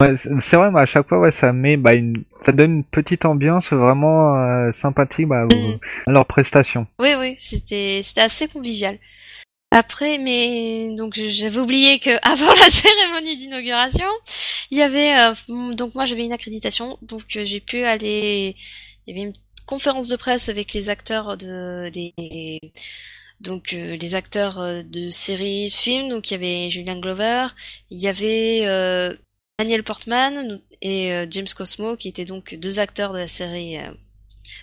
Ouais, 0.00 0.14
c'est 0.16 0.56
vrai 0.56 0.70
mais 0.70 0.80
à 0.80 0.86
chaque 0.86 1.08
fois 1.08 1.18
ouais 1.18 1.32
ça 1.32 1.52
met 1.52 1.76
bah 1.76 1.92
une 1.92 2.22
ça 2.46 2.52
donne 2.52 2.70
une 2.76 2.84
petite 2.84 3.24
ambiance 3.24 3.72
vraiment 3.72 4.36
euh, 4.36 4.70
sympathique 4.70 5.26
bah, 5.26 5.44
Mhm. 5.52 5.78
à 6.06 6.12
leur 6.12 6.24
prestation. 6.24 6.86
Oui, 7.00 7.14
oui, 7.18 7.34
c'était 7.40 8.00
c'était 8.04 8.20
assez 8.20 8.46
convivial. 8.46 8.96
Après, 9.70 10.18
mais 10.18 10.94
donc 10.96 11.14
j'avais 11.14 11.58
oublié 11.58 11.98
que 11.98 12.10
avant 12.22 12.52
la 12.54 12.70
cérémonie 12.70 13.36
d'inauguration, 13.36 14.08
il 14.70 14.78
y 14.78 14.82
avait 14.82 15.14
euh, 15.20 15.34
donc 15.74 15.94
moi 15.94 16.04
j'avais 16.04 16.24
une 16.24 16.32
accréditation, 16.32 16.98
donc 17.02 17.36
euh, 17.36 17.44
j'ai 17.44 17.60
pu 17.60 17.84
aller. 17.84 18.56
Il 19.06 19.14
y 19.14 19.18
avait 19.18 19.28
une 19.28 19.34
conférence 19.66 20.08
de 20.08 20.16
presse 20.16 20.48
avec 20.48 20.72
les 20.72 20.88
acteurs 20.88 21.36
de 21.36 21.90
des 21.90 22.60
donc 23.40 23.72
euh, 23.72 23.96
les 23.96 24.14
acteurs 24.14 24.58
euh, 24.58 24.82
de 24.82 25.10
séries, 25.10 25.66
de 25.66 25.72
films. 25.72 26.08
Donc 26.08 26.30
il 26.30 26.34
y 26.34 26.36
avait 26.36 26.70
Julian 26.70 26.98
Glover, 26.98 27.48
il 27.90 27.98
y 27.98 28.08
avait 28.08 28.62
euh, 28.64 29.14
Daniel 29.58 29.84
Portman 29.84 30.60
et 30.82 31.26
James 31.30 31.48
Cosmo 31.56 31.96
qui 31.96 32.08
étaient 32.08 32.24
donc 32.24 32.54
deux 32.54 32.78
acteurs 32.78 33.12
de 33.12 33.18
la 33.18 33.26
série. 33.26 33.76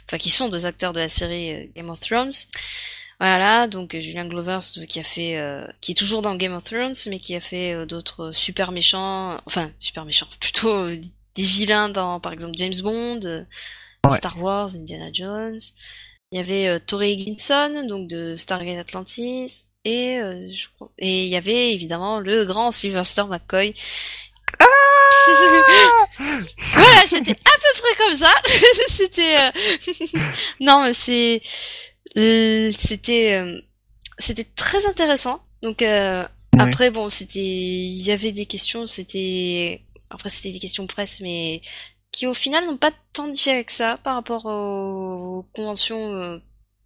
enfin 0.05 0.17
qui 0.17 0.29
sont 0.29 0.47
deux 0.47 0.65
acteurs 0.65 0.93
de 0.93 0.99
la 1.01 1.09
série 1.09 1.69
Game 1.75 1.89
of 1.89 1.99
Thrones. 1.99 2.31
Voilà, 3.19 3.67
donc 3.67 3.95
euh, 3.95 4.01
Julian 4.01 4.25
Glover 4.25 4.59
qui 4.87 4.99
a 4.99 5.03
fait, 5.03 5.37
euh, 5.37 5.65
qui 5.81 5.93
est 5.93 5.95
toujours 5.95 6.21
dans 6.21 6.35
Game 6.35 6.53
of 6.53 6.63
Thrones, 6.65 6.95
mais 7.07 7.19
qui 7.19 7.35
a 7.35 7.41
fait 7.41 7.73
euh, 7.73 7.85
d'autres 7.85 8.25
euh, 8.25 8.33
super 8.33 8.71
méchants, 8.71 9.39
enfin 9.45 9.71
super 9.79 10.03
méchants, 10.05 10.27
plutôt 10.39 10.73
euh, 10.73 10.97
des 11.35 11.43
vilains 11.43 11.89
dans, 11.89 12.19
par 12.19 12.33
exemple 12.33 12.53
James 12.57 12.73
Bond, 12.81 13.45
Ouais. 14.07 14.17
Star 14.17 14.39
Wars, 14.39 14.69
Indiana 14.75 15.09
Jones. 15.11 15.59
Il 16.31 16.37
y 16.37 16.39
avait 16.39 16.79
Tori 16.79 17.13
Higginson, 17.13 17.85
donc 17.89 18.07
de 18.07 18.37
Stargate 18.37 18.77
Atlantis, 18.77 19.65
et 19.83 20.17
euh, 20.17 20.47
je 20.53 20.67
crois, 20.75 20.91
et 20.99 21.25
il 21.25 21.29
y 21.29 21.35
avait 21.35 21.71
évidemment 21.71 22.19
le 22.19 22.43
grand 22.45 22.71
Sylvester 22.71 23.23
McCoy. 23.23 23.73
voilà, 26.73 27.05
j'étais 27.09 27.31
à 27.31 27.33
peu 27.33 27.81
près 27.81 28.05
comme 28.05 28.15
ça. 28.15 28.31
C'était 28.89 29.37
euh, 29.37 29.51
non, 30.59 30.83
mais 30.83 30.93
c'est 30.93 31.41
c'était 32.15 33.41
euh, 33.41 33.59
c'était 34.17 34.43
très 34.43 34.85
intéressant. 34.87 35.41
Donc 35.61 35.81
euh, 35.81 36.25
Oui. 36.53 36.61
après 36.61 36.91
bon, 36.91 37.09
c'était 37.09 37.39
il 37.39 38.01
y 38.01 38.11
avait 38.11 38.31
des 38.31 38.45
questions, 38.45 38.87
c'était 38.87 39.81
après 40.09 40.29
c'était 40.29 40.51
des 40.51 40.59
questions 40.59 40.87
presse 40.87 41.19
mais 41.19 41.61
qui 42.11 42.27
au 42.27 42.33
final 42.33 42.65
n'ont 42.65 42.77
pas 42.77 42.91
tant 43.13 43.27
différé 43.27 43.65
que 43.65 43.73
ça 43.73 43.97
par 44.03 44.15
rapport 44.15 44.45
aux 44.45 45.45
conventions 45.53 46.13
euh, 46.13 46.39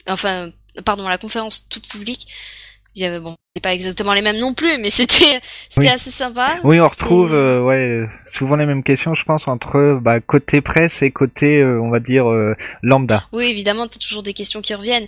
enfin 0.07 0.51
pardon, 0.85 1.05
à 1.05 1.09
la 1.09 1.17
conférence 1.17 1.67
toute 1.69 1.87
publique. 1.87 2.27
Il 2.95 3.01
y 3.03 3.05
avait 3.05 3.19
bon, 3.19 3.35
c'est 3.55 3.61
pas 3.61 3.73
exactement 3.73 4.13
les 4.13 4.21
mêmes 4.21 4.37
non 4.37 4.53
plus, 4.53 4.77
mais 4.79 4.89
c'était 4.89 5.39
c'était 5.69 5.81
Oui. 5.81 5.87
assez 5.89 6.11
sympa. 6.11 6.57
Oui, 6.63 6.79
on 6.81 6.87
retrouve 6.87 7.33
euh, 7.33 7.61
ouais 7.63 8.05
souvent 8.33 8.55
les 8.55 8.65
mêmes 8.65 8.83
questions 8.83 9.13
je 9.15 9.23
pense 9.23 9.47
entre 9.47 9.99
bah, 10.01 10.19
côté 10.19 10.61
presse 10.61 11.01
et 11.01 11.11
côté 11.11 11.59
euh, 11.61 11.79
on 11.81 11.89
va 11.89 11.99
dire 11.99 12.29
euh, 12.29 12.55
lambda. 12.81 13.27
Oui, 13.31 13.45
évidemment, 13.45 13.87
t'as 13.87 13.99
toujours 13.99 14.23
des 14.23 14.33
questions 14.33 14.61
qui 14.61 14.73
reviennent, 14.73 15.07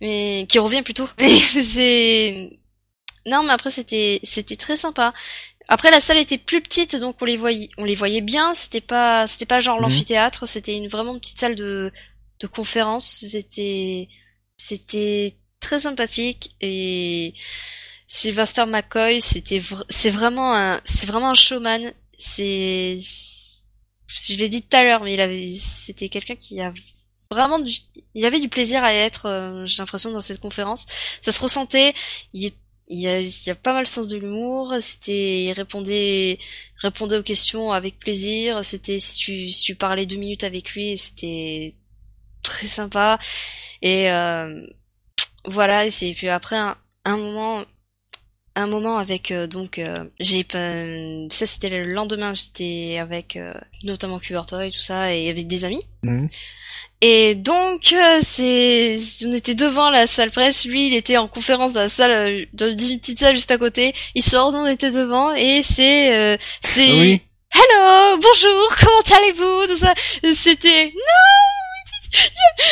mais 0.00 0.46
qui 0.48 0.58
reviennent 0.58 0.84
plutôt. 0.84 1.08
c'est 1.18 2.50
non, 3.26 3.44
mais 3.44 3.52
après 3.52 3.70
c'était 3.70 4.18
c'était 4.24 4.56
très 4.56 4.76
sympa. 4.76 5.12
Après 5.68 5.92
la 5.92 6.00
salle 6.00 6.18
était 6.18 6.38
plus 6.38 6.60
petite, 6.60 6.96
donc 6.96 7.16
on 7.20 7.24
les 7.24 7.36
voyait 7.36 7.68
on 7.78 7.84
les 7.84 7.94
voyait 7.94 8.20
bien. 8.20 8.52
C'était 8.52 8.80
pas 8.80 9.26
c'était 9.28 9.46
pas 9.46 9.60
genre 9.60 9.76
Mhm. 9.76 9.82
l'amphithéâtre, 9.82 10.46
c'était 10.48 10.76
une 10.76 10.88
vraiment 10.88 11.16
petite 11.18 11.38
salle 11.38 11.54
de 11.54 11.92
de 12.40 12.46
conférence. 12.48 13.24
C'était 13.30 14.08
C'était 14.56 15.34
très 15.62 15.80
sympathique 15.80 16.54
et 16.60 17.34
Sylvester 18.06 18.66
McCoy, 18.66 19.22
c'était 19.22 19.62
c'est 19.88 20.10
vraiment 20.10 20.54
un 20.54 20.80
c'est 20.84 21.06
vraiment 21.06 21.30
un 21.30 21.34
showman. 21.34 21.92
C'est 22.18 22.98
je 24.08 24.36
l'ai 24.36 24.50
dit 24.50 24.62
tout 24.62 24.76
à 24.76 24.84
l'heure, 24.84 25.02
mais 25.02 25.14
il 25.14 25.20
avait 25.20 25.54
c'était 25.56 26.10
quelqu'un 26.10 26.36
qui 26.36 26.60
a 26.60 26.74
vraiment 27.30 27.58
du, 27.58 27.72
il 28.14 28.24
avait 28.26 28.40
du 28.40 28.48
plaisir 28.48 28.84
à 28.84 28.92
être. 28.92 29.26
Euh, 29.26 29.66
j'ai 29.66 29.78
l'impression 29.78 30.12
dans 30.12 30.20
cette 30.20 30.40
conférence, 30.40 30.86
ça 31.22 31.32
se 31.32 31.40
ressentait. 31.40 31.94
Il, 32.34 32.48
a, 32.48 33.20
il 33.20 33.46
y 33.46 33.50
a 33.50 33.54
pas 33.54 33.72
mal 33.72 33.84
de 33.84 33.88
sens 33.88 34.08
de 34.08 34.18
l'humour. 34.18 34.74
C'était, 34.80 35.44
il 35.44 35.52
répondait, 35.52 36.38
répondait 36.76 37.16
aux 37.16 37.22
questions 37.22 37.72
avec 37.72 37.98
plaisir. 37.98 38.64
C'était 38.64 39.00
si 39.00 39.16
tu, 39.16 39.50
si 39.50 39.62
tu 39.64 39.74
parlais 39.74 40.06
deux 40.06 40.16
minutes 40.16 40.44
avec 40.44 40.74
lui, 40.74 40.98
c'était 40.98 41.74
très 42.42 42.66
sympa. 42.66 43.18
Et 43.80 44.10
euh, 44.10 44.66
voilà. 45.46 45.86
Et 45.86 45.90
c'est 45.90 46.12
puis 46.14 46.28
après 46.28 46.56
un, 46.56 46.76
un 47.04 47.16
moment 47.16 47.62
un 48.54 48.66
moment 48.66 48.98
avec 48.98 49.30
euh, 49.30 49.46
donc 49.46 49.78
euh, 49.78 50.04
j'ai 50.20 50.44
ça 51.30 51.46
c'était 51.46 51.70
le 51.70 51.84
lendemain 51.90 52.34
j'étais 52.34 52.98
avec 52.98 53.36
euh, 53.36 53.54
notamment 53.82 54.18
Cubertoy 54.18 54.68
et 54.68 54.70
tout 54.70 54.78
ça 54.80 55.14
et 55.14 55.30
avec 55.30 55.46
des 55.48 55.64
amis 55.64 55.80
Mhm. 56.02 56.28
et 57.00 57.34
donc 57.34 57.94
c'est 58.20 58.98
on 59.24 59.32
était 59.32 59.54
devant 59.54 59.88
la 59.88 60.06
salle 60.06 60.30
presse 60.30 60.66
lui 60.66 60.88
il 60.88 60.94
était 60.94 61.16
en 61.16 61.28
conférence 61.28 61.72
dans 61.72 61.80
la 61.80 61.88
salle 61.88 62.46
dans 62.52 62.68
une 62.70 62.98
petite 63.00 63.20
salle 63.20 63.36
juste 63.36 63.50
à 63.52 63.56
côté 63.56 63.94
il 64.14 64.22
sort 64.22 64.52
on 64.52 64.66
était 64.66 64.90
devant 64.90 65.32
et 65.34 65.62
c'est 65.62 66.38
c'est 66.62 66.88
Ah 66.90 66.92
Oui. 67.00 67.22
hello 67.54 68.18
bonjour 68.20 68.76
comment 68.80 69.16
allez-vous? 69.18 69.66
Tout 69.68 69.76
ça 69.76 69.94
c'était 70.34 70.92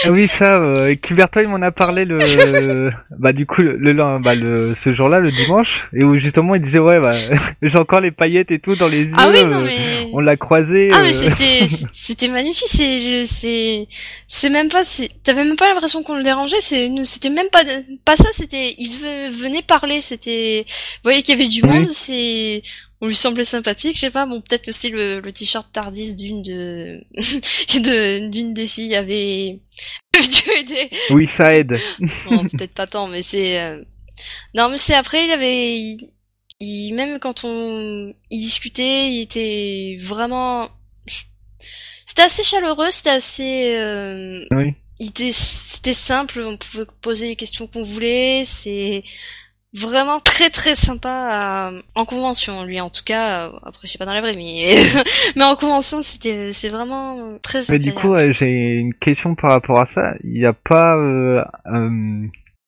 Ah 0.05 0.11
oui, 0.11 0.28
ça, 0.28 0.57
euh, 0.59 0.95
Cubertoy 0.95 1.47
m'en 1.47 1.61
a 1.62 1.70
parlé 1.70 2.05
le, 2.05 2.18
bah 3.18 3.32
du 3.32 3.45
coup 3.47 3.62
le, 3.62 3.76
le- 3.76 4.18
bah, 4.22 4.34
le 4.34 4.74
ce 4.78 4.93
jour-là, 4.93 5.18
le 5.20 5.30
dimanche, 5.30 5.88
et 5.95 6.05
où 6.05 6.18
justement 6.18 6.55
il 6.55 6.62
disait 6.62 6.78
ouais, 6.78 7.01
bah 7.01 7.14
j'ai 7.62 7.78
encore 7.78 8.01
les 8.01 8.11
paillettes 8.11 8.51
et 8.51 8.59
tout 8.59 8.76
dans 8.76 8.88
les 8.88 9.03
yeux. 9.05 9.14
ah 9.18 9.28
oui 9.30 9.41
euh, 9.41 9.45
non 9.47 9.61
mais 9.61 10.09
On 10.12 10.20
l'a 10.20 10.36
croisé. 10.36 10.91
Ah 10.93 11.03
mais 11.03 11.11
euh, 11.11 11.12
c'était 11.12 11.66
c'était 11.93 12.28
magnifique 12.28 12.68
c'est 12.68 13.01
je- 13.01 13.26
c'est 13.26 13.88
c'est 14.26 14.51
même 14.51 14.68
pas 14.68 14.84
c'est 14.84 15.11
t'avais 15.22 15.45
même 15.45 15.57
pas 15.57 15.68
l'impression 15.72 16.03
qu'on 16.03 16.16
le 16.16 16.22
dérangeait 16.24 16.61
c'est 16.61 16.91
c'était 17.05 17.30
même 17.30 17.49
pas 17.53 17.62
pas 18.05 18.16
ça 18.16 18.28
c'était 18.32 18.74
il 18.78 18.91
ve- 18.91 19.30
venait 19.30 19.62
parler 19.62 20.01
c'était 20.01 20.64
vous 20.66 21.01
voyez 21.05 21.22
qu'il 21.22 21.38
y 21.38 21.41
avait 21.41 21.49
du 21.49 21.62
Oui. 21.62 21.68
monde 21.68 21.88
c'est 21.91 22.62
on 23.01 23.07
lui 23.07 23.14
semblait 23.14 23.44
sympathique 23.44 23.94
je 23.94 24.01
sais 24.01 24.11
pas 24.11 24.26
bon 24.26 24.40
peut-être 24.40 24.68
aussi 24.68 24.90
le, 24.90 25.20
le 25.20 25.32
t-shirt 25.32 25.70
Tardis 25.72 26.14
d'une 26.14 26.42
de 26.42 27.03
de 27.16 28.28
d'une 28.28 28.53
des 28.55 28.66
filles 28.66 28.94
avait 28.96 29.59
dû 30.14 30.51
aider 30.59 30.90
Oui, 31.11 31.26
ça 31.28 31.55
aide. 31.55 31.78
Bon, 32.28 32.46
peut-être 32.48 32.74
pas 32.74 32.86
tant, 32.86 33.07
mais 33.07 33.22
c'est. 33.22 33.59
euh, 33.61 33.82
Non, 34.55 34.68
mais 34.68 34.76
c'est 34.76 34.94
après, 34.94 35.24
il 35.24 35.30
avait. 35.30 35.78
il- 35.78 36.11
il- 36.61 36.92
Même 36.94 37.18
quand 37.18 37.42
on. 37.44 38.12
Il 38.30 38.40
discutait, 38.40 39.11
il 39.12 39.20
était 39.22 39.96
vraiment. 40.03 40.68
C'était 42.05 42.22
assez 42.22 42.42
chaleureux, 42.42 42.90
c'était 42.90 43.11
assez. 43.11 43.76
euh, 43.78 44.44
Oui. 44.51 44.74
il 44.98 45.09
était... 45.09 45.30
C'était 45.32 45.94
simple, 45.94 46.40
on 46.44 46.57
pouvait 46.59 46.84
poser 47.01 47.28
les 47.28 47.36
questions 47.36 47.66
qu'on 47.66 47.84
voulait, 47.84 48.42
c'est. 48.44 49.03
Vraiment 49.73 50.18
très 50.18 50.51
très 50.51 50.75
sympa 50.75 51.09
à- 51.11 51.71
en 51.95 52.05
convention 52.05 52.64
lui 52.64 52.81
en 52.81 52.91
tout 52.91 53.05
cas 53.05 53.47
euh, 53.47 53.51
après 53.62 53.87
je 53.87 53.93
sais 53.93 53.99
pas 53.99 54.05
dans 54.05 54.14
la 54.14 54.21
vraie 54.21 54.35
mais 54.35 54.75
mais 55.37 55.45
en 55.45 55.55
convention 55.55 56.03
c'était 56.03 56.53
c'est 56.53 56.71
vraiment 56.71 57.39
très 57.41 57.61
Mais 57.68 57.79
du 57.79 57.93
coup, 57.95 58.14
euh, 58.14 58.33
j'ai 58.33 58.49
une 58.49 58.95
question 58.95 59.37
par 59.37 59.53
rapport 59.53 59.79
à 59.79 59.87
ça. 59.87 60.14
Il 60.25 60.33
n'y 60.33 60.45
a 60.45 60.53
pas 60.53 60.97
euh, 60.97 61.45
euh, 61.66 62.27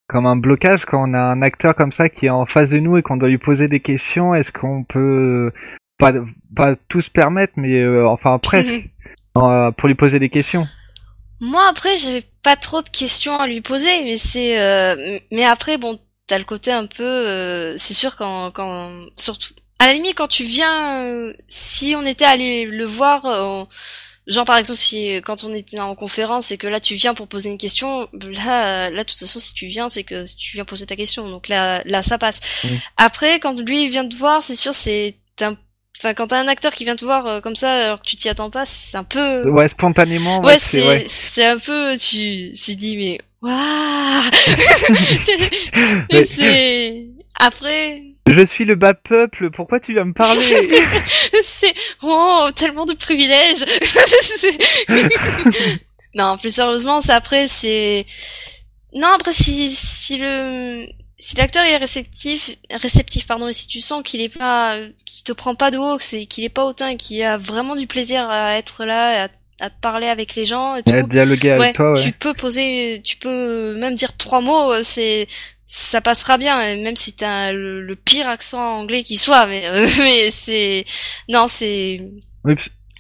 comme 0.09 0.27
un 0.27 0.37
blocage 0.37 0.85
quand 0.85 1.11
on 1.11 1.13
a 1.15 1.19
un 1.19 1.43
acteur 1.43 1.75
comme 1.75 1.93
ça 1.93 2.09
qui 2.09 2.27
est 2.27 2.31
en 2.31 2.47
face 2.47 2.71
de 2.71 2.79
nous 2.79 2.97
et 2.97 3.03
qu'on 3.03 3.17
doit 3.17 3.29
lui 3.31 3.39
poser 3.39 3.67
des 3.67 3.81
questions. 3.81 4.33
Est-ce 4.37 4.53
qu'on 4.53 4.85
peut 4.85 5.51
pas 5.99 6.13
pas 6.55 6.77
tout 6.89 7.01
se 7.01 7.11
permettre, 7.11 7.55
mais 7.57 7.81
euh, 7.81 8.07
enfin 8.07 8.39
presque 8.39 8.89
euh, 9.39 9.73
pour 9.73 9.89
lui 9.89 9.97
poser 9.97 10.21
des 10.21 10.29
questions? 10.29 10.69
Moi 11.41 11.65
après 11.69 11.97
j'avais 11.97 12.23
pas 12.45 12.55
trop 12.55 12.81
de 12.81 12.89
questions 12.89 13.37
à 13.41 13.49
lui 13.49 13.61
poser 13.61 14.05
mais 14.05 14.19
c'est 14.19 14.61
euh, 14.61 15.19
mais 15.33 15.45
après 15.45 15.79
bon 15.79 15.99
t'as 16.33 16.39
le 16.39 16.45
côté 16.45 16.73
un 16.73 16.87
peu 16.87 17.05
euh, 17.05 17.75
c'est 17.77 17.93
sûr 17.93 18.17
quand 18.17 18.51
quand 18.53 18.91
surtout 19.19 19.53
à 19.79 19.87
la 19.87 19.93
limite 19.93 20.15
quand 20.17 20.29
tu 20.29 20.45
viens 20.45 21.05
euh, 21.05 21.35
si 21.47 21.95
on 21.95 22.07
était 22.07 22.25
allé 22.25 22.65
le 22.65 22.87
voir 22.87 23.27
euh, 23.27 23.65
genre 24.27 24.47
par 24.47 24.57
exemple 24.57 24.79
si 24.81 25.17
quand 25.27 25.45
on 25.45 25.53
était 25.55 25.79
en 25.79 25.95
conférence 25.95 26.51
et 26.51 26.57
que 26.57 26.67
là 26.67 26.81
tu 26.81 26.95
viens 26.95 27.13
pour 27.13 27.29
poser 27.29 27.51
une 27.51 27.59
question 27.59 28.09
là 28.15 28.87
euh, 28.87 28.91
là 28.91 29.05
de 29.05 29.09
toute 29.11 29.19
façon 29.19 29.41
si 29.41 29.53
tu 29.53 29.67
viens 29.67 29.91
c'est 29.91 30.05
que 30.05 30.25
si 30.25 30.37
tu 30.37 30.55
viens 30.57 30.65
poser 30.65 30.87
ta 30.87 30.97
question 30.97 31.29
donc 31.29 31.49
là 31.49 31.83
là 31.85 32.03
ça 32.03 32.17
passe 32.17 32.41
après 32.97 33.39
quand 33.39 33.61
lui 33.61 33.83
il 33.85 33.91
vient 33.91 34.09
te 34.09 34.17
voir 34.17 34.43
c'est 34.43 34.55
sûr 34.57 34.73
c'est 34.73 35.17
un 35.43 35.55
enfin 35.99 36.15
quand 36.15 36.29
t'as 36.29 36.41
un 36.41 36.49
acteur 36.49 36.73
qui 36.73 36.85
vient 36.85 36.97
te 36.97 37.05
voir 37.05 37.27
euh, 37.27 37.41
comme 37.43 37.57
ça 37.57 37.73
alors 37.89 38.01
que 38.01 38.07
tu 38.07 38.17
t'y 38.17 38.31
attends 38.31 38.49
pas 38.49 38.65
c'est 38.65 38.97
un 38.97 39.05
peu 39.05 39.47
Ouais, 39.51 39.69
spontanément. 39.69 40.41
Ouais, 40.41 40.59
c'est 40.59 40.89
ouais. 40.89 41.05
c'est 41.09 41.45
un 41.45 41.59
peu 41.59 41.99
tu 41.99 42.53
tu 42.55 42.75
dis 42.77 42.97
mais 42.97 43.21
waouh 43.43 44.23
c'est 46.25 47.07
après 47.39 48.03
Je 48.29 48.47
suis 48.47 48.65
le 48.65 48.77
bas 48.77 48.95
peuple. 48.95 49.51
Pourquoi 49.51 49.81
tu 49.81 49.93
viens 49.95 50.05
me 50.05 50.13
parler 50.13 50.41
c'est 51.45 51.75
oh 52.03 52.49
tellement 52.55 52.87
de 52.87 52.95
privilèges 52.95 53.65
non 56.15 56.39
plus 56.39 56.55
sérieusement 56.55 57.01
c'est 57.01 57.13
après 57.13 57.49
c'est 57.49 58.07
non 58.95 59.09
après 59.09 59.33
si 59.33 59.71
si 59.71 60.19
le 60.19 60.87
si 61.19 61.37
l'acteur 61.37 61.65
est 61.65 61.77
réceptif 61.77 62.51
réceptif 62.71 63.27
pardon 63.27 63.49
et 63.49 63.53
si 63.53 63.67
tu 63.67 63.81
sens 63.81 64.03
qu'il 64.05 64.21
est 64.21 64.29
pas 64.29 64.77
qu'il 65.05 65.25
te 65.25 65.33
prend 65.33 65.55
pas 65.55 65.71
de 65.71 65.79
haut 65.79 65.99
c'est 65.99 66.27
qu'il 66.27 66.45
est 66.45 66.49
pas 66.49 66.65
hautain 66.65 66.97
qu'il 66.97 67.23
a 67.23 67.39
vraiment 67.39 67.77
du 67.77 67.87
plaisir 67.87 68.29
à 68.29 68.57
être 68.57 68.85
là 68.85 69.25
à, 69.25 69.29
à 69.63 69.71
parler 69.71 70.09
avec 70.09 70.35
les 70.35 70.45
gens 70.45 70.77
et 70.77 70.83
tout 70.83 70.91
Ouais, 70.93 71.05
Dialoguer 71.05 71.51
avec 71.53 71.61
ouais, 71.63 71.73
toi, 71.73 71.93
ouais. 71.93 72.01
tu 72.03 72.13
peux 72.13 72.35
poser, 72.35 73.01
tu 73.05 73.17
peux 73.17 73.77
même 73.79 73.95
dire 73.95 74.17
trois 74.17 74.41
mots, 74.41 74.73
euh, 74.73 74.81
c'est 74.83 75.29
ça 75.67 76.03
passera 76.03 76.37
bien, 76.37 76.59
même 76.77 76.97
si 76.97 77.17
t'as 77.17 77.53
le, 77.53 77.81
le 77.81 77.97
pire 77.97 78.29
accent 78.29 78.61
anglais 78.81 79.03
qui 79.05 79.17
soit, 79.17 79.47
mais 79.47 79.63
euh, 79.67 79.87
mais 79.99 80.31
c'est 80.31 80.85
non, 81.31 81.47
c'est 81.49 82.01
Oui, 82.45 82.55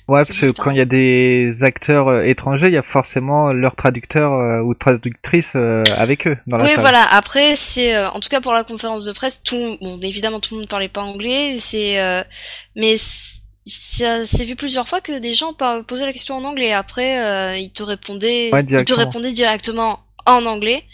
ouais, 0.08 0.24
parce 0.24 0.30
que 0.38 0.50
quand 0.52 0.70
il 0.70 0.78
y 0.78 0.80
a 0.80 0.86
des 0.86 1.52
acteurs 1.62 2.08
euh, 2.08 2.22
étrangers, 2.24 2.68
il 2.68 2.72
y 2.72 2.78
a 2.78 2.82
forcément 2.82 3.52
leur 3.52 3.76
traducteur 3.76 4.32
euh, 4.32 4.60
ou 4.62 4.72
traductrice 4.74 5.50
euh, 5.54 5.82
avec 5.98 6.26
eux 6.26 6.36
dans 6.46 6.56
la 6.56 6.64
oui 6.64 6.70
salle. 6.70 6.80
voilà. 6.80 7.02
Après 7.10 7.56
c'est 7.56 7.94
euh, 7.94 8.08
en 8.10 8.20
tout 8.20 8.30
cas 8.30 8.40
pour 8.40 8.54
la 8.54 8.64
conférence 8.64 9.04
de 9.04 9.12
presse, 9.12 9.42
tout 9.42 9.76
bon 9.82 10.00
évidemment 10.00 10.40
tout 10.40 10.54
le 10.54 10.60
monde 10.60 10.68
parlait 10.70 10.88
pas 10.88 11.02
anglais, 11.02 11.56
c'est 11.58 12.00
euh, 12.00 12.22
mais 12.76 12.94
ça 13.64 14.24
s'est 14.26 14.44
vu 14.44 14.56
plusieurs 14.56 14.88
fois 14.88 15.00
que 15.00 15.18
des 15.18 15.34
gens 15.34 15.54
posaient 15.86 16.06
la 16.06 16.12
question 16.12 16.36
en 16.36 16.44
anglais. 16.44 16.72
Après 16.72 17.58
ils 17.58 17.64
il 17.64 17.70
te 17.70 17.82
répondaient, 17.82 18.50
Ouais, 18.52 18.64
il 18.68 18.84
te 18.84 18.94
répondait 18.94 19.32
directement 19.32 20.00
en 20.26 20.44
anglais. 20.46 20.84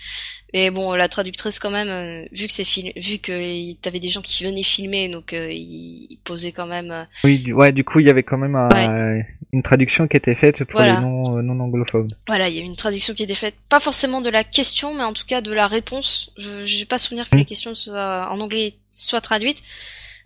Mais 0.55 0.71
bon, 0.71 0.95
la 0.95 1.09
traductrice 1.09 1.59
quand 1.59 1.71
même, 1.71 1.89
euh, 1.91 2.25
vu 2.33 2.47
que 2.47 2.53
c'est 2.55 2.62
vu 2.64 3.19
que 3.19 3.75
t'avais 3.83 4.01
des 4.01 4.09
gens 4.09 4.23
qui 4.23 4.43
venaient 4.45 4.62
filmer, 4.62 5.11
donc 5.11 5.35
euh, 5.35 5.53
ils, 5.53 6.07
ils 6.09 6.19
posaient 6.25 6.53
quand 6.53 6.64
même. 6.66 6.91
euh, 6.91 7.05
Oui, 7.23 7.41
du, 7.41 7.53
ouais, 7.53 7.71
du 7.71 7.85
coup, 7.85 8.01
il 8.01 8.07
y 8.07 8.11
avait 8.11 8.23
quand 8.23 8.39
même 8.39 8.57
un- 8.57 8.69
Ouais. 8.69 9.27
une 9.53 9.62
traduction 9.62 10.09
qui 10.09 10.16
était 10.16 10.35
faite 10.35 10.64
pour 10.64 10.81
Voilà. 10.81 10.95
les 10.95 11.01
non, 11.03 11.37
euh, 11.37 11.43
non 11.43 11.61
anglophones. 11.61 12.09
voilà, 12.27 12.49
il 12.49 12.57
y 12.57 12.61
a 12.61 12.62
une 12.62 12.77
traduction 12.77 13.12
qui 13.12 13.25
était 13.25 13.35
faite, 13.35 13.57
pas 13.69 13.79
forcément 13.79 14.23
de 14.23 14.31
la 14.31 14.43
question, 14.43 14.95
mais 14.95 15.05
en 15.05 15.12
tout 15.12 15.27
cas 15.27 15.43
de 15.43 15.53
la 15.53 15.66
réponse. 15.66 16.31
Je 16.39 16.64
j'ai 16.64 16.87
pas 16.87 16.97
souvenir 16.97 17.29
que 17.29 17.37
Mm. 17.37 17.41
les 17.41 17.45
questions 17.45 17.75
soient 17.75 18.29
en 18.31 18.41
anglais 18.41 18.77
soient 18.91 19.21
traduites. 19.21 19.62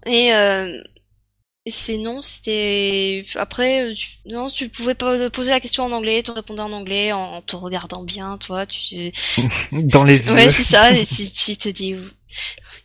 Et 0.07 0.33
euh, 0.35 0.73
et 1.65 1.71
c'est 1.71 1.97
non, 1.97 2.23
c'était 2.23 3.25
après 3.37 3.83
euh, 3.83 3.95
tu... 3.95 4.09
non, 4.27 4.49
tu 4.49 4.69
pouvais 4.69 4.97
pas 4.97 5.31
poser 5.31 5.51
la 5.51 5.61
question 5.61 5.85
en 5.85 5.93
anglais, 5.93 6.23
te 6.25 6.33
répondais 6.33 6.63
en 6.63 6.73
anglais 6.73 7.13
en, 7.13 7.41
te 7.41 7.55
regardant 7.55 8.03
bien, 8.03 8.37
toi, 8.39 8.67
tu 8.67 9.13
Dans 9.73 10.03
les 10.03 10.27
yeux. 10.27 10.33
Ouais, 10.33 10.51
c'est 10.51 10.65
ça, 10.65 10.91
et 10.91 11.07
tu, 11.07 11.31
tu 11.31 11.57
te 11.57 11.69
dis, 11.69 11.95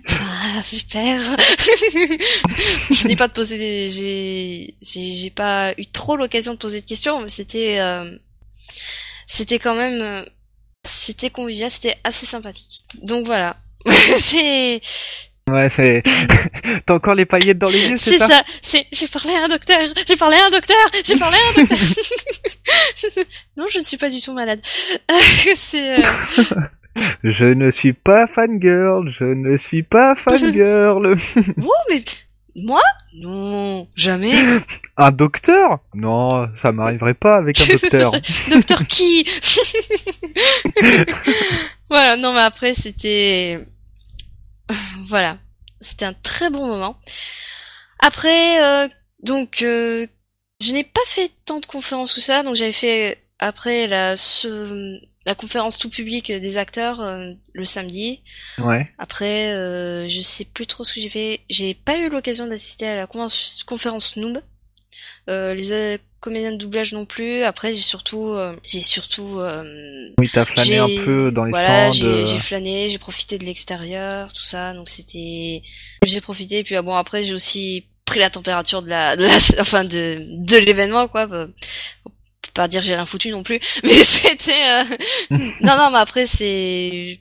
ah, 0.09 0.63
super. 0.63 1.19
je 2.91 3.07
n'ai 3.07 3.15
pas 3.15 3.27
de 3.27 3.33
poser 3.33 3.57
des, 3.57 3.89
j'ai, 3.89 4.75
j'ai, 4.81 5.15
j'ai 5.15 5.29
pas 5.31 5.73
eu 5.77 5.85
trop 5.87 6.15
l'occasion 6.15 6.53
de 6.53 6.59
poser 6.59 6.81
de 6.81 6.85
questions, 6.85 7.21
mais 7.21 7.29
c'était, 7.29 7.79
euh, 7.79 8.15
c'était 9.25 9.57
quand 9.57 9.75
même, 9.75 10.01
euh, 10.01 10.23
c'était 10.85 11.31
convivial, 11.31 11.71
c'était 11.71 11.97
assez 12.03 12.27
sympathique. 12.27 12.83
Donc 13.01 13.25
voilà. 13.25 13.57
c'est, 14.19 14.81
Ouais, 15.49 15.69
c'est. 15.69 16.03
T'as 16.85 16.93
encore 16.93 17.15
les 17.15 17.25
paillettes 17.25 17.57
dans 17.57 17.69
les 17.69 17.89
yeux, 17.89 17.97
c'est 17.97 18.11
c'est 18.11 18.17
ça, 18.17 18.27
ça, 18.27 18.43
c'est, 18.61 18.85
j'ai 18.91 19.07
parlé 19.07 19.33
à 19.33 19.45
un 19.45 19.47
docteur, 19.47 19.79
j'ai 20.05 20.17
parlé 20.17 20.35
à 20.35 20.45
un 20.45 20.49
docteur, 20.49 20.77
j'ai 21.05 21.17
parlé 21.17 21.37
à 21.37 21.49
un 21.49 21.63
docteur. 21.63 21.77
non, 23.57 23.65
je 23.69 23.79
ne 23.79 23.83
suis 23.83 23.97
pas 23.97 24.09
du 24.09 24.21
tout 24.21 24.33
malade. 24.33 24.59
c'est, 25.55 26.03
euh, 26.03 26.09
Je 27.23 27.45
ne 27.45 27.71
suis 27.71 27.93
pas 27.93 28.27
fangirl, 28.27 29.09
je 29.17 29.23
ne 29.23 29.57
suis 29.57 29.83
pas 29.83 30.15
fangirl. 30.15 31.17
Oh, 31.61 31.71
mais 31.89 32.03
moi? 32.55 32.81
Non, 33.13 33.87
jamais. 33.95 34.33
un 34.97 35.11
docteur? 35.11 35.79
Non, 35.93 36.49
ça 36.61 36.73
m'arriverait 36.73 37.13
pas 37.13 37.35
avec 37.35 37.57
un 37.61 37.73
docteur. 37.73 38.11
Docteur 38.49 38.83
qui? 38.85 39.25
Voilà, 41.89 42.17
non 42.17 42.33
mais 42.33 42.41
après 42.41 42.73
c'était 42.73 43.65
voilà, 45.07 45.37
c'était 45.81 46.05
un 46.05 46.13
très 46.13 46.49
bon 46.49 46.65
moment. 46.67 46.97
Après 47.99 48.63
euh, 48.63 48.87
donc 49.23 49.61
euh, 49.61 50.07
je 50.61 50.73
n'ai 50.73 50.83
pas 50.83 51.01
fait 51.05 51.31
tant 51.45 51.59
de 51.59 51.65
conférences 51.65 52.17
ou 52.17 52.21
ça, 52.21 52.43
donc 52.43 52.55
j'avais 52.55 52.71
fait 52.71 53.23
après 53.39 53.87
la 53.87 54.17
ce, 54.17 54.99
la 55.25 55.35
conférence 55.35 55.77
tout 55.77 55.89
public 55.89 56.31
des 56.31 56.57
acteurs 56.57 57.01
euh, 57.01 57.33
le 57.53 57.65
samedi. 57.65 58.23
Ouais. 58.57 58.89
Après 58.97 59.53
euh, 59.53 60.07
je 60.07 60.21
sais 60.21 60.45
plus 60.45 60.65
trop 60.65 60.83
ce 60.83 60.93
que 60.93 61.01
j'ai 61.01 61.09
fait. 61.09 61.41
J'ai 61.49 61.73
pas 61.73 61.97
eu 61.97 62.09
l'occasion 62.09 62.47
d'assister 62.47 62.87
à 62.87 62.95
la 62.95 63.07
conférence 63.07 64.15
Noob. 64.15 64.39
Euh, 65.29 65.53
les 65.53 65.99
comédiens 66.19 66.51
de 66.51 66.57
doublage 66.57 66.93
non 66.93 67.05
plus. 67.05 67.43
Après, 67.43 67.73
j'ai 67.73 67.81
surtout, 67.81 68.29
euh, 68.29 68.55
j'ai 68.63 68.81
surtout. 68.81 69.39
Euh, 69.39 70.09
oui, 70.17 70.29
t'as 70.31 70.45
flâné 70.45 70.77
un 70.77 71.03
peu 71.03 71.31
dans 71.31 71.43
les 71.43 71.51
voilà, 71.51 71.91
stands. 71.91 72.07
Voilà, 72.07 72.23
j'ai 72.23 72.39
flâné, 72.39 72.89
j'ai 72.89 72.97
profité 72.97 73.37
de 73.37 73.43
l'extérieur, 73.45 74.31
tout 74.33 74.45
ça. 74.45 74.73
Donc 74.73 74.89
c'était, 74.89 75.61
j'ai 76.05 76.21
profité. 76.21 76.63
Puis 76.63 76.75
ah, 76.75 76.81
bon, 76.81 76.95
après, 76.95 77.23
j'ai 77.23 77.33
aussi 77.33 77.85
pris 78.05 78.19
la 78.19 78.29
température 78.29 78.81
de 78.81 78.89
la, 78.89 79.17
de 79.17 79.23
la 79.23 79.35
enfin 79.59 79.83
de 79.83 80.25
de 80.29 80.57
l'événement, 80.57 81.07
quoi. 81.07 81.27
Faut 81.27 82.51
pas 82.53 82.67
dire 82.67 82.81
j'ai 82.81 82.95
rien 82.95 83.05
foutu 83.05 83.29
non 83.29 83.43
plus, 83.43 83.59
mais 83.83 83.89
c'était. 83.89 84.83
non, 85.31 85.77
non, 85.77 85.91
mais 85.91 85.99
après 85.99 86.25
c'est 86.25 87.19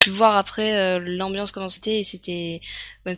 pu 0.00 0.10
voir 0.10 0.36
après 0.36 0.76
euh, 0.76 0.98
l'ambiance 0.98 1.52
comment 1.52 1.68
c'était 1.68 2.00
et 2.00 2.04
c'était 2.04 2.60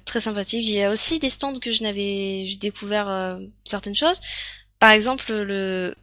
très 0.05 0.21
sympathique. 0.21 0.67
J'ai 0.67 0.89
aussi 0.89 1.19
des 1.19 1.31
stands 1.31 1.59
que 1.59 1.73
je 1.73 1.83
n'avais 1.83 2.45
j'ai 2.47 2.57
découvert 2.57 3.09
euh, 3.09 3.39
certaines 3.65 3.95
choses. 3.95 4.21
Par 4.79 4.91
exemple 4.91 5.33
le 5.33 5.95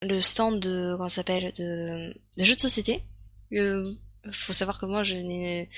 le 0.00 0.20
stand 0.20 0.58
de 0.58 0.94
comment 0.96 1.08
s'appelle 1.08 1.52
de 1.52 2.14
de 2.38 2.44
jeux 2.44 2.56
de 2.56 2.60
société. 2.60 3.04
Euh, 3.52 3.92
faut 4.32 4.54
savoir 4.54 4.78
que 4.78 4.86
moi 4.86 5.04
je 5.04 5.14
n'ai 5.14 5.68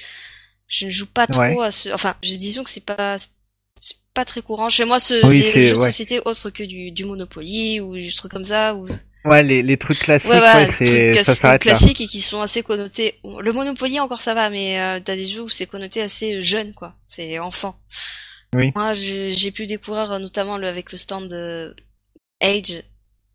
je 0.68 0.86
ne 0.86 0.90
joue 0.90 1.06
pas 1.06 1.26
trop 1.26 1.60
à 1.60 1.70
ce 1.70 1.90
enfin, 1.90 2.14
disons 2.22 2.62
que 2.62 2.70
c'est 2.70 2.84
pas 2.84 3.18
c'est 3.78 3.96
pas 4.14 4.24
très 4.24 4.40
courant 4.40 4.68
chez 4.68 4.84
moi 4.84 5.00
ce 5.00 5.14
des 5.34 5.64
jeux 5.66 5.74
de 5.74 5.80
société 5.80 6.20
autres 6.24 6.50
que 6.50 6.62
du 6.62 6.92
du 6.92 7.04
Monopoly 7.04 7.80
ou 7.80 7.94
des 7.96 8.12
trucs 8.12 8.30
comme 8.30 8.44
ça 8.44 8.76
ou 8.76 8.86
Ouais, 9.24 9.42
les, 9.42 9.62
les 9.62 9.76
trucs 9.78 9.98
classiques, 9.98 10.30
ouais, 10.30 10.40
ouais, 10.40 10.68
c'est 10.76 11.24
ça 11.24 11.34
s'arrête 11.34 11.62
classiques 11.62 12.00
et 12.02 12.06
qui 12.06 12.20
sont 12.20 12.42
assez 12.42 12.62
connotés. 12.62 13.18
Le 13.24 13.52
Monopoly 13.52 13.98
encore 13.98 14.20
ça 14.20 14.34
va, 14.34 14.50
mais 14.50 14.78
euh, 14.78 15.00
t'as 15.02 15.16
des 15.16 15.26
jeux 15.26 15.42
où 15.42 15.48
c'est 15.48 15.66
connoté 15.66 16.02
assez 16.02 16.42
jeune, 16.42 16.74
quoi. 16.74 16.94
C'est 17.08 17.38
enfant. 17.38 17.78
Oui. 18.54 18.70
Moi, 18.74 18.94
j'ai 18.94 19.50
pu 19.50 19.66
découvrir 19.66 20.12
euh, 20.12 20.18
notamment 20.18 20.58
le, 20.58 20.68
avec 20.68 20.92
le 20.92 20.98
stand 20.98 21.28
de 21.28 21.74
Age. 22.40 22.82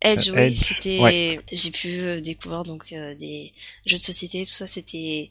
Edge, 0.02 0.30
oui, 0.30 0.56
c'était. 0.56 1.40
J'ai 1.52 1.70
pu 1.70 2.00
euh, 2.00 2.20
découvrir 2.20 2.62
donc 2.62 2.92
euh, 2.92 3.14
des 3.16 3.52
jeux 3.84 3.98
de 3.98 4.02
société, 4.02 4.42
tout 4.44 4.52
ça. 4.52 4.66
C'était. 4.66 5.28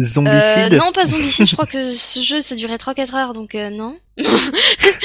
Zombicide 0.00 0.72
euh, 0.72 0.76
Non, 0.76 0.90
pas 0.92 1.04
Zombicide, 1.04 1.46
je 1.46 1.54
crois 1.54 1.66
que 1.66 1.92
ce 1.92 2.20
jeu 2.20 2.40
ça 2.40 2.56
durait 2.56 2.76
3-4 2.76 3.14
heures, 3.14 3.32
donc 3.34 3.54
euh, 3.54 3.68
non. 3.68 3.98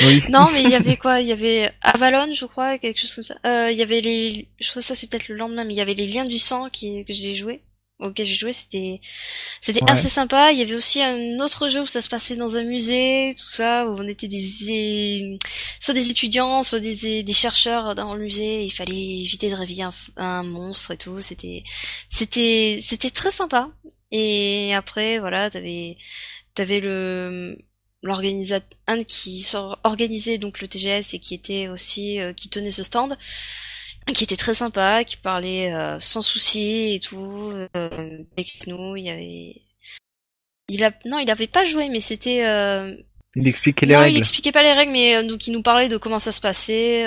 oui. 0.04 0.24
Non, 0.30 0.50
mais 0.54 0.64
il 0.64 0.70
y 0.70 0.76
avait 0.76 0.96
quoi? 0.96 1.20
Il 1.20 1.28
y 1.28 1.34
avait 1.34 1.72
Avalon, 1.82 2.34
je 2.34 2.46
crois, 2.46 2.78
quelque 2.78 3.00
chose 3.00 3.14
comme 3.14 3.24
ça. 3.26 3.36
Euh, 3.46 3.70
il 3.72 3.78
y 3.78 3.82
avait 3.82 4.00
les... 4.00 4.48
Je 4.62 4.70
crois 4.70 4.82
que 4.82 4.88
ça 4.88 4.96
c'est 4.96 5.08
peut-être 5.08 5.28
le 5.28 5.36
lendemain, 5.36 5.66
mais 5.66 5.74
il 5.74 5.78
y 5.78 5.82
avait 5.82 5.94
les 5.94 6.08
liens 6.08 6.26
du 6.26 6.40
sang 6.40 6.70
qui... 6.70 7.04
que 7.04 7.12
j'ai 7.14 7.36
joué 7.36 7.62
auquel 8.00 8.28
j'ai 8.28 8.36
joué, 8.36 8.54
c'était 8.54 9.02
c'était 9.60 9.82
assez 9.90 10.08
sympa. 10.08 10.52
Il 10.52 10.60
y 10.60 10.62
avait 10.62 10.76
aussi 10.76 11.02
un 11.02 11.40
autre 11.40 11.68
jeu 11.68 11.82
où 11.82 11.88
ça 11.88 12.00
se 12.00 12.10
passait 12.10 12.36
dans 12.36 12.56
un 12.56 12.64
musée, 12.64 13.36
tout 13.40 13.48
ça, 13.48 13.88
où 13.88 13.96
on 13.98 14.08
était 14.08 14.28
des 14.28 15.38
soit 15.80 15.96
des 15.96 16.12
étudiants, 16.12 16.62
soit 16.62 16.80
des, 16.80 17.24
des 17.24 17.34
chercheurs 17.34 17.96
dans 17.96 18.14
le 18.14 18.22
musée. 18.22 18.64
Il 18.64 18.72
fallait 18.72 18.94
éviter 18.94 19.50
de 19.50 19.56
réveiller 19.56 19.84
un, 19.84 19.92
un 20.18 20.44
monstre 20.44 20.92
et 20.92 20.98
tout. 20.98 21.20
C'était 21.22 21.64
c'était 22.12 22.80
c'était 22.82 23.10
très 23.10 23.32
sympa. 23.32 23.70
Et 24.12 24.74
après, 24.74 25.20
voilà, 25.20 25.50
t'avais, 25.50 25.98
t'avais 26.54 26.80
le, 26.80 27.58
l'organisateur, 28.02 28.78
un 28.88 29.04
qui 29.04 29.46
organisait 29.84 30.38
donc 30.38 30.62
le 30.62 30.68
TGS 30.68 31.14
et 31.14 31.20
qui 31.20 31.34
était 31.34 31.68
aussi, 31.68 32.20
euh, 32.20 32.34
qui 32.34 32.50
tenait 32.50 32.72
ce 32.72 32.84
stand, 32.84 33.18
qui 34.14 34.24
était 34.24 34.38
très 34.38 34.54
sympa, 34.54 35.04
qui 35.04 35.18
parlait 35.18 35.74
euh, 35.74 36.00
sans 36.00 36.22
souci 36.22 36.96
et 36.96 37.00
tout, 37.00 37.52
euh, 37.76 38.24
avec 38.38 38.66
nous, 38.68 38.96
il 38.96 39.06
y 39.06 39.10
avait, 39.10 39.62
il 40.70 40.84
a, 40.84 40.92
non, 41.06 41.20
il 41.20 41.30
avait 41.30 41.48
pas 41.48 41.66
joué, 41.66 41.90
mais 41.90 42.00
c'était, 42.00 42.44
il 43.36 43.48
expliquait 43.48 43.86
les 43.86 43.94
non, 43.94 44.00
règles. 44.02 44.16
il 44.16 44.20
expliquait 44.20 44.52
pas 44.54 44.64
les 44.64 44.74
règles, 44.74 44.94
mais 44.94 45.24
donc 45.28 45.46
il 45.48 45.52
nous 45.52 45.62
parlait 45.62 45.90
de 45.90 45.98
comment 45.98 46.20
ça 46.20 46.32
se 46.32 46.42
passait, 46.42 47.06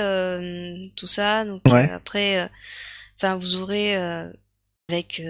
tout 0.96 1.08
ça. 1.08 1.44
Donc 1.44 1.62
après, 1.66 2.50
enfin, 3.16 3.36
vous 3.36 3.56
aurez 3.56 3.96
avec 4.88 5.22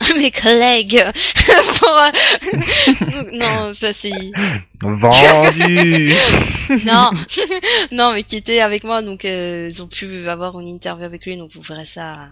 mes 0.18 0.30
collègues 0.30 1.02
pour 1.78 2.00
non 3.32 3.72
ça 3.74 3.92
c'est 3.92 4.10
vendu. 4.80 6.12
Non 6.84 7.10
non 7.92 8.12
mais 8.12 8.22
qui 8.24 8.36
était 8.36 8.60
avec 8.60 8.84
moi 8.84 9.00
donc 9.02 9.24
euh, 9.24 9.68
ils 9.70 9.82
ont 9.82 9.86
pu 9.88 10.28
avoir 10.28 10.58
une 10.60 10.68
interview 10.68 11.04
avec 11.04 11.24
lui 11.24 11.36
donc 11.36 11.50
vous 11.54 11.62
verrez 11.62 11.86
ça 11.86 12.28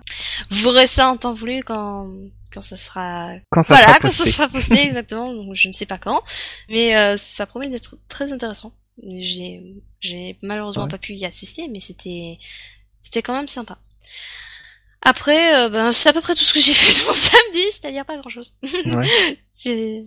vous 0.51 0.71
verrez 0.73 0.87
ça 0.87 1.09
en 1.09 1.17
temps 1.17 1.33
voulu 1.35 1.63
quand 1.65 2.11
quand 2.53 2.63
ça 2.63 2.77
sera 2.77 3.31
quand 3.51 3.63
ça 3.63 3.75
voilà 3.75 3.89
sera 3.89 3.99
quand 4.01 4.13
ça 4.13 4.27
sera 4.27 4.49
posté 4.49 4.83
exactement 4.87 5.33
donc 5.33 5.55
je 5.55 5.69
ne 5.69 5.73
sais 5.73 5.87
pas 5.87 5.99
quand 5.99 6.23
mais 6.69 6.95
euh, 6.97 7.17
ça 7.17 7.47
promet 7.47 7.69
d'être 7.69 7.97
très 8.09 8.33
intéressant. 8.33 8.73
J'ai 9.19 9.61
j'ai 10.01 10.39
malheureusement 10.43 10.85
Ouais. 10.85 10.89
pas 10.91 10.99
pu 10.99 11.15
y 11.15 11.25
assister 11.25 11.67
mais 11.69 11.81
c'était 11.81 12.39
c'était 13.03 13.23
quand 13.23 13.35
même 13.35 13.49
sympa 13.49 13.79
après, 15.05 15.57
euh, 15.57 15.69
ben, 15.69 15.93
c'est 15.93 16.09
à 16.09 16.13
peu 16.13 16.21
près 16.21 16.35
tout 16.35 16.45
ce 16.45 16.53
que 16.55 16.61
j'ai 16.61 16.75
fait 16.75 17.03
de 17.03 17.07
mon 17.07 17.13
samedi, 17.13 17.63
c'est-à-dire 17.71 18.05
pas 18.05 18.17
grand-chose. 18.19 18.53
Ouais. 18.63 20.07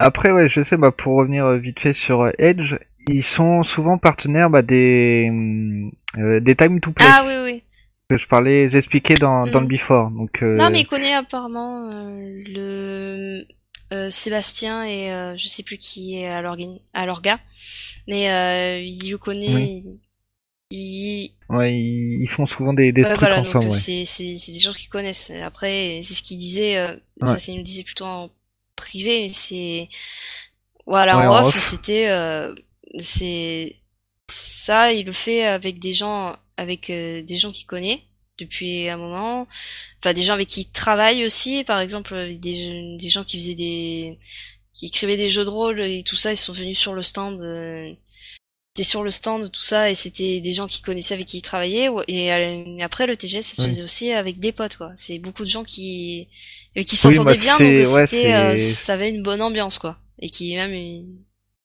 Après, 0.00 0.32
ouais, 0.32 0.48
je 0.48 0.62
sais, 0.62 0.76
bah, 0.76 0.90
pour 0.90 1.14
revenir 1.16 1.46
euh, 1.46 1.56
vite 1.58 1.78
fait 1.80 1.94
sur 1.94 2.22
euh, 2.22 2.30
Edge, 2.38 2.74
ils 3.08 3.24
sont 3.24 3.62
souvent 3.62 3.96
partenaires 3.96 4.50
bah, 4.50 4.62
des 4.62 5.26
hum, 5.30 5.92
euh, 6.18 6.40
des 6.40 6.54
time 6.56 6.80
to 6.80 6.90
play 6.90 7.06
Ah 7.08 7.24
oui, 7.26 7.34
oui. 7.44 7.62
que 8.10 8.16
je 8.18 8.26
parlais, 8.26 8.68
j'expliquais 8.70 9.14
dans, 9.14 9.46
dans 9.46 9.60
le 9.60 9.66
Mm. 9.66 9.68
before. 9.68 10.10
Donc, 10.10 10.42
euh, 10.42 10.56
Non, 10.56 10.68
mais 10.70 10.80
il 10.80 10.86
connaît 10.86 11.14
apparemment 11.14 11.88
euh, 11.90 12.42
le 12.46 13.46
euh, 13.92 14.10
Sébastien 14.10 14.84
et 14.84 15.12
euh, 15.12 15.36
je 15.36 15.46
sais 15.46 15.62
plus 15.62 15.78
qui 15.78 16.18
est 16.18 16.26
à 16.28 16.42
l'orga, 16.42 17.38
mais 18.08 18.30
euh, 18.32 18.80
il 18.80 19.10
le 19.10 19.18
connaît. 19.18 19.84
Il, 20.76 21.30
ouais, 21.50 21.72
ils, 21.72 22.22
ils 22.22 22.28
font 22.28 22.46
souvent 22.46 22.72
des, 22.72 22.90
des 22.92 23.02
Ouais, 23.02 23.14
trucs 23.14 23.20
voilà, 23.20 23.40
ensemble. 23.40 23.66
euh, 23.66 23.70
ouais. 23.70 23.76
c'est 23.76 24.04
c'est 24.04 24.38
c'est 24.38 24.52
des 24.52 24.58
gens 24.58 24.72
qui 24.72 24.88
connaissent. 24.88 25.30
Après, 25.30 26.00
c'est 26.02 26.14
ce 26.14 26.22
qu'il 26.22 26.38
disait. 26.38 26.76
euh. 26.78 26.96
Ça, 27.22 27.38
c'est 27.38 27.52
il 27.52 27.58
nous 27.58 27.62
disait 27.62 27.84
plutôt 27.84 28.06
en 28.06 28.30
privé. 28.76 29.28
C'est 29.28 29.88
voilà 30.86 31.16
en 31.18 31.40
off, 31.40 31.46
off. 31.54 31.58
c'était 31.60 32.08
euh, 32.08 32.54
c'est 32.98 33.76
ça. 34.28 34.92
Il 34.92 35.06
le 35.06 35.12
fait 35.12 35.44
avec 35.46 35.78
des 35.78 35.92
gens 35.94 36.36
avec 36.56 36.90
euh, 36.90 37.22
des 37.22 37.38
gens 37.38 37.52
qu'il 37.52 37.66
connaît 37.66 38.02
depuis 38.38 38.88
un 38.88 38.96
moment. 38.96 39.46
Enfin, 40.02 40.12
des 40.12 40.22
gens 40.22 40.34
avec 40.34 40.48
qui 40.48 40.62
il 40.62 40.70
travaille 40.70 41.24
aussi. 41.24 41.62
Par 41.64 41.80
exemple, 41.80 42.14
des 42.38 42.96
des 42.98 43.08
gens 43.10 43.24
qui 43.24 43.38
faisaient 43.38 43.54
des 43.54 44.18
qui 44.72 44.86
écrivaient 44.86 45.16
des 45.16 45.28
jeux 45.28 45.44
de 45.44 45.50
rôle 45.50 45.80
et 45.82 46.02
tout 46.02 46.16
ça. 46.16 46.32
Ils 46.32 46.36
sont 46.36 46.52
venus 46.52 46.78
sur 46.78 46.94
le 46.94 47.02
stand. 47.02 47.40
T'es 48.74 48.82
sur 48.82 49.04
le 49.04 49.10
stand, 49.12 49.52
tout 49.52 49.62
ça, 49.62 49.88
et 49.90 49.94
c'était 49.94 50.40
des 50.40 50.50
gens 50.52 50.66
qui 50.66 50.82
connaissaient 50.82 51.14
avec 51.14 51.26
qui 51.26 51.38
ils 51.38 51.42
travaillaient. 51.42 51.88
ouais, 51.88 52.04
Et 52.08 52.32
euh, 52.32 52.78
après, 52.80 53.06
le 53.06 53.16
TGS, 53.16 53.42
ça 53.42 53.56
se 53.56 53.62
Oui. 53.62 53.68
faisait 53.68 53.82
aussi 53.84 54.12
avec 54.12 54.40
des 54.40 54.50
potes, 54.50 54.76
quoi. 54.76 54.90
C'est 54.96 55.18
beaucoup 55.20 55.44
de 55.44 55.48
gens 55.48 55.62
qui 55.62 56.28
euh, 56.76 56.82
qui 56.82 56.96
s'entendaient 56.96 57.34
bah, 57.34 57.40
bien, 57.40 57.56
donc 57.56 57.68
ouais, 57.92 58.06
c'était, 58.08 58.34
euh, 58.34 58.56
c'est- 58.56 58.84
ça 58.84 58.94
avait 58.94 59.10
une 59.10 59.22
bonne 59.22 59.42
ambiance, 59.42 59.78
quoi. 59.78 59.96
Et 60.20 60.28
qui 60.28 60.56
même, 60.56 60.72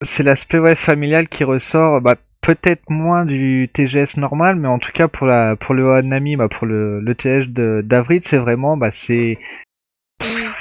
C'est 0.01 0.23
l'aspect 0.23 0.59
ouais 0.59 0.75
familial 0.75 1.29
qui 1.29 1.45
ressort, 1.45 2.01
bah 2.01 2.15
peut-être 2.41 2.89
moins 2.89 3.25
du 3.25 3.69
TGS 3.73 4.17
normal, 4.17 4.57
mais 4.57 4.67
en 4.67 4.77
tout 4.79 4.91
cas 4.93 5.07
pour 5.07 5.25
la 5.25 5.55
pour 5.55 5.73
le 5.73 5.93
Hanami, 5.93 6.35
bah 6.35 6.49
pour 6.49 6.67
le 6.67 6.99
le 6.99 7.15
TGS 7.15 7.47
de 7.47 7.81
d'avril, 7.85 8.21
c'est 8.25 8.37
vraiment 8.37 8.75
bah 8.77 8.91
c'est 8.91 9.37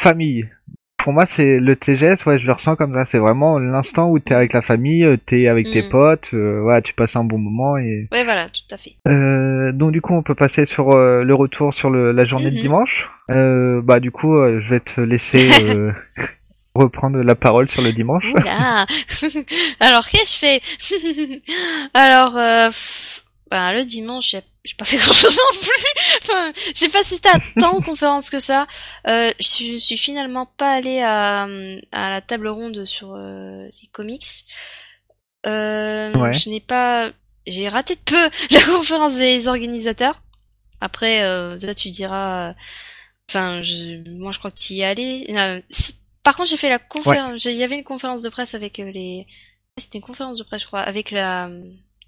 famille. 0.01 0.49
Pour 1.09 1.15
moi, 1.15 1.25
c'est 1.25 1.59
le 1.59 1.75
TGS, 1.75 2.27
ouais, 2.27 2.39
je 2.39 2.45
le 2.47 2.53
ressens 2.53 2.77
comme 2.77 2.93
ça. 2.93 3.07
C'est 3.07 3.17
vraiment 3.17 3.59
l'instant 3.59 4.11
où 4.11 4.19
t'es 4.19 4.35
avec 4.35 4.53
la 4.53 4.61
famille, 4.61 5.05
euh, 5.05 5.17
t'es 5.17 5.49
avec 5.49 5.71
tes 5.71 5.81
Mm. 5.81 5.89
potes, 5.89 6.29
euh, 6.35 6.61
voilà, 6.61 6.83
tu 6.83 6.93
passes 6.93 7.17
un 7.17 7.25
bon 7.25 7.39
moment 7.39 7.79
et 7.79 8.09
ouais, 8.13 8.25
voilà, 8.25 8.51
tout 8.51 8.75
à 8.75 8.77
fait. 8.77 8.97
euh, 9.09 9.73
donc 9.73 9.93
du 9.93 10.03
coup, 10.03 10.13
on 10.13 10.23
peut 10.23 10.35
passer 10.35 10.67
sur 10.67 10.91
euh, 10.91 11.25
le 11.25 11.35
retour 11.35 11.73
sur 11.73 11.89
le, 11.89 12.13
la 12.13 12.25
journée 12.27 12.51
de 12.51 12.57
Mhm. 12.57 12.61
dimanche. 12.61 13.09
Bah 13.27 14.01
du 14.01 14.11
coup, 14.11 14.35
je 14.37 14.69
vais 14.69 14.81
te 14.81 15.01
laisser 15.01 15.49
reprendre 16.75 17.23
la 17.23 17.35
parole 17.35 17.69
sur 17.69 17.81
le 17.81 17.93
dimanche. 17.93 18.27
Alors, 19.81 20.07
qu'est-ce 20.11 20.39
que 20.43 20.47
je 20.47 20.61
fais? 20.61 21.41
Alors, 21.95 22.37
euh, 22.37 22.69
ben, 23.51 23.72
le 23.72 23.84
dimanche, 23.84 24.34
j'ai 24.64 24.74
pas 24.76 24.84
fait 24.84 24.96
grand-chose 24.99 25.36
non 25.36 25.61
plus. 25.61 26.03
enfin, 26.22 26.53
j'ai 26.74 26.88
pas 26.88 27.01
assisté 27.01 27.28
à 27.28 27.38
tant 27.59 27.78
de 27.78 27.84
conférences 27.84 28.30
que 28.30 28.38
ça. 28.38 28.66
Euh, 29.07 29.32
je 29.40 29.76
suis- 29.78 29.96
finalement 29.96 30.46
pas 30.46 30.72
allée 30.74 31.01
à, 31.01 31.44
à 31.92 32.11
la 32.11 32.20
table 32.20 32.49
ronde 32.49 32.84
sur 32.84 33.14
euh, 33.14 33.66
les 33.82 33.88
comics. 33.92 34.26
Euh, 35.46 36.12
Ouais. 36.14 36.32
Je 36.32 36.51
n'ai 36.51 36.61
pas... 36.61 37.11
J'ai 37.46 37.68
raté 37.68 37.94
de 37.94 38.01
peu 38.01 38.30
la 38.51 38.62
conférence 38.62 39.16
des 39.16 39.49
organisateurs. 39.49 40.20
Après, 40.80 41.22
euh, 41.22 41.57
ça, 41.59 41.74
tu 41.74 41.90
diras... 41.90 42.55
Enfin, 43.30 43.62
je, 43.62 44.09
moi, 44.16 44.32
je 44.32 44.38
crois 44.38 44.51
que 44.51 44.59
tu 44.59 44.74
y 44.74 44.80
es 44.80 44.84
allé. 44.84 45.26
Euh, 45.30 45.61
si- 45.70 45.94
Par 46.22 46.36
contre, 46.36 46.49
j'ai 46.51 46.57
fait 46.57 46.68
la 46.70 46.78
conférence. 46.78 47.40
j'ai- 47.42 47.53
Il 47.53 47.59
y 47.59 47.64
avait 47.64 47.76
une 47.76 47.84
conférence 47.84 48.22
de 48.22 48.28
presse 48.28 48.55
avec 48.55 48.78
euh, 48.80 48.90
les. 48.90 49.26
C'était 49.76 49.99
une 49.99 50.05
conférence 50.05 50.38
de 50.38 50.44
presse, 50.44 50.62
je 50.62 50.66
crois, 50.66 50.80
avec 50.80 51.11
la. 51.11 51.51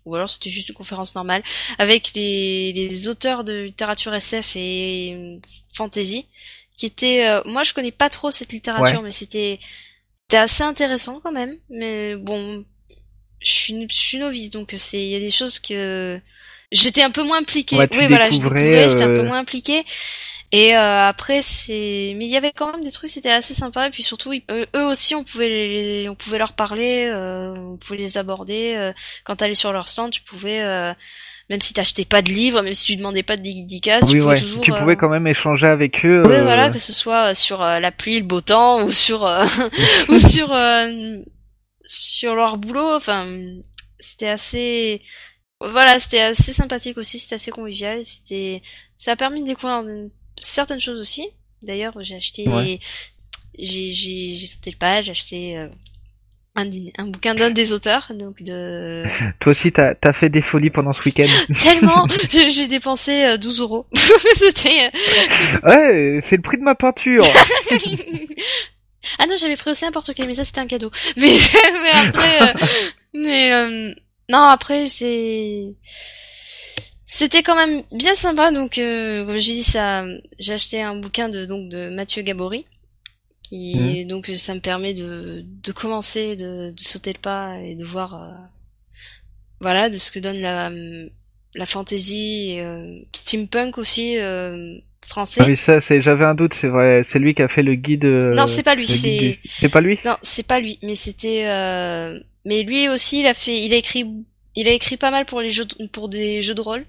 Ou 0.07 0.15
alors 0.15 0.31
c'était 0.31 0.51
juste 0.51 0.69
une 0.69 0.75
conférence 0.75 1.15
normale 1.15 1.43
avec 1.79 2.13
les, 2.15 2.73
les 2.73 3.09
auteurs 3.09 3.45
de 3.45 3.53
littérature 3.65 4.15
SF 4.15 4.57
et 4.57 5.15
euh, 5.15 5.39
fantasy, 5.75 6.27
qui 6.77 6.87
étaient. 6.87 7.27
euh, 7.29 7.43
Moi, 7.45 7.63
je 7.65 7.75
connais 7.75 7.93
pas 7.93 8.11
trop 8.11 8.31
cette 8.31 8.53
littérature, 8.53 9.03
mais 9.03 9.11
c'était. 9.13 9.61
C'était 10.25 10.39
assez 10.39 10.63
intéressant 10.63 11.21
quand 11.23 11.33
même. 11.33 11.57
Mais 11.71 12.17
bon, 12.17 12.65
je 13.41 13.51
suis, 13.51 13.87
je 13.91 13.97
suis 13.97 14.19
novice, 14.19 14.51
donc 14.51 14.75
c'est. 14.77 15.03
Il 15.03 15.11
y 15.11 15.17
a 15.17 15.21
des 15.21 15.31
choses 15.31 15.59
que. 15.61 16.21
J'étais 16.73 17.03
un 17.03 17.11
peu 17.11 17.25
moins 17.25 17.39
impliquée. 17.41 17.77
Ouais, 17.77 17.89
oui, 17.93 18.07
voilà, 18.09 18.31
je 18.31 18.37
découvrais, 18.37 18.61
découvrais, 18.63 18.89
j'étais 18.89 19.03
un 19.05 19.11
peu 19.11 19.21
euh, 19.21 19.25
moins 19.25 19.41
impliquée. 19.41 19.85
Et 20.53 20.77
euh, 20.77 21.07
après 21.07 21.43
c'est 21.43 22.13
mais 22.17 22.25
il 22.25 22.31
y 22.31 22.37
avait 22.37 22.51
quand 22.51 22.73
même 22.73 22.83
des 22.83 22.91
trucs 22.91 23.09
c'était 23.11 23.31
assez 23.31 23.55
sympa 23.55 23.87
et 23.87 23.91
puis 23.91 24.03
surtout 24.03 24.33
ils- 24.33 24.43
eux, 24.51 24.67
aussi 24.85 25.15
on 25.15 25.23
pouvait 25.23 25.49
les, 25.49 26.09
on 26.09 26.17
pouvait 26.17 26.39
leur 26.39 26.55
parler 26.55 27.07
euh, 27.07 27.55
on 27.55 27.77
pouvait 27.77 27.99
les 27.99 28.19
aborder 28.19 28.75
euh, 28.77 28.93
quand 29.25 29.37
t'allais 29.37 29.55
sur 29.55 29.73
leur 29.73 29.89
stand 29.89 30.11
tu 30.11 30.23
pouvais 30.23 30.61
euh, 30.61 30.93
même 31.51 31.61
si 31.61 31.73
t'achetais 31.73 32.05
pas 32.05 32.21
de 32.21 32.31
livres 32.31 32.63
même 32.63 32.75
si 32.75 32.85
tu 32.87 32.97
demandais 32.97 33.23
pas 33.23 33.37
de 33.37 33.43
dédicaces 33.43 34.09
tu 34.09 34.15
oui, 34.15 34.19
pouvais 34.19 34.33
ouais. 34.35 34.41
toujours 34.41 34.63
tu 34.65 34.73
euh, 34.73 34.79
pouvais 34.81 34.97
quand 34.97 35.09
même 35.09 35.29
échanger 35.29 35.69
avec 35.69 36.05
eux. 36.05 36.23
oui 36.27 36.33
euh, 36.35 36.43
voilà 36.43 36.69
que 36.71 36.81
ce 36.81 36.93
soit 36.93 37.33
sur 37.37 37.63
euh, 37.63 37.79
la 37.79 37.93
pluie 37.93 38.19
le 38.19 38.25
beau 38.27 38.41
temps 38.41 38.83
ou 38.83 38.91
sur 38.91 39.25
euh, 39.27 39.45
ou 40.09 40.19
sur 40.19 40.53
euh, 40.53 41.19
sur 41.87 42.35
leur 42.35 42.57
boulot 42.57 42.97
enfin 42.97 43.25
c'était 44.01 44.29
assez 44.29 45.01
voilà 45.61 46.01
c'était 46.01 46.21
assez 46.23 46.53
sympathique 46.53 46.99
aussi 46.99 47.21
c'était 47.21 47.37
assez 47.37 47.53
convivial 47.53 48.05
c'était 48.05 48.63
ça 48.99 49.13
a 49.13 49.17
permis 49.17 49.43
de 49.43 49.47
découvrir 49.47 49.85
certaines 50.41 50.81
choses 50.81 51.01
aussi 51.01 51.29
d'ailleurs 51.63 51.95
j'ai 52.01 52.17
acheté 52.17 52.49
Ouais. 52.49 52.79
j'ai 53.59 53.93
j'ai 53.93 54.35
j'ai 54.35 54.47
sauté 54.47 54.71
le 54.71 54.77
pas 54.77 55.03
j'ai 55.03 55.11
acheté 55.13 55.59
euh, 55.59 55.69
un, 56.57 56.69
un 56.99 57.07
bouquin 57.07 57.35
d'un 57.35 57.51
des 57.51 57.73
auteurs 57.73 58.11
donc 58.15 58.43
de 58.43 59.05
Toi 59.41 59.53
aussi, 59.53 59.71
t'as 59.71 59.95
as 60.03 60.13
fait 60.13 60.29
des 60.29 60.43
folies 60.43 60.71
pendant 60.71 60.93
ce 60.93 61.03
week-end. 61.05 61.29
tellement 61.59 62.07
j'ai 62.31 62.49
j'ai 62.49 62.67
dépensé 62.67 63.23
euh, 63.25 63.37
12 63.37 63.61
euros 63.61 63.87
c'était 64.35 64.91
euh, 65.65 65.69
ouais, 65.69 66.21
c'est 66.23 66.37
le 66.37 66.43
prix 66.43 66.57
de 66.59 66.63
ma 66.63 66.75
peinture. 66.75 67.25
ah 69.19 69.27
non, 69.27 69.37
j'avais 69.39 69.57
pris 69.57 69.71
aussi 69.71 69.85
un 69.85 69.93
porte-clés, 69.93 70.27
mais 70.27 70.35
ça 70.35 70.45
c'était 70.45 70.61
un 70.61 70.67
cadeau. 70.67 70.91
Mais, 71.17 71.31
mais 71.83 71.91
après, 72.09 72.43
euh, 72.43 72.53
mais 73.15 73.53
euh, 73.53 73.93
non, 74.31 74.39
après 74.45 74.89
c'est, 74.89 75.75
c'était 77.13 77.43
quand 77.43 77.57
même 77.57 77.83
bien 77.93 78.15
sympa. 78.15 78.51
Donc, 78.53 78.79
euh, 78.79 79.25
comme 79.27 79.39
j'ai 79.39 79.53
dit, 79.55 79.63
ça, 79.63 80.05
j'ai 80.39 80.53
acheté 80.55 80.81
un 80.83 80.97
bouquin 80.97 81.29
de 81.29 81.45
donc 81.47 81.69
de 81.69 81.89
Mathieu 81.91 82.23
Gabory, 82.23 82.65
qui 83.43 84.05
donc 84.07 84.27
ça 84.37 84.55
me 84.55 84.61
permet 84.61 84.95
de 84.95 85.43
de 85.45 85.73
commencer, 85.73 86.37
de, 86.37 86.71
de 86.71 86.81
sauter 86.81 87.13
le 87.13 87.19
pas 87.21 87.59
et 87.65 87.75
de 87.75 87.85
voir, 87.85 88.15
euh, 88.23 88.29
voilà, 89.61 89.91
de 89.91 89.99
ce 89.99 90.11
que 90.13 90.19
donne 90.19 90.41
la 90.41 90.71
la 91.55 91.67
fantasy, 91.67 92.57
euh, 92.61 93.01
steampunk 93.13 93.79
aussi. 93.79 94.17
Euh, 94.19 94.77
français. 95.07 95.41
Ah 95.43 95.47
oui, 95.49 95.57
ça, 95.57 95.81
c'est, 95.81 96.01
j'avais 96.01 96.25
un 96.25 96.37
doute, 96.37 96.55
c'est 96.55 96.69
vrai, 96.69 97.03
c'est 97.03 97.19
lui 97.19 97.35
qui 97.35 97.43
a 97.43 97.49
fait 97.49 97.65
le 97.65 97.75
guide. 97.75 98.05
euh, 98.05 98.33
non, 98.33 98.47
c'est 98.47 98.63
pas 98.63 98.77
lui, 98.77 98.87
c'est 98.87 99.19
du- 99.19 99.39
C'est 99.59 99.69
pas 99.69 99.81
lui? 99.81 99.99
Non, 100.05 100.17
c'est 100.23 100.47
pas 100.47 100.61
lui, 100.61 100.79
mais 100.85 100.95
c'était. 100.95 101.47
Euh... 101.49 102.21
Mais 102.45 102.63
lui 102.63 102.89
aussi, 102.89 103.19
il 103.19 103.27
a 103.27 103.35
fait, 103.35 103.61
il 103.61 103.75
a 103.75 103.77
écrit, 103.77 104.07
il 104.55 104.69
a 104.69 104.73
écrit 104.73 104.97
pas 104.97 105.11
mal 105.11 105.27
pour 105.27 105.41
les 105.41 105.51
jeux, 105.51 105.67
pour 105.91 106.09
des 106.09 106.43
jeux 106.43 106.55
de 106.55 106.61
rôle. 106.61 106.85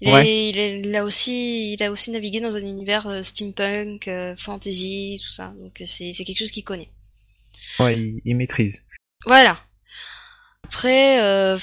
Il, 0.00 0.12
Ouais. 0.12 0.26
est- 0.26 0.48
il, 0.50 0.58
est- 0.58 0.80
il 0.80 0.96
a 0.96 1.04
aussi, 1.04 1.72
il 1.74 1.82
a 1.82 1.90
aussi 1.90 2.10
navigué 2.10 2.40
dans 2.40 2.56
un 2.56 2.60
univers 2.60 3.06
euh, 3.06 3.22
steampunk, 3.22 4.08
euh, 4.08 4.34
fantasy, 4.36 5.20
tout 5.24 5.30
ça. 5.32 5.52
Donc 5.60 5.80
euh, 5.80 5.84
c'est, 5.86 6.12
c'est 6.12 6.24
quelque 6.24 6.38
chose 6.38 6.50
qu'il 6.50 6.64
connaît. 6.64 6.90
Ouais, 7.78 7.94
il, 7.96 8.20
il 8.24 8.36
maîtrise. 8.36 8.78
Voilà. 9.26 9.60
Après, 10.64 11.20
euh, 11.22 11.58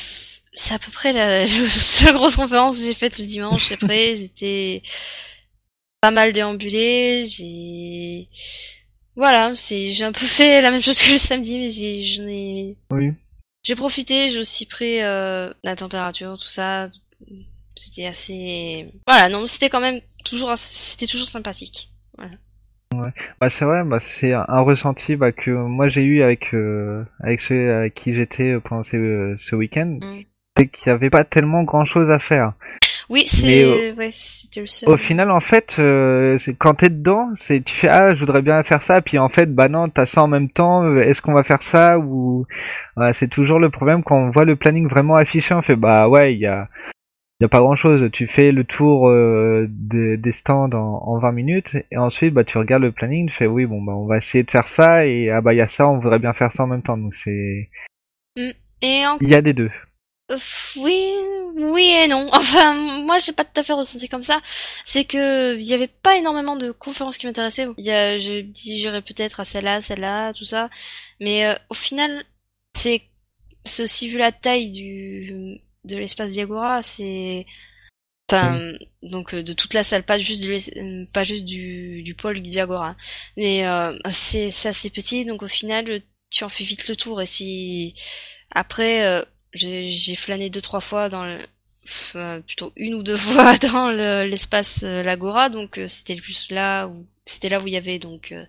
c'est 0.54 0.74
à 0.74 0.80
peu 0.80 0.92
près 0.92 1.14
la, 1.14 1.42
la 1.42 1.48
seule 1.48 2.14
grosse 2.16 2.36
conférence 2.36 2.78
que 2.78 2.84
j'ai 2.86 2.94
faite 2.94 3.20
le 3.20 3.26
dimanche. 3.26 3.72
Après, 3.72 4.16
c'était 4.18 4.82
pas 6.02 6.12
mal 6.12 6.32
déambulé. 6.34 7.26
J'ai, 7.26 8.30
voilà, 9.16 9.54
c'est, 9.56 9.92
j'ai 9.92 10.04
un 10.06 10.12
peu 10.12 10.26
fait 10.28 10.62
la 10.62 10.72
même 10.72 10.82
chose 10.82 11.02
que 11.02 11.12
le 11.12 11.18
samedi, 11.18 11.58
mais 11.58 11.70
j'ai, 11.72 12.04
j'en 12.04 12.28
ai, 12.28 12.78
Oui. 12.92 13.12
j'ai 13.64 13.76
profité. 13.76 14.30
J'ai 14.30 14.40
aussi 14.40 14.66
pris 14.66 15.02
euh, 15.02 15.52
la 15.64 15.76
température, 15.76 16.38
tout 16.38 16.48
ça. 16.48 16.90
C'était 17.82 18.08
assez, 18.08 18.88
voilà, 19.08 19.30
non, 19.30 19.46
c'était 19.48 19.70
quand 19.70 19.80
même 19.82 20.00
toujours, 20.26 20.52
c'était 20.58 21.08
toujours 21.08 21.28
sympathique. 21.28 21.92
Bah 23.40 23.50
c'est 23.50 23.66
vrai, 23.66 23.84
bah 23.84 24.00
c'est 24.00 24.34
un, 24.34 24.62
ressenti 24.62 25.16
bah, 25.16 25.32
que 25.32 25.52
moi 25.52 25.88
j'ai 25.90 26.02
eu 26.02 26.24
avec 26.24 26.54
euh, 26.54 27.04
avec 27.22 27.42
ceux 27.42 27.72
avec 27.74 27.94
qui 27.94 28.16
j'étais 28.16 28.54
euh, 28.54 28.60
pendant 28.60 28.84
ce, 28.84 29.36
ce 29.38 29.56
week-end, 29.56 30.00
Mm. 30.02 30.10
c'est 30.58 30.68
qu'il 30.68 30.88
y 30.88 30.90
avait 30.90 31.10
pas 31.10 31.24
tellement 31.24 31.64
grand 31.64 31.86
chose 31.86 32.10
à 32.10 32.18
faire. 32.18 32.54
Oui, 33.10 33.24
c'est, 33.28 33.64
euh, 33.64 33.94
ouais, 33.94 34.10
le 34.58 34.66
seul. 34.68 34.90
Au 34.90 34.98
final, 34.98 35.32
en 35.32 35.40
fait, 35.40 35.76
euh, 35.80 36.38
c'est 36.40 36.56
quand 36.58 36.74
t'es 36.74 36.90
dedans, 36.90 37.30
c'est 37.36 37.64
tu 37.64 37.74
fais 37.76 37.88
ah 37.90 38.14
je 38.16 38.20
voudrais 38.20 38.42
bien 38.42 38.64
faire 38.64 38.82
ça, 38.82 39.02
puis 39.02 39.18
en 39.20 39.30
fait 39.30 39.54
bah 39.54 39.68
non 39.70 39.88
t'as 39.90 40.06
ça 40.06 40.24
en 40.24 40.28
même 40.28 40.50
temps. 40.50 40.84
euh, 40.84 41.02
Est-ce 41.02 41.22
qu'on 41.22 41.34
va 41.34 41.44
faire 41.44 41.64
ça 41.64 42.00
ou 42.00 42.46
voilà, 42.96 43.14
c'est 43.14 43.28
toujours 43.30 43.60
le 43.60 43.70
problème 43.70 44.02
quand 44.04 44.18
on 44.18 44.32
voit 44.32 44.46
le 44.46 44.56
planning 44.56 44.88
vraiment 44.90 45.16
affiché, 45.16 45.54
on 45.54 45.62
fait 45.62 45.76
bah 45.76 46.08
ouais 46.10 46.34
il 46.34 46.40
y 46.40 46.48
a 46.48 46.68
il 47.40 47.44
y 47.44 47.46
a 47.46 47.50
pas 47.50 47.60
grand 47.60 47.76
chose. 47.76 48.10
Tu 48.12 48.28
fais 48.28 48.52
le 48.52 48.64
tour 48.64 49.10
euh, 49.10 49.68
des, 49.70 50.18
des 50.18 50.32
stands 50.32 50.72
en, 50.72 51.04
en 51.06 51.20
20 51.20 51.32
minutes 51.32 51.78
et 51.92 51.98
ensuite 51.98 52.34
bah 52.34 52.44
tu 52.44 52.58
regardes 52.58 52.84
le 52.84 52.92
planning, 52.92 53.30
tu 53.30 53.36
fais 53.36 53.48
oui 53.48 53.66
bon 53.66 53.82
bah 53.82 53.94
on 53.94 54.08
va 54.08 54.18
essayer 54.18 54.44
de 54.44 54.52
faire 54.52 54.70
ça 54.70 55.06
et 55.06 55.30
ah 55.30 55.42
bah 55.42 55.54
il 55.54 55.58
y 55.58 55.62
a 55.62 55.68
ça, 55.68 55.88
on 55.88 56.00
voudrait 56.00 56.20
bien 56.20 56.34
faire 56.34 56.52
ça 56.52 56.64
en 56.64 56.68
même 56.68 56.82
temps. 56.82 56.98
Donc 56.98 57.16
c'est 57.16 57.70
Et 58.82 59.06
en 59.06 59.18
il 59.22 59.30
y 59.30 59.36
a 59.36 59.42
des 59.42 59.54
deux. 59.54 59.72
Euh, 60.32 60.38
Oui, 60.78 61.06
oui 61.56 61.84
et 62.04 62.08
non. 62.08 62.28
Enfin, 62.34 62.74
moi, 63.04 63.18
j'ai 63.20 63.32
pas 63.34 63.46
tout 63.46 63.60
à 63.60 63.64
fait 63.64 63.74
ressenti 63.74 64.10
comme 64.10 64.24
ça. 64.24 64.42
C'est 64.84 65.06
que 65.06 65.56
il 65.56 65.64
y 65.64 65.74
avait 65.74 65.88
pas 65.88 66.18
énormément 66.18 66.56
de 66.58 66.72
conférences 66.72 67.18
qui 67.18 67.28
m'intéressaient. 67.28 67.68
Il 67.78 67.86
y 67.86 67.92
a, 67.92 68.20
je 68.20 68.42
dis, 68.42 68.86
peut-être 69.06 69.40
à 69.40 69.46
celle-là, 69.46 69.82
celle-là, 69.82 70.34
tout 70.34 70.44
ça. 70.46 70.70
Mais 71.20 71.46
euh, 71.48 71.56
au 71.70 71.74
final, 71.74 72.26
c'est, 72.76 73.04
c'est 73.66 73.84
aussi 73.84 74.10
vu 74.10 74.18
la 74.18 74.32
taille 74.32 74.72
du 74.72 75.62
de 75.88 75.98
l'espace 75.98 76.34
Diagora, 76.34 76.84
c'est, 76.84 77.46
enfin, 78.32 78.74
donc 79.04 79.34
euh, 79.34 79.44
de 79.44 79.54
toute 79.54 79.74
la 79.74 79.84
salle, 79.84 80.04
pas 80.04 80.20
juste 80.20 80.44
l'es- 80.46 80.78
euh, 80.78 81.06
pas 81.14 81.24
juste 81.24 81.46
du 81.46 82.04
du 82.04 82.14
pôle 82.16 82.42
Diagora. 82.42 82.96
Mais 83.38 83.66
euh, 83.68 83.98
c'est 84.12 84.52
c'est 84.52 84.70
assez 84.70 84.90
petit, 84.90 85.26
donc 85.26 85.44
au 85.44 85.48
final, 85.48 86.02
tu 86.30 86.44
en 86.44 86.50
fais 86.50 86.64
vite 86.66 86.88
le 86.88 86.96
tour. 86.96 87.22
Et 87.22 87.26
si 87.26 87.96
après 88.52 89.06
euh, 89.06 89.24
j'ai 89.54 90.16
flâné 90.16 90.50
deux 90.50 90.62
trois 90.62 90.82
fois 90.82 91.10
dans 91.10 91.26
le 91.26 91.38
pff, 91.84 92.14
euh, 92.16 92.40
plutôt 92.42 92.74
une 92.76 92.96
ou 92.96 93.04
deux 93.04 93.18
fois 93.18 93.58
dans 93.58 93.92
le- 93.92 94.26
l'espace 94.28 94.84
euh, 94.84 95.04
l'agora 95.04 95.50
donc 95.50 95.78
euh, 95.80 95.88
c'était 95.88 96.16
le 96.16 96.22
plus 96.22 96.52
là 96.52 96.88
où 96.88 97.06
c'était 97.26 97.50
là 97.50 97.60
où 97.62 97.68
il 97.68 97.74
y 97.74 97.78
avait 97.78 98.00
donc 98.00 98.32
euh, 98.32 98.46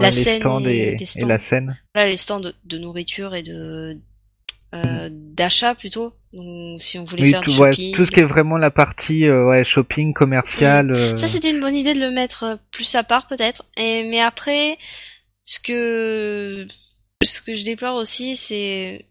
La 0.00 0.10
les 0.10 0.24
scène 0.24 0.40
stands 0.40 0.64
et- 0.66 0.94
et, 0.94 0.96
les 0.96 1.02
et 1.02 1.06
stands. 1.06 1.26
la 1.26 1.38
scène. 1.38 1.78
là 1.94 2.06
les 2.06 2.16
stands 2.16 2.40
de, 2.40 2.54
de 2.64 2.78
nourriture 2.78 3.34
et 3.34 3.42
de 3.42 3.98
euh, 4.74 5.08
d'achat 5.10 5.74
plutôt 5.74 6.14
donc 6.32 6.80
si 6.80 6.96
on 6.98 7.04
voulait 7.04 7.24
Oui, 7.24 7.30
faire 7.32 7.40
tout, 7.42 7.50
du 7.50 7.58
ouais, 7.58 7.72
shopping 7.72 7.94
tout 7.96 8.06
ce 8.06 8.10
qui 8.12 8.20
est 8.20 8.24
vraiment 8.24 8.56
la 8.56 8.70
partie 8.70 9.26
euh, 9.26 9.44
ouais, 9.46 9.64
shopping, 9.64 10.14
commercial. 10.14 10.92
euh, 10.92 11.16
Ça, 11.16 11.26
c'était 11.26 11.50
une 11.50 11.58
bonne 11.60 11.74
idée 11.74 11.92
de 11.94 11.98
le 12.00 12.10
mettre 12.12 12.44
euh, 12.44 12.56
plus 12.70 12.94
à 12.94 13.02
part, 13.02 13.26
peut-être. 13.26 13.64
Et 13.76 14.04
mais 14.04 14.20
après, 14.20 14.78
ce 15.44 15.58
que 15.58 16.68
ce 17.24 17.40
que 17.42 17.54
je 17.54 17.64
déplore 17.64 17.96
aussi, 17.96 18.36
c'est 18.36 19.06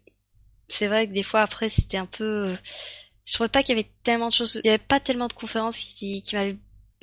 c'est 0.68 0.86
vrai 0.86 1.08
que 1.08 1.12
des 1.12 1.22
fois 1.22 1.42
après, 1.42 1.68
c'était 1.68 1.98
un 1.98 2.06
peu. 2.06 2.54
Je 3.26 3.34
trouvais 3.34 3.48
pas 3.50 3.62
qu'il 3.62 3.76
y 3.76 3.80
avait 3.80 3.90
tellement 4.02 4.28
de 4.28 4.32
choses. 4.32 4.60
Il 4.64 4.66
y 4.66 4.70
avait 4.70 4.78
pas 4.78 4.98
tellement 4.98 5.28
de 5.28 5.34
conférences 5.34 5.78
qui 5.78 6.22
qui 6.22 6.36
m'avaient 6.36 6.56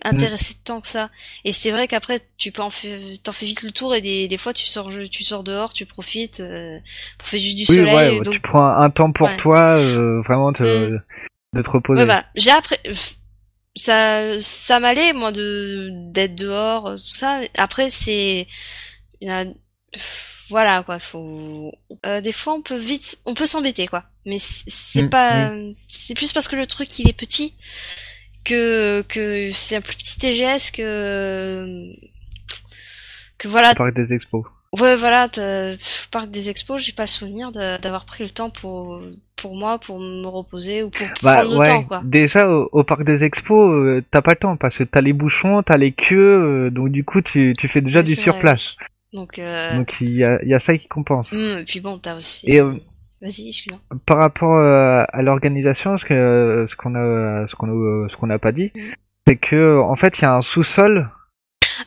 intéressé 0.04 0.56
tant 0.64 0.80
que 0.82 0.88
ça. 0.88 1.10
Et 1.44 1.54
c'est 1.54 1.72
vrai 1.72 1.88
qu'après, 1.88 2.20
tu 2.38 2.52
peux 2.52 2.62
en 2.62 2.70
faire, 2.70 3.00
t'en 3.24 3.32
fais 3.32 3.46
vite 3.46 3.64
le 3.64 3.72
tour 3.72 3.96
et 3.96 4.02
des, 4.02 4.28
des 4.28 4.38
fois 4.38 4.54
tu 4.54 4.66
sors, 4.66 4.90
tu 5.12 5.24
sors 5.24 5.44
dehors, 5.44 5.74
tu 5.74 5.86
profites, 5.86 6.40
euh, 6.40 6.78
profiter 7.18 7.40
juste 7.44 7.58
du 7.58 7.66
Oui, 7.70 7.80
soleil. 7.80 7.96
ouais, 7.96 8.22
donc 8.22 8.34
tu 8.36 8.40
prends 8.42 8.68
un, 8.68 8.90
temps 8.90 9.12
pour 9.12 9.28
Ouais. 9.28 9.38
toi, 9.38 9.78
euh, 9.78 10.22
vraiment 10.22 10.54
te, 10.54 10.64
Mm. 10.64 11.02
de 11.54 11.62
te 11.62 11.70
reposer. 11.70 12.00
Ouais, 12.00 12.06
voilà. 12.06 12.26
J'ai 12.36 12.52
après, 12.52 12.80
ça, 13.76 14.40
ça 14.42 14.80
m'allait, 14.80 15.14
moi, 15.14 15.32
de, 15.32 15.90
d'être 16.12 16.36
dehors, 16.36 16.96
tout 16.96 17.10
ça. 17.10 17.42
Après, 17.58 17.90
c'est, 17.90 18.48
voilà, 20.50 20.82
quoi, 20.84 21.00
faut, 21.00 21.72
euh, 22.06 22.22
des 22.22 22.32
fois, 22.32 22.54
on 22.54 22.62
peut 22.62 22.78
vite, 22.78 23.20
on 23.26 23.34
peut 23.34 23.46
s'embêter, 23.46 23.88
quoi. 23.88 24.04
Mais 24.26 24.40
c'est 24.40 24.70
c'est 24.70 25.04
Mm, 25.04 25.10
pas, 25.10 25.52
c'est 25.90 26.14
plus 26.14 26.32
parce 26.34 26.48
que 26.48 26.56
le 26.56 26.66
truc, 26.68 27.00
il 27.00 27.10
est 27.10 27.14
petit, 27.14 27.54
que, 28.48 29.02
que 29.04 29.52
c'est 29.52 29.76
un 29.76 29.82
plus 29.82 29.96
petit 29.98 30.18
TGS 30.18 30.72
que, 30.72 31.92
que 33.38 33.48
voilà, 33.48 33.76
parc 33.76 33.94
des 33.96 34.14
expos. 34.14 34.44
Ouais, 34.78 34.96
voilà, 34.98 35.28
parc 36.12 36.30
des 36.30 36.50
expos, 36.50 36.82
j'ai 36.84 36.92
pas 36.92 37.04
le 37.04 37.08
souvenir 37.08 37.52
d'avoir 37.52 38.06
pris 38.06 38.24
le 38.24 38.30
temps 38.30 38.50
pour 38.50 39.02
pour 39.36 39.56
moi 39.56 39.80
pour 39.80 40.00
me 40.00 40.28
reposer 40.28 40.84
ou 40.84 40.90
pour 40.90 41.08
Bah 41.22 41.36
prendre 41.38 41.52
le 41.54 41.58
ouais, 41.60 41.66
temps 41.66 41.84
quoi. 41.84 42.02
déjà 42.04 42.50
au, 42.50 42.68
au 42.72 42.84
parc 42.84 43.04
des 43.04 43.24
expos, 43.24 43.72
euh, 43.72 44.04
t'as 44.12 44.22
pas 44.22 44.32
le 44.32 44.38
temps 44.40 44.58
parce 44.58 44.78
que 44.78 44.84
t'as 44.84 45.02
les 45.02 45.14
bouchons, 45.14 45.64
t'as 45.64 45.78
les 45.78 45.94
queues, 45.94 46.16
euh, 46.68 46.70
donc 46.70 46.90
du 46.90 47.04
coup 47.04 47.22
tu, 47.22 47.56
tu 47.58 47.68
fais 47.68 47.82
déjà 47.82 48.02
Oui, 48.02 48.06
du 48.06 48.16
surplace. 48.16 48.76
Donc, 49.14 49.40
euh... 49.40 49.76
Donc 49.78 49.96
il 50.02 50.12
y 50.16 50.24
a, 50.24 50.44
y 50.44 50.54
a 50.54 50.60
ça 50.60 50.78
qui 50.78 50.88
compense. 50.88 51.32
hum, 51.32 51.60
et 51.60 51.64
puis 51.64 51.80
bon, 51.80 51.98
t'as 51.98 52.18
aussi. 52.18 52.50
Et, 52.50 52.60
Vas-y, 53.22 53.48
excuse-moi. 53.48 53.80
Par 54.06 54.18
rapport 54.20 54.56
euh, 54.58 55.04
à 55.12 55.22
l'organisation, 55.22 55.98
ce 55.98 56.06
que 56.06 56.66
ce 56.68 56.76
qu'on 56.76 56.96
a 56.96 57.48
ce 57.48 57.56
qu'on 57.56 57.68
a 57.70 58.10
ce 58.10 58.16
qu'on 58.16 58.28
n'a 58.28 58.40
pas 58.40 58.52
dit, 58.52 58.72
Mhm. 58.76 58.82
c'est 59.28 59.36
que 59.38 59.80
en 59.80 59.96
fait 59.96 60.20
il 60.20 60.22
y 60.22 60.26
a 60.26 60.36
un 60.36 60.42
sous-sol 60.42 61.10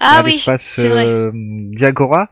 Ah 0.00 0.18
à 0.20 0.24
oui, 0.24 0.32
l'espace 0.32 0.78
vrai. 0.80 1.06
euh, 1.06 1.30
Diagora. 1.34 2.28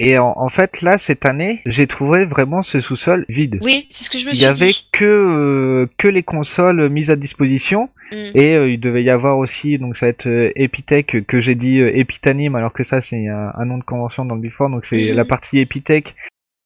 Et 0.00 0.16
en, 0.16 0.32
en 0.36 0.48
fait 0.48 0.80
là 0.82 0.96
cette 0.96 1.26
année, 1.26 1.60
j'ai 1.66 1.88
trouvé 1.88 2.24
vraiment 2.24 2.62
ce 2.62 2.78
sous-sol 2.80 3.24
vide. 3.28 3.58
Oui, 3.62 3.88
c'est 3.90 4.04
ce 4.04 4.10
que 4.10 4.18
je 4.18 4.26
me 4.26 4.30
Il 4.30 4.36
suis 4.36 4.44
y 4.44 4.48
avait 4.48 4.68
dit. 4.68 4.88
que 4.92 5.04
euh, 5.04 5.86
que 5.98 6.06
les 6.06 6.22
consoles 6.22 6.88
mises 6.88 7.10
à 7.10 7.16
disposition 7.16 7.90
Hum. 8.10 8.18
et 8.34 8.54
euh, 8.56 8.70
il 8.70 8.80
devait 8.80 9.02
y 9.02 9.10
avoir 9.10 9.36
aussi 9.36 9.76
donc 9.76 9.98
ça 9.98 10.06
va 10.06 10.10
être 10.10 10.26
Epitech 10.56 11.26
que 11.26 11.40
j'ai 11.42 11.54
dit 11.54 11.78
euh, 11.80 11.94
Epitanim 11.94 12.54
alors 12.54 12.72
que 12.72 12.82
ça 12.82 13.02
c'est 13.02 13.28
un, 13.28 13.52
un 13.54 13.64
nom 13.66 13.76
de 13.76 13.82
convention 13.84 14.24
dans 14.24 14.34
le 14.34 14.40
Before 14.40 14.70
donc 14.70 14.86
c'est 14.86 15.10
Mhm. 15.10 15.16
la 15.16 15.24
partie 15.26 15.58
Epitech 15.58 16.14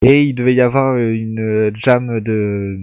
et 0.03 0.23
il 0.23 0.35
devait 0.35 0.55
y 0.55 0.61
avoir 0.61 0.95
euh, 0.95 1.13
une 1.13 1.41
euh, 1.41 1.71
jam 1.75 2.21
de 2.21 2.79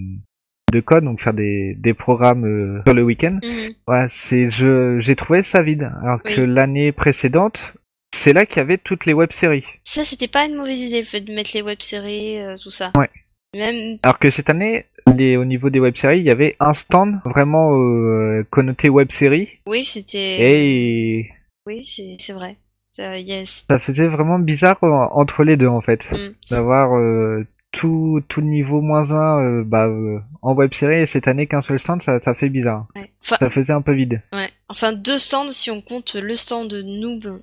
de 0.71 0.79
code 0.81 1.03
donc 1.03 1.21
faire 1.21 1.33
des 1.33 1.75
des 1.79 1.93
programmes 1.93 2.45
euh, 2.45 2.81
sur 2.85 2.93
le 2.95 3.03
week-end. 3.03 3.39
Voilà, 3.87 4.07
c'est 4.09 4.49
je 4.49 4.99
j'ai 4.99 5.15
trouvé 5.15 5.43
ça 5.43 5.61
vide 5.63 5.89
alors 6.01 6.19
Oui. 6.25 6.35
que 6.35 6.41
l'année 6.41 6.91
précédente 6.91 7.73
c'est 8.11 8.33
là 8.33 8.45
qu'il 8.45 8.57
y 8.57 8.59
avait 8.61 8.77
toutes 8.77 9.05
les 9.05 9.13
web-séries. 9.13 9.63
Ça, 9.85 10.03
c'était 10.03 10.27
pas 10.27 10.45
une 10.45 10.55
mauvaise 10.55 10.81
idée 10.81 10.99
le 10.99 11.05
fait 11.05 11.21
de 11.21 11.33
mettre 11.33 11.51
les 11.53 11.61
web-séries, 11.61 12.39
euh, 12.39 12.55
tout 12.61 12.71
ça. 12.71 12.91
Ouais. 12.97 13.09
Même. 13.55 13.97
Alors 14.03 14.19
que 14.19 14.29
cette 14.29 14.49
année, 14.49 14.85
les, 15.15 15.37
au 15.37 15.45
niveau 15.45 15.69
des 15.69 15.79
web-séries, 15.79 16.19
il 16.19 16.25
y 16.25 16.31
avait 16.31 16.55
un 16.59 16.73
stand 16.73 17.19
vraiment 17.23 17.77
euh, 17.79 18.43
connoté 18.49 18.89
web-série 18.89 19.47
Oui, 19.67 19.83
c'était. 19.83 20.51
et 20.53 21.29
Oui, 21.65 21.85
c'est 22.19 22.33
vrai. 22.33 22.57
Ça, 22.99 23.17
yes. 23.17 23.65
ça 23.69 23.79
faisait 23.79 24.07
vraiment 24.07 24.39
bizarre 24.39 24.77
euh, 24.83 24.87
entre 24.87 25.43
les 25.43 25.55
deux 25.55 25.67
en 25.67 25.79
fait. 25.81 26.05
Hum. 26.11 26.33
D'avoir 26.51 26.97
euh, 26.97 27.45
tout, 27.71 28.21
tout 28.27 28.41
niveau 28.41 28.81
moins 28.81 29.09
1 29.11 29.61
bah, 29.61 29.85
euh, 29.87 30.19
en 30.41 30.53
web-série 30.53 31.01
et 31.01 31.05
cette 31.05 31.27
année 31.29 31.47
qu'un 31.47 31.61
seul 31.61 31.79
stand, 31.79 32.01
ça, 32.01 32.19
ça 32.19 32.33
fait 32.35 32.49
bizarre. 32.49 32.87
Ouais. 32.95 33.09
Enfin, 33.23 33.37
Ça 33.39 33.49
faisait 33.49 33.73
un 33.73 33.81
peu 33.81 33.93
vide. 33.93 34.21
ouais. 34.33 34.49
Enfin, 34.67 34.91
deux 34.91 35.17
stands 35.17 35.49
si 35.51 35.71
on 35.71 35.79
compte 35.81 36.15
le 36.15 36.35
stand 36.35 36.67
de 36.69 36.81
Noob. 36.81 37.41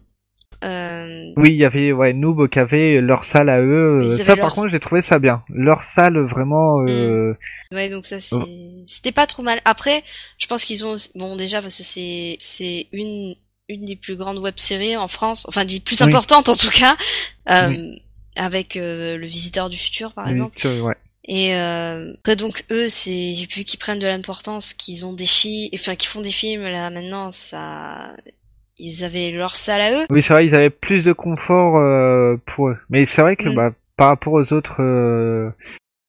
Euh, 0.64 1.32
Oui, 1.36 1.50
il 1.50 1.56
y 1.56 1.64
avait 1.64 1.92
ouais, 1.92 2.12
Noob 2.12 2.48
qui 2.48 2.58
avait 2.58 3.00
leur 3.00 3.24
salle 3.24 3.48
à 3.48 3.60
eux. 3.60 4.00
Ils 4.02 4.08
euh, 4.10 4.16
Ça 4.16 4.34
leur- 4.34 4.46
par 4.46 4.54
contre, 4.54 4.70
j'ai 4.70 4.80
trouvé 4.80 5.02
ça 5.02 5.18
bien. 5.18 5.42
Leur 5.48 5.84
salle 5.84 6.18
vraiment... 6.18 6.82
Euh... 6.86 7.34
Ouais, 7.72 7.88
donc 7.90 8.06
ça 8.06 8.16
Oh. 8.32 8.44
c'était 8.86 9.12
pas 9.12 9.26
trop 9.26 9.42
mal. 9.42 9.60
Après, 9.64 10.02
je 10.38 10.46
pense 10.46 10.64
qu'ils 10.64 10.84
ont 10.84 10.96
bon 11.14 11.36
déjà 11.36 11.60
parce 11.60 11.76
que 11.76 11.82
c'est 11.84 12.36
c'est 12.38 12.86
une 12.92 13.34
une 13.68 13.84
des 13.84 13.96
plus 13.96 14.16
grandes 14.16 14.38
web-séries 14.38 14.96
en 14.96 15.08
France, 15.08 15.44
enfin 15.48 15.64
des 15.64 15.80
plus 15.80 16.00
Oui. 16.00 16.06
importantes 16.08 16.48
en 16.48 16.54
tout 16.56 16.70
cas, 16.70 16.96
euh, 17.50 17.94
avec 18.36 18.76
euh, 18.76 19.16
le 19.16 19.26
Visiteur 19.26 19.70
du 19.70 19.76
futur 19.76 20.12
par 20.12 20.26
oui, 20.26 20.32
exemple. 20.32 20.66
ouais. 20.66 20.94
Et 21.28 21.56
euh, 21.56 22.12
après 22.18 22.36
donc 22.36 22.64
eux, 22.70 22.88
c'est 22.88 23.34
vu 23.34 23.64
qu'ils 23.64 23.80
prennent 23.80 23.98
de 23.98 24.06
l'importance, 24.06 24.74
qu'ils 24.74 25.04
ont 25.04 25.12
des 25.12 25.26
filles, 25.26 25.70
enfin 25.74 25.96
qu'ils 25.96 26.08
font 26.08 26.20
des 26.20 26.30
films 26.30 26.62
là 26.62 26.88
maintenant, 26.90 27.32
ça, 27.32 28.14
ils 28.78 29.02
avaient 29.02 29.32
leur 29.32 29.56
salle 29.56 29.80
à 29.80 29.92
eux. 29.92 30.06
Oui, 30.10 30.22
c'est 30.22 30.34
vrai, 30.34 30.46
ils 30.46 30.54
avaient 30.54 30.70
plus 30.70 31.02
de 31.02 31.12
confort 31.12 31.78
euh, 31.78 32.36
pour 32.46 32.68
eux. 32.68 32.76
Mais 32.90 33.06
c'est 33.06 33.22
vrai 33.22 33.34
que 33.34 33.48
Mm. 33.48 33.54
bah, 33.56 33.70
par 33.96 34.10
rapport 34.10 34.34
aux 34.34 34.52
autres 34.52 34.76
euh, 34.80 35.50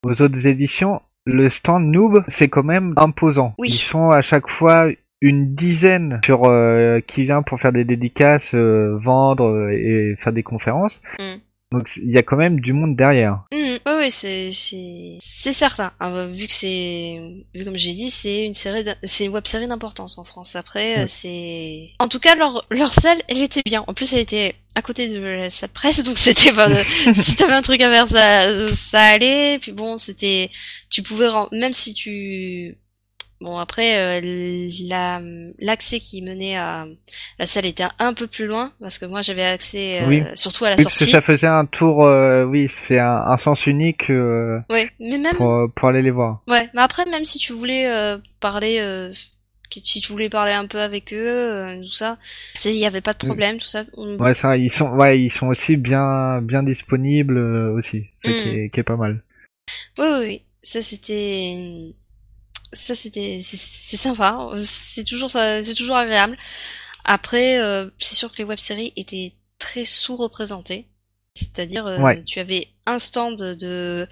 aux 0.05 0.21
autres 0.21 0.45
éditions, 0.45 1.01
le 1.25 1.49
stand 1.49 1.85
Noob, 1.91 2.23
c'est 2.27 2.47
quand 2.49 2.63
même 2.63 2.93
imposant. 2.97 3.55
Oui. 3.57 3.69
Ils 3.69 3.77
sont 3.77 4.11
à 4.11 4.21
chaque 4.21 4.47
fois 4.47 4.87
une 5.21 5.55
dizaine 5.55 6.19
sur 6.23 6.45
euh, 6.45 6.99
qui 7.01 7.23
vient 7.23 7.41
pour 7.41 7.59
faire 7.59 7.71
des 7.73 7.83
dédicaces, 7.85 8.53
euh, 8.53 8.97
vendre 9.03 9.45
euh, 9.45 9.71
et 9.71 10.15
faire 10.23 10.33
des 10.33 10.43
conférences. 10.43 11.01
Mm. 11.19 11.37
Donc 11.71 11.89
il 11.97 12.11
y 12.11 12.17
a 12.17 12.23
quand 12.23 12.37
même 12.37 12.61
du 12.61 12.71
monde 12.71 12.95
derrière. 12.95 13.43
Mmh, 13.51 13.57
oui, 13.85 13.93
oui, 13.99 14.11
c'est 14.11 14.51
c'est 14.53 15.17
c'est 15.19 15.51
certain. 15.51 15.91
Ah, 15.99 16.09
bah, 16.11 16.27
vu 16.27 16.47
que 16.47 16.53
c'est 16.53 17.19
vu 17.53 17.65
comme 17.65 17.75
j'ai 17.75 17.91
dit, 17.91 18.09
c'est 18.09 18.45
une 18.45 18.53
série, 18.53 18.85
c'est 19.03 19.25
une 19.25 19.33
web 19.33 19.45
série 19.45 19.67
d'importance 19.67 20.17
en 20.17 20.23
France. 20.23 20.55
Après, 20.55 20.99
euh, 20.99 21.01
Ouais. 21.01 21.07
c'est 21.07 21.89
en 21.99 22.07
tout 22.07 22.19
cas 22.19 22.35
leur 22.35 22.65
leur 22.71 22.93
salle, 22.93 23.17
elle 23.27 23.41
était 23.41 23.63
bien. 23.65 23.83
En 23.87 23.93
plus, 23.93 24.13
elle 24.13 24.21
était 24.21 24.55
à 24.75 24.81
côté 24.81 25.09
de 25.09 25.19
la 25.19 25.49
salle 25.49 25.69
presse, 25.69 26.03
donc 26.03 26.17
c'était 26.17 26.53
pas 26.53 26.69
si 27.13 27.35
t'avais 27.35 27.51
un 27.53 27.61
truc 27.61 27.81
à 27.81 27.91
faire, 27.91 28.07
ça 28.07 28.67
ça 28.69 29.01
allait. 29.01 29.59
Puis 29.59 29.73
bon, 29.73 29.97
c'était 29.97 30.49
tu 30.89 31.03
pouvais 31.03 31.27
même 31.51 31.73
si 31.73 31.93
tu 31.93 32.77
Bon 33.39 33.59
après 33.59 34.19
euh, 34.19 34.69
la 34.87 35.21
l'accès 35.59 35.99
qui 35.99 36.23
menait 36.23 36.57
à 36.57 36.87
la 37.37 37.45
salle 37.45 37.67
était 37.67 37.85
un 37.99 38.13
peu 38.15 38.25
plus 38.25 38.47
loin 38.47 38.73
parce 38.79 38.97
que 38.97 39.05
moi 39.05 39.21
j'avais 39.21 39.43
accès 39.45 40.01
euh, 40.01 40.07
Oui. 40.07 40.23
surtout 40.33 40.65
à 40.65 40.71
la 40.71 40.75
Oui, 40.77 40.83
parce 40.83 40.95
que 40.97 41.01
sortie. 41.05 41.11
ça 41.11 41.21
faisait 41.21 41.45
un 41.47 41.65
tour, 41.67 42.07
euh, 42.07 42.45
oui, 42.45 42.67
ça 42.67 42.81
fait 42.81 42.99
un, 42.99 43.23
un 43.27 43.37
sens 43.37 43.67
unique 43.67 44.09
euh, 44.09 44.59
Ouais, 44.71 44.89
mais 44.99 45.19
même 45.19 45.35
pour, 45.35 45.53
euh, 45.53 45.67
pour 45.67 45.89
aller 45.89 46.01
les 46.01 46.09
voir. 46.09 46.41
Ouais, 46.47 46.67
mais 46.73 46.81
après, 46.81 47.05
même 47.05 47.25
si 47.25 47.37
tu 47.37 47.53
voulais 47.53 47.85
euh, 47.87 48.17
parler, 48.39 48.79
euh, 48.79 49.13
si 49.83 50.01
tu 50.01 50.11
voulais 50.11 50.29
parler 50.29 50.53
un 50.53 50.65
peu 50.65 50.79
avec 50.81 51.13
eux, 51.13 51.17
euh, 51.27 51.81
tout 51.83 51.91
ça, 51.91 52.17
il 52.65 52.71
y 52.75 52.85
avait 52.87 53.01
pas 53.01 53.13
de 53.13 53.19
problème, 53.19 53.57
tout 53.59 53.67
ça. 53.67 53.83
On- 53.97 54.17
Ouais, 54.17 54.33
ça, 54.33 54.57
ils 54.57 54.71
sont, 54.71 54.89
ouais, 54.89 55.21
ils 55.21 55.31
sont 55.31 55.47
aussi 55.47 55.77
bien, 55.77 56.41
bien 56.41 56.63
disponibles 56.63 57.37
euh, 57.37 57.73
aussi, 57.73 58.05
ce 58.25 58.31
qui, 58.31 58.49
Mm. 58.49 58.53
est, 58.55 58.69
qui 58.71 58.79
est 58.79 58.83
pas 58.83 58.95
mal. 58.97 59.23
Oui, 59.99 60.05
oui, 60.09 60.25
oui. 60.25 60.41
Ça, 60.63 60.81
c'était, 60.81 61.93
ça, 62.73 62.95
c'était, 62.95 63.39
c'est 63.41 63.97
sympa. 63.97 64.49
C'est 64.63 65.03
toujours 65.03 65.31
ça, 65.31 65.63
c'est 65.63 65.73
toujours 65.73 65.97
agréable. 65.97 66.37
Après, 67.05 67.57
euh, 67.59 67.89
c'est 67.99 68.15
sûr 68.15 68.31
que 68.31 68.37
les 68.37 68.43
web-séries 68.43 68.93
étaient 68.95 69.33
très 69.59 69.85
sous-représentées. 69.85 70.87
C'est-à-dire, 71.33 71.85
euh, 71.87 71.99
Ouais. 71.99 72.23
tu 72.23 72.39
avais 72.39 72.69
un 72.85 72.99
stand 72.99 73.37
de 73.37 74.07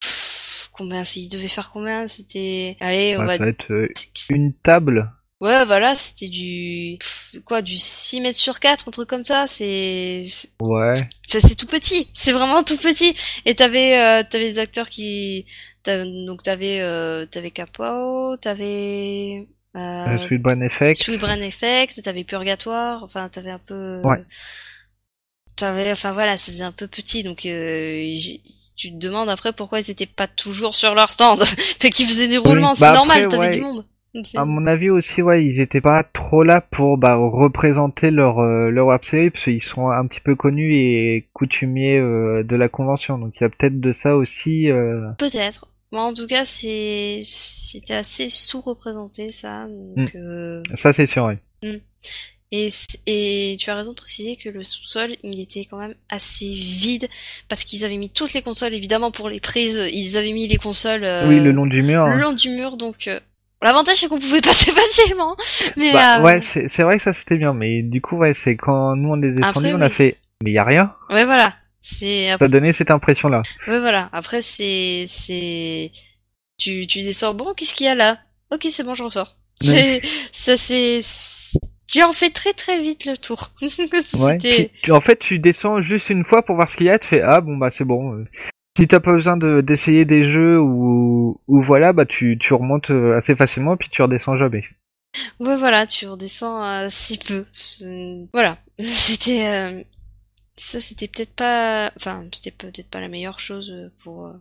Pff, 0.00 0.68
combien, 0.72 1.02
il 1.16 1.28
devait 1.28 1.48
faire 1.48 1.70
combien 1.72 2.06
C'était, 2.08 2.76
allez, 2.80 3.16
on 3.16 3.20
Ouais, 3.20 3.26
va 3.26 3.36
ça 3.38 3.44
va 3.44 3.48
être 3.50 3.72
euh, 3.72 3.88
une 4.30 4.52
table. 4.54 5.10
Ouais, 5.40 5.66
voilà, 5.66 5.94
c'était 5.94 6.28
du 6.28 6.98
quoi, 7.44 7.60
du 7.60 7.76
6 7.76 8.20
mètres 8.22 8.38
sur 8.38 8.58
4, 8.58 8.88
un 8.88 8.90
truc 8.90 9.08
comme 9.08 9.24
ça. 9.24 9.46
C'est, 9.46 10.28
Ouais. 10.62 10.94
c'est 11.28 11.54
tout 11.56 11.66
petit. 11.66 12.08
C'est 12.14 12.32
vraiment 12.32 12.62
tout 12.62 12.78
petit. 12.78 13.14
Et 13.44 13.54
t'avais, 13.54 13.98
euh, 13.98 14.22
t'avais 14.28 14.52
des 14.52 14.58
acteurs 14.58 14.88
qui, 14.88 15.44
donc 16.26 16.42
t'avais, 16.42 16.80
euh, 16.80 17.26
t'avais 17.26 17.50
Capo, 17.50 18.36
t'avais 18.38 19.46
euh, 19.76 19.78
Euh, 19.78 20.16
Sweet 20.18 20.40
Brain 20.42 20.60
Effect. 20.62 21.02
Sweet 21.02 21.20
Brain 21.20 21.40
Effect, 21.42 22.02
t'avais 22.02 22.24
Purgatoire. 22.24 23.02
Enfin, 23.04 23.28
t'avais 23.28 23.50
un 23.50 23.58
peu. 23.58 24.00
Ouais. 24.04 24.22
T'avais, 25.56 25.90
enfin 25.92 26.12
voilà, 26.12 26.36
ça 26.36 26.52
faisait 26.52 26.64
un 26.64 26.72
peu 26.72 26.86
petit, 26.86 27.22
donc 27.22 27.46
euh, 27.46 28.14
tu 28.76 28.90
te 28.92 28.96
demandes 28.98 29.30
après 29.30 29.54
pourquoi 29.54 29.80
ils 29.80 29.90
étaient 29.90 30.04
pas 30.04 30.26
toujours 30.26 30.74
sur 30.74 30.94
leur 30.94 31.08
stand, 31.08 31.42
fait 31.44 31.88
qu'ils 31.90 32.06
faisaient 32.06 32.28
des 32.28 32.36
roulements. 32.36 32.74
c'est 32.74 32.82
Bah 32.84 32.92
normal, 32.92 33.26
t'avais 33.28 33.48
ouais. 33.48 33.50
du 33.56 33.60
monde. 33.62 33.84
À 34.34 34.46
mon 34.46 34.66
avis 34.66 34.88
aussi, 34.88 35.20
ouais, 35.20 35.44
ils 35.44 35.60
étaient 35.60 35.82
pas 35.82 36.02
trop 36.02 36.42
là 36.42 36.62
pour 36.62 36.96
bah, 36.96 37.16
représenter 37.16 38.10
leur 38.10 38.38
euh, 38.38 38.70
leur 38.70 38.86
web 38.86 39.02
série 39.04 39.30
parce 39.30 39.44
qu'ils 39.44 39.62
sont 39.62 39.88
un 39.90 40.06
petit 40.06 40.20
peu 40.20 40.34
connus 40.34 40.74
et 40.74 41.28
coutumiers 41.34 41.98
euh, 41.98 42.42
de 42.42 42.56
la 42.56 42.68
convention. 42.70 43.18
Donc 43.18 43.34
il 43.38 43.42
y 43.42 43.46
a 43.46 43.50
peut-être 43.50 43.78
de 43.78 43.92
ça 43.92 44.16
aussi. 44.16 44.70
euh, 44.70 45.06
Peut-être. 45.18 45.68
Moi, 45.92 46.02
en 46.02 46.12
tout 46.14 46.26
cas, 46.26 46.44
c'est 46.44 47.20
c'était 47.24 47.94
assez 47.94 48.28
sous-représenté 48.28 49.30
ça. 49.32 49.66
Donc, 49.68 50.14
Mm. 50.14 50.18
euh, 50.18 50.62
Ça 50.74 50.92
c'est 50.92 51.06
sûr. 51.06 51.24
Ouais. 51.24 51.38
et 52.52 52.70
c- 52.70 52.98
et 53.06 53.56
tu 53.58 53.70
as 53.70 53.74
raison 53.76 53.90
de 53.92 53.96
préciser 53.96 54.36
que 54.36 54.48
le 54.48 54.62
sous-sol, 54.62 55.16
il 55.22 55.40
était 55.40 55.64
quand 55.64 55.78
même 55.78 55.94
assez 56.08 56.48
vide 56.54 57.08
parce 57.48 57.64
qu'ils 57.64 57.84
avaient 57.84 57.96
mis 57.96 58.10
toutes 58.10 58.32
les 58.34 58.42
consoles. 58.42 58.74
Évidemment, 58.74 59.10
pour 59.10 59.28
les 59.28 59.40
prises, 59.40 59.84
ils 59.92 60.16
avaient 60.16 60.32
mis 60.32 60.46
les 60.48 60.56
consoles 60.56 61.04
euh, 61.04 61.28
Oui, 61.28 61.40
le 61.40 61.50
long 61.52 61.66
du 61.66 61.82
mur. 61.82 62.06
le 62.06 62.12
hein. 62.12 62.16
long 62.18 62.32
du 62.32 62.50
mur. 62.50 62.76
Donc, 62.76 63.08
euh, 63.08 63.18
l'avantage 63.62 63.96
c'est 63.96 64.08
qu'on 64.08 64.20
pouvait 64.20 64.40
passer 64.42 64.70
facilement. 64.70 65.36
Mais 65.76 65.92
Bah, 65.92 66.18
euh, 66.18 66.22
ouais, 66.22 66.40
c'est 66.40 66.68
c'est 66.68 66.82
vrai 66.84 66.98
que 66.98 67.02
ça 67.02 67.12
c'était 67.12 67.36
bien, 67.36 67.52
mais 67.52 67.82
du 67.82 68.00
coup 68.00 68.16
ouais, 68.16 68.34
c'est 68.34 68.56
quand 68.56 68.94
nous 68.96 69.10
on 69.10 69.16
les 69.16 69.32
descendus, 69.32 69.72
on 69.74 69.80
a 69.80 69.88
oui. 69.88 69.94
fait, 69.94 70.16
mais 70.44 70.52
y 70.52 70.58
a 70.58 70.64
rien. 70.64 70.94
ouais, 71.10 71.24
voilà. 71.24 71.54
C'est 71.88 72.36
Ça 72.36 72.44
a 72.46 72.48
donné 72.48 72.72
cette 72.72 72.90
impression 72.90 73.28
là. 73.28 73.42
Ouais, 73.68 73.78
voilà. 73.78 74.08
Après, 74.12 74.42
c'est, 74.42 75.04
c'est, 75.06 75.92
tu, 76.58 76.84
tu 76.88 77.02
descends. 77.02 77.32
Bon, 77.32 77.54
qu'est-ce 77.54 77.74
qu'il 77.74 77.86
y 77.86 77.88
a 77.88 77.94
là? 77.94 78.18
Ok, 78.52 78.66
c'est 78.70 78.82
bon, 78.82 78.94
je 78.94 79.04
ressors. 79.04 79.36
C'est, 79.60 80.00
ça, 80.32 80.56
c'est, 80.56 81.00
tu 81.86 82.02
en 82.02 82.12
fais 82.12 82.30
très 82.30 82.52
très 82.54 82.80
vite 82.82 83.04
le 83.04 83.16
tour. 83.16 83.50
Ouais. 83.62 84.38
C'était, 84.40 84.70
Tu- 84.74 84.80
tu- 84.82 84.92
en 84.92 85.00
fait, 85.00 85.18
tu 85.20 85.38
descends 85.38 85.80
juste 85.80 86.10
une 86.10 86.24
fois 86.24 86.42
pour 86.42 86.56
voir 86.56 86.68
ce 86.70 86.76
qu'il 86.76 86.86
y 86.86 86.90
a, 86.90 86.98
tu 86.98 87.06
fais 87.06 87.22
ah 87.22 87.40
bon 87.40 87.56
bah 87.56 87.70
c'est 87.72 87.84
bon. 87.84 88.14
euh. 88.14 88.24
Si 88.76 88.88
t'as 88.88 89.00
pas 89.00 89.12
besoin 89.12 89.36
de 89.36 89.60
d'essayer 89.60 90.04
des 90.04 90.28
jeux 90.30 90.58
ou 90.60 91.40
ou 91.46 91.62
voilà, 91.62 91.92
bah 91.92 92.04
tu 92.04 92.36
tu 92.38 92.52
remontes 92.52 92.90
euh, 92.90 93.16
assez 93.16 93.34
facilement 93.36 93.74
et 93.74 93.76
puis 93.76 93.88
tu 93.90 94.02
redescends 94.02 94.36
jamais. 94.36 94.64
ouais, 95.40 95.56
voilà, 95.56 95.86
tu 95.86 96.06
redescends 96.08 96.60
assez 96.62 97.16
peu. 97.16 97.44
C'est- 97.54 98.26
Voilà. 98.32 98.58
C'était, 98.80 99.46
euh, 99.46 99.82
ça, 100.56 100.80
c'était 100.80 101.08
peut-être 101.08 101.34
pas, 101.34 101.92
enfin, 101.96 102.24
c'était 102.32 102.50
peut-être 102.50 102.88
pas 102.88 103.00
la 103.00 103.08
meilleure 103.08 103.40
chose 103.40 103.72
pour, 104.02 104.26
euh, 104.26 104.32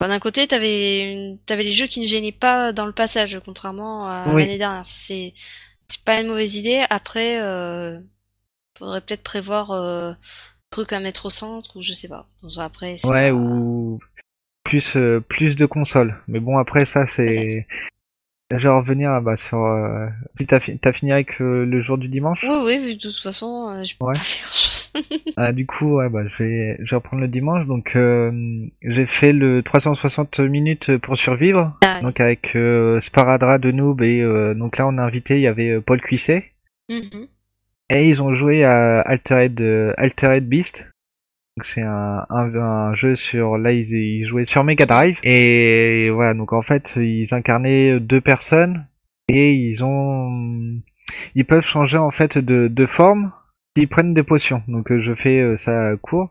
Bah, 0.00 0.08
d'un 0.08 0.18
côté, 0.20 0.46
t'avais 0.46 1.36
t'avais 1.46 1.62
les 1.64 1.70
jeux 1.72 1.86
qui 1.86 2.00
ne 2.00 2.06
gênaient 2.06 2.32
pas 2.32 2.72
dans 2.72 2.86
le 2.86 2.92
passage, 2.92 3.40
contrairement 3.44 4.06
à 4.08 4.32
Oui. 4.34 4.42
l'année 4.42 4.58
dernière. 4.58 4.88
C'est 4.88 5.34
c'est 5.88 6.02
pas 6.04 6.20
une 6.20 6.28
mauvaise 6.28 6.56
idée. 6.56 6.84
Après, 6.90 7.40
euh, 7.42 8.00
faudrait 8.78 9.00
peut-être 9.02 9.22
prévoir 9.22 9.70
euh, 9.72 10.12
un 10.12 10.16
truc 10.70 10.92
à 10.92 11.00
mettre 11.00 11.26
au 11.26 11.30
centre 11.30 11.76
ou 11.76 11.82
je 11.82 11.92
sais 11.94 12.08
pas. 12.08 12.28
Ça, 12.50 12.64
après, 12.64 12.96
c'est 12.98 13.08
Ouais, 13.08 13.30
pas- 13.30 13.36
ou 13.36 14.00
plus 14.64 14.96
euh, 14.96 15.20
plus 15.20 15.56
de 15.56 15.66
consoles. 15.66 16.20
Mais 16.28 16.40
bon, 16.40 16.58
après 16.58 16.86
ça, 16.86 17.06
c'est. 17.06 17.66
Je 18.52 18.56
vais 18.62 18.68
revenir 18.68 19.20
bah, 19.22 19.36
sur. 19.36 19.58
Euh... 19.64 20.06
Si 20.38 20.46
t'as 20.46 20.60
fi- 20.60 20.78
t'as 20.78 20.92
fini 20.92 21.12
avec 21.12 21.40
euh, 21.40 21.64
le 21.64 21.82
jour 21.82 21.98
du 21.98 22.08
dimanche? 22.08 22.40
Oui, 22.44 22.56
oui, 22.64 22.78
vu 22.78 22.96
de 22.96 23.00
toute 23.00 23.18
façon, 23.18 23.68
euh, 23.70 23.84
j'ai 23.84 23.96
Ouais. 24.00 24.12
pas 24.14 24.20
fait 24.20 24.42
grand 24.42 24.52
chose. 24.54 24.73
Ah, 25.36 25.52
du 25.52 25.66
coup, 25.66 25.96
ouais, 25.96 26.08
bah, 26.08 26.22
je 26.26 26.42
vais, 26.42 26.76
je 26.84 26.90
vais 26.90 26.96
reprendre 26.96 27.22
le 27.22 27.28
dimanche. 27.28 27.66
Donc, 27.66 27.96
euh, 27.96 28.30
j'ai 28.82 29.06
fait 29.06 29.32
le 29.32 29.62
360 29.62 30.38
minutes 30.40 30.96
pour 30.98 31.16
survivre. 31.16 31.76
Ah, 31.84 32.00
Donc, 32.00 32.20
avec 32.20 32.54
euh, 32.56 33.00
Sparadra 33.00 33.58
de 33.58 33.70
Noob 33.72 34.02
et 34.02 34.20
euh, 34.20 34.54
donc 34.54 34.78
là, 34.78 34.86
on 34.86 34.98
a 34.98 35.02
invité, 35.02 35.36
il 35.36 35.42
y 35.42 35.46
avait 35.48 35.70
euh, 35.70 35.80
Paul 35.80 36.00
Cuisset. 36.00 36.52
mhm. 36.88 37.26
Et 37.90 38.08
ils 38.08 38.22
ont 38.22 38.34
joué 38.34 38.64
à 38.64 39.00
Altered, 39.02 39.60
euh, 39.60 39.92
Altered 39.98 40.44
Beast. 40.48 40.88
Donc 41.56 41.66
c'est 41.66 41.82
un, 41.82 42.24
un, 42.30 42.54
un 42.56 42.94
jeu 42.94 43.14
sur 43.14 43.58
là 43.58 43.70
ils, 43.70 43.92
ils 43.92 44.26
jouaient 44.26 44.44
sur 44.44 44.64
Mega 44.64 44.86
Drive 44.86 45.18
et 45.22 46.10
voilà 46.10 46.34
donc 46.34 46.52
en 46.52 46.62
fait 46.62 46.92
ils 46.96 47.32
incarnaient 47.32 48.00
deux 48.00 48.20
personnes 48.20 48.86
et 49.28 49.52
ils 49.52 49.84
ont 49.84 50.80
ils 51.36 51.44
peuvent 51.44 51.64
changer 51.64 51.96
en 51.98 52.10
fait 52.10 52.38
de, 52.38 52.66
de 52.66 52.86
forme 52.86 53.30
s'ils 53.76 53.88
prennent 53.88 54.14
des 54.14 54.22
potions 54.22 54.62
donc 54.68 54.90
euh, 54.90 55.00
je 55.00 55.14
fais 55.14 55.40
euh, 55.40 55.56
ça 55.56 55.92
court 56.00 56.30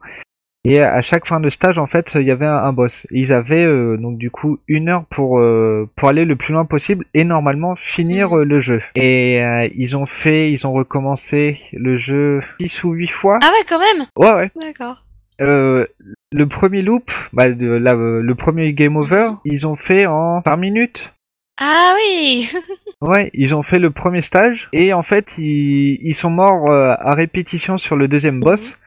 et 0.65 0.81
à 0.81 1.01
chaque 1.01 1.27
fin 1.27 1.41
de 1.41 1.49
stage 1.49 1.77
en 1.77 1.87
fait 1.87 2.11
il 2.15 2.21
y 2.23 2.31
avait 2.31 2.45
un, 2.45 2.55
un 2.55 2.71
boss 2.71 3.05
et 3.11 3.19
ils 3.19 3.33
avaient 3.33 3.65
euh, 3.65 3.97
donc 3.97 4.17
du 4.17 4.31
coup 4.31 4.59
une 4.69 4.87
heure 4.87 5.03
pour 5.09 5.39
euh, 5.39 5.89
pour 5.97 6.07
aller 6.07 6.23
le 6.23 6.37
plus 6.37 6.53
loin 6.53 6.63
possible 6.65 7.05
et 7.13 7.25
normalement 7.25 7.75
finir 7.75 8.29
Mhm. 8.29 8.39
euh, 8.39 8.43
le 8.45 8.61
jeu 8.61 8.81
et 8.95 9.41
ils 9.75 9.97
ont 9.97 10.05
fait 10.05 10.51
ils 10.51 10.65
ont 10.65 10.71
recommencé 10.71 11.59
le 11.73 11.97
jeu 11.97 12.41
six 12.61 12.83
ou 12.85 12.91
huit 12.93 13.09
fois 13.11 13.39
Ah 13.43 13.49
ouais, 13.51 13.65
quand 13.67 13.79
même. 13.79 14.07
ouais 14.15 14.33
ouais 14.37 14.51
D'accord. 14.61 15.03
euh, 15.41 15.85
le 16.31 16.47
premier 16.47 16.81
loop, 16.81 17.11
bah, 17.33 17.51
de, 17.51 17.67
la- 17.67 17.93
le 17.95 18.35
premier 18.35 18.71
game 18.73 18.95
over, 18.97 19.31
Mhm. 19.31 19.37
ils 19.45 19.67
ont 19.67 19.75
fait 19.75 20.05
en 20.05 20.41
5 20.43 20.57
minutes. 20.57 21.12
Ah 21.57 21.95
oui. 21.95 22.49
Ouais, 23.01 23.29
ils 23.33 23.53
ont 23.53 23.63
fait 23.63 23.79
le 23.79 23.91
premier 23.91 24.21
stage 24.21 24.69
et 24.71 24.93
en 24.93 25.03
fait 25.03 25.27
ils, 25.37 25.99
ils 26.01 26.15
sont 26.15 26.29
morts 26.29 26.71
euh, 26.71 26.95
à 26.97 27.15
répétition 27.15 27.77
sur 27.77 27.97
le 27.97 28.07
deuxième 28.07 28.39
boss 28.39 28.77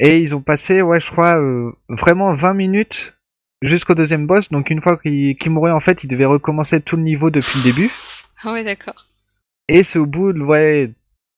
et 0.00 0.18
ils 0.18 0.34
ont 0.34 0.40
passé, 0.40 0.80
ouais, 0.80 1.00
je 1.00 1.10
crois 1.10 1.36
euh, 1.36 1.72
vraiment 1.88 2.32
20 2.34 2.54
minutes 2.54 3.14
jusqu'au 3.62 3.94
deuxième 3.94 4.26
boss. 4.26 4.48
Donc 4.50 4.70
une 4.70 4.80
fois 4.80 4.96
qu'ils 4.96 5.36
mouraient 5.50 5.72
en 5.72 5.80
fait, 5.80 6.04
ils 6.04 6.08
devaient 6.08 6.24
recommencer 6.24 6.80
tout 6.80 6.96
le 6.96 7.02
niveau 7.02 7.30
depuis 7.30 7.58
le 7.58 7.64
début. 7.64 7.90
ah 8.42 8.52
ouais, 8.52 8.64
d'accord. 8.64 9.06
Et 9.68 9.82
c'est 9.82 9.98
au 9.98 10.06
bout 10.06 10.32
de 10.32 10.40
ouais, 10.40 10.92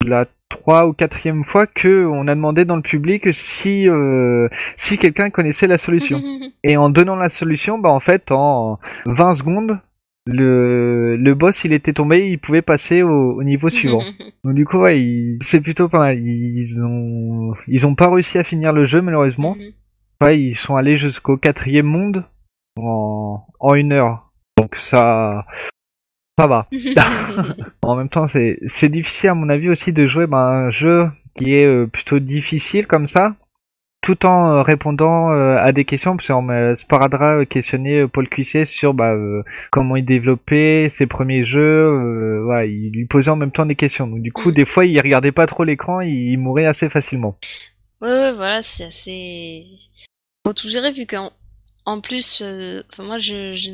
de 0.05 0.11
la 0.11 0.27
trois 0.49 0.87
ou 0.87 0.93
quatrième 0.93 1.45
fois 1.45 1.67
que 1.67 2.07
on 2.07 2.29
a 2.29 2.35
demandé 2.35 2.65
dans 2.65 2.77
le 2.77 2.83
public 2.83 3.33
si 3.33 3.89
euh, 3.89 4.49
si 4.77 4.99
quelqu'un 4.99 5.31
connaissait 5.31 5.67
la 5.67 5.79
solution. 5.79 6.21
Et 6.63 6.77
en 6.77 6.91
donnant 6.91 7.17
la 7.17 7.31
solution, 7.31 7.79
bah 7.79 7.91
en 7.91 8.01
fait, 8.01 8.31
en 8.31 8.79
20 9.07 9.35
secondes, 9.35 9.79
le, 10.33 11.17
le 11.17 11.35
boss 11.35 11.65
il 11.65 11.73
était 11.73 11.93
tombé, 11.93 12.29
il 12.29 12.39
pouvait 12.39 12.63
passer 12.63 13.03
au, 13.03 13.35
au 13.35 13.43
niveau 13.43 13.69
suivant. 13.69 14.03
Donc 14.45 14.55
du 14.55 14.65
coup, 14.65 14.79
ouais, 14.79 15.01
il- 15.01 15.39
c'est 15.43 15.61
plutôt 15.61 15.89
pas 15.89 15.99
mal. 15.99 16.19
Ils 16.19 16.81
ont, 16.83 17.55
ils 17.69 17.87
ont 17.87 17.95
pas 17.95 18.11
réussi 18.11 18.39
à 18.39 18.45
finir 18.45 18.73
le 18.73 18.87
jeu 18.87 19.01
malheureusement. 19.03 19.57
Mhm. 19.57 19.73
Ouais, 20.23 20.41
ils 20.41 20.55
sont 20.57 20.77
allés 20.77 20.99
jusqu'au 20.99 21.37
quatrième 21.37 21.87
monde 21.87 22.25
en, 22.79 23.43
en 23.59 23.75
une 23.75 23.93
heure. 23.93 24.31
Donc 24.59 24.77
ça, 24.77 25.47
ça 26.39 26.47
va. 26.47 26.67
En 27.83 27.97
même 27.97 28.09
temps, 28.09 28.29
c'est, 28.29 28.59
c'est 28.67 28.89
difficile 28.91 29.31
à 29.31 29.35
mon 29.35 29.49
avis 29.49 29.69
aussi 29.69 29.93
de 29.93 30.07
jouer 30.07 30.27
bah, 30.27 30.47
un 30.67 30.71
jeu 30.71 31.09
qui 31.39 31.55
est 31.55 31.65
euh, 31.65 31.87
plutôt 31.87 32.19
difficile 32.19 32.87
comme 32.87 33.07
ça, 33.09 33.35
tout 34.03 34.25
en 34.27 34.51
euh, 34.59 34.63
répondant 34.63 35.31
euh, 35.33 35.57
à 35.59 35.73
des 35.73 35.85
questions. 35.85 36.17
Parce 36.17 36.29
qu'on 36.29 36.43
m'a 36.43 36.75
Sparadra 36.77 37.41
euh, 37.41 37.45
questionnait 37.45 38.01
euh, 38.03 38.09
Paul 38.09 38.29
Cuisset 38.29 38.65
sur 38.65 38.95
bah, 38.95 39.13
euh, 39.13 39.43
comment 39.71 39.97
il 39.97 40.05
développait 40.05 40.89
ses 40.91 41.07
premiers 41.07 41.45
jeux. 41.45 41.61
euh, 41.61 42.43
voilà, 42.45 42.67
il 42.67 42.91
lui 42.93 43.07
posait 43.07 43.31
en 43.31 43.37
même 43.37 43.53
temps 43.53 43.67
des 43.67 43.77
questions. 43.77 44.07
Donc 44.07 44.23
du 44.23 44.33
coup, 44.33 44.51
Mm. 44.51 44.55
des 44.55 44.65
fois, 44.65 44.87
il 44.87 44.99
regardait 45.01 45.33
pas 45.33 45.47
trop 45.47 45.65
l'écran, 45.65 46.01
il, 46.01 46.33
il 46.33 46.39
mourait 46.39 46.67
assez 46.67 46.89
facilement. 46.89 47.37
Ouais, 48.01 48.09
ouais, 48.09 48.33
voilà, 48.33 48.63
c'est 48.63 48.85
assez. 48.85 49.65
Faut 50.47 50.55
tout 50.55 50.69
gérer 50.71 50.93
vu 50.93 51.07
qu'en 51.07 51.33
en 51.85 52.01
plus, 52.01 52.41
euh, 52.43 52.83
enfin 52.93 53.03
moi, 53.05 53.19
je, 53.19 53.55
je 53.55 53.71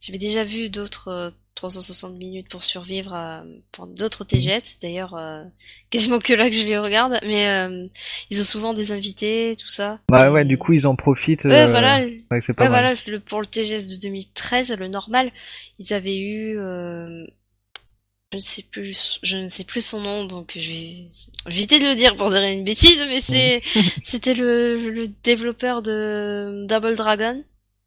j'avais 0.00 0.18
déjà 0.18 0.44
vu 0.44 0.68
d'autres 0.68 1.08
euh, 1.08 1.30
360 1.56 2.14
minutes 2.16 2.48
pour 2.48 2.62
survivre 2.64 3.42
pour 3.72 3.86
d'autres 3.86 4.24
TGS. 4.24 4.78
D'ailleurs, 4.80 5.14
euh, 5.14 5.42
quasiment 5.90 6.18
que 6.18 6.32
là 6.32 6.48
que 6.48 6.54
je 6.54 6.64
les 6.64 6.78
regarde, 6.78 7.18
mais 7.24 7.48
euh, 7.48 7.86
ils 8.30 8.40
ont 8.40 8.44
souvent 8.44 8.74
des 8.74 8.92
invités, 8.92 9.56
tout 9.58 9.68
ça. 9.68 9.98
Bah 10.08 10.30
ouais, 10.30 10.44
du 10.44 10.58
coup, 10.58 10.72
ils 10.72 10.86
en 10.86 10.94
profitent. 10.94 11.44
Ouais, 11.44 11.62
euh, 11.62 11.70
voilà. 11.70 12.04
que 12.04 12.40
c'est 12.40 12.52
pas 12.52 12.64
Ouais, 12.64 12.68
voilà, 12.68 12.94
le, 13.06 13.20
pour 13.20 13.40
le 13.40 13.46
TGS 13.46 13.88
de 13.88 14.00
2013, 14.00 14.76
le 14.78 14.88
normal, 14.88 15.32
ils 15.78 15.92
avaient 15.92 16.18
eu, 16.18 16.58
euh, 16.58 17.26
je 18.32 18.36
ne 18.36 18.42
sais 18.42 18.62
plus, 18.62 19.18
je 19.22 19.36
ne 19.36 19.48
sais 19.48 19.64
plus 19.64 19.84
son 19.84 20.00
nom, 20.00 20.24
donc 20.24 20.52
je 20.56 20.70
vais 20.70 21.04
éviter 21.48 21.78
de 21.78 21.86
le 21.86 21.94
dire 21.94 22.16
pour 22.16 22.30
dire 22.30 22.42
une 22.42 22.64
bêtise, 22.64 23.04
mais 23.08 23.20
c'est, 23.20 23.62
c'était 24.04 24.34
le, 24.34 24.90
le 24.90 25.08
développeur 25.24 25.82
de 25.82 26.66
Double 26.68 26.96
Dragon. 26.96 27.42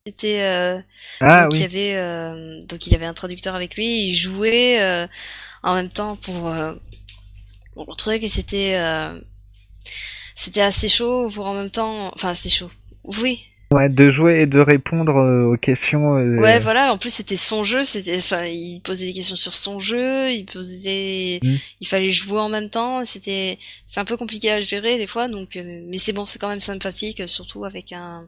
C'était, 0.06 0.42
euh, 0.44 0.82
Ah 1.20 1.44
donc 1.44 1.54
il 1.56 1.60
y 1.62 1.64
avait, 1.64 1.96
euh, 1.96 2.62
donc 2.64 2.88
il 2.88 2.94
y 2.94 2.96
avait 2.96 3.06
un 3.06 3.14
traducteur 3.14 3.54
avec 3.54 3.76
lui, 3.76 4.08
il 4.08 4.14
jouait 4.16 4.82
euh, 4.82 5.08
en 5.64 5.76
même 5.76 5.90
temps 5.90 6.16
pour, 6.16 6.48
euh, 6.48 6.76
pour 7.74 7.86
le 7.90 7.96
truc 7.96 8.24
et 8.24 8.28
c'était, 8.30 8.76
euh, 8.78 9.20
c'était 10.36 10.62
assez 10.62 10.88
chaud 10.88 11.30
pour 11.34 11.46
en 11.48 11.54
même 11.54 11.70
temps, 11.70 12.12
enfin 12.16 12.30
assez 12.30 12.50
chaud. 12.50 12.72
Oui, 13.04 13.46
Ouais, 13.72 13.88
de 13.88 14.10
jouer 14.10 14.42
et 14.42 14.46
de 14.48 14.60
répondre 14.60 15.16
euh, 15.18 15.44
aux 15.54 15.58
questions. 15.58 16.18
euh, 16.18 16.40
Ouais, 16.40 16.60
voilà. 16.60 16.92
En 16.92 16.98
plus, 16.98 17.14
c'était 17.14 17.36
son 17.36 17.64
jeu. 17.64 17.84
C'était, 17.84 18.18
enfin, 18.18 18.44
il 18.46 18.82
posait 18.84 19.06
des 19.06 19.14
questions 19.14 19.36
sur 19.36 19.54
son 19.54 19.78
jeu. 19.78 20.32
Il 20.32 20.46
posait, 20.46 21.40
Mm. 21.44 21.56
il 21.82 21.88
fallait 21.88 22.10
jouer 22.10 22.40
en 22.40 22.50
même 22.50 22.70
temps. 22.72 23.06
C'était, 23.06 23.60
c'est 23.86 24.00
un 24.00 24.06
peu 24.06 24.18
compliqué 24.18 24.50
à 24.52 24.60
gérer 24.62 24.98
des 24.98 25.06
fois. 25.06 25.28
Donc, 25.28 25.56
euh, 25.56 25.82
mais 25.88 25.98
c'est 25.98 26.14
bon, 26.14 26.26
c'est 26.26 26.40
quand 26.40 26.50
même 26.50 26.60
sympathique, 26.62 27.22
surtout 27.28 27.64
avec 27.64 27.94
un. 27.94 28.24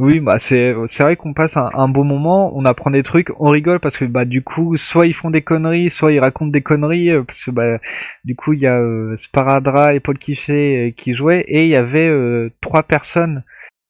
Oui, 0.00 0.18
bah 0.18 0.38
c'est 0.40 0.74
c'est 0.88 1.04
vrai 1.04 1.14
qu'on 1.16 1.32
passe 1.32 1.56
un, 1.56 1.70
un 1.74 1.86
bon 1.88 2.02
moment, 2.02 2.50
on 2.56 2.64
apprend 2.64 2.90
des 2.90 3.04
trucs, 3.04 3.28
on 3.38 3.50
rigole 3.50 3.78
parce 3.78 3.96
que 3.96 4.04
bah 4.04 4.24
du 4.24 4.42
coup 4.42 4.76
soit 4.76 5.06
ils 5.06 5.14
font 5.14 5.30
des 5.30 5.42
conneries, 5.42 5.92
soit 5.92 6.10
ils 6.12 6.18
racontent 6.18 6.50
des 6.50 6.62
conneries 6.62 7.10
parce 7.24 7.44
que 7.44 7.52
bah 7.52 7.78
du 8.24 8.34
coup 8.34 8.52
il 8.52 8.58
y 8.60 8.66
a 8.66 8.80
euh, 8.80 9.16
Sparadra 9.18 9.94
et 9.94 10.00
Paul 10.00 10.18
Kiffé 10.18 10.92
qui 10.96 11.14
jouaient 11.14 11.44
et 11.46 11.64
il 11.64 11.68
y 11.68 11.76
avait 11.76 12.10
trois 12.60 12.82
personnes 12.82 13.44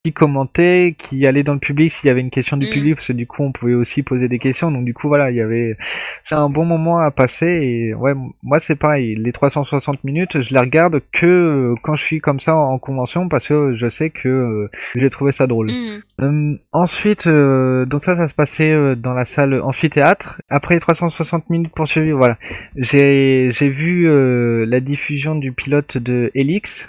qui 0.04 0.12
commentaient, 0.12 0.96
qui 0.98 1.26
allaient 1.28 1.44
dans 1.44 1.52
le 1.54 1.60
public 1.60 1.92
s'il 1.92 2.08
y 2.08 2.10
avait 2.10 2.20
une 2.22 2.30
question 2.30 2.56
du 2.56 2.66
Mm. 2.66 2.70
public 2.70 2.94
parce 2.96 3.06
que 3.06 3.12
du 3.12 3.26
coup 3.28 3.44
on 3.44 3.52
pouvait 3.52 3.74
aussi 3.74 4.02
poser 4.02 4.26
des 4.28 4.40
questions 4.40 4.72
donc 4.72 4.84
du 4.84 4.94
coup 4.94 5.06
voilà 5.06 5.30
il 5.30 5.36
y 5.36 5.40
avait 5.40 5.76
c'est 6.24 6.34
un 6.34 6.50
bon 6.50 6.64
moment 6.64 6.98
à 6.98 7.12
passer 7.12 7.46
et 7.46 7.94
ouais 7.94 8.12
moi 8.42 8.58
c'est 8.58 8.74
pareil 8.74 9.14
les 9.14 9.30
360 9.32 10.02
minutes 10.02 10.42
je 10.42 10.52
les 10.52 10.58
regarde 10.58 11.00
que 11.12 11.26
euh, 11.26 11.74
quand 11.84 11.94
je 11.94 12.02
suis 12.02 12.20
comme 12.20 12.40
ça 12.40 12.56
en 12.56 12.78
convention 12.80 13.28
parce 13.28 13.46
que 13.46 13.76
je 13.76 13.88
sais 13.88 14.10
que 14.10 14.28
euh, 14.28 14.70
j'ai 14.96 15.08
trouvé 15.10 15.30
ça 15.30 15.46
drôle. 15.46 15.68
Mm. 15.70 16.00
Euh, 16.20 16.56
ensuite, 16.72 17.26
euh, 17.26 17.84
donc 17.86 18.04
ça, 18.04 18.16
ça 18.16 18.28
se 18.28 18.34
passait 18.34 18.72
euh, 18.72 18.94
dans 18.94 19.14
la 19.14 19.24
salle 19.24 19.60
amphithéâtre. 19.60 20.40
Après 20.50 20.74
les 20.74 20.80
360 20.80 21.48
minutes 21.50 21.72
pour 21.74 21.86
survivre, 21.86 22.18
voilà. 22.18 22.38
J'ai 22.76 23.50
j'ai 23.52 23.68
vu 23.68 24.08
euh, 24.08 24.64
la 24.66 24.80
diffusion 24.80 25.34
du 25.34 25.52
pilote 25.52 25.96
de 25.98 26.30
Helix. 26.34 26.88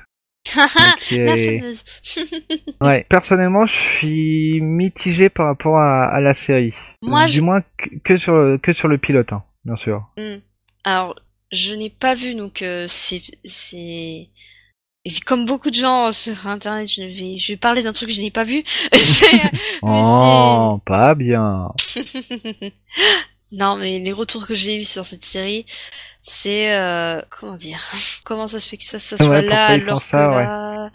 La 1.11 1.37
fameuse. 1.37 1.83
Ouais. 2.81 3.05
Personnellement, 3.09 3.65
je 3.65 3.73
suis 3.75 4.61
mitigé 4.61 5.29
par 5.29 5.47
rapport 5.47 5.77
à, 5.77 6.05
à 6.05 6.19
la 6.19 6.33
série. 6.33 6.73
Moi, 7.01 7.25
du 7.25 7.33
je... 7.33 7.41
moins 7.41 7.61
que, 8.03 8.17
sur 8.17 8.57
que 8.61 8.73
sur 8.73 8.87
le 8.87 8.97
pilote, 8.97 9.31
hein, 9.33 9.43
bien 9.65 9.75
sûr. 9.75 10.03
Mm. 10.17 10.35
alors, 10.83 11.15
je 11.51 11.73
n'ai 11.75 11.89
pas 11.89 12.15
vu, 12.15 12.35
donc 12.35 12.63
c'est, 12.87 13.21
c'est. 13.45 14.29
Comme 15.25 15.45
beaucoup 15.45 15.69
de 15.69 15.75
gens 15.75 16.11
sur 16.13 16.47
Internet, 16.47 16.89
je 16.89 17.01
vais, 17.03 17.37
je 17.37 17.51
vais 17.53 17.57
parler 17.57 17.83
d'un 17.83 17.91
truc 17.93 18.07
que 18.09 18.15
je 18.15 18.21
n'ai 18.21 18.31
pas 18.31 18.45
vu. 18.45 18.63
Mais 19.83 20.01
Oh, 20.05 20.79
pas 20.85 21.13
bien. 21.13 21.69
non, 23.51 23.75
mais 23.75 23.99
les 23.99 24.13
retours 24.13 24.47
que 24.47 24.55
j'ai 24.55 24.77
eus 24.77 24.85
sur 24.85 25.05
cette 25.05 25.25
série, 25.25 25.65
c'est 26.23 26.73
euh, 26.75 27.21
comment 27.29 27.57
dire? 27.57 27.81
Comment 28.25 28.47
ça 28.47 28.59
se 28.61 28.67
fait 28.69 28.77
que 28.77 28.85
ça, 28.85 28.99
ça 28.99 29.17
soit 29.19 29.41
Ouais, 29.41 29.41
là 29.41 29.67
alors 29.67 30.01
ça, 30.01 30.27
que 30.27 30.27
ouais. 30.27 30.43
là? 30.43 30.91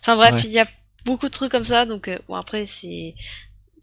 Enfin 0.00 0.16
bref, 0.16 0.36
Ouais. 0.36 0.42
il 0.44 0.50
y 0.52 0.60
a 0.60 0.66
beaucoup 1.04 1.26
de 1.26 1.32
trucs 1.32 1.50
comme 1.52 1.64
ça. 1.64 1.86
Donc 1.86 2.08
euh, 2.08 2.18
bon 2.28 2.36
après 2.36 2.66
c'est 2.66 3.14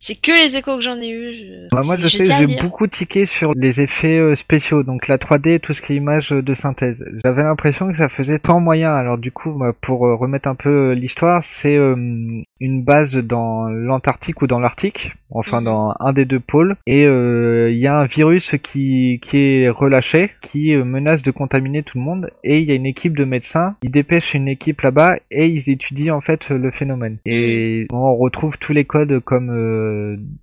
c'est 0.06 0.14
que 0.14 0.32
les 0.32 0.56
échos 0.56 0.76
que 0.78 0.84
j'en 0.84 1.02
ai 1.02 1.10
eu. 1.10 1.34
Je... 1.34 1.76
Bah, 1.76 1.82
moi, 1.84 1.96
je 1.98 2.08
sais, 2.08 2.26
j'ai 2.26 2.62
beaucoup 2.62 2.86
tiqué 2.86 3.26
sur 3.26 3.52
les 3.56 3.82
effets 3.82 4.20
euh, 4.20 4.36
spéciaux, 4.36 4.84
donc 4.84 5.08
la 5.08 5.18
3D 5.18 5.56
et 5.56 5.60
tout 5.60 5.74
ce 5.74 5.82
qui 5.82 5.94
est 5.94 5.96
image 5.96 6.32
euh, 6.32 6.44
de 6.44 6.54
synthèse. 6.54 7.04
J'avais 7.24 7.42
l'impression 7.42 7.92
que 7.92 7.98
ça 7.98 8.08
faisait 8.08 8.38
tant 8.38 8.60
moyen. 8.60 8.94
Alors 8.94 9.18
du 9.18 9.32
coup, 9.32 9.52
bah, 9.52 9.74
pour 9.82 10.06
euh, 10.06 10.14
remettre 10.14 10.48
un 10.48 10.54
peu 10.54 10.92
l'histoire, 10.92 11.44
c'est 11.44 11.76
une 11.76 12.84
base 12.84 13.18
dans 13.18 13.68
l'Antarctique 13.68 14.44
ou 14.44 14.48
dans 14.48 14.60
l'Arctique, 14.60 15.14
enfin 15.32 15.60
Mhm. 15.60 15.66
dans 15.66 15.96
un 16.00 16.14
des 16.14 16.26
deux 16.26 16.40
pôles, 16.40 16.76
et 16.86 17.04
il 17.04 17.78
y 17.78 17.88
a 17.88 17.98
un 17.98 18.06
virus 18.06 18.56
qui 18.62 19.20
qui 19.24 19.38
est 19.38 19.70
relâché, 19.70 20.32
qui 20.42 20.76
menace 20.76 21.24
de 21.24 21.32
contaminer 21.32 21.84
tout 21.84 21.98
le 21.98 22.04
monde, 22.04 22.30
et 22.44 22.60
il 22.60 22.66
y 22.66 22.72
a 22.72 22.76
une 22.76 22.86
équipe 22.86 23.18
de 23.18 23.26
médecins, 23.26 23.76
ils 23.84 23.92
dépêchent 23.92 24.34
une 24.34 24.48
équipe 24.48 24.82
là-bas 24.82 25.16
et 25.32 25.48
ils 25.48 25.70
étudient 25.70 26.16
en 26.16 26.22
fait 26.22 26.50
le 26.50 26.72
phénomène. 26.72 27.18
Et 27.26 27.88
on 27.92 28.16
retrouve 28.16 28.58
tous 28.60 28.74
les 28.74 28.86
codes 28.86 29.20
comme 29.20 29.50
euh, 29.50 29.95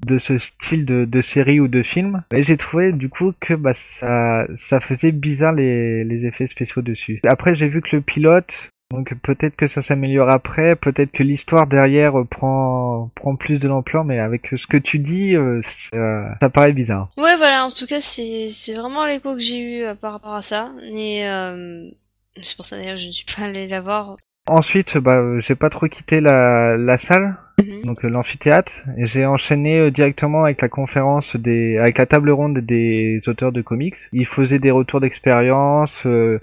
de 0.06 0.18
ce 0.18 0.38
style 0.38 0.84
de, 0.84 1.04
de 1.04 1.20
série 1.20 1.60
ou 1.60 1.68
de 1.68 1.82
film. 1.82 2.22
Et 2.34 2.44
j'ai 2.44 2.56
trouvé 2.56 2.92
du 2.92 3.08
coup 3.08 3.32
que 3.40 3.54
bah 3.54 3.72
ça 3.74 4.46
ça 4.56 4.80
faisait 4.80 5.12
bizarre 5.12 5.52
les, 5.52 6.04
les 6.04 6.26
effets 6.26 6.46
spéciaux 6.46 6.82
dessus. 6.82 7.20
Après 7.26 7.54
j'ai 7.54 7.68
vu 7.68 7.80
que 7.82 7.96
le 7.96 8.02
pilote 8.02 8.70
donc 8.92 9.14
peut-être 9.22 9.56
que 9.56 9.66
ça 9.66 9.80
s'améliore 9.80 10.28
après, 10.28 10.76
peut-être 10.76 11.12
que 11.12 11.22
l'histoire 11.22 11.66
derrière 11.66 12.20
euh, 12.20 12.24
prend 12.24 13.10
prend 13.14 13.36
plus 13.36 13.58
de 13.58 13.66
l'ampleur, 13.66 14.04
mais 14.04 14.18
avec 14.18 14.48
ce 14.54 14.66
que 14.66 14.76
tu 14.76 14.98
dis, 14.98 15.34
euh, 15.34 15.62
ça, 15.64 16.36
ça 16.40 16.50
paraît 16.50 16.74
bizarre. 16.74 17.08
Ouais, 17.16 17.36
voilà. 17.38 17.64
En 17.64 17.70
tout 17.70 17.86
cas, 17.86 18.00
c'est 18.00 18.48
c'est 18.48 18.74
vraiment 18.74 19.06
l'écho 19.06 19.32
que 19.32 19.40
j'ai 19.40 19.60
eu 19.60 19.82
euh, 19.82 19.94
par 19.94 20.12
rapport 20.12 20.34
à 20.34 20.42
ça. 20.42 20.72
Et 20.82 21.26
euh, 21.26 21.88
c'est 22.42 22.54
pour 22.54 22.66
ça 22.66 22.76
d'ailleurs 22.76 22.96
que 22.96 23.00
je 23.00 23.06
ne 23.06 23.12
suis 23.12 23.24
pas 23.24 23.44
allée 23.44 23.66
la 23.66 23.80
voir. 23.80 24.18
Ensuite, 24.46 24.98
bah 24.98 25.14
euh, 25.14 25.40
j'ai 25.40 25.54
pas 25.54 25.70
trop 25.70 25.88
quitté 25.88 26.20
la 26.20 26.76
la 26.76 26.98
salle. 26.98 27.36
Mhm. 27.60 27.82
donc 27.82 28.04
euh, 28.04 28.08
l'amphithéâtre. 28.08 28.72
Et 28.96 29.06
j'ai 29.06 29.26
enchaîné 29.26 29.78
euh, 29.78 29.90
directement 29.90 30.44
avec 30.44 30.60
la 30.62 30.68
conférence 30.68 31.36
des 31.36 31.78
avec 31.78 31.98
la 31.98 32.06
table 32.06 32.30
ronde 32.30 32.58
des 32.58 33.20
auteurs 33.26 33.52
de 33.52 33.62
comics. 33.62 33.96
Ils 34.12 34.26
faisaient 34.26 34.58
des 34.58 34.70
retours 34.70 35.00
d'expérience 35.00 35.94
euh, 36.06 36.38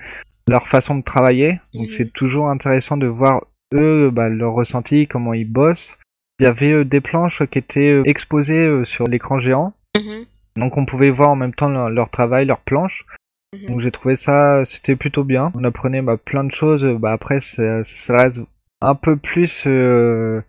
leur 0.50 0.68
façon 0.68 0.96
de 0.96 1.04
travailler. 1.04 1.60
Donc 1.74 1.86
Mhm. 1.88 1.90
c'est 1.90 2.14
toujours 2.14 2.50
intéressant 2.50 2.98
de 2.98 3.08
voir 3.08 3.46
eux 3.74 4.10
bah, 4.12 4.30
leur 4.30 4.54
ressenti 4.54 5.08
comment 5.08 5.34
ils 5.34 5.50
bossent. 5.52 5.98
Il 6.40 6.44
y 6.44 6.48
avait 6.48 6.86
des 6.86 7.02
planches 7.02 7.44
qui 7.52 7.60
étaient 7.60 8.02
exposées 8.06 8.86
sur 8.86 9.06
l'écran 9.06 9.40
géant. 9.40 9.74
Mhm. 9.98 10.26
donc 10.58 10.78
on 10.78 10.86
pouvait 10.86 11.10
voir 11.10 11.30
en 11.30 11.36
même 11.36 11.54
temps 11.54 11.70
leur, 11.70 11.90
leur 11.90 12.10
travail 12.10 12.46
leurs 12.46 12.62
planches. 12.62 13.06
Donc 13.68 13.82
j'ai 13.82 13.90
trouvé 13.92 14.16
ça 14.16 14.64
c'était 14.66 14.96
plutôt 14.96 15.24
bien. 15.24 15.52
On 15.56 15.64
apprenait 15.64 16.02
bah, 16.04 16.18
plein 16.18 16.44
de 16.44 16.52
choses. 16.52 16.86
Bah 17.00 17.12
après 17.12 17.42
ça, 17.42 17.84
ça 17.84 18.16
reste 18.18 18.38
un 18.82 18.96
peu 18.96 19.18
plus 19.18 19.64
euh, 19.68 20.42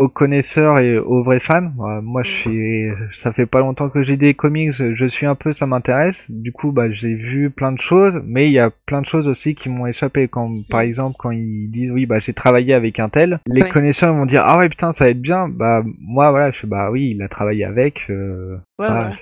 aux 0.00 0.08
connaisseurs 0.08 0.78
et 0.80 0.98
aux 0.98 1.22
vrais 1.22 1.40
fans. 1.40 1.70
Bah, 1.76 2.00
moi, 2.02 2.22
je 2.24 2.30
suis, 2.30 2.86
ça 3.22 3.32
fait 3.32 3.46
pas 3.46 3.60
longtemps 3.60 3.88
que 3.88 4.02
j'ai 4.02 4.16
des 4.16 4.34
comics, 4.34 4.72
je 4.72 5.06
suis 5.06 5.26
un 5.26 5.34
peu, 5.34 5.52
ça 5.52 5.66
m'intéresse. 5.66 6.24
Du 6.28 6.52
coup, 6.52 6.72
bah, 6.72 6.90
j'ai 6.90 7.14
vu 7.14 7.50
plein 7.50 7.72
de 7.72 7.78
choses, 7.78 8.20
mais 8.24 8.46
il 8.46 8.52
y 8.52 8.58
a 8.58 8.70
plein 8.86 9.00
de 9.02 9.06
choses 9.06 9.28
aussi 9.28 9.54
qui 9.54 9.68
m'ont 9.68 9.86
échappé. 9.86 10.26
Quand, 10.28 10.50
par 10.68 10.80
exemple, 10.80 11.16
quand 11.18 11.30
ils 11.30 11.70
disent, 11.70 11.90
oui, 11.92 12.06
bah, 12.06 12.18
j'ai 12.18 12.32
travaillé 12.32 12.74
avec 12.74 12.98
un 12.98 13.08
tel, 13.08 13.40
les 13.46 13.62
Ouais. 13.62 13.70
connaisseurs 13.70 14.14
vont 14.14 14.26
dire, 14.26 14.42
ah 14.46 14.58
ouais, 14.58 14.68
putain, 14.68 14.92
ça 14.94 15.04
va 15.04 15.10
être 15.10 15.20
bien. 15.20 15.48
Bah, 15.48 15.82
moi, 16.00 16.30
voilà, 16.30 16.50
je 16.50 16.58
fais, 16.60 16.66
bah 16.66 16.90
oui, 16.90 17.12
il 17.14 17.22
a 17.22 17.28
travaillé 17.28 17.64
avec. 17.64 18.00
Euh, 18.10 18.56
Ouais, 18.78 18.86
voilà, 18.88 19.12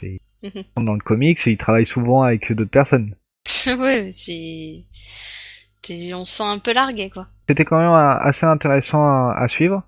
Mhm. 0.43 0.51
Dans 0.85 0.95
le 0.95 1.01
comics, 1.01 1.39
il 1.47 1.57
travaille 1.57 1.87
souvent 1.87 2.23
avec 2.23 2.51
d'autres 2.53 2.71
personnes. 2.71 3.15
ouais, 3.79 4.11
c'est. 4.13 4.85
On 6.15 6.25
se 6.25 6.37
sent 6.37 6.45
un 6.47 6.59
peu 6.59 6.73
largué, 6.73 7.11
quoi. 7.11 7.27
C'était 7.49 7.65
quand 7.65 7.79
même 7.79 7.91
euh, 7.91 8.19
assez 8.19 8.47
intéressant 8.47 9.05
à, 9.05 9.35
à 9.37 9.49
suivre. 9.49 9.83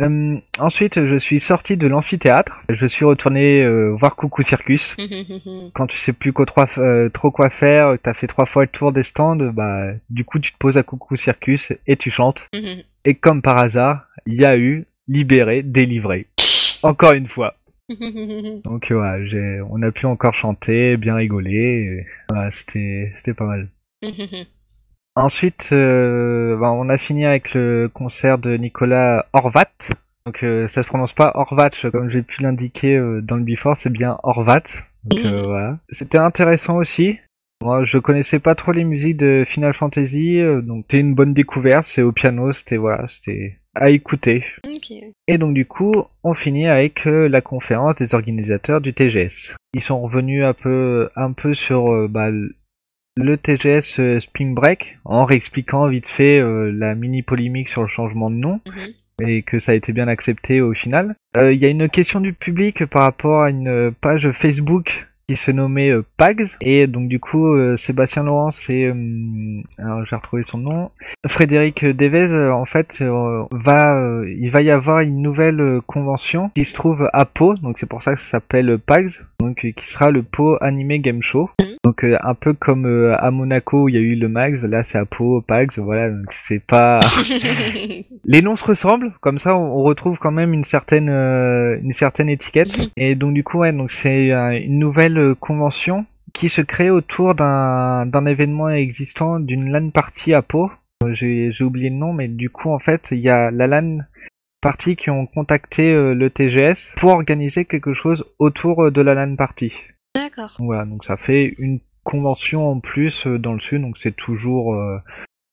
Euh, 0.00 0.38
ensuite, 0.58 1.06
je 1.06 1.18
suis 1.18 1.40
sorti 1.40 1.76
de 1.76 1.86
l'amphithéâtre. 1.86 2.60
Je 2.70 2.86
suis 2.86 3.04
retourné 3.04 3.62
euh, 3.62 3.94
voir 3.98 4.16
Coucou 4.16 4.42
Circus. 4.42 4.96
Quand 5.74 5.86
tu 5.86 5.98
sais 5.98 6.12
plus 6.12 6.32
quoi, 6.32 6.46
trop, 6.46 6.64
euh, 6.78 7.08
trop 7.08 7.30
quoi 7.30 7.50
faire, 7.50 7.96
t'as 8.02 8.14
fait 8.14 8.26
trois 8.26 8.46
fois 8.46 8.62
le 8.62 8.68
tour 8.68 8.92
des 8.92 9.02
stands, 9.02 9.36
bah 9.36 9.92
du 10.08 10.24
coup 10.24 10.38
tu 10.38 10.52
te 10.52 10.58
poses 10.58 10.78
à 10.78 10.82
Coucou 10.82 11.16
Circus 11.16 11.72
et 11.86 11.96
tu 11.96 12.10
chantes. 12.10 12.48
Et 13.06 13.14
comme 13.14 13.40
par 13.40 13.56
hasard, 13.56 14.04
il 14.26 14.34
y 14.34 14.44
a 14.44 14.58
eu 14.58 14.84
libéré, 15.08 15.62
délivré. 15.62 16.26
Encore 16.82 17.12
une 17.12 17.28
fois. 17.28 17.54
Donc 18.64 18.92
voilà, 18.92 19.24
j'ai, 19.24 19.60
on 19.70 19.80
a 19.82 19.90
pu 19.90 20.04
encore 20.04 20.34
chanter, 20.34 20.98
bien 20.98 21.14
rigoler. 21.14 22.04
c'était 22.50 23.34
pas 23.34 23.46
mal. 23.46 23.68
Ensuite, 25.16 25.70
euh, 25.72 26.56
ben, 26.56 26.70
on 26.70 26.88
a 26.88 26.98
fini 26.98 27.26
avec 27.26 27.52
le 27.54 27.90
concert 27.92 28.38
de 28.38 28.56
Nicolas 28.56 29.26
Horvat. 29.32 29.66
Donc 30.26 30.44
euh, 30.44 30.68
ça 30.68 30.82
se 30.82 30.88
prononce 30.88 31.12
pas 31.12 31.32
Horvat 31.34 31.70
comme 31.90 32.10
j'ai 32.10 32.22
pu 32.22 32.42
l'indiquer 32.42 32.96
euh, 32.96 33.20
dans 33.20 33.36
le 33.36 33.42
before, 33.42 33.76
c'est 33.76 33.90
bien 33.90 34.18
Horvat. 34.22 34.62
Donc 35.04 35.24
euh, 35.24 35.42
voilà. 35.42 35.78
C'était 35.90 36.18
intéressant 36.18 36.76
aussi. 36.76 37.18
Moi, 37.62 37.84
je 37.84 37.98
connaissais 37.98 38.38
pas 38.38 38.54
trop 38.54 38.72
les 38.72 38.84
musiques 38.84 39.18
de 39.18 39.44
Final 39.46 39.74
Fantasy, 39.74 40.40
euh, 40.40 40.62
donc 40.62 40.84
c'était 40.84 41.00
une 41.00 41.14
bonne 41.14 41.34
découverte. 41.34 41.86
C'est 41.86 42.00
au 42.00 42.12
piano, 42.12 42.52
c'était 42.52 42.78
voilà, 42.78 43.06
c'était 43.08 43.58
à 43.74 43.90
écouter. 43.90 44.44
ok. 44.66 44.92
Et 45.28 45.38
donc 45.38 45.54
du 45.54 45.66
coup, 45.66 45.92
on 46.24 46.34
finit 46.34 46.68
avec 46.68 47.06
euh, 47.06 47.28
la 47.28 47.40
conférence 47.40 47.96
des 47.96 48.14
organisateurs 48.14 48.80
du 48.80 48.94
TGS. 48.94 49.54
Ils 49.74 49.82
sont 49.82 50.00
revenus 50.00 50.44
un 50.44 50.54
peu, 50.54 51.10
un 51.16 51.32
peu 51.32 51.52
sur 51.54 51.92
euh, 51.92 52.08
bah, 52.08 52.30
le 53.16 53.36
TGS 53.36 53.98
euh, 54.00 54.20
Spring 54.20 54.54
Break 54.54 54.98
en 55.04 55.24
réexpliquant 55.24 55.86
vite 55.88 56.08
fait 56.08 56.38
euh, 56.38 56.70
la 56.72 56.94
mini 56.94 57.22
polémique 57.22 57.68
sur 57.68 57.82
le 57.82 57.88
changement 57.88 58.30
de 58.30 58.36
nom 58.36 58.60
Mhm. 58.66 59.28
et 59.28 59.42
que 59.42 59.58
ça 59.58 59.72
a 59.72 59.74
été 59.74 59.92
bien 59.92 60.08
accepté 60.08 60.60
au 60.60 60.72
final. 60.72 61.14
Euh, 61.36 61.52
Il 61.52 61.60
y 61.60 61.66
a 61.66 61.68
une 61.68 61.88
question 61.88 62.20
du 62.20 62.32
public 62.32 62.86
par 62.86 63.02
rapport 63.02 63.42
à 63.42 63.50
une 63.50 63.92
page 64.00 64.30
Facebook 64.32 65.06
qui 65.28 65.36
se 65.36 65.52
nommait 65.52 65.90
euh, 65.90 66.04
Pags. 66.16 66.56
Et 66.60 66.86
donc 66.88 67.08
du 67.08 67.20
coup 67.20 67.46
euh, 67.54 67.76
Sébastien 67.76 68.24
Laurent 68.24 68.50
c'est 68.50 68.84
euh, 68.86 69.60
alors 69.78 70.04
j'ai 70.06 70.16
retrouvé 70.16 70.42
son 70.44 70.58
nom. 70.58 70.90
Frédéric 71.28 71.84
Devez 71.84 72.32
euh, 72.32 72.52
en 72.52 72.64
fait 72.64 73.00
va 73.52 73.94
euh, 73.96 74.34
il 74.38 74.50
va 74.50 74.62
y 74.62 74.70
avoir 74.70 75.00
une 75.00 75.22
nouvelle 75.22 75.80
convention 75.86 76.50
qui 76.56 76.64
se 76.64 76.74
trouve 76.74 77.08
à 77.12 77.24
Pau. 77.26 77.54
Donc 77.54 77.78
c'est 77.78 77.88
pour 77.88 78.02
ça 78.02 78.14
que 78.14 78.20
ça 78.20 78.26
s'appelle 78.26 78.78
Pags. 78.78 79.10
Donc 79.40 79.58
qui 79.76 79.88
sera 79.90 80.10
le 80.10 80.22
Pau 80.24 80.56
Anime 80.60 80.96
Game 80.96 81.22
Show 81.22 81.50
donc 81.84 82.04
euh, 82.04 82.18
un 82.22 82.34
peu 82.34 82.52
comme 82.52 82.86
euh, 82.86 83.16
à 83.18 83.30
Monaco 83.30 83.84
où 83.84 83.88
il 83.88 83.94
y 83.94 83.98
a 83.98 84.00
eu 84.00 84.14
le 84.14 84.28
Max 84.28 84.62
là 84.62 84.82
c'est 84.82 84.98
à 84.98 85.06
Pau 85.06 85.40
Pags 85.40 85.72
voilà 85.78 86.10
donc 86.10 86.26
c'est 86.46 86.60
pas 86.64 87.00
les 88.24 88.42
noms 88.42 88.56
se 88.56 88.64
ressemblent, 88.64 89.12
comme 89.20 89.38
ça 89.38 89.56
on 89.56 89.80
on 89.80 89.82
retrouve 89.82 90.18
quand 90.18 90.30
même 90.30 90.52
une 90.52 90.64
certaine 90.64 91.08
euh, 91.08 91.78
une 91.82 91.92
certaine 91.92 92.28
étiquette. 92.28 92.90
Et 92.96 93.14
donc 93.14 93.34
du 93.34 93.44
coup 93.44 93.58
ouais, 93.58 93.72
donc 93.72 93.90
c'est 93.90 94.32
euh, 94.32 94.58
une 94.60 94.78
nouvelle 94.78 95.18
euh, 95.18 95.34
convention 95.34 96.06
qui 96.32 96.48
se 96.48 96.60
crée 96.60 96.90
autour 96.90 97.34
d'un 97.34 98.06
d'un 98.06 98.26
événement 98.26 98.68
existant 98.68 99.40
d'une 99.40 99.70
LAN 99.72 99.90
party 99.90 100.34
à 100.34 100.42
Pau. 100.42 100.70
Euh, 101.02 101.14
J'ai 101.14 101.50
j'ai 101.50 101.64
oublié 101.64 101.90
le 101.90 101.96
nom, 101.96 102.12
mais 102.12 102.28
du 102.28 102.50
coup 102.50 102.70
en 102.70 102.78
fait 102.78 103.02
il 103.10 103.20
y 103.20 103.30
a 103.30 103.50
la 103.50 103.66
LAN 103.66 104.00
party 104.60 104.96
qui 104.96 105.08
ont 105.08 105.26
contacté 105.26 105.90
le 105.92 106.28
TGS 106.28 106.94
pour 106.98 107.12
organiser 107.12 107.64
quelque 107.64 107.94
chose 107.94 108.26
autour 108.38 108.92
de 108.92 109.00
la 109.00 109.14
LAN 109.14 109.34
party. 109.34 109.72
D'accord. 110.14 110.56
Voilà, 110.58 110.84
donc 110.84 111.04
ça 111.04 111.16
fait 111.16 111.54
une 111.58 111.80
convention 112.04 112.70
en 112.70 112.80
plus 112.80 113.26
euh, 113.26 113.38
dans 113.38 113.52
le 113.52 113.60
sud, 113.60 113.82
donc 113.82 113.98
c'est 113.98 114.16
toujours, 114.16 114.74
euh, 114.74 114.98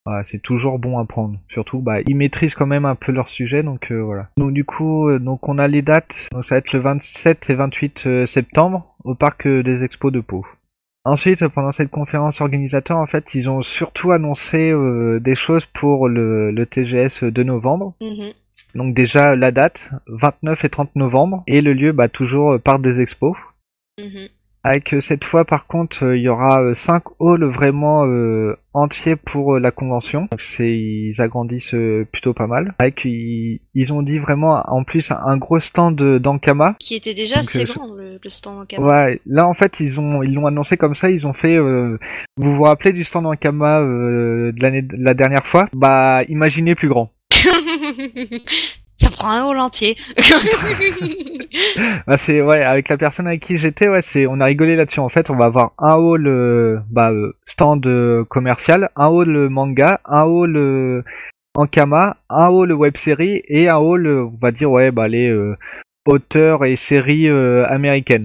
voilà, 0.07 0.23
c'est 0.23 0.41
toujours 0.41 0.79
bon 0.79 0.99
à 0.99 1.05
prendre. 1.05 1.37
Surtout, 1.49 1.79
bah, 1.79 1.97
ils 2.07 2.15
maîtrisent 2.15 2.55
quand 2.55 2.65
même 2.65 2.85
un 2.85 2.95
peu 2.95 3.11
leur 3.11 3.27
sujet, 3.27 3.61
donc 3.61 3.91
euh, 3.91 4.01
voilà. 4.01 4.29
Donc 4.37 4.53
du 4.53 4.63
coup, 4.63 5.09
euh, 5.09 5.19
donc 5.19 5.49
on 5.49 5.57
a 5.57 5.67
les 5.67 5.81
dates, 5.81 6.29
donc 6.31 6.45
ça 6.45 6.55
va 6.55 6.59
être 6.59 6.71
le 6.71 6.79
27 6.79 7.49
et 7.49 7.53
28 7.53 8.07
euh, 8.07 8.25
septembre 8.25 8.95
au 9.03 9.15
parc 9.15 9.45
des 9.45 9.83
Expos 9.83 10.13
de 10.13 10.21
Pau. 10.21 10.45
Ensuite, 11.03 11.45
pendant 11.49 11.73
cette 11.73 11.91
conférence 11.91 12.39
organisateur, 12.39 12.97
en 12.97 13.05
fait, 13.05 13.25
ils 13.33 13.49
ont 13.49 13.63
surtout 13.63 14.13
annoncé 14.13 14.73
des 15.21 15.35
choses 15.35 15.65
pour 15.65 16.09
le, 16.09 16.51
le 16.51 16.65
TGS 16.65 17.23
de 17.23 17.43
novembre. 17.43 17.93
Mhm. 18.01 18.31
Donc 18.75 18.93
déjà 18.93 19.35
la 19.35 19.51
date, 19.51 19.89
29 20.07 20.65
et 20.65 20.69
30 20.69 20.95
novembre, 20.95 21.43
et 21.47 21.61
le 21.61 21.73
lieu, 21.73 21.91
bah 21.93 22.09
toujours 22.09 22.59
parc 22.61 22.81
des 22.81 22.99
Expos. 22.99 23.37
Mhm. 23.99 24.27
Avec 24.67 24.93
euh, 24.93 24.99
cette 24.99 25.23
fois 25.23 25.45
par 25.45 25.65
contre 25.65 26.03
euh, 26.03 26.17
il 26.17 26.23
y 26.23 26.27
aura 26.27 26.61
euh, 26.61 26.73
cinq 26.73 27.03
halls 27.21 27.45
vraiment 27.45 28.05
euh, 28.05 28.57
entiers 28.73 29.15
pour 29.15 29.55
euh, 29.55 29.59
la 29.59 29.71
convention. 29.71 30.27
Donc 30.29 30.41
c'est 30.41 30.69
ils 30.69 31.21
agrandissent 31.21 31.73
euh, 31.73 32.05
plutôt 32.11 32.33
pas 32.33 32.47
mal. 32.47 32.75
Avec 32.79 33.05
ils, 33.05 33.61
ils 33.73 33.93
ont 33.93 34.01
dit 34.01 34.19
vraiment 34.19 34.61
en 34.67 34.83
plus 34.83 35.09
un, 35.11 35.37
gros 35.37 35.61
stand 35.61 35.95
d'Ankama. 36.19 36.75
Qui 36.79 36.95
était 36.95 37.13
déjà 37.13 37.35
Donc, 37.35 37.43
assez 37.45 37.61
euh, 37.61 37.73
grand, 37.73 37.93
le, 37.93 38.19
le 38.21 38.29
stand 38.29 38.67
caméra. 38.67 39.05
Ouais, 39.05 39.21
là 39.25 39.47
en 39.47 39.53
fait 39.53 39.79
ils 39.79 40.01
ont 40.01 40.21
ils 40.21 40.33
l'ont 40.33 40.47
annoncé 40.47 40.75
comme 40.75 40.95
ça, 40.95 41.09
ils 41.09 41.25
ont 41.25 41.33
fait 41.33 41.55
euh, 41.55 41.97
vous 42.35 42.53
vous 42.53 42.63
rappelez 42.63 42.91
du 42.91 43.05
stand 43.05 43.25
Ankama 43.25 43.79
euh, 43.79 44.51
de 44.51 44.61
l'année 44.61 44.81
de 44.81 44.97
la 44.97 45.13
dernière 45.13 45.45
fois? 45.47 45.69
Bah 45.73 46.23
imaginez 46.27 46.75
plus 46.75 46.89
grand. 46.89 47.09
Prend 49.17 49.31
un 49.31 49.45
hall 49.45 49.57
entier. 49.59 49.97
Bah 52.05 52.17
c'est 52.17 52.41
ouais 52.41 52.63
avec 52.63 52.89
la 52.89 52.97
personne 52.97 53.27
avec 53.27 53.41
qui 53.41 53.57
j'étais 53.57 53.87
ouais 53.87 54.01
c'est 54.01 54.27
on 54.27 54.39
a 54.39 54.45
rigolé 54.45 54.75
là-dessus 54.75 54.99
en 54.99 55.09
fait 55.09 55.29
on 55.29 55.35
va 55.35 55.45
avoir 55.45 55.73
un 55.79 55.95
hall 55.95 56.27
euh, 56.27 56.79
bah 56.91 57.09
euh, 57.09 57.35
stand 57.45 57.85
euh, 57.87 58.23
commercial 58.25 58.89
un 58.95 59.07
hall 59.07 59.49
manga 59.49 60.01
un 60.05 60.23
hall 60.23 60.55
euh, 60.57 61.03
Ankama 61.55 62.17
un 62.29 62.47
hall 62.49 62.73
web 62.73 62.97
série 62.97 63.41
et 63.47 63.69
un 63.69 63.77
hall 63.77 64.07
on 64.07 64.37
va 64.39 64.51
dire 64.51 64.69
ouais 64.69 64.91
bah 64.91 65.07
les 65.07 65.29
euh, 65.29 65.55
auteurs 66.07 66.65
et 66.65 66.75
séries 66.75 67.27
euh, 67.27 67.65
américaines. 67.67 68.23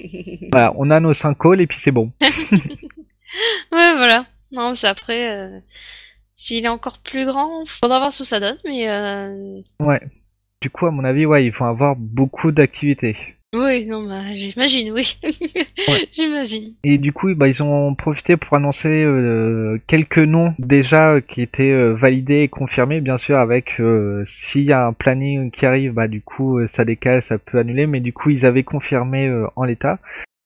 voilà, 0.52 0.72
on 0.76 0.90
a 0.90 1.00
nos 1.00 1.12
5 1.12 1.36
calls 1.36 1.60
et 1.60 1.66
puis 1.66 1.78
c'est 1.78 1.90
bon. 1.90 2.12
ouais, 2.22 3.94
voilà. 3.96 4.26
Non, 4.52 4.74
c'est 4.74 4.86
après. 4.86 5.30
Euh... 5.30 5.58
S'il 6.36 6.64
est 6.64 6.68
encore 6.68 6.98
plus 6.98 7.26
grand, 7.26 7.64
faudra 7.66 7.98
voir 7.98 8.12
ce 8.12 8.20
que 8.20 8.28
ça 8.28 8.40
donne, 8.40 8.58
mais. 8.64 8.88
Euh... 8.88 9.60
Ouais. 9.80 10.00
Du 10.64 10.70
coup, 10.70 10.86
à 10.86 10.90
mon 10.90 11.04
avis, 11.04 11.26
ouais, 11.26 11.44
ils 11.44 11.52
vont 11.52 11.66
avoir 11.66 11.94
beaucoup 11.94 12.50
d'activités. 12.50 13.18
Oui, 13.54 13.84
non, 13.84 14.08
bah, 14.08 14.34
j'imagine, 14.34 14.92
oui. 14.92 15.20
j'imagine. 16.10 16.72
Et 16.84 16.96
du 16.96 17.12
coup, 17.12 17.34
bah, 17.34 17.48
ils 17.48 17.62
ont 17.62 17.94
profité 17.94 18.38
pour 18.38 18.56
annoncer 18.56 19.04
euh, 19.04 19.76
quelques 19.86 20.16
noms 20.16 20.54
déjà 20.58 21.20
qui 21.20 21.42
étaient 21.42 21.70
euh, 21.70 21.92
validés 21.92 22.44
et 22.44 22.48
confirmés, 22.48 23.02
bien 23.02 23.18
sûr, 23.18 23.36
avec 23.36 23.78
euh, 23.78 24.24
s'il 24.26 24.64
y 24.64 24.72
a 24.72 24.86
un 24.86 24.94
planning 24.94 25.50
qui 25.50 25.66
arrive, 25.66 25.92
bah, 25.92 26.08
du 26.08 26.22
coup, 26.22 26.66
ça 26.66 26.86
décale, 26.86 27.20
ça 27.20 27.36
peut 27.36 27.58
annuler, 27.58 27.86
mais 27.86 28.00
du 28.00 28.14
coup, 28.14 28.30
ils 28.30 28.46
avaient 28.46 28.64
confirmé 28.64 29.30
en 29.56 29.64
l'état. 29.64 29.98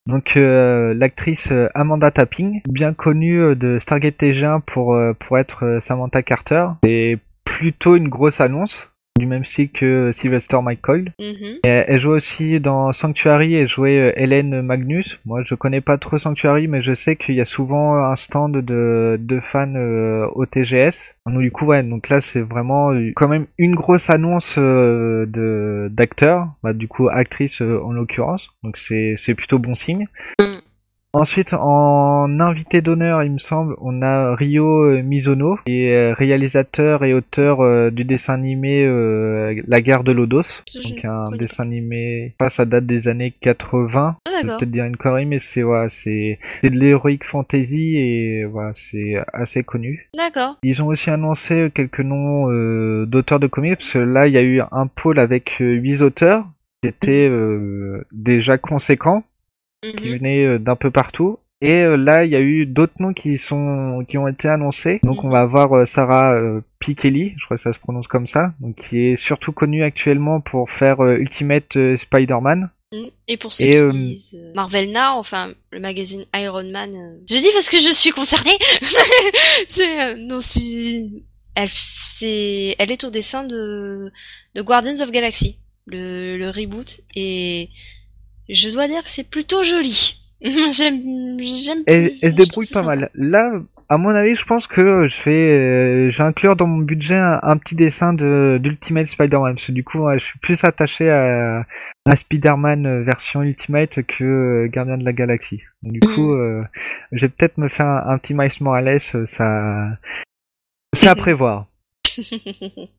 Donc 0.09 0.32
l'actrice 0.35 1.53
Amanda 1.74 2.11
Tapping, 2.11 2.62
bien 2.69 2.93
connue 2.93 3.55
de 3.55 3.78
Stargate 3.78 4.16
TG1 4.16 4.62
pour 4.62 4.99
pour 5.20 5.39
être 5.39 5.81
Samantha 5.82 6.23
Carter, 6.23 6.66
c'est 6.82 7.19
plutôt 7.45 7.95
une 7.95 8.09
grosse 8.09 8.40
annonce 8.40 8.89
du 9.19 9.27
même 9.27 9.45
style 9.45 9.70
que 9.70 10.12
Sylvester 10.12 10.59
McCoy. 10.62 11.07
Mhm. 11.19 11.59
elle 11.65 12.01
joue 12.01 12.12
aussi 12.12 12.61
dans 12.61 12.93
Sanctuary 12.93 13.55
et 13.55 13.66
jouait 13.66 13.99
euh, 13.99 14.12
Hélène 14.16 14.62
Magnus. 14.62 15.19
Moi, 15.27 15.43
je 15.45 15.55
connais 15.55 15.81
pas 15.81 15.99
trop 15.99 16.19
Sanctuary, 16.19 16.69
mais 16.69 16.82
je 16.82 16.95
sais 16.95 17.16
qu'il 17.16 17.35
y 17.35 17.40
a 17.40 17.45
souvent 17.45 17.97
un 17.97 18.16
stand 18.16 18.53
de, 18.53 19.19
de 19.20 19.40
fans 19.40 19.74
euh, 19.74 20.27
au 20.35 20.47
TGS. 20.47 21.16
Donc, 21.27 21.40
du 21.40 21.51
coup, 21.51 21.66
ouais, 21.66 21.82
donc 21.82 22.09
là, 22.09 22.20
c'est 22.20 22.40
vraiment 22.40 22.93
euh, 22.93 23.12
quand 23.16 23.28
même 23.28 23.47
une 23.59 23.74
grosse 23.74 24.09
annonce 24.11 24.59
de 24.59 25.89
d'acteurs, 25.90 26.49
bah, 26.62 26.73
du 26.73 26.89
coup, 26.89 27.09
actrice 27.09 27.61
en 27.61 27.93
l'occurrence. 27.93 28.49
Donc 28.62 28.77
c'est 28.77 29.15
c'est 29.16 29.35
plutôt 29.35 29.59
bon 29.59 29.74
signe. 29.74 30.07
Mm. 30.40 30.59
Ensuite, 31.19 31.53
en 31.53 32.39
invité 32.39 32.81
d'honneur, 32.81 33.24
il 33.24 33.32
me 33.32 33.39
semble, 33.39 33.74
on 33.81 34.03
a 34.03 34.36
Ryo 34.36 34.85
euh, 34.85 35.03
Mizono, 35.03 35.59
qui 35.66 35.82
est 35.82 36.12
euh, 36.12 36.15
réalisateur 36.15 37.03
et 37.03 37.12
auteur 37.12 37.61
euh, 37.61 37.90
du 37.90 38.05
dessin 38.05 38.35
animé 38.35 38.86
La 39.66 39.81
guerre 39.81 40.05
de 40.05 40.12
Lodos. 40.12 40.62
Donc 40.77 41.05
un 41.05 41.24
dessin 41.36 41.65
animé, 41.65 42.36
pas 42.39 42.51
ça 42.51 42.66
date 42.66 42.86
des 42.86 43.09
années 43.09 43.35
80. 43.40 44.16
Ah, 44.24 44.31
je 44.31 44.47
vais 44.47 44.57
peut-être 44.59 44.70
dire 44.70 44.85
une 44.85 44.97
connerie, 44.97 45.27
mais 45.27 45.40
c'est 45.40 45.65
ouais, 45.65 45.89
c'est 45.90 46.39
de 46.62 46.69
l'heroic 46.69 47.19
fantasy 47.28 47.97
et 47.97 48.45
voilà, 48.45 48.70
c'est 48.74 49.16
assez 49.32 49.65
connu. 49.65 50.09
D'accord. 50.16 50.57
Ils 50.62 50.81
ont 50.85 50.86
aussi 50.86 51.11
annoncé 51.11 51.73
quelques 51.74 51.99
noms 51.99 52.47
d'auteurs 53.07 53.40
de 53.40 53.49
comics, 53.49 53.78
parce 53.78 53.93
que 53.93 53.99
là, 53.99 54.28
il 54.28 54.35
y 54.35 54.39
a 54.39 54.43
eu 54.43 54.61
un 54.70 54.86
pôle 54.86 55.19
avec 55.19 55.57
huit 55.59 56.01
auteurs, 56.01 56.47
qui 56.81 56.89
était 56.90 57.28
déjà 58.12 58.57
conséquent 58.57 59.24
qui 59.82 59.96
Mhm. 59.96 60.18
venaient 60.18 60.44
euh, 60.44 60.59
d'un 60.59 60.76
peu 60.76 60.90
partout. 60.90 61.38
Et 61.60 61.82
euh, 61.82 61.96
là, 61.96 62.24
il 62.24 62.30
y 62.30 62.36
a 62.36 62.40
eu 62.40 62.66
d'autres 62.66 62.94
noms 63.00 63.12
qui 63.12 63.36
sont 63.36 64.05
qui 64.09 64.16
ont 64.16 64.28
été 64.28 64.48
annoncés. 64.48 65.00
Donc, 65.02 65.24
on 65.24 65.28
va 65.28 65.40
avoir 65.40 65.72
euh, 65.72 65.86
Sarah 65.86 66.40
Pikeli, 66.78 67.34
je 67.36 67.44
crois 67.44 67.56
que 67.56 67.62
ça 67.64 67.72
se 67.72 67.78
prononce 67.80 68.06
comme 68.06 68.28
ça, 68.28 68.52
donc 68.60 68.76
qui 68.76 68.98
est 69.06 69.16
surtout 69.16 69.50
connue 69.52 69.82
actuellement 69.82 70.40
pour 70.40 70.70
faire 70.70 71.02
Ultimate 71.02 71.96
Spider-Man. 71.96 72.70
Mm. 72.92 73.06
Et 73.26 73.36
pour 73.36 73.52
ceux 73.52 73.64
Et, 73.66 73.70
qui 73.70 73.76
euh, 73.76 73.92
lisent 73.92 74.38
Marvel 74.55 74.90
Now, 74.92 75.18
enfin 75.18 75.52
le 75.72 75.80
magazine 75.80 76.24
Iron 76.34 76.70
Man, 76.70 77.18
je 77.28 77.36
dis 77.36 77.48
parce 77.52 77.68
que 77.68 77.78
je 77.78 77.92
suis 77.92 78.10
concernée. 78.10 78.56
c'est 79.68 80.14
non, 80.16 80.40
c'est 80.40 81.06
elle 81.55 81.68
c'est 81.70 82.76
elle 82.78 82.90
est 82.90 83.05
au 83.05 83.10
dessin 83.10 83.44
de 83.44 84.10
de 84.55 84.62
Guardians 84.62 85.00
of 85.02 85.10
Galaxy, 85.10 85.59
le 85.86 86.38
le 86.38 86.48
reboot 86.50 87.00
et 87.14 87.68
je 88.48 88.70
dois 88.70 88.86
dire 88.88 89.02
que 89.04 89.10
c'est 89.10 89.28
plutôt 89.28 89.62
joli. 89.62 90.14
j'aime 90.40 91.00
j'aime 91.40 91.82
Elle, 91.86 92.12
elle 92.22 92.30
se 92.30 92.36
débrouille 92.36 92.66
pas 92.72 92.82
mal. 92.82 93.10
Là, 93.14 93.50
à 93.88 93.96
mon 93.96 94.10
avis, 94.10 94.36
je 94.36 94.44
pense 94.44 94.66
que 94.66 95.08
je 95.08 95.22
vais, 95.24 95.30
euh, 95.30 96.10
je 96.10 96.18
vais 96.18 96.24
inclure 96.24 96.54
dans 96.56 96.66
mon 96.66 96.78
budget 96.78 97.16
un, 97.16 97.40
un 97.42 97.56
petit 97.56 97.74
dessin 97.74 98.12
de 98.12 98.58
d'Ultimate 98.62 99.08
Spider-Man. 99.08 99.54
Parce 99.54 99.66
que 99.66 99.72
du 99.72 99.82
coup, 99.82 100.06
je 100.14 100.18
suis 100.22 100.38
plus 100.38 100.62
attaché 100.62 101.10
à, 101.10 101.64
à 102.08 102.16
Spider-Man 102.16 102.86
euh, 102.86 103.02
version 103.02 103.42
Ultimate 103.42 104.02
que 104.02 104.24
euh, 104.24 104.68
Gardien 104.68 104.98
de 104.98 105.04
la 105.04 105.12
Galaxie. 105.12 105.62
Donc, 105.82 105.94
du 105.94 106.00
coup, 106.00 106.32
euh, 106.34 106.62
je 107.12 107.22
vais 107.22 107.28
peut-être 107.30 107.58
me 107.58 107.68
faire 107.68 107.86
un, 107.86 108.04
un 108.10 108.18
petit 108.18 108.34
Miles 108.34 108.50
Morales. 108.60 108.98
euh, 109.14 109.26
Ça, 109.26 109.98
c'est 110.94 111.08
à 111.08 111.14
prévoir. 111.14 111.66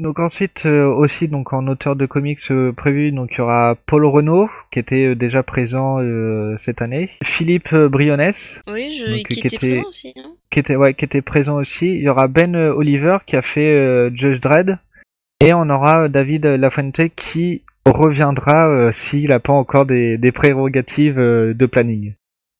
Donc 0.00 0.18
ensuite 0.18 0.64
euh, 0.66 0.86
aussi 0.86 1.28
donc 1.28 1.52
en 1.52 1.66
auteur 1.66 1.96
de 1.96 2.06
comics 2.06 2.38
euh, 2.50 2.72
prévu 2.72 3.12
donc 3.12 3.30
il 3.32 3.38
y 3.38 3.40
aura 3.40 3.76
Paul 3.86 4.04
Renault 4.04 4.48
qui 4.70 4.78
était 4.78 5.06
euh, 5.06 5.14
déjà 5.14 5.42
présent 5.42 5.98
cette 6.56 6.82
année, 6.82 7.10
Philippe 7.24 7.74
Oui, 8.66 8.92
je 8.92 9.06
Donc, 9.06 9.28
qui 9.28 9.40
qui 9.40 9.46
était 9.46 9.58
présent 9.58 9.88
aussi, 9.88 10.14
non 10.16 10.36
qui 10.50 10.58
était 10.58 10.76
ouais 10.76 10.94
qui 10.94 11.04
était 11.04 11.22
présent 11.22 11.56
aussi, 11.56 11.86
il 11.86 12.02
y 12.02 12.08
aura 12.08 12.28
Ben 12.28 12.54
Oliver 12.56 13.18
qui 13.26 13.36
a 13.36 13.42
fait 13.42 14.10
Judge 14.14 14.40
Dredd. 14.40 14.78
Et 15.40 15.54
on 15.54 15.70
aura 15.70 16.08
David 16.08 16.46
Lafuente 16.46 17.14
qui 17.14 17.62
reviendra 17.86 18.90
s'il 18.92 19.32
a 19.32 19.38
pas 19.38 19.52
encore 19.52 19.86
des, 19.86 20.18
des 20.18 20.32
prérogatives 20.32 21.16
de 21.16 21.66
planning. 21.66 22.14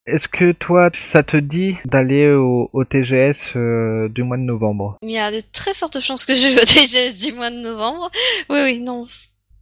Est-ce 0.08 0.26
que 0.26 0.52
toi 0.52 0.88
ça 0.94 1.22
te 1.22 1.36
dit 1.36 1.76
d'aller 1.84 2.30
au, 2.30 2.70
au 2.72 2.84
TGS 2.84 3.52
euh, 3.56 4.08
du 4.08 4.22
mois 4.22 4.38
de 4.38 4.42
novembre? 4.42 4.96
Il 5.02 5.10
y 5.10 5.18
a 5.18 5.30
de 5.30 5.40
très 5.52 5.74
fortes 5.74 6.00
chances 6.00 6.24
que 6.24 6.34
je 6.34 6.48
vais 6.48 6.62
au 6.62 6.64
TGS 6.64 7.26
du 7.26 7.34
mois 7.34 7.50
de 7.50 7.60
novembre. 7.60 8.10
Oui, 8.48 8.60
oui, 8.62 8.80
non, 8.80 9.06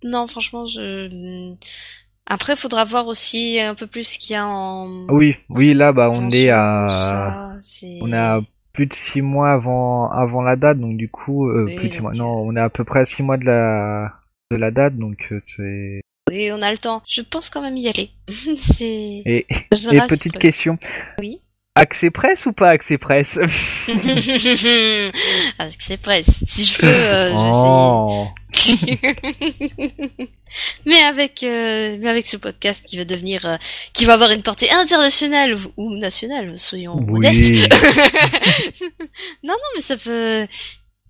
non, 0.05 0.27
franchement, 0.29 0.67
je. 0.67 1.55
Après, 2.27 2.57
faudra 2.57 2.85
voir 2.85 3.07
aussi 3.09 3.59
un 3.61 3.75
peu 3.75 3.87
plus 3.87 4.05
ce 4.05 4.19
qu'il 4.19 4.35
y 4.35 4.37
a 4.37 4.47
en. 4.47 5.07
Oui, 5.09 5.37
oui 5.49 5.75
là 5.75 5.93
bah 5.93 6.09
on 6.11 6.31
est 6.31 6.51
à 6.51 7.59
ça, 7.63 7.89
On 8.01 8.13
est 8.13 8.17
à 8.17 8.41
plus 8.73 8.87
de 8.87 8.95
six 8.95 9.23
mois 9.23 9.53
avant 9.53 10.11
avant 10.11 10.43
la 10.43 10.57
date, 10.57 10.79
donc 10.79 10.97
du 10.97 11.09
coup, 11.09 11.49
euh, 11.49 11.65
Oui, 11.65 11.77
plus 11.77 11.89
de 11.89 11.95
six 11.95 12.01
mois. 12.01 12.13
Non, 12.13 12.33
on 12.33 12.55
est 12.57 12.61
à 12.61 12.69
peu 12.69 12.85
près 12.85 13.01
à 13.01 13.07
six 13.07 13.23
mois 13.23 13.37
de 13.37 13.45
la 13.45 14.13
de 14.51 14.57
la 14.57 14.71
date, 14.71 14.97
donc 14.97 15.27
euh, 15.33 15.41
c'est. 15.47 16.01
Oui, 16.29 16.51
on 16.53 16.61
a 16.63 16.71
le 16.71 16.79
temps. 16.79 17.03
Je 17.09 17.21
pense 17.23 17.51
quand 17.51 17.63
même 17.63 17.77
y 17.77 17.89
aller. 17.89 18.11
c'est. 18.59 18.85
Et, 19.25 19.47
et 19.49 20.07
petite 20.09 20.39
question. 20.39 20.79
Oui. 21.21 21.41
Accès 21.79 22.11
presse 22.11 22.47
ou 22.47 22.53
pas 22.55 22.69
accès 22.71 22.97
presse 22.97 23.39
c'est 25.79 25.97
presse. 26.01 26.43
Si 26.47 26.65
je 26.65 26.79
peux, 26.79 26.87
euh, 26.87 27.35
Oh. 27.37 28.29
mais 30.87 30.97
avec, 31.03 31.43
euh, 31.43 31.99
mais 32.01 32.09
avec 32.09 32.27
ce 32.27 32.39
podcast 32.39 32.83
qui 32.87 32.97
va 32.97 33.05
devenir, 33.05 33.45
euh, 33.45 33.57
qui 33.93 34.07
va 34.07 34.15
avoir 34.15 34.31
une 34.31 34.43
portée 34.43 34.71
internationale 34.71 35.55
ou- 35.77 35.95
nationale, 35.99 36.59
soyons 36.59 36.97
modestes. 36.99 37.45
Oui. 37.45 37.69
non, 39.45 39.53
non, 39.53 39.69
mais 39.75 39.83
ça 39.83 39.99
peut. 39.99 40.47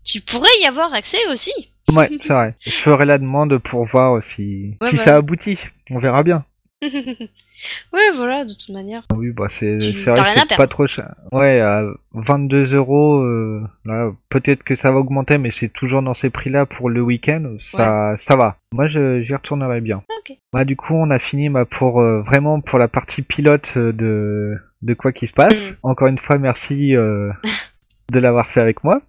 Tu 0.04 0.20
pourrais 0.20 0.48
y 0.62 0.66
avoir 0.66 0.92
accès 0.94 1.24
aussi. 1.30 1.52
Ouais, 1.94 2.08
c'est 2.08 2.32
vrai. 2.32 2.54
Je 2.60 2.70
ferai 2.70 3.04
la 3.06 3.18
demande 3.18 3.58
pour 3.58 3.84
voir 3.86 4.22
si 4.22 4.76
Ouais, 4.80 4.88
si 4.88 4.96
bah. 4.96 5.02
ça 5.02 5.16
aboutit. 5.16 5.58
On 5.90 5.98
verra 5.98 6.22
bien. 6.22 6.44
ouais, 6.82 8.10
voilà, 8.14 8.44
de 8.44 8.52
toute 8.52 8.68
manière. 8.68 9.04
Oui, 9.14 9.30
bah 9.30 9.46
c'est 9.48 9.76
vrai 9.76 10.14
que 10.14 10.40
c'est 10.48 10.56
pas 10.56 10.66
trop 10.66 10.86
cher. 10.86 11.14
Ouais, 11.32 11.58
à 11.60 11.84
22 12.12 12.74
euros. 12.74 13.20
euh, 13.22 13.62
Là, 13.86 14.10
peut-être 14.28 14.62
que 14.62 14.76
ça 14.76 14.90
va 14.90 14.98
augmenter, 14.98 15.38
mais 15.38 15.50
c'est 15.50 15.70
toujours 15.70 16.02
dans 16.02 16.12
ces 16.14 16.28
prix-là 16.28 16.66
pour 16.66 16.90
le 16.90 17.00
week-end. 17.00 17.56
Ça, 17.60 18.14
ça 18.18 18.36
va. 18.36 18.56
Moi, 18.72 18.88
j'y 18.88 19.34
retournerai 19.34 19.80
bien. 19.80 20.02
Ok. 20.18 20.36
Bah, 20.52 20.64
du 20.64 20.76
coup, 20.76 20.94
on 20.94 21.10
a 21.10 21.18
fini 21.18 21.48
bah, 21.48 21.64
pour 21.64 22.00
euh, 22.00 22.20
vraiment 22.22 22.60
pour 22.60 22.78
la 22.78 22.88
partie 22.88 23.22
pilote 23.22 23.72
euh, 23.76 23.92
de 23.92 24.56
de 24.82 24.94
quoi 24.94 25.12
qui 25.12 25.26
se 25.26 25.32
passe. 25.32 25.54
Mm. 25.54 25.74
Encore 25.82 26.08
une 26.08 26.18
fois, 26.18 26.36
merci 26.38 26.94
euh, 26.94 27.32
de 28.12 28.18
l'avoir 28.18 28.48
fait 28.50 28.60
avec 28.60 28.84
moi. 28.84 29.00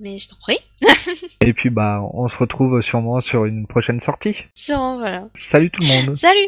Mais 0.00 0.18
je 0.18 0.28
t'en 0.28 0.36
prie. 0.36 0.58
Et 1.44 1.52
puis, 1.52 1.70
bah, 1.70 2.00
on 2.12 2.28
se 2.28 2.36
retrouve 2.36 2.80
sûrement 2.82 3.20
sur 3.20 3.44
une 3.44 3.66
prochaine 3.66 4.00
sortie. 4.00 4.36
Sûrement, 4.54 4.98
voilà. 4.98 5.28
Salut 5.38 5.70
tout 5.70 5.80
le 5.82 6.06
monde. 6.06 6.16
Salut! 6.16 6.38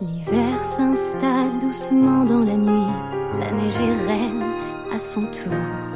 L'hiver 0.00 0.64
s'installe 0.64 1.58
doucement 1.60 2.24
dans 2.24 2.44
la 2.44 2.56
nuit, 2.56 2.92
la 3.40 3.50
neige 3.52 3.80
est 3.80 4.06
reine 4.06 4.42
à 4.92 4.98
son 4.98 5.22
tour. 5.22 5.87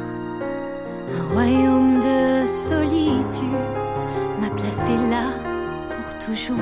Un 1.14 1.34
royaume 1.34 2.00
de 2.00 2.44
solitude 2.44 3.42
m'a 4.40 4.50
placé 4.50 4.92
là 5.10 5.26
pour 5.90 6.18
toujours. 6.18 6.56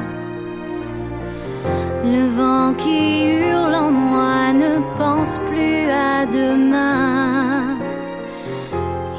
Le 2.05 2.27
vent 2.28 2.74
qui 2.74 3.24
hurle 3.24 3.74
en 3.74 3.90
moi 3.90 4.52
ne 4.52 4.81
pense 4.97 5.40
plus 5.51 5.89
à 5.90 6.27
demain. 6.27 7.77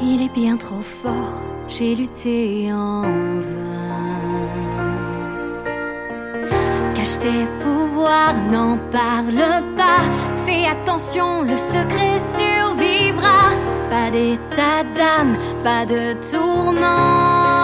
Il 0.02 0.22
est 0.22 0.34
bien 0.34 0.56
trop 0.56 0.82
fort, 0.82 1.44
j'ai 1.68 1.94
lutté 1.94 2.72
en 2.72 3.02
vain. 3.02 3.72
Cache 6.94 7.18
tes 7.18 7.46
pouvoirs, 7.60 8.42
n'en 8.50 8.76
parle 8.90 9.62
pas. 9.76 10.02
Fais 10.44 10.66
attention, 10.66 11.42
le 11.42 11.56
secret 11.56 12.18
survit 12.18 12.91
pas 13.92 14.10
d'état 14.10 14.84
d'âme, 14.96 15.36
pas 15.62 15.84
de 15.84 16.14
tourment. 16.30 17.61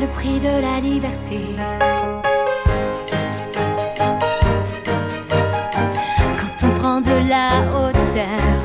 le 0.00 0.06
prix 0.08 0.38
de 0.40 0.60
la 0.60 0.80
liberté. 0.80 1.40
Quand 6.38 6.66
on 6.66 6.70
prend 6.78 7.00
de 7.00 7.28
la 7.28 7.48
hauteur. 7.70 8.61